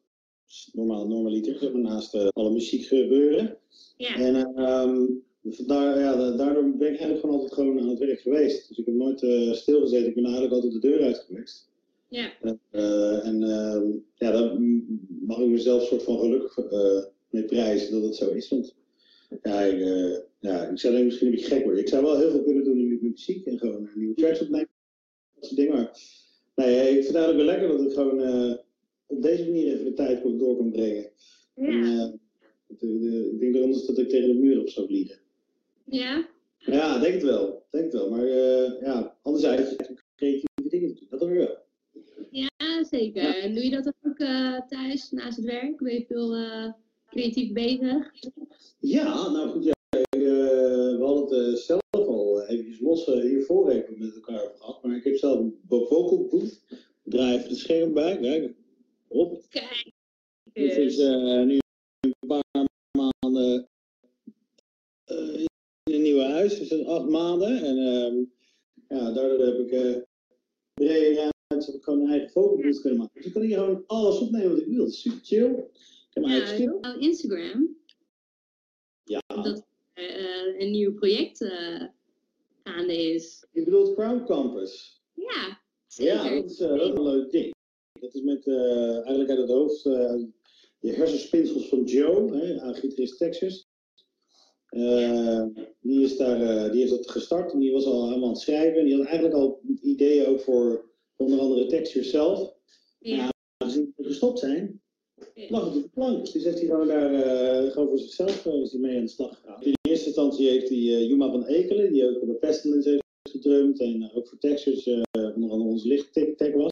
Is 0.49 0.71
Normaal, 0.73 1.07
normaliter, 1.09 1.79
naast 1.79 2.15
eh, 2.15 2.29
alle 2.33 2.51
muziek 2.51 2.85
gebeuren. 2.87 3.59
Ja. 3.97 4.15
En 4.15 4.35
ehm, 4.55 5.07
vandaar, 5.43 5.99
ja, 5.99 6.17
da- 6.17 6.37
daardoor 6.37 6.62
ben 6.77 6.93
ik 6.93 6.99
eigenlijk 7.01 7.21
gewoon 7.21 7.35
altijd 7.89 8.10
geweest. 8.21 8.69
Dus 8.69 8.79
ik 8.79 8.87
heb 8.87 8.95
nooit 8.95 9.23
eh, 9.23 9.53
stilgezeten, 9.53 10.07
ik 10.09 10.15
ben 10.15 10.25
eigenlijk 10.25 10.55
altijd 10.55 10.73
de 10.73 10.79
deur 10.89 11.03
uit 11.03 11.19
geweest. 11.19 11.69
Ja. 12.09 12.33
Eh, 12.71 13.27
en 13.27 13.43
ehm, 13.43 13.87
ja, 14.15 14.31
daar 14.33 14.61
mag 15.21 15.39
ik 15.39 15.47
mezelf 15.49 15.83
soort 15.87 16.03
van 16.03 16.19
gelukkig 16.19 16.59
eh, 16.59 17.05
mee 17.31 17.45
prijzen 17.45 17.93
dat 17.93 18.03
het 18.03 18.17
zo 18.17 18.31
is. 18.31 18.49
Want 18.49 18.75
ja, 19.43 19.61
ik, 19.63 19.81
eh, 19.81 20.19
ja, 20.41 20.69
ik 20.69 20.79
zou 20.79 20.93
denk 20.95 21.05
misschien 21.05 21.27
een 21.27 21.33
beetje 21.35 21.55
gek 21.55 21.63
worden. 21.65 21.81
Ik 21.81 21.89
zou 21.89 22.03
wel 22.05 22.19
heel 22.19 22.31
veel 22.31 22.43
kunnen 22.43 22.65
doen 22.65 22.89
met 22.89 23.03
muziek 23.03 23.47
en 23.47 23.59
gewoon 23.59 23.87
eh, 23.89 23.95
nieuwe 23.95 24.15
tracks 24.15 24.41
opnemen. 24.41 24.69
Dat 25.35 25.45
soort 25.45 25.57
dingen. 25.57 25.75
Maar 25.75 26.67
nee, 26.67 26.89
ik 26.89 26.95
vind 26.95 27.07
het 27.07 27.17
eigenlijk 27.17 27.37
wel 27.47 27.57
lekker 27.59 27.69
dat 27.79 27.87
ik 27.87 27.93
gewoon 27.93 28.21
eh, 28.21 28.57
op 29.07 29.23
deze 29.23 29.45
manier 29.45 29.73
even 29.73 29.85
de 29.85 29.93
tijd 29.93 30.23
door 30.39 30.57
kan 30.57 30.71
brengen. 30.71 31.11
En, 31.55 31.83
eh, 31.83 32.09
de- 32.67 32.99
de- 33.01 33.31
ik 33.33 33.41
denk 33.41 33.55
dat 33.55 33.63
anders 33.63 33.87
dat 33.87 33.99
ik 33.99 34.09
tegen 34.09 34.29
de 34.29 34.35
muur 34.35 34.61
op 34.61 34.69
zou 34.69 34.87
vliegen. 34.87 35.17
Ja? 35.85 36.29
Ja, 36.66 36.99
denk 36.99 37.15
het 37.15 37.23
wel. 37.23 37.66
Denk 37.70 37.85
het 37.85 37.93
wel. 37.93 38.11
Maar 38.11 38.24
eh, 38.27 38.81
ja, 38.81 39.16
anderzijds 39.23 39.77
creatieve 40.16 40.69
dingen 40.69 40.95
doen. 40.95 41.07
Dat 41.11 41.20
dan 41.20 41.28
weer 41.28 41.39
wel. 41.39 41.59
Ja, 42.31 42.85
zeker. 42.85 43.43
En 43.43 43.55
doe 43.55 43.65
je 43.65 43.70
dat 43.70 43.93
ook 44.03 44.19
eh, 44.19 44.61
thuis, 44.69 45.11
naast 45.11 45.37
het 45.37 45.47
werk? 45.47 45.77
Ben 45.82 45.95
je 45.95 46.05
veel 46.07 46.35
eh, 46.35 46.73
creatief 47.07 47.53
bezig? 47.53 48.11
Ja, 48.78 49.31
nou 49.31 49.49
goed, 49.49 49.65
ja, 49.65 49.73
we 50.11 50.99
hadden 51.01 51.51
het 51.51 51.59
zelf 51.59 51.81
al 51.93 52.43
eventjes 52.47 52.81
los 52.81 53.07
hiervoor 53.07 53.70
even 53.70 53.99
met 53.99 54.15
elkaar 54.15 54.43
over 54.43 54.57
gehad. 54.59 54.82
Maar 54.82 54.97
ik 54.97 55.05
heb 55.05 55.16
zelf 55.16 55.39
een 55.39 55.61
vo- 55.69 55.87
vocal 55.87 56.27
booth. 56.28 56.61
Ik 57.05 57.11
draai 57.12 57.37
even 57.37 57.49
het 57.49 57.59
scherm 57.59 57.93
bij, 57.95 58.19
kijk. 58.19 58.55
Op. 59.09 59.43
Kijk. 59.49 59.91
Dit 60.53 60.77
is 60.77 60.97
nu 60.99 61.59
een 62.01 62.15
paar 62.27 62.43
maanden 62.99 63.69
nieuwe 66.11 66.28
huis. 66.28 66.59
Het 66.59 66.69
zijn 66.69 66.87
acht 66.87 67.09
maanden. 67.09 67.65
En 67.65 67.78
ehm, 67.78 68.24
ja, 68.89 69.12
daardoor 69.12 69.47
heb 69.47 69.59
ik 69.59 69.70
eh 69.70 70.03
brede 70.74 71.15
ruimte, 71.15 71.70
heb 71.70 71.74
ik 71.74 71.85
gewoon 71.85 72.01
een 72.01 72.11
eigen 72.11 72.31
vocal 72.31 72.57
booth 72.57 72.81
kunnen 72.81 72.99
maken. 72.99 73.15
Dus 73.15 73.27
ik 73.27 73.32
kan 73.32 73.43
hier 73.43 73.59
gewoon 73.59 73.85
alles 73.87 74.19
opnemen 74.19 74.51
wat 74.51 74.61
ik 74.61 74.66
wil. 74.66 74.87
Is 74.87 75.01
super 75.01 75.20
chill. 75.23 75.51
Ik 75.51 76.11
heb 76.11 76.24
mijn 76.24 76.43
eigen 76.43 76.78
Ja, 76.81 76.95
op 76.95 77.01
Instagram. 77.01 77.77
Ja. 79.05 79.20
Dat 79.27 79.66
eh, 79.93 80.61
een 80.61 80.70
nieuw 80.70 80.95
project 80.95 81.41
eh, 81.41 81.82
gaande 82.62 83.12
is. 83.12 83.47
Je 83.53 83.65
bedoelt 83.65 83.95
Crown 83.95 84.24
Campus? 84.24 85.03
Ja, 85.15 85.61
zeker. 85.87 86.15
Ja, 86.15 86.35
dat 86.35 86.51
is, 86.51 86.57
dat 86.57 86.81
is 86.81 86.89
een 86.89 87.03
leuk 87.03 87.31
ding. 87.31 87.55
Dat 88.01 88.15
is 88.15 88.20
met 88.20 88.47
eigenlijk 88.47 89.31
uit 89.31 89.39
het 89.39 89.51
hoofd 89.51 89.82
de 90.81 90.93
hersenspinsels 90.93 91.69
van 91.69 91.85
Joe, 91.85 92.37
hè, 92.37 92.61
aan 92.61 92.74
gitarist 92.74 93.19
Texas. 93.19 93.70
Eh, 94.71 95.45
die, 95.81 96.03
is 96.03 96.17
daar, 96.17 96.43
eh, 96.43 96.71
die 96.71 96.81
heeft 96.81 96.93
dat 96.93 97.11
gestart 97.11 97.53
en 97.53 97.59
die 97.59 97.73
was 97.73 97.85
al 97.85 98.07
helemaal 98.07 98.29
aan 98.29 98.35
het 98.35 98.43
schrijven. 98.43 98.79
En 98.79 98.85
die 98.85 98.97
had 98.97 99.07
eigenlijk 99.07 99.35
al 99.35 99.61
ideeën 99.83 100.27
ook 100.27 100.41
voor 100.41 100.91
onder 101.17 101.39
andere 101.39 101.67
Textures 101.67 102.11
zelf. 102.11 102.55
Ja. 102.99 103.31
Aangezien 103.57 103.93
we 103.97 104.05
gestopt 104.05 104.39
zijn, 104.39 104.83
lag 105.35 105.65
het 105.65 105.77
op 105.77 105.83
de 105.83 105.89
plank. 105.89 106.33
Dus 106.33 106.45
heeft 106.45 106.59
hij 106.59 106.69
gewoon 106.69 106.87
daar 106.87 107.15
eh, 107.15 107.71
gewoon 107.71 107.89
voor 107.89 107.99
zichzelf 107.99 108.47
is 108.47 108.73
hij 108.73 108.81
mee 108.81 108.97
aan 108.97 109.05
de 109.05 109.11
slag 109.11 109.41
gegaan. 109.41 109.63
In 109.63 109.75
eerste 109.89 110.07
instantie 110.07 110.49
heeft 110.49 110.69
hij 110.69 110.79
Juma 110.79 111.31
van 111.31 111.47
Ekelen, 111.47 111.93
die 111.93 112.09
ook 112.09 112.27
bij 112.27 112.35
Pestilence 112.35 112.89
heeft 112.89 113.03
gedrumd 113.31 113.81
en 113.81 114.11
ook 114.15 114.29
voor 114.29 114.39
Textures 114.39 114.87
onder 115.35 115.51
andere 115.51 115.71
onze 115.71 115.89
lichttech 115.89 116.53
was. 116.55 116.69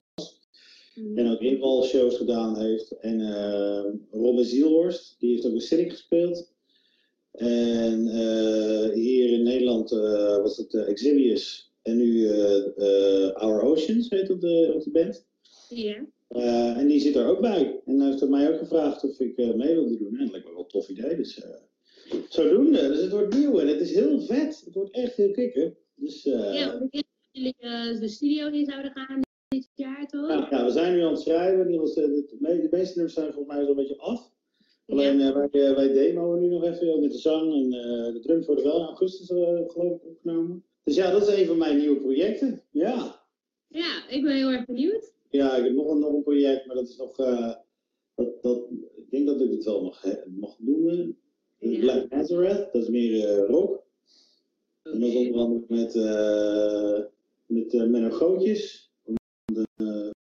En 1.15 1.31
ook 1.31 1.41
invalshows 1.41 2.16
gedaan 2.16 2.59
heeft. 2.59 2.99
En 2.99 3.20
Robin 4.11 4.45
Zielhorst, 4.45 5.16
die 5.19 5.31
heeft 5.31 5.47
ook 5.47 5.53
een 5.53 5.61
Cynic 5.61 5.91
gespeeld. 5.91 6.57
En 7.39 8.09
eh, 8.09 8.93
hier 8.94 9.32
in 9.32 9.43
Nederland 9.43 9.93
eh, 9.93 10.36
was 10.36 10.56
het 10.56 10.74
eh, 10.74 10.89
Exilius. 10.89 11.73
En 11.82 11.97
nu 11.97 12.28
Our 13.35 13.62
Oceans 13.62 14.10
heet 14.10 14.31
op 14.31 14.40
de, 14.40 14.73
op 14.74 14.82
de 14.82 14.90
band. 14.90 15.27
Ja. 15.69 16.06
En 16.74 16.86
die 16.86 17.01
zit 17.01 17.16
er 17.16 17.27
ook 17.27 17.40
bij. 17.40 17.81
En 17.85 18.01
hij 18.01 18.10
heeft 18.10 18.28
mij 18.28 18.52
ook 18.52 18.59
gevraagd 18.59 19.05
of 19.05 19.20
ik 19.20 19.36
mee 19.36 19.74
wilde 19.74 19.98
doen. 19.98 20.16
En 20.16 20.24
dat 20.24 20.31
lijkt 20.31 20.47
me 20.47 20.52
wel 20.52 20.62
een 20.62 20.69
tof 20.69 20.89
idee. 20.89 21.16
Dus 21.16 21.40
eh, 21.40 21.51
zodoende. 22.28 22.89
Dus 22.89 23.01
het 23.01 23.10
wordt 23.10 23.35
nieuw 23.35 23.59
en 23.59 23.69
het 23.69 23.81
is 23.81 23.94
heel 23.94 24.20
vet. 24.20 24.62
Het 24.65 24.74
wordt 24.74 24.94
echt 24.94 25.16
heel 25.16 25.31
kicken. 25.31 25.77
Dus 25.94 26.23
Ja, 26.23 26.78
want 26.78 27.05
jullie 27.31 27.55
de 28.01 28.09
studio 28.09 28.47
in 28.47 28.65
zouden 28.65 28.90
gaan 28.90 29.20
dit 29.48 29.69
jaar, 29.74 30.06
toch? 30.06 30.28
Ja, 30.28 30.47
ja, 30.51 30.65
we 30.65 30.70
zijn 30.70 30.94
nu 30.94 31.02
aan 31.02 31.12
het 31.12 31.20
schrijven. 31.20 31.66
De 31.66 32.69
meeste 32.70 32.93
nummers 32.94 33.15
zijn 33.15 33.32
volgens 33.32 33.56
mij 33.56 33.65
zo'n 33.65 33.77
beetje 33.77 33.98
af. 33.98 34.31
Alleen 34.89 35.20
eh, 35.20 35.32
wij, 35.32 35.48
eh, 35.51 35.74
wij 35.74 35.93
demoen 35.93 36.40
nu 36.40 36.48
nog 36.48 36.65
even 36.65 37.01
met 37.01 37.12
de 37.12 37.19
zang 37.19 37.55
en 37.55 37.73
eh, 37.73 38.12
de 38.12 38.20
drums 38.23 38.47
worden 38.47 38.65
wel 38.65 38.81
in 38.81 38.86
augustus 38.86 39.27
geloof 39.27 40.01
ik 40.01 40.05
opgenomen. 40.05 40.65
Dus 40.85 40.94
ja, 40.94 41.10
dat 41.10 41.28
is 41.28 41.35
een 41.35 41.47
van 41.47 41.59
mijn 41.59 41.77
nieuwe 41.78 42.01
projecten. 42.01 42.62
Ja, 42.70 43.24
Ja, 43.69 44.09
ik 44.09 44.23
ben 44.23 44.36
heel 44.36 44.51
erg 44.51 44.65
benieuwd. 44.65 45.12
ja 45.31 45.56
ik 45.56 45.65
heb 45.65 45.73
nog 45.73 45.90
een, 45.90 45.98
nog 45.98 46.12
een 46.12 46.23
project, 46.23 46.66
maar 46.66 46.77
dat 46.77 46.89
is 46.89 46.97
nog. 46.97 47.16
dat, 48.15 48.43
dat, 48.43 48.66
ik 48.97 49.10
denk 49.10 49.27
dat 49.27 49.40
ik 49.40 49.51
het 49.51 49.65
wel 49.65 49.82
mag, 49.82 50.05
mag 50.27 50.59
noemen. 50.59 51.19
Ja. 51.59 51.78
Black 51.78 52.10
Nazareth, 52.10 52.73
dat 52.73 52.82
is 52.82 52.89
meer 52.89 53.36
rock. 53.36 53.82
En 54.82 55.01
dat 55.01 55.09
is 55.09 55.16
onder 55.16 55.40
andere 55.40 55.65
met, 55.69 55.94
eh 55.94 57.05
met 57.47 57.74
eh, 57.74 57.86
Menno 57.86 58.10
Gootjes. 58.10 58.90
De, 59.44 60.12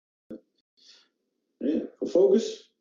Focus. 2.07 2.73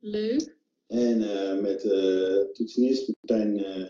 Leuk. 0.00 0.56
En 0.92 1.22
eh, 1.22 1.60
met 1.60 1.84
eh 1.84 2.38
toetsenist 2.52 3.12
Martijn 3.20 3.64
eh 3.64 3.86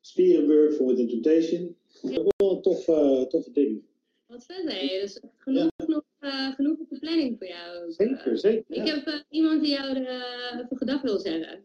Spierenburg 0.00 0.76
voor 0.76 0.86
Within 0.86 1.08
Temptation. 1.08 1.76
Wel 2.02 2.56
een 2.56 2.62
tof, 2.62 2.84
toffe 3.28 3.50
ding. 3.52 3.82
Wat 4.26 4.44
vet, 4.44 4.72
hè? 4.72 5.00
Dus 5.00 5.20
genoeg, 5.36 5.70
nog, 5.86 6.02
eh, 6.18 6.54
genoeg 6.54 6.78
op 6.78 6.88
de 6.88 6.98
planning 6.98 7.38
voor 7.38 7.46
jou. 7.46 7.92
Zeker, 7.92 8.38
zeker. 8.38 8.76
Ik 8.76 8.86
ja. 8.86 8.94
heb 8.94 9.24
iemand 9.28 9.60
die 9.62 9.70
jou 9.70 9.96
er 9.96 10.60
even 10.60 10.76
gedag 10.76 11.02
wil 11.02 11.18
zeggen. 11.18 11.64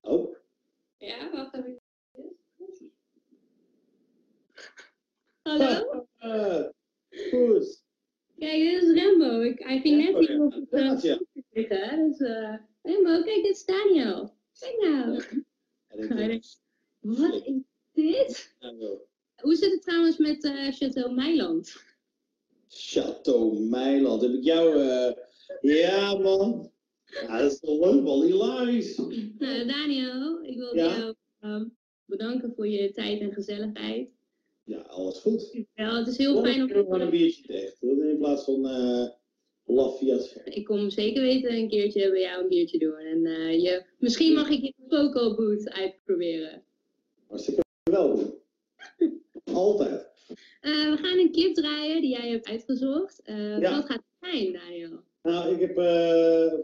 Oh, 0.00 0.36
Ja, 0.98 1.30
wacht 1.30 1.54
even. 1.54 1.80
Hallo? 5.42 6.06
goed. 7.30 7.82
Kijk, 8.38 8.70
dit 8.70 8.82
is 8.82 9.02
Rembo. 9.02 9.40
Ik, 9.40 9.58
hij 9.58 9.80
ging 9.80 9.96
net 9.96 10.06
Rembo, 10.06 10.20
hier 10.20 10.36
ja. 10.36 10.44
op 10.44 10.52
het 10.52 10.72
uh, 10.72 10.80
Ja, 10.80 10.98
ja. 11.02 11.18
zitten. 11.50 12.08
Dus, 12.08 12.18
Rembo, 12.88 13.22
kijk, 13.22 13.42
dit 13.42 13.54
is 13.56 13.64
Daniel. 13.64 14.34
Kijk 14.58 14.76
nou. 14.80 15.22
Wat 17.00 17.34
is 17.34 17.52
dit? 17.92 18.54
Hoe 19.42 19.54
zit 19.56 19.70
het 19.72 19.82
trouwens 19.82 20.16
met 20.16 20.44
eh 20.44 20.72
Chateau 20.72 21.14
Meiland? 21.14 21.76
Chateau 22.68 23.60
Meiland, 23.60 24.22
heb 24.22 24.32
ik 24.32 24.44
jou... 24.44 24.80
eh, 24.82 25.12
ja, 25.60 26.18
man. 26.18 26.70
Ja, 27.04 27.38
dat 27.38 27.52
is 27.52 27.60
toch 27.60 27.84
leuk, 27.84 28.02
man. 28.02 28.22
Hilarisch. 28.22 28.96
Nou, 29.38 29.66
Daniel, 29.66 30.42
ik 30.42 30.56
wil 30.56 30.76
Ja? 30.76 30.96
jou 30.98 31.14
ehm, 31.40 31.64
bedanken 32.04 32.52
voor 32.56 32.68
je 32.68 32.92
tijd 32.92 33.20
en 33.20 33.32
gezelligheid. 33.32 34.08
Ja, 34.64 34.78
alles 34.80 35.18
goed. 35.18 35.64
Wel, 35.74 35.94
het 35.96 36.06
is 36.08 36.16
heel 36.16 36.42
fijn 36.42 36.64
ik 36.64 36.70
gewoon 36.72 37.00
een 37.00 37.06
om... 37.06 37.10
biertje 37.10 37.42
tegen. 37.42 38.08
In 38.10 38.18
plaats 38.18 38.44
van 38.44 38.66
eh 38.66 39.08
Lafayette. 39.68 40.40
Ik 40.44 40.64
kom 40.64 40.90
zeker 40.90 41.22
weten 41.22 41.52
een 41.52 41.68
keertje 41.68 42.10
bij 42.10 42.20
jou 42.20 42.42
een 42.42 42.48
biertje 42.48 42.78
doen. 42.78 42.96
En 42.98 43.26
eh, 43.26 43.62
je, 43.62 43.84
misschien 43.98 44.34
mag 44.34 44.48
ik 44.50 44.62
je 44.62 44.74
Coco 44.88 45.34
Boot 45.34 45.70
uitproberen. 45.70 46.62
Hartstikke 47.26 47.62
welkom. 47.90 48.34
Altijd. 49.52 50.06
Eh, 50.60 50.90
we 50.90 50.96
gaan 51.02 51.18
een 51.18 51.32
kip 51.32 51.54
draaien 51.54 52.00
die 52.00 52.10
jij 52.10 52.30
hebt 52.30 52.46
uitgezocht. 52.48 53.20
Eh, 53.24 53.58
Ja. 53.58 53.76
Wat 53.76 53.84
gaat 53.86 54.02
het 54.20 54.30
zijn, 54.30 54.52
Daniel? 54.52 55.00
Nou, 55.22 55.54
ik 55.54 55.60
heb 55.60 55.74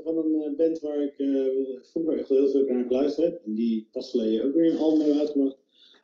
van 0.05 0.17
een 0.17 0.55
band 0.57 0.81
waar 0.81 1.03
ik 1.03 1.15
vroeger 1.83 2.19
echt 2.19 2.29
heel 2.29 2.49
veel 2.49 2.65
naar 2.65 2.85
geluisterd 2.87 3.27
heb. 3.33 3.43
En 3.45 3.55
die 3.55 3.89
pas 3.93 4.11
geleden 4.11 4.45
ook 4.45 4.55
weer 4.55 4.71
een 4.71 4.79
album 4.79 5.01
hebben 5.01 5.19
uitgebracht. 5.19 5.57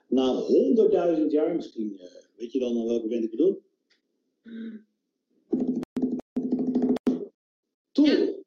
Na 0.06 0.32
honderdduizend 0.34 1.32
jaar 1.32 1.54
misschien. 1.54 2.00
weet 2.36 2.52
je 2.52 2.58
dan 2.58 2.76
al 2.76 2.86
welke 2.88 3.08
band 3.08 3.24
ik 3.24 3.30
bedoel? 3.30 3.62
Tool. 8.04 8.44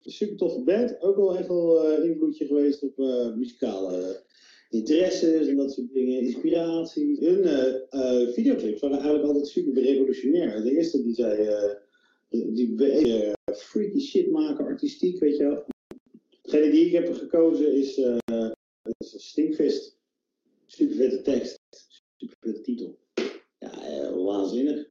Super 0.00 0.36
toffe 0.36 0.62
band. 0.62 1.00
Ook 1.00 1.16
wel 1.16 1.36
echt 1.36 1.48
wel 1.48 1.84
eh, 1.84 2.04
invloedje 2.04 2.46
geweest 2.46 2.82
op 2.82 2.98
eh, 2.98 3.34
muzikale 3.34 4.24
interesses 4.70 5.46
en 5.46 5.56
dat 5.56 5.72
soort 5.72 5.92
dingen, 5.92 6.20
inspiraties. 6.20 7.18
Hun 7.18 7.44
eh, 7.44 7.74
eh, 7.88 8.32
videoclips 8.32 8.80
waren 8.80 8.96
eigenlijk 8.96 9.26
altijd 9.26 9.48
super 9.48 9.82
revolutionair. 9.82 10.62
De 10.62 10.70
eerste 10.70 11.02
die 11.02 11.14
zei, 11.14 11.46
eh, 11.46 12.54
die 12.54 12.84
eh, 12.84 13.32
freaky 13.54 14.00
shit 14.00 14.30
maken, 14.30 14.64
artistiek, 14.64 15.18
weet 15.18 15.36
je 15.36 15.42
wel. 15.42 15.64
Degene 16.42 16.70
die 16.70 16.86
ik 16.86 16.92
heb 16.92 17.14
gekozen 17.14 17.74
is, 17.74 17.98
eh 17.98 18.50
is 18.98 19.28
Stinkfist. 19.28 19.98
Super 20.66 20.96
vette 20.96 21.22
tekst, 21.22 21.58
super 22.16 22.36
vette 22.40 22.60
titel. 22.60 22.98
Ja, 23.58 23.82
eh, 23.82 24.24
waanzinnig. 24.24 24.90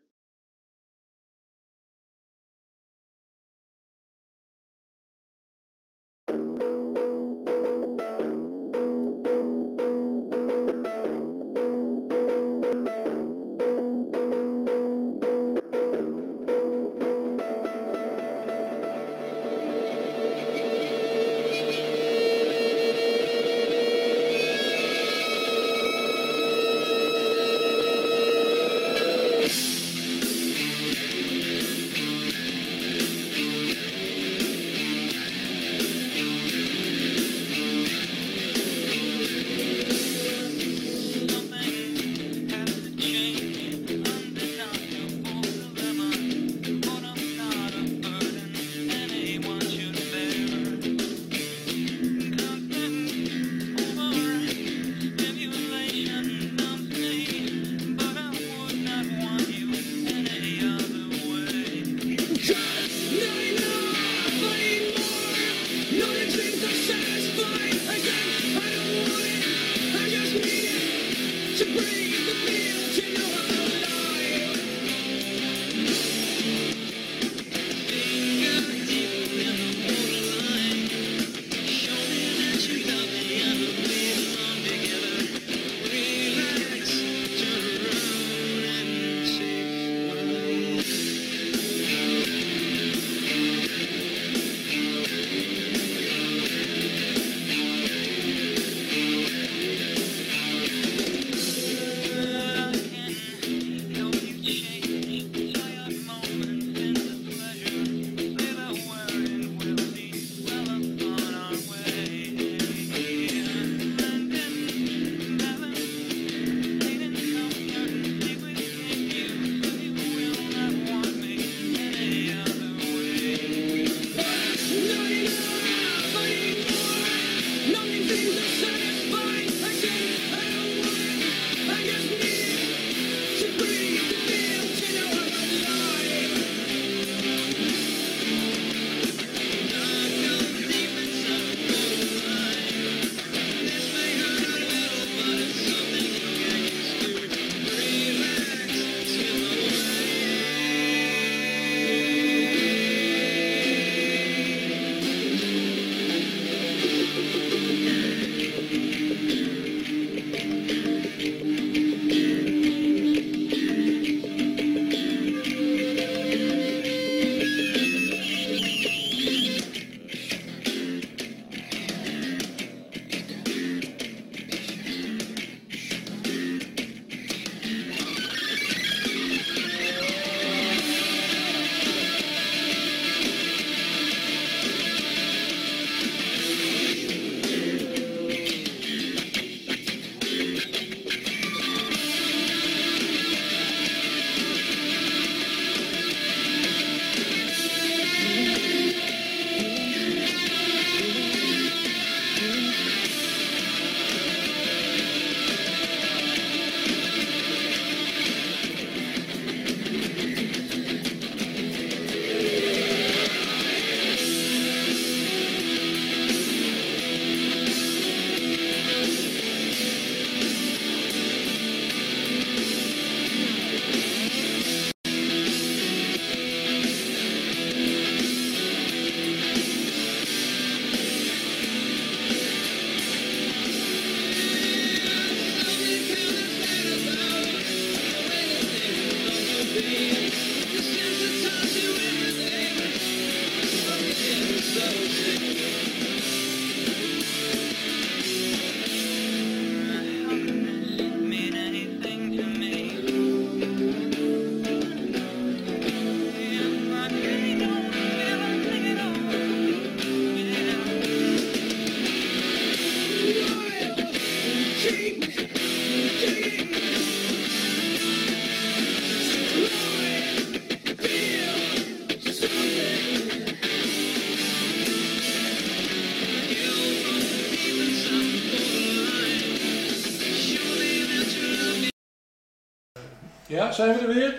Ja, 283.55 283.71
zijn 283.71 283.93
we 283.93 283.99
er 284.07 284.13
weer? 284.13 284.33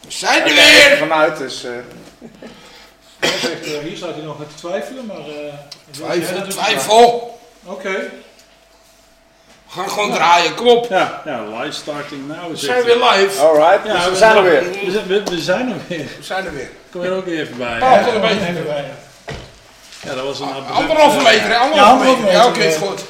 We 0.00 0.10
zijn 0.12 0.42
er 0.42 0.54
weer! 0.54 0.90
er 0.90 0.96
Vanuit, 0.98 1.36
dus... 1.38 1.64
eh, 1.64 1.70
zegt, 3.20 3.64
eh, 3.64 3.78
hier 3.82 3.96
staat 3.96 4.14
hij 4.14 4.24
nog 4.24 4.36
te 4.36 4.54
twijfelen, 4.54 5.06
maar... 5.06 5.16
eh, 5.16 5.54
Twijfel, 5.90 6.34
ja, 6.34 6.38
dat 6.40 6.48
is- 6.48 6.54
twijfel. 6.54 7.40
Oké. 7.64 7.88
We 9.66 9.76
gaan 9.76 9.90
gewoon 9.90 10.12
draaien, 10.12 10.54
kom 10.54 10.66
op. 10.68 10.86
Ja, 10.88 11.22
ja, 11.24 11.42
live 11.44 11.72
starting 11.76 12.26
now. 12.28 12.50
We 12.50 12.56
zijn 12.56 12.84
weer 12.84 12.96
live. 12.96 13.40
Alright, 13.40 13.86
Ja, 13.86 13.92
dus 13.94 14.04
we 14.04 14.10
we 14.10 14.16
zijn 14.16 14.36
er 14.36 14.42
weer. 14.42 14.62
We 14.84 14.90
zijn, 14.90 15.06
we, 15.06 15.22
we 15.24 15.40
zijn 15.40 15.68
er 15.70 15.76
weer. 15.88 15.98
We 16.18 16.22
zijn 16.24 16.44
er 16.46 16.54
weer. 16.54 16.70
Kom 16.92 17.02
er 17.02 17.12
ook 17.12 17.26
even 17.26 17.56
bij. 17.56 17.78
Hè? 17.80 18.04
kom 18.04 18.14
erbij. 18.14 18.34
Nee, 18.34 18.52
nee, 18.52 18.62
nee. 18.62 18.84
Ja, 20.02 20.14
dat 20.14 20.24
was 20.24 20.40
een 20.40 20.48
abrupt, 20.48 20.70
Anderhalve 20.70 21.22
meter, 21.22 21.42
hè? 21.46 21.54
Ja, 21.54 21.58
Anderhalve 21.60 22.16
meter. 22.20 22.30
Ja, 22.32 22.46
oké, 22.46 22.58
is 22.60 22.76
goed. 22.76 23.00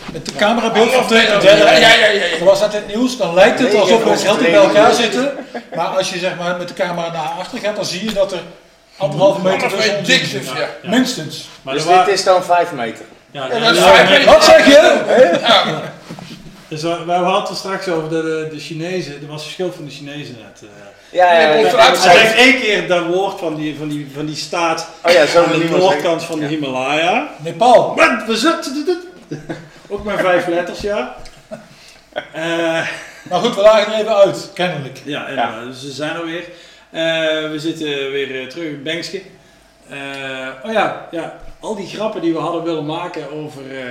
Camerabeeld 0.47 0.93
van. 0.93 1.09
Derde. 1.09 1.47
Ja, 1.47 1.77
ja, 1.77 1.95
ja, 1.95 2.07
ja. 2.07 2.45
Dat 2.45 2.63
in 2.75 2.81
het 2.81 2.87
nieuws, 2.87 3.17
dan 3.17 3.35
lijkt 3.35 3.59
het 3.59 3.75
alsof 3.75 4.05
we 4.05 4.11
heel 4.11 4.37
dicht 4.37 4.51
bij 4.51 4.61
elkaar 4.61 4.93
twee 4.93 5.07
zitten. 5.07 5.33
Maar 5.75 5.87
als 5.87 6.11
je 6.11 6.19
zeg 6.19 6.37
maar 6.39 6.57
met 6.57 6.69
de 6.69 6.75
camera 6.75 7.13
naar 7.13 7.33
achter 7.39 7.59
gaat, 7.59 7.77
dan 7.77 7.85
zie 7.85 8.05
je 8.05 8.13
dat 8.13 8.33
er 8.33 8.41
anderhalve 8.97 9.41
meter 9.43 9.69
tussen 9.69 9.99
ons 9.99 10.09
dus, 10.09 10.33
ja. 10.33 10.69
Minstens. 10.83 11.49
Maar 11.63 11.75
Dus 11.75 11.87
dit 11.87 12.09
is 12.09 12.25
dan 12.25 12.45
5 12.45 12.73
meter. 12.73 13.05
Ja, 13.31 13.47
Ja, 13.47 13.55
ja, 13.57 13.61
dat 13.65 13.71
is 13.77 13.79
ja, 13.79 13.95
vijf 13.95 14.09
meter. 14.11 14.33
Wat 14.33 14.45
zeg 14.45 14.67
je? 14.67 14.99
Ja. 15.41 15.83
Dus 16.69 16.83
we, 16.83 17.05
we 17.07 17.13
hadden 17.13 17.49
het 17.49 17.57
straks 17.57 17.89
over 17.89 18.09
de, 18.09 18.23
de, 18.23 18.49
de 18.55 18.61
Chinezen. 18.61 19.13
Er 19.23 19.27
was 19.29 19.43
verschil 19.43 19.73
van 19.73 19.85
de 19.85 19.91
Chinezen 19.91 20.37
net. 20.43 20.63
eh. 20.63 20.69
Ja, 21.11 21.41
ja. 21.41 21.49
Hij 21.49 21.95
zegt 21.95 22.35
één 22.35 22.61
keer 22.61 22.89
dat 22.89 23.07
woord 23.07 23.39
van 23.39 23.55
die, 23.55 23.77
van 23.79 23.89
die, 23.89 24.11
van 24.15 24.27
die 24.27 24.37
staat 24.37 24.89
Oh 25.05 25.13
ja, 25.13 25.27
zo 25.27 25.43
aan 25.45 25.59
de 25.59 25.65
noordkant 25.65 26.25
van 26.25 26.39
de 26.39 26.47
Himalaya. 26.47 27.29
Nepal. 27.39 27.95
Wat? 27.97 28.27
We 28.27 28.37
zitten... 28.37 29.03
Ook 29.91 30.05
maar 30.05 30.19
vijf 30.19 30.47
letters, 30.47 30.81
ja. 30.81 31.17
Eh, 32.33 32.89
Maar 33.31 33.41
goed, 33.41 33.55
we 33.55 33.61
lagen 33.63 33.93
er 33.93 34.01
even 34.01 34.17
uit, 34.17 34.51
kennelijk. 34.55 35.01
ja. 35.05 35.65
Dus 35.65 35.83
we 35.83 35.91
zijn 35.91 36.17
er 36.17 36.25
weer. 36.25 36.45
Eh, 36.91 37.51
we 37.51 37.55
zitten 37.59 37.87
weer 38.11 38.41
eh, 38.43 38.47
terug 38.47 38.65
in 38.65 38.83
Bengske. 38.83 39.23
Eh, 39.89 40.49
oh 40.65 40.73
ja, 40.73 41.09
ja, 41.11 41.37
al 41.61 41.75
die 41.77 41.87
grappen 41.87 42.21
die 42.21 42.33
we 42.33 42.39
hadden 42.39 42.63
willen 42.63 42.87
maken 42.87 43.31
over, 43.33 43.63
eh, 43.81 43.87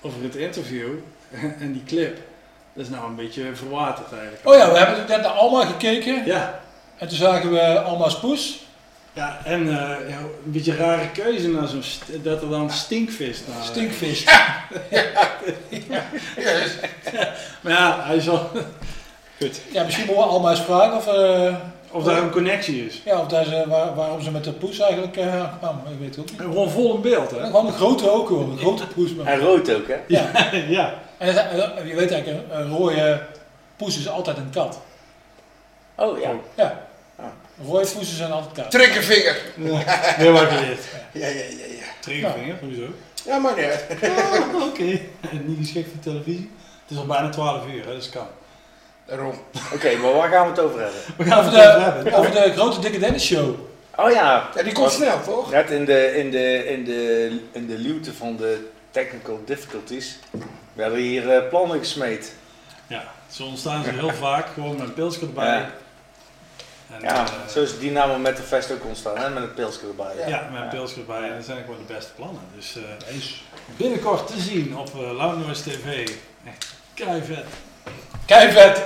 over 0.00 0.22
het 0.22 0.34
interview 0.36 0.88
en 1.60 1.72
die 1.72 1.82
clip, 1.86 2.18
dat 2.72 2.84
is 2.84 2.90
nou 2.90 3.06
een 3.06 3.16
beetje 3.16 3.44
verwaterd 3.54 4.12
eigenlijk. 4.12 4.48
Oh 4.48 4.56
ja, 4.56 4.72
we 4.72 4.78
hebben 4.78 4.96
net 5.08 5.22
naar 5.22 5.30
Alma 5.30 5.64
gekeken. 5.64 6.26
Ja, 6.26 6.60
En 6.98 7.08
toen 7.08 7.16
zagen 7.16 7.50
we 7.52 7.80
Alma's 7.80 8.18
poes. 8.20 8.64
Ja 9.12 9.40
en 9.44 9.60
eh, 9.68 10.08
ja, 10.08 10.16
een 10.18 10.30
beetje 10.52 10.70
een 10.72 10.76
rare 10.78 11.10
keuze 11.10 11.48
naar 11.48 11.68
zo'n 11.68 11.82
st- 11.82 12.24
dat 12.24 12.42
er 12.42 12.48
dan 12.48 12.70
stinkvis 12.70 13.42
naar. 13.54 13.64
Stinkvis. 13.64 14.24
Ja, 15.88 16.02
dus- 16.34 16.76
Maar 17.60 17.72
ja, 17.72 18.00
hij 18.02 18.16
is 18.16 18.26
wel. 18.26 18.48
Goed. 19.40 19.60
Ja, 19.72 19.84
misschien 19.84 20.06
moeten 20.06 20.24
we 20.24 20.30
Alma 20.30 20.50
eens 20.50 20.60
vragen 20.60 20.96
of, 20.96 21.06
eh, 21.06 21.54
Of 21.90 22.04
daar 22.04 22.22
een 22.22 22.30
connectie 22.30 22.86
is. 22.86 23.00
ja, 23.04 23.18
of 23.20 23.26
daar 23.26 23.44
ze, 23.44 23.64
waar, 23.68 23.94
waarom 23.94 24.20
ze 24.22 24.30
met 24.30 24.44
de 24.44 24.52
poes 24.52 24.78
eigenlijk 24.78 25.16
eh 25.16 25.44
kwamen. 25.58 25.82
Ik 25.92 25.98
weet 25.98 26.08
het 26.16 26.18
ook 26.18 26.30
niet. 26.30 26.40
Gewoon 26.40 26.70
vol 26.70 26.94
in 26.94 27.00
beeld, 27.00 27.30
hè? 27.30 27.40
Gewoon 27.44 27.66
een 27.66 27.72
grote 27.72 28.10
ook 28.10 28.28
hoor, 28.28 28.40
een 28.50 28.58
grote 28.58 28.86
poes. 28.86 29.14
Maar, 29.14 29.26
En 29.26 29.38
rood 29.40 29.74
ook, 29.74 29.88
hè? 29.88 29.96
ja. 30.08 30.30
ja. 30.68 30.94
En 31.18 31.26
je 31.86 31.94
weet 31.94 32.10
eigenlijk, 32.10 32.44
een, 32.50 32.60
een 32.60 32.70
rode 32.70 33.22
poes 33.76 33.98
is 33.98 34.08
altijd 34.08 34.36
een 34.36 34.50
kat. 34.50 34.80
Oh 35.94 36.20
ja. 36.20 36.30
Ja. 36.56 36.88
Rode 37.66 37.86
poesen 37.88 38.16
zijn 38.16 38.30
altijd 38.32 38.52
kat. 38.54 38.70
Triggervinger. 38.70 39.36
Heel 40.16 40.32
wat 40.32 40.42
geleerd. 40.48 40.80
Ja, 41.12 41.26
ja, 41.26 41.34
ja, 41.34 41.66
ja. 41.68 41.84
Triggervinger, 42.00 42.56
hoezo? 42.60 42.86
Ja, 43.26 43.38
maar 43.38 43.56
niet 43.56 43.64
uit. 43.64 43.84
Oké. 44.68 44.82
Niet 45.46 45.58
geschikt 45.58 45.88
voor 45.90 46.00
televisie. 46.00 46.50
Het 46.82 46.90
is 46.90 46.96
al 46.96 47.06
bijna 47.06 47.28
12 47.28 47.66
uur, 47.66 47.86
hè, 47.86 47.94
dus 47.94 48.10
kan. 48.10 48.26
Daarom. 49.06 49.34
Oké, 49.74 49.96
maar 49.96 50.12
waar 50.12 50.28
gaan 50.30 50.44
we 50.44 50.50
het 50.50 50.60
over 50.60 50.80
hebben? 50.80 51.00
We 51.16 51.24
gaan 51.24 51.38
Over 51.38 51.52
het 51.52 51.66
over 51.66 51.78
de, 51.78 51.90
hebben. 51.90 52.12
over 52.14 52.30
de 52.30 52.52
grote 52.52 52.80
dikke 52.80 52.98
Dennis 52.98 53.24
show. 53.24 53.54
Oh 53.96 54.10
ja. 54.10 54.48
Ja, 54.54 54.62
die 54.62 54.72
komt 54.72 54.90
snel, 54.92 55.22
toch? 55.22 55.50
Net 55.50 55.70
in 55.70 55.84
de, 55.84 56.16
in 56.16 56.30
de, 56.30 56.66
in 56.66 56.84
de, 56.84 57.30
in 57.52 57.66
de 57.66 57.78
luwte 57.78 58.12
van 58.14 58.36
de 58.36 58.68
technical 58.90 59.40
difficulties 59.44 60.18
werden 60.72 60.98
hier 60.98 61.30
eh, 61.30 61.48
plannen 61.48 61.78
gesmeed. 61.78 62.32
Ja, 62.86 63.02
zo 63.32 63.44
ontstaan 63.44 63.84
ze 63.84 63.90
heel 63.90 64.12
vaak, 64.12 64.46
gewoon 64.54 64.76
met 64.76 64.86
een 64.86 64.94
pilsje 64.94 65.20
erbij. 65.20 65.46
Ja. 65.58 65.70
En, 66.94 67.00
Ja, 67.02 67.24
eh, 67.24 67.52
zo 67.52 67.62
is 67.62 67.78
die 67.78 67.90
naam 67.90 68.20
met 68.20 68.36
de 68.36 68.42
vest 68.42 68.72
ook 68.72 68.84
ontstaan, 68.84 69.18
hè? 69.18 69.30
met 69.30 69.42
een 69.42 69.54
pilsje 69.54 69.80
erbij. 69.88 70.28
ja, 70.28 70.48
met 70.52 70.62
een 70.62 70.68
pilsje 70.68 70.98
erbij. 71.00 71.28
En 71.30 71.36
dat 71.36 71.44
zijn 71.44 71.58
gewoon 71.64 71.84
de 71.86 71.92
beste 71.94 72.10
plannen. 72.16 72.40
Dus 72.56 72.76
eh, 72.76 73.14
binnenkort 73.76 74.26
te 74.26 74.40
zien 74.40 74.76
op 74.76 74.90
uh, 74.96 75.12
Loud 75.16 75.36
Noise 75.38 75.62
TV. 75.62 76.08
Echt 76.46 76.66
keivet. 76.94 77.44
Keivet. 78.26 78.82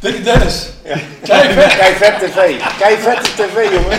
Dikke 0.00 0.22
Dennis. 0.22 0.68
Ja. 0.84 0.98
Keivet. 1.24 1.76
Keivet 1.76 2.18
TV. 2.18 2.60
Keivet 2.78 3.22
tv, 3.36 3.72
jongen. 3.72 3.98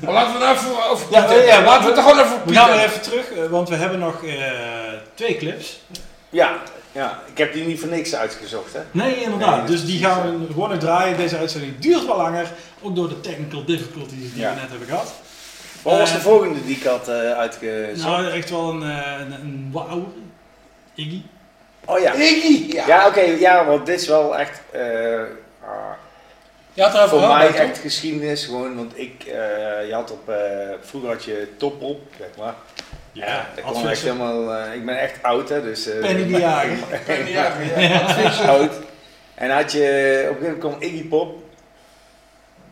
Maar 0.00 0.14
laten 0.14 0.32
we 0.32 0.38
nou 0.38 0.56
even 0.56 0.88
over 0.90 1.06
Ja, 1.10 1.32
ja, 1.32 1.62
laten 1.62 1.82
we 1.82 1.88
het 1.88 1.96
er 1.96 2.02
gewoon 2.02 2.18
even 2.18 2.40
We 2.44 2.54
gaan 2.54 2.70
weer 2.70 2.76
Pieter. 2.78 2.90
even 2.90 3.00
terug, 3.00 3.30
eh, 3.30 3.50
want 3.50 3.68
we 3.68 3.74
hebben 3.76 3.98
nog 3.98 4.24
eh, 4.24 4.32
twee 5.14 5.36
clips. 5.36 5.80
Ja, 6.28 6.56
ja, 6.96 7.22
ik 7.32 7.38
heb 7.38 7.52
die 7.52 7.64
niet 7.64 7.80
voor 7.80 7.88
niks 7.88 8.14
uitgezocht, 8.14 8.72
hè? 8.72 8.80
Nee, 8.90 9.22
inderdaad. 9.22 9.56
Nee, 9.56 9.66
dus 9.66 9.84
die 9.84 9.98
gaan 10.04 10.22
we 10.40 10.46
gewoon 10.52 10.68
nog 10.70 10.78
draaien. 10.78 11.16
Deze 11.16 11.36
uitzending 11.36 11.78
duurt 11.78 12.06
wel 12.06 12.16
langer. 12.16 12.46
Ook 12.82 12.96
door 12.96 13.08
de 13.08 13.20
technical 13.20 13.64
difficulties 13.64 14.32
die 14.32 14.40
Ja. 14.42 14.54
we 14.54 14.60
net 14.60 14.70
hebben 14.70 14.88
gehad. 14.88 15.12
Wat 15.82 15.98
was 15.98 16.10
de 16.10 16.16
Eh, 16.16 16.22
volgende 16.22 16.64
die 16.64 16.76
ik 16.76 16.82
had 16.82 17.08
eh 17.08 17.32
uitgezocht? 17.32 18.02
Nou, 18.06 18.30
echt 18.30 18.50
wel 18.50 18.68
een, 18.70 18.82
eh, 18.82 19.20
een, 19.20 19.32
een 19.32 19.68
wauw. 19.72 20.12
Iggy. 20.94 21.22
oh 21.84 21.98
ja. 21.98 22.12
Iggy, 22.14 22.72
ja. 22.74 22.86
Ja, 22.86 23.06
oké, 23.06 23.20
ja, 23.20 23.64
want 23.66 23.86
dit 23.86 24.00
is 24.00 24.06
wel 24.08 24.36
echt... 24.38 24.60
eh, 24.70 24.82
ah, 25.64 25.92
een 26.74 27.08
voor 27.08 27.20
mij 27.28 27.54
echt 27.54 27.78
geschiedenis, 27.78 28.44
gewoon, 28.44 28.76
want 28.76 28.98
ik, 28.98 29.22
je 29.88 29.90
had 29.92 30.10
op, 30.10 30.32
vroeger 30.80 31.10
had 31.10 31.24
je 31.24 31.48
topop, 31.56 32.00
zeg 32.18 32.28
maar. 32.38 32.54
Ja, 33.16 33.46
daar 33.54 33.64
kwam 33.72 33.86
echt 33.86 34.02
helemaal, 34.02 34.54
eh, 34.54 34.74
ik 34.74 34.84
ben 34.84 34.98
echt 35.00 35.22
oud 35.22 35.48
hè, 35.48 35.62
dus... 35.62 35.86
eh, 35.86 35.98
Penny 36.00 36.26
de 36.26 36.38
Jager. 36.40 36.76
Penny 37.04 37.24
de 37.24 37.30
Jager, 37.30 37.80
ja. 37.80 38.48
oud. 38.52 38.72
En 39.34 39.50
had 39.50 39.72
je, 39.72 39.78
op 40.30 40.36
een 40.36 40.42
gegeven 40.42 40.42
moment 40.42 40.58
kwam 40.58 40.76
Iggy 40.78 41.08
Pop 41.08 41.42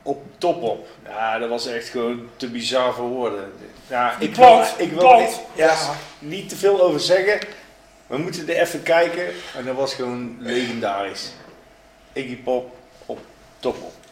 op 0.02 0.22
topop. 0.38 0.86
Ja, 1.08 1.38
dat 1.38 1.48
was 1.48 1.66
echt 1.66 1.88
gewoon 1.88 2.28
te 2.36 2.48
bizar 2.50 2.94
voor 2.94 3.08
woorden. 3.08 3.52
Ja, 3.86 4.10
ik 4.18 4.34
wil, 4.34 4.46
Plant, 4.46 4.74
ik 4.76 4.90
wil 4.90 4.98
plant. 4.98 5.20
niet- 5.28 5.40
ja, 5.54 5.76
niet 6.18 6.48
te 6.48 6.56
veel 6.56 6.80
over 6.82 7.00
zeggen. 7.00 7.38
We 8.06 8.16
moeten 8.18 8.48
er 8.48 8.56
even 8.60 8.82
kijken. 8.82 9.26
En 9.56 9.64
dat 9.64 9.74
was 9.76 9.94
gewoon 9.94 10.36
legendarisch. 10.40 11.30
Iggy 12.12 12.36
Pop 12.36 12.76
op 13.06 13.18
topop. 13.58 13.92
Thank 13.92 14.03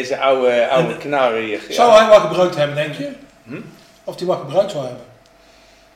deze 0.00 0.18
oude, 0.18 0.68
oude 0.68 0.96
knarren 0.96 1.42
hier. 1.42 1.60
ja. 1.68 1.74
Zou 1.74 1.92
hij 1.92 2.08
wat 2.08 2.20
gebruikt 2.20 2.54
hebben, 2.56 2.76
denk 2.76 2.94
je? 2.94 3.10
Hm? 3.44 3.60
Of 4.04 4.18
hij 4.18 4.26
wat 4.26 4.38
gebruikt 4.38 4.70
zou 4.70 4.84
hebben? 4.86 5.04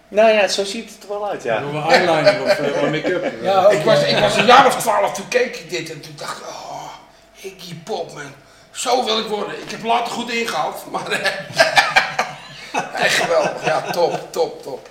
Nou 0.09 0.31
ja, 0.31 0.49
zo 0.49 0.65
ziet 0.65 0.91
het 0.95 1.03
er 1.03 1.09
wel 1.09 1.29
uit, 1.31 1.43
ja. 1.43 1.61
Door 1.61 1.75
een 1.75 1.83
eyeliner 1.83 2.43
of 2.43 2.57
wat 2.81 2.91
make-up. 2.91 3.33
Ja, 3.43 3.69
Ik 3.69 3.85
was, 3.85 4.03
ik 4.05 4.19
was 4.19 4.37
een 4.37 4.47
jaar 4.47 4.67
of 4.67 4.77
twaalf, 4.77 5.13
toen 5.13 5.29
keek 5.29 5.57
ik 5.57 5.71
dit 5.71 5.91
en 5.91 6.01
toen 6.01 6.15
dacht 6.17 6.39
ik, 6.39 6.47
oh, 6.47 6.93
Iggy 7.41 7.75
Pop, 7.85 8.13
man. 8.15 8.33
Zo 8.71 9.05
wil 9.05 9.19
ik 9.19 9.27
worden. 9.27 9.63
Ik 9.63 9.71
heb 9.71 9.83
later 9.85 10.13
goed 10.13 10.31
ingehaald, 10.31 10.85
maar 10.91 11.11
eh, 11.11 11.21
echt 13.05 13.15
geweldig. 13.15 13.65
Ja, 13.65 13.81
top, 13.91 14.33
top, 14.33 14.63
top. 14.63 14.89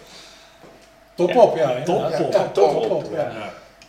Top 1.15 1.35
op, 1.35 1.57
ja. 1.57 1.83
Top 1.83 2.19
op. 2.19 2.33
Ja, 2.33 2.47
top 2.53 2.89
op, 2.91 3.05
ja. 3.13 3.31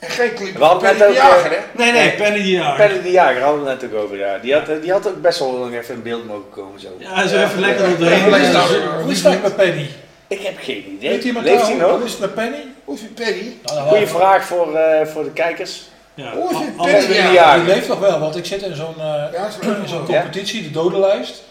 En 0.02 0.10
geen 0.10 0.34
clip 0.34 0.56
We 0.56 0.64
hadden 0.64 0.82
net 0.82 0.98
Penny 0.98 1.14
de 1.14 1.20
ook, 1.20 1.26
Jager, 1.26 1.52
eh, 1.52 1.58
hè? 1.58 1.64
Nee, 1.82 1.92
nee, 1.92 2.12
Penny 2.12 2.42
de 2.42 2.50
Jager. 2.50 2.86
Penny 2.86 3.02
de 3.02 3.10
Jager 3.10 3.42
hadden 3.42 3.64
we 3.64 3.70
het 3.70 3.80
net 3.82 3.92
ook 3.92 4.02
over, 4.04 4.16
ja. 4.18 4.38
Die 4.38 4.54
had, 4.54 4.66
die 4.82 4.92
had 4.92 5.08
ook 5.08 5.20
best 5.22 5.38
wel 5.38 5.52
lang 5.58 5.74
even 5.78 5.94
in 5.94 6.02
beeld 6.02 6.26
mogen 6.26 6.50
komen, 6.50 6.80
zo. 6.80 6.88
Ja, 6.98 7.26
zo 7.26 7.36
even 7.42 7.60
lekker 7.60 7.88
op 7.90 7.98
de 7.98 8.04
heen. 8.06 8.22
Hoe 9.02 9.10
is 9.12 9.22
het 9.24 9.42
met 9.42 9.56
Penny? 9.56 9.90
Ik 10.28 10.40
heb 10.42 10.54
geen 10.60 10.94
idee. 10.96 11.10
Weet 11.10 11.24
iemand 11.24 11.44
Leeft 11.44 11.62
hij 11.62 11.72
hoe- 11.72 11.80
nog? 11.80 11.90
Hoe 11.90 12.04
is 12.04 12.10
het 12.10 12.20
met 12.20 12.34
Penny? 12.34 12.64
Hoe 12.84 12.94
is 12.94 13.00
het 13.00 13.14
Penny? 13.14 13.56
Nou, 13.64 13.88
Goeie 13.88 14.06
vraag 14.06 14.44
voor, 14.44 14.74
eh, 14.76 15.06
voor 15.06 15.24
de 15.24 15.30
kijkers. 15.30 15.82
Ja. 16.14 16.32
Hoe 16.32 16.50
is 16.50 16.56
het 16.58 16.76
Penny? 16.76 17.32
Ja. 17.32 17.54
Die 17.56 17.64
leeft 17.64 17.88
nog 17.88 17.98
wel, 17.98 18.18
want 18.18 18.36
ik 18.36 18.44
zit 18.44 18.62
in 18.62 18.76
zo'n 18.76 18.94
eh, 18.98 19.04
Ja, 19.32 19.50
zo- 19.50 19.70
in 19.82 19.88
zo'n 19.88 19.98
Ja? 20.08 20.20
competitie, 20.20 20.62
de 20.62 20.70
dodenlijst. 20.70 21.42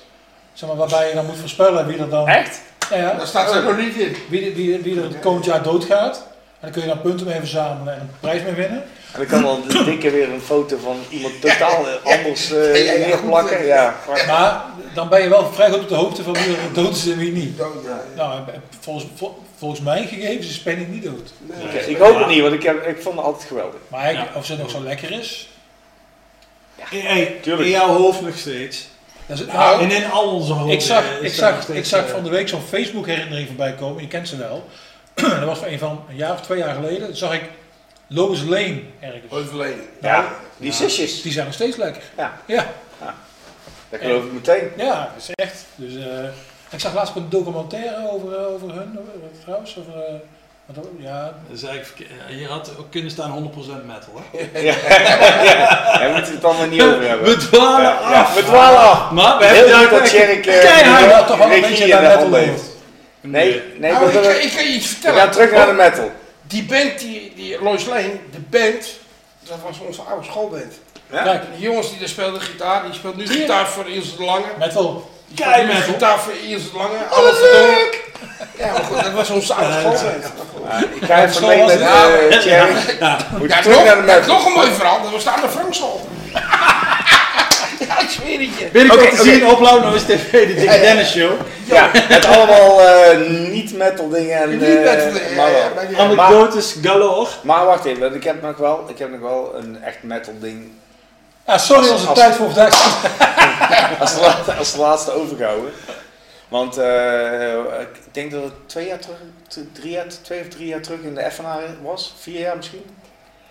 Zeg 0.53 0.69
maar, 0.69 0.77
waarbij 0.77 1.07
je 1.07 1.13
dan 1.15 1.25
moet 1.25 1.37
voorspellen 1.39 1.87
wie 1.87 1.97
er 1.97 2.09
dan... 2.09 2.27
Echt? 2.27 2.61
Ja, 2.89 2.97
ja. 2.97 3.13
Daar 3.13 3.27
staat 3.27 3.51
ze 3.51 3.61
nog 3.61 3.77
niet 3.77 3.95
in. 3.95 4.15
Wie, 4.29 4.53
wie, 4.55 4.79
wie 4.81 4.97
er 4.97 5.03
het 5.03 5.19
komend 5.19 5.45
jaar 5.45 5.63
doodgaat. 5.63 6.27
En 6.61 6.67
dan 6.67 6.71
kun 6.71 6.81
je 6.81 6.87
dan 6.87 7.01
punten 7.01 7.25
mee 7.27 7.39
verzamelen 7.39 7.93
en 7.93 7.99
een 7.99 8.09
prijs 8.19 8.43
mee 8.43 8.53
winnen. 8.53 8.83
En 9.13 9.17
dan 9.17 9.25
kan 9.25 9.41
dan 9.41 9.85
dikke 9.85 10.09
weer 10.11 10.29
een 10.29 10.41
foto 10.41 10.77
van 10.83 10.97
iemand 11.09 11.41
totaal 11.41 11.85
eh, 11.87 12.17
anders 12.17 12.51
eh, 12.51 12.85
Ja, 12.85 12.91
ja, 12.93 12.99
ja, 12.99 13.07
neerplakken. 13.07 13.65
Ja, 13.65 13.95
Maar 14.27 14.63
dan 14.93 15.09
ben 15.09 15.21
je 15.21 15.29
wel 15.29 15.51
vrij 15.53 15.69
goed 15.69 15.79
op 15.79 15.87
de 15.89 15.95
hoogte 15.95 16.23
van 16.23 16.33
wie 16.33 16.43
er 16.55 16.73
dood 16.73 16.95
is 16.95 17.07
en 17.07 17.17
wie 17.17 17.31
niet. 17.31 17.57
Dood, 17.57 17.83
ja. 17.85 18.01
Nou, 18.15 18.39
en 18.53 18.63
volgens, 18.79 19.05
vol- 19.15 19.37
volgens 19.57 19.81
mijn 19.81 20.07
gegevens 20.07 20.47
is 20.49 20.61
Penny 20.61 20.85
niet 20.89 21.03
dood. 21.03 21.31
Oké, 21.65 21.77
Ik 21.77 21.97
hoop 21.97 22.17
het 22.17 22.27
niet, 22.27 22.41
want 22.41 22.53
ik, 22.53 22.63
heb, 22.63 22.85
ik 22.87 23.01
vond 23.01 23.15
het 23.15 23.25
altijd 23.25 23.47
geweldig. 23.47 23.79
Maar 23.87 24.13
Ja. 24.13 24.27
of 24.35 24.45
ze 24.45 24.57
nog 24.57 24.69
zo 24.69 24.83
lekker 24.83 25.11
is. 25.11 25.49
Hey, 26.79 27.37
Tuurlijk. 27.41 27.63
in 27.65 27.69
jouw 27.71 27.87
hoofd 27.87 28.21
nog 28.21 28.37
steeds. 28.37 28.87
Dat 29.25 29.39
is 29.39 29.45
Nou, 29.45 29.81
en 29.83 29.91
in 29.91 30.11
al 30.11 30.29
onze 30.29 30.53
hoofden. 30.53 30.73
ik 30.73 30.81
zag, 30.81 31.03
ik 31.21 31.33
zag, 31.33 31.67
ik 31.69 31.85
zag 31.85 32.05
eh, 32.05 32.11
van 32.11 32.23
de 32.23 32.29
week 32.29 32.47
zo'n 32.49 32.61
Facebook 32.69 33.05
herinnering 33.07 33.47
voorbij 33.47 33.73
komen. 33.73 34.01
Je 34.01 34.07
kent 34.07 34.27
ze 34.27 34.37
wel. 34.37 34.67
Dat 35.13 35.43
was 35.43 35.57
van 35.59 35.67
een 35.67 35.79
van 35.79 36.03
een 36.09 36.15
jaar 36.15 36.31
of 36.33 36.41
twee 36.41 36.57
jaar 36.57 36.73
geleden. 36.75 37.15
Zag 37.17 37.33
ik 37.33 37.43
Lois 38.07 38.41
Lane 38.41 38.81
ergens. 38.99 39.23
Overleden. 39.31 39.85
Ja, 40.01 40.25
die 40.57 40.71
zusjes. 40.71 41.21
Die 41.21 41.31
zijn 41.31 41.45
nog 41.45 41.53
steeds 41.53 41.77
lekker. 41.77 42.01
Ja. 42.17 42.33
Ja, 42.45 42.65
Dat 43.89 43.99
geloof 43.99 44.23
ik 44.23 44.31
meteen. 44.31 44.71
ja 44.77 44.93
dat 45.13 45.23
is 45.23 45.29
echt. 45.35 45.65
Dus, 45.75 45.95
eh, 45.95 46.23
ik 46.69 46.79
zag 46.79 46.93
laatst 46.93 47.09
ook 47.17 47.23
een 47.23 47.29
documentaire 47.29 48.09
over, 48.11 48.37
eh, 48.37 48.45
over 48.53 48.73
hun, 48.73 48.99
trouwens. 49.43 49.77
Over, 49.79 49.93
eh, 50.03 50.13
wat, 50.65 50.85
ja, 50.99 51.23
Dat 51.47 51.57
is 51.57 51.63
eigenlijk. 51.63 52.09
Je 52.29 52.47
had 52.47 52.71
ook 52.79 52.91
kunnen 52.91 53.11
staan 53.11 53.31
100% 53.31 53.85
metal, 53.85 54.13
hè? 54.31 54.59
Ja, 54.59 54.75
ja. 55.43 55.97
Daar 55.99 56.09
moeten 56.11 56.33
het 56.33 56.43
allemaal 56.45 56.67
niet 56.67 56.81
over 56.81 57.07
hebben. 57.07 57.25
We 57.29 57.37
dwalen 57.37 57.81
Ja, 57.81 57.99
ja, 58.11 58.21
af. 58.21 58.35
we 58.35 58.43
dwalen 58.43 58.79
af. 58.79 59.11
Maar 59.11 59.37
we 59.37 59.45
Heel 59.45 59.53
hebben 59.55 59.71
daar 59.73 59.89
dat 61.09 61.27
toch 61.27 61.37
wel 61.37 61.45
een 61.45 61.53
regie 61.53 61.69
beetje 61.69 61.83
in 61.83 61.89
naar 61.89 62.01
de 62.01 62.07
metal 62.25 62.45
hoofd. 62.45 62.69
Nee, 63.21 63.61
nee, 63.77 63.91
Nou, 63.91 64.05
we, 64.05 64.11
ik, 64.11 64.21
we- 64.49 64.55
kan 64.55 64.63
je 64.63 64.69
iets 64.73 64.85
we 64.87 64.93
vertellen. 64.93 65.19
gaan 65.19 65.31
terug 65.31 65.51
naar 65.51 65.65
de 65.65 65.71
metal. 65.73 66.11
Die 66.41 66.63
band, 66.63 66.99
die, 66.99 67.33
die 67.35 67.61
Lois 67.63 67.85
Lane, 67.85 68.11
de 68.31 68.39
band, 68.49 68.85
dat 69.43 69.57
was 69.67 69.79
onze 69.87 70.01
oude 70.01 70.25
schoolband. 70.25 70.73
Ja? 71.11 71.23
Kijk, 71.23 71.41
Die 71.55 71.61
jongens 71.63 71.89
die 71.89 71.99
daar 71.99 72.07
speelden 72.07 72.41
gitaar, 72.41 72.83
die 72.85 72.93
speelt 72.93 73.15
nu 73.15 73.27
gitaar 73.27 73.67
voor 73.67 73.87
Ilse 73.89 74.15
de 74.17 74.23
Lange. 74.23 74.45
metal. 74.59 75.09
Nu 75.27 75.35
Keimetal. 75.35 75.81
gitaar 75.81 76.19
voor 76.19 76.33
Ilse 76.47 76.71
de 76.71 76.77
Lange. 76.77 76.97
Alles 77.09 77.39
leuk! 77.39 78.09
Ja, 78.57 78.71
maar 78.71 78.81
goed, 78.81 79.03
dat 79.03 79.11
was 79.11 79.29
onze 79.29 79.53
oude 79.53 79.73
schoolband. 79.79 80.23
Ja, 80.69 80.77
ik 80.77 81.03
ga 81.05 81.23
even 81.23 81.47
mee 81.47 81.59
was 81.61 81.71
met 81.73 81.81
eh. 81.81 82.43
Ja. 82.99 83.17
Moet 83.37 83.49
Ja, 83.49 83.61
terug 83.61 83.75
nog, 83.77 83.85
naar 83.85 83.95
de 83.95 84.01
metal. 84.01 84.33
nog 84.35 84.45
een 84.45 84.51
mooi 84.53 84.71
verhaal, 84.71 85.01
dat 85.01 85.11
we 85.11 85.19
staan 85.19 85.35
aan 85.35 85.41
de 85.41 85.49
Frankschool. 85.49 86.09
Ik 88.01 88.09
zweer 88.09 88.39
het 88.39 88.57
je. 88.59 88.67
Binnenkort 88.71 89.15
te 89.17 89.23
zien 89.23 89.47
op 89.47 89.59
Lauw 89.59 89.93
TV, 89.97 90.31
de 90.47 90.53
Dikke 90.53 90.79
Dennis 90.79 91.11
Show. 91.11 91.31
Ja, 91.65 91.91
met 92.09 92.25
allemaal 92.25 92.81
eh, 92.81 93.17
niet 93.49 93.77
metal 93.77 94.09
dingen. 94.09 94.37
En, 94.41 94.49
Niet 94.49 94.61
eh, 94.63 94.83
met 94.83 95.13
de- 95.13 95.33
maar, 95.35 95.51
wel. 95.51 95.99
Anekdotes 95.99 96.75
galore. 96.81 97.29
maar 97.43 97.65
wacht 97.65 97.85
even, 97.85 98.15
ik 98.15 98.23
heb 98.23 98.41
nog 98.41 98.57
wel, 98.57 98.85
ik 98.89 98.97
heb 98.97 99.11
nog 99.11 99.19
wel 99.19 99.55
een 99.57 99.83
echt 99.83 100.03
metal 100.03 100.33
ding 100.39 100.71
Ja, 101.47 101.57
sorry 101.57 101.89
als 101.89 102.07
de 102.07 102.13
tijd 102.13 102.35
voor 102.35 102.45
vandaag 102.45 102.69
als, 103.99 104.13
de 104.15 104.21
laatste, 104.21 104.53
als 104.53 104.71
de 104.73 104.79
laatste 104.79 105.11
overgehouden. 105.11 105.71
Want 106.47 106.77
eh, 106.77 107.53
ik 107.79 107.99
denk 108.11 108.31
dat 108.31 108.43
het 108.43 108.53
twee 108.65 108.87
jaar 108.87 108.99
terug, 108.99 109.17
drie 109.73 109.91
jaar, 109.91 110.05
twee 110.21 110.39
of 110.41 110.47
drie 110.47 110.67
jaar 110.67 110.81
terug 110.81 110.99
in 111.01 111.15
de 111.15 111.31
FNA 111.31 111.59
was. 111.83 112.13
Vier 112.19 112.39
jaar 112.39 112.57
misschien. 112.57 112.83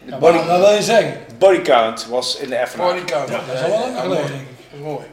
De 0.04 0.10
Ja, 0.10 0.18
maar 0.18 0.46
wat 0.46 0.58
wil 0.58 0.70
je 0.72 0.82
zeggen? 0.82 1.20
Body 1.38 1.60
count 1.62 2.06
was 2.06 2.36
in 2.36 2.50
de 2.50 2.66
FNA. 2.66 2.82
Body 2.84 3.04
count. 3.04 3.28
Ja, 3.28 3.40
dat 3.46 3.54
is 3.54 3.62
al 3.62 3.68
wel 3.70 3.78
lang 3.78 3.94
Ja, 3.94 4.00
geleden, 4.00 4.26
denk 4.28 4.40
ik. 4.40 4.46
Dat 4.70 4.78
is 4.78 4.84
mooi. 4.84 5.06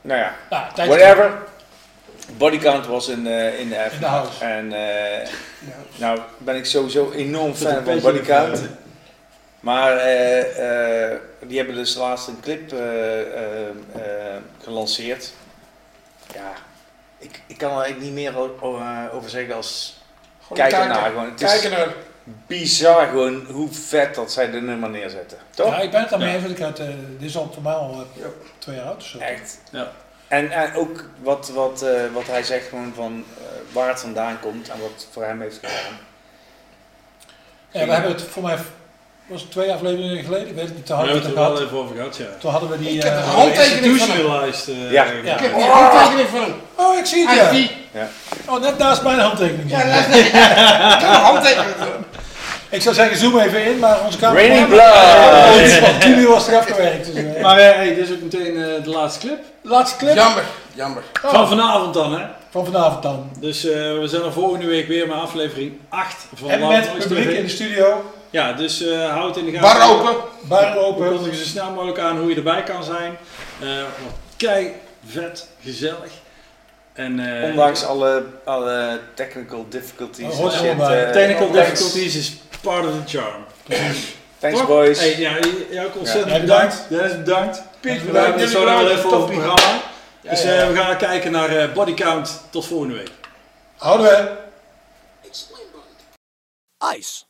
Nou 0.00 0.20
ja, 0.20 0.34
Ja, 0.50 0.86
whatever. 0.86 1.32
Body 2.36 2.58
count 2.58 2.86
was 2.86 3.08
in, 3.08 3.26
eh, 3.26 3.60
in 3.60 3.68
de 3.68 3.74
FNA. 3.74 3.90
In 3.92 4.00
de 4.00 4.06
house. 4.06 4.44
En 4.44 4.72
eh, 4.72 5.28
nou 5.96 6.18
ben 6.38 6.56
ik 6.56 6.64
sowieso 6.66 7.10
enorm 7.12 7.54
fan 7.54 7.72
van 7.72 7.84
beetje 7.84 8.00
body 8.00 8.18
in 8.18 8.24
count. 8.24 8.56
de- 8.56 8.68
Maar 9.60 9.96
eh, 9.96 11.10
eh, 11.12 11.18
die 11.46 11.56
hebben 11.56 11.74
dus 11.76 11.94
laatst 11.94 12.28
een 12.28 12.40
clip 12.40 12.72
eh, 12.72 13.20
eh, 13.20 13.68
eh, 13.94 14.36
gelanceerd. 14.62 15.32
Ja, 16.34 16.52
ik, 17.18 17.40
ik 17.46 17.58
kan 17.58 17.70
er 17.70 17.76
eigenlijk 17.82 18.04
niet 18.04 18.14
meer 18.14 18.38
over 19.12 19.30
zeggen 19.30 19.54
als 19.54 20.00
kijken 20.52 20.88
naar. 20.88 21.10
Gewoon. 21.10 21.24
Het 21.24 21.40
Kijken 21.44 21.70
naar. 21.70 21.88
Bizar 22.46 23.06
gewoon 23.06 23.46
hoe 23.50 23.68
vet 23.72 24.14
dat 24.14 24.32
zij 24.32 24.50
de 24.50 24.60
nummer 24.60 24.90
neerzetten. 24.90 25.38
Toch? 25.50 25.66
Ja, 25.74 25.80
ik 25.80 25.90
ben 25.90 26.00
het 26.00 26.10
daarmee 26.10 26.40
want 26.40 26.50
ik 26.50 26.58
had, 26.58 26.78
eh, 26.78 26.86
dit 27.18 27.28
is 27.28 27.36
al 27.36 27.50
voor 27.54 27.62
mij 27.62 27.72
al 27.72 28.06
eh, 28.20 28.24
twee 28.58 28.76
jaar 28.76 28.84
oud. 28.84 29.04
Zo. 29.04 29.18
Echt. 29.18 29.58
Ja. 29.70 29.90
En, 30.28 30.50
en 30.50 30.74
ook 30.74 31.04
wat, 31.22 31.50
wat, 31.54 31.82
eh, 31.82 31.90
wat 32.12 32.26
hij 32.26 32.42
zegt 32.42 32.68
gewoon 32.68 32.92
van 32.94 33.24
eh, 33.38 33.44
waar 33.74 33.88
het 33.88 34.00
vandaan 34.00 34.40
komt 34.40 34.68
en 34.68 34.80
wat 34.80 35.06
voor 35.12 35.24
hem 35.24 35.40
heeft 35.40 35.54
gedaan. 35.56 35.98
Ja, 37.70 37.84
we 37.86 37.92
hebben 37.92 38.10
het 38.12 38.22
voor 38.22 38.42
mij, 38.42 38.56
was 39.26 39.40
het 39.40 39.50
twee 39.50 39.72
afleveringen 39.72 40.24
geleden, 40.24 40.48
ik 40.48 40.54
weet 40.54 40.64
het 40.64 40.74
niet, 40.76 40.86
toen 40.86 40.96
Daar 40.96 41.06
hadden 41.06 41.22
hebben 41.22 41.34
we 41.34 41.40
het 41.40 41.50
er 41.50 41.56
gehad. 41.56 41.68
even 41.68 41.78
over 41.84 41.96
gehad, 41.96 42.16
ja. 42.16 42.38
Toen 42.40 42.50
hadden 42.50 42.70
we 42.70 42.78
die... 42.78 42.88
Ik 42.90 43.02
heb 43.02 43.12
eh, 43.12 43.18
een 43.18 43.24
handtekening 43.24 43.98
van 43.98 44.10
hem. 44.10 44.90
Ja. 44.90 45.04
Ik 45.04 45.38
heb 45.40 45.54
die 45.54 45.64
handtekening 45.64 46.28
van 46.28 46.40
hem. 46.40 46.54
Oh, 46.74 46.98
ik 46.98 47.04
zie 47.06 47.28
het, 47.28 47.68
ja. 47.92 48.08
Oh, 48.48 48.60
net 48.60 48.78
naast 48.78 49.02
mijn 49.02 49.18
handtekening. 49.18 49.70
Ja, 49.70 49.82
is- 49.82 50.16
ik 50.16 50.32
heb 50.32 51.02
een 51.02 51.08
handtekening 51.08 51.74
van 51.78 51.86
hem. 51.88 52.04
Ik 52.72 52.82
zou 52.82 52.94
zeggen, 52.94 53.16
zoom 53.16 53.38
even 53.38 53.64
in, 53.64 53.78
maar 53.78 54.04
onze 54.04 54.18
camera... 54.18 54.40
Raining 54.40 54.62
Oh, 54.64 54.70
Blood! 54.70 56.02
Jullie 56.04 56.26
was 56.26 56.48
eraf 56.48 56.64
gewerkt. 56.66 57.06
Dus, 57.14 57.24
eh. 57.24 57.42
Maar 57.42 57.58
eh, 57.58 57.74
hey, 57.74 57.94
dit 57.94 58.08
is 58.08 58.14
ook 58.14 58.20
meteen 58.22 58.56
eh, 58.56 58.84
de 58.84 58.90
laatste 58.90 59.26
clip. 59.26 59.38
Laatste 59.62 59.96
clip 59.98 60.14
Jammer, 60.14 60.44
jammer. 60.74 61.02
Van 61.12 61.48
vanavond 61.48 61.94
dan, 61.94 62.18
hè. 62.18 62.26
van 62.50 62.64
vanavond 62.64 63.02
dan. 63.02 63.30
Dus 63.40 63.64
eh, 63.64 63.72
we 63.98 64.06
zijn 64.06 64.22
er 64.22 64.32
volgende 64.32 64.66
week 64.66 64.86
weer 64.88 65.06
met 65.06 65.16
aflevering 65.16 65.72
8 65.88 66.26
van 66.34 66.50
En 66.50 66.60
met 66.68 66.90
Noise 66.92 67.08
publiek 67.08 67.28
TV. 67.28 67.36
in 67.36 67.42
de 67.42 67.48
studio, 67.48 68.12
Ja, 68.30 68.52
dus 68.52 68.82
eh 68.86 69.10
houd 69.10 69.34
het 69.34 69.44
in 69.46 69.52
de 69.52 69.58
gaten. 69.58 69.78
Bar 69.80 69.90
open. 69.90 70.14
bar 70.42 70.72
We 70.72 70.78
open. 70.78 71.08
kondigen 71.08 71.38
zo 71.38 71.44
snel 71.44 71.70
mogelijk 71.70 71.98
aan 71.98 72.18
hoe 72.18 72.28
je 72.30 72.36
erbij 72.36 72.62
kan 72.62 72.84
zijn. 72.84 73.16
Eh 73.60 73.68
wat 73.78 74.12
kei 74.36 74.72
vet, 75.06 75.48
gezellig. 75.64 76.10
En, 76.92 77.40
eh, 77.42 77.48
Ondanks 77.50 77.84
alle, 77.84 78.24
alle 78.44 79.00
technical 79.14 79.66
difficulties. 79.68 80.36
Oh, 80.38 80.50
shit, 80.50 81.12
Technical 81.12 81.50
difficulties 81.50 82.16
is 82.16 82.32
part 82.62 82.84
of 82.84 83.04
the 83.04 83.18
charm. 83.18 83.44
Thanks 84.38 84.58
Toch? 84.58 84.66
boys. 84.66 84.98
Hey, 84.98 85.18
ja, 85.18 85.38
jij 85.70 85.84
ook 85.86 85.96
ontzettend 85.96 86.32
Ja, 86.34 86.40
bedankt. 86.40 86.88
Dennis 86.88 87.16
bedankt. 87.16 87.62
Piet, 87.80 88.00
we 88.00 88.06
bedankt. 88.06 88.26
hebben 88.28 88.40
het 88.42 88.50
zo 88.50 88.64
wel 88.64 88.80
even 88.80 88.92
over 88.92 89.02
het 89.02 89.10
Toppie. 89.12 89.36
programma. 89.38 89.82
Dus 90.20 90.42
Ja, 90.42 90.60
eh, 90.62 90.68
we 90.68 90.74
gaan 90.76 90.96
kijken 90.96 91.32
naar 91.32 91.48
eh, 91.56 91.72
body 91.74 91.94
count. 91.94 92.42
Tot 92.50 92.66
volgende 92.66 92.94
week. 92.94 93.10
Houden 93.76 94.06
we. 94.06 94.40
Ice. 96.98 97.24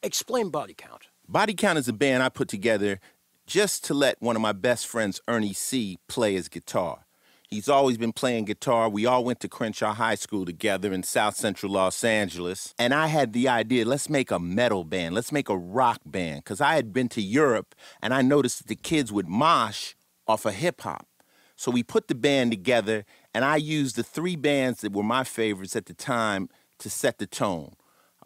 Explain 0.00 0.50
body 0.50 0.74
count. 0.74 1.08
Body 1.26 1.54
Count 1.54 1.78
is 1.78 1.88
a 1.88 1.92
band 1.92 2.22
I 2.22 2.28
put 2.28 2.48
together 2.48 2.98
just 3.46 3.84
to 3.86 3.94
let 3.94 4.16
one 4.20 4.36
of 4.36 4.42
my 4.42 4.52
best 4.52 4.86
friends, 4.86 5.20
Ernie 5.26 5.54
C., 5.54 5.96
play 6.06 6.32
his 6.34 6.48
guitar. 6.48 7.06
He's 7.50 7.68
always 7.68 7.98
been 7.98 8.12
playing 8.12 8.44
guitar. 8.44 8.88
We 8.88 9.06
all 9.06 9.24
went 9.24 9.40
to 9.40 9.48
Crenshaw 9.48 9.94
High 9.94 10.14
School 10.14 10.44
together 10.44 10.92
in 10.92 11.02
South 11.02 11.34
Central 11.34 11.72
Los 11.72 12.04
Angeles. 12.04 12.76
And 12.78 12.94
I 12.94 13.08
had 13.08 13.32
the 13.32 13.48
idea 13.48 13.84
let's 13.84 14.08
make 14.08 14.30
a 14.30 14.38
metal 14.38 14.84
band, 14.84 15.16
let's 15.16 15.32
make 15.32 15.48
a 15.48 15.58
rock 15.58 16.00
band. 16.06 16.44
Because 16.44 16.60
I 16.60 16.76
had 16.76 16.92
been 16.92 17.08
to 17.08 17.20
Europe 17.20 17.74
and 18.00 18.14
I 18.14 18.22
noticed 18.22 18.58
that 18.58 18.68
the 18.68 18.76
kids 18.76 19.10
would 19.10 19.26
mosh 19.26 19.94
off 20.28 20.46
of 20.46 20.54
hip 20.54 20.82
hop. 20.82 21.08
So 21.56 21.72
we 21.72 21.82
put 21.82 22.06
the 22.06 22.14
band 22.14 22.52
together, 22.52 23.04
and 23.34 23.44
I 23.44 23.56
used 23.56 23.96
the 23.96 24.04
three 24.04 24.36
bands 24.36 24.80
that 24.80 24.92
were 24.92 25.02
my 25.02 25.24
favorites 25.24 25.74
at 25.74 25.86
the 25.86 25.92
time 25.92 26.48
to 26.78 26.88
set 26.88 27.18
the 27.18 27.26
tone. 27.26 27.74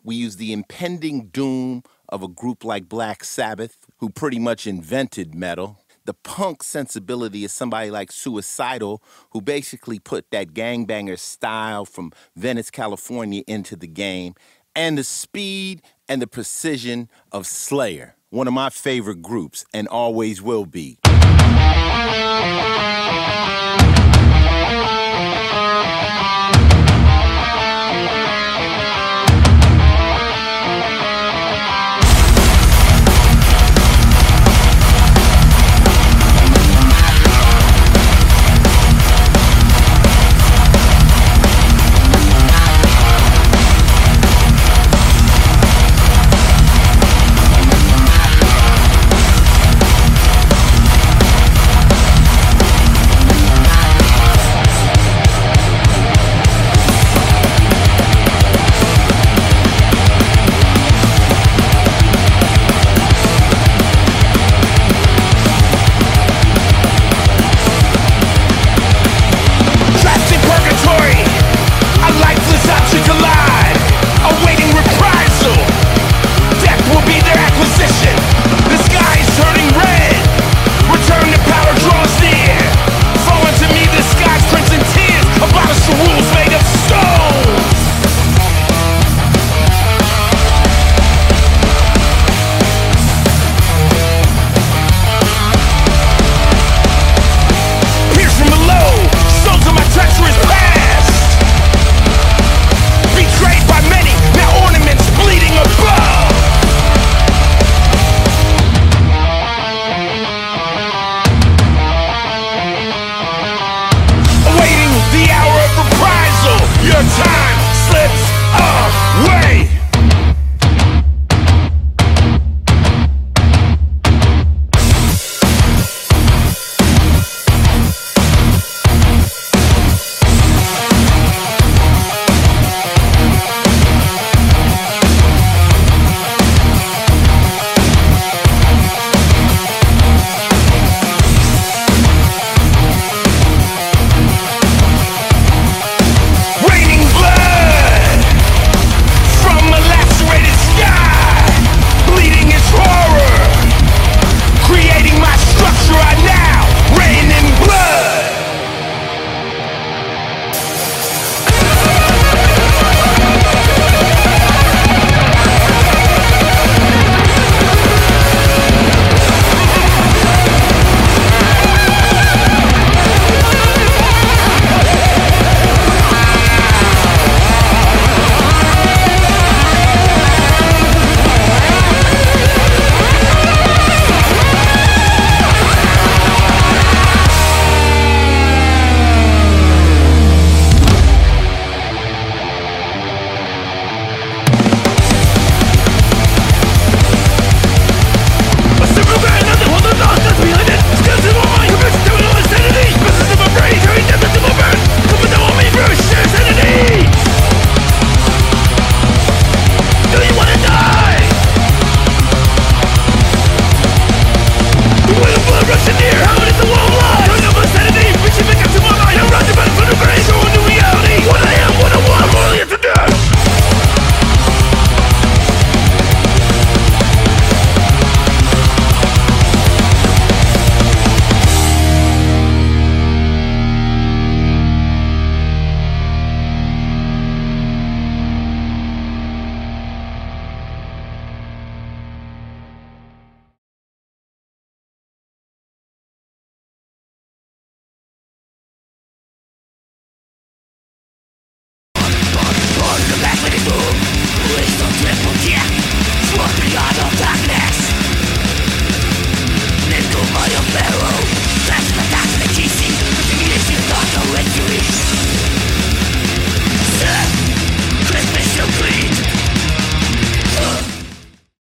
We 0.04 0.16
used 0.16 0.38
the 0.38 0.52
impending 0.52 1.28
doom 1.28 1.82
of 2.10 2.22
a 2.22 2.28
group 2.28 2.62
like 2.62 2.90
Black 2.90 3.24
Sabbath, 3.24 3.78
who 3.96 4.10
pretty 4.10 4.38
much 4.38 4.66
invented 4.66 5.34
metal. 5.34 5.80
The 6.06 6.12
punk 6.12 6.62
sensibility 6.62 7.46
of 7.46 7.50
somebody 7.50 7.90
like 7.90 8.12
Suicidal, 8.12 9.02
who 9.30 9.40
basically 9.40 9.98
put 9.98 10.30
that 10.32 10.48
gangbanger 10.48 11.18
style 11.18 11.86
from 11.86 12.12
Venice, 12.36 12.70
California 12.70 13.42
into 13.46 13.74
the 13.74 13.86
game. 13.86 14.34
And 14.76 14.98
the 14.98 15.04
speed 15.04 15.80
and 16.06 16.20
the 16.20 16.26
precision 16.26 17.08
of 17.32 17.46
Slayer, 17.46 18.16
one 18.28 18.46
of 18.46 18.52
my 18.52 18.68
favorite 18.68 19.22
groups 19.22 19.64
and 19.72 19.88
always 19.88 20.42
will 20.42 20.66
be. 20.66 20.98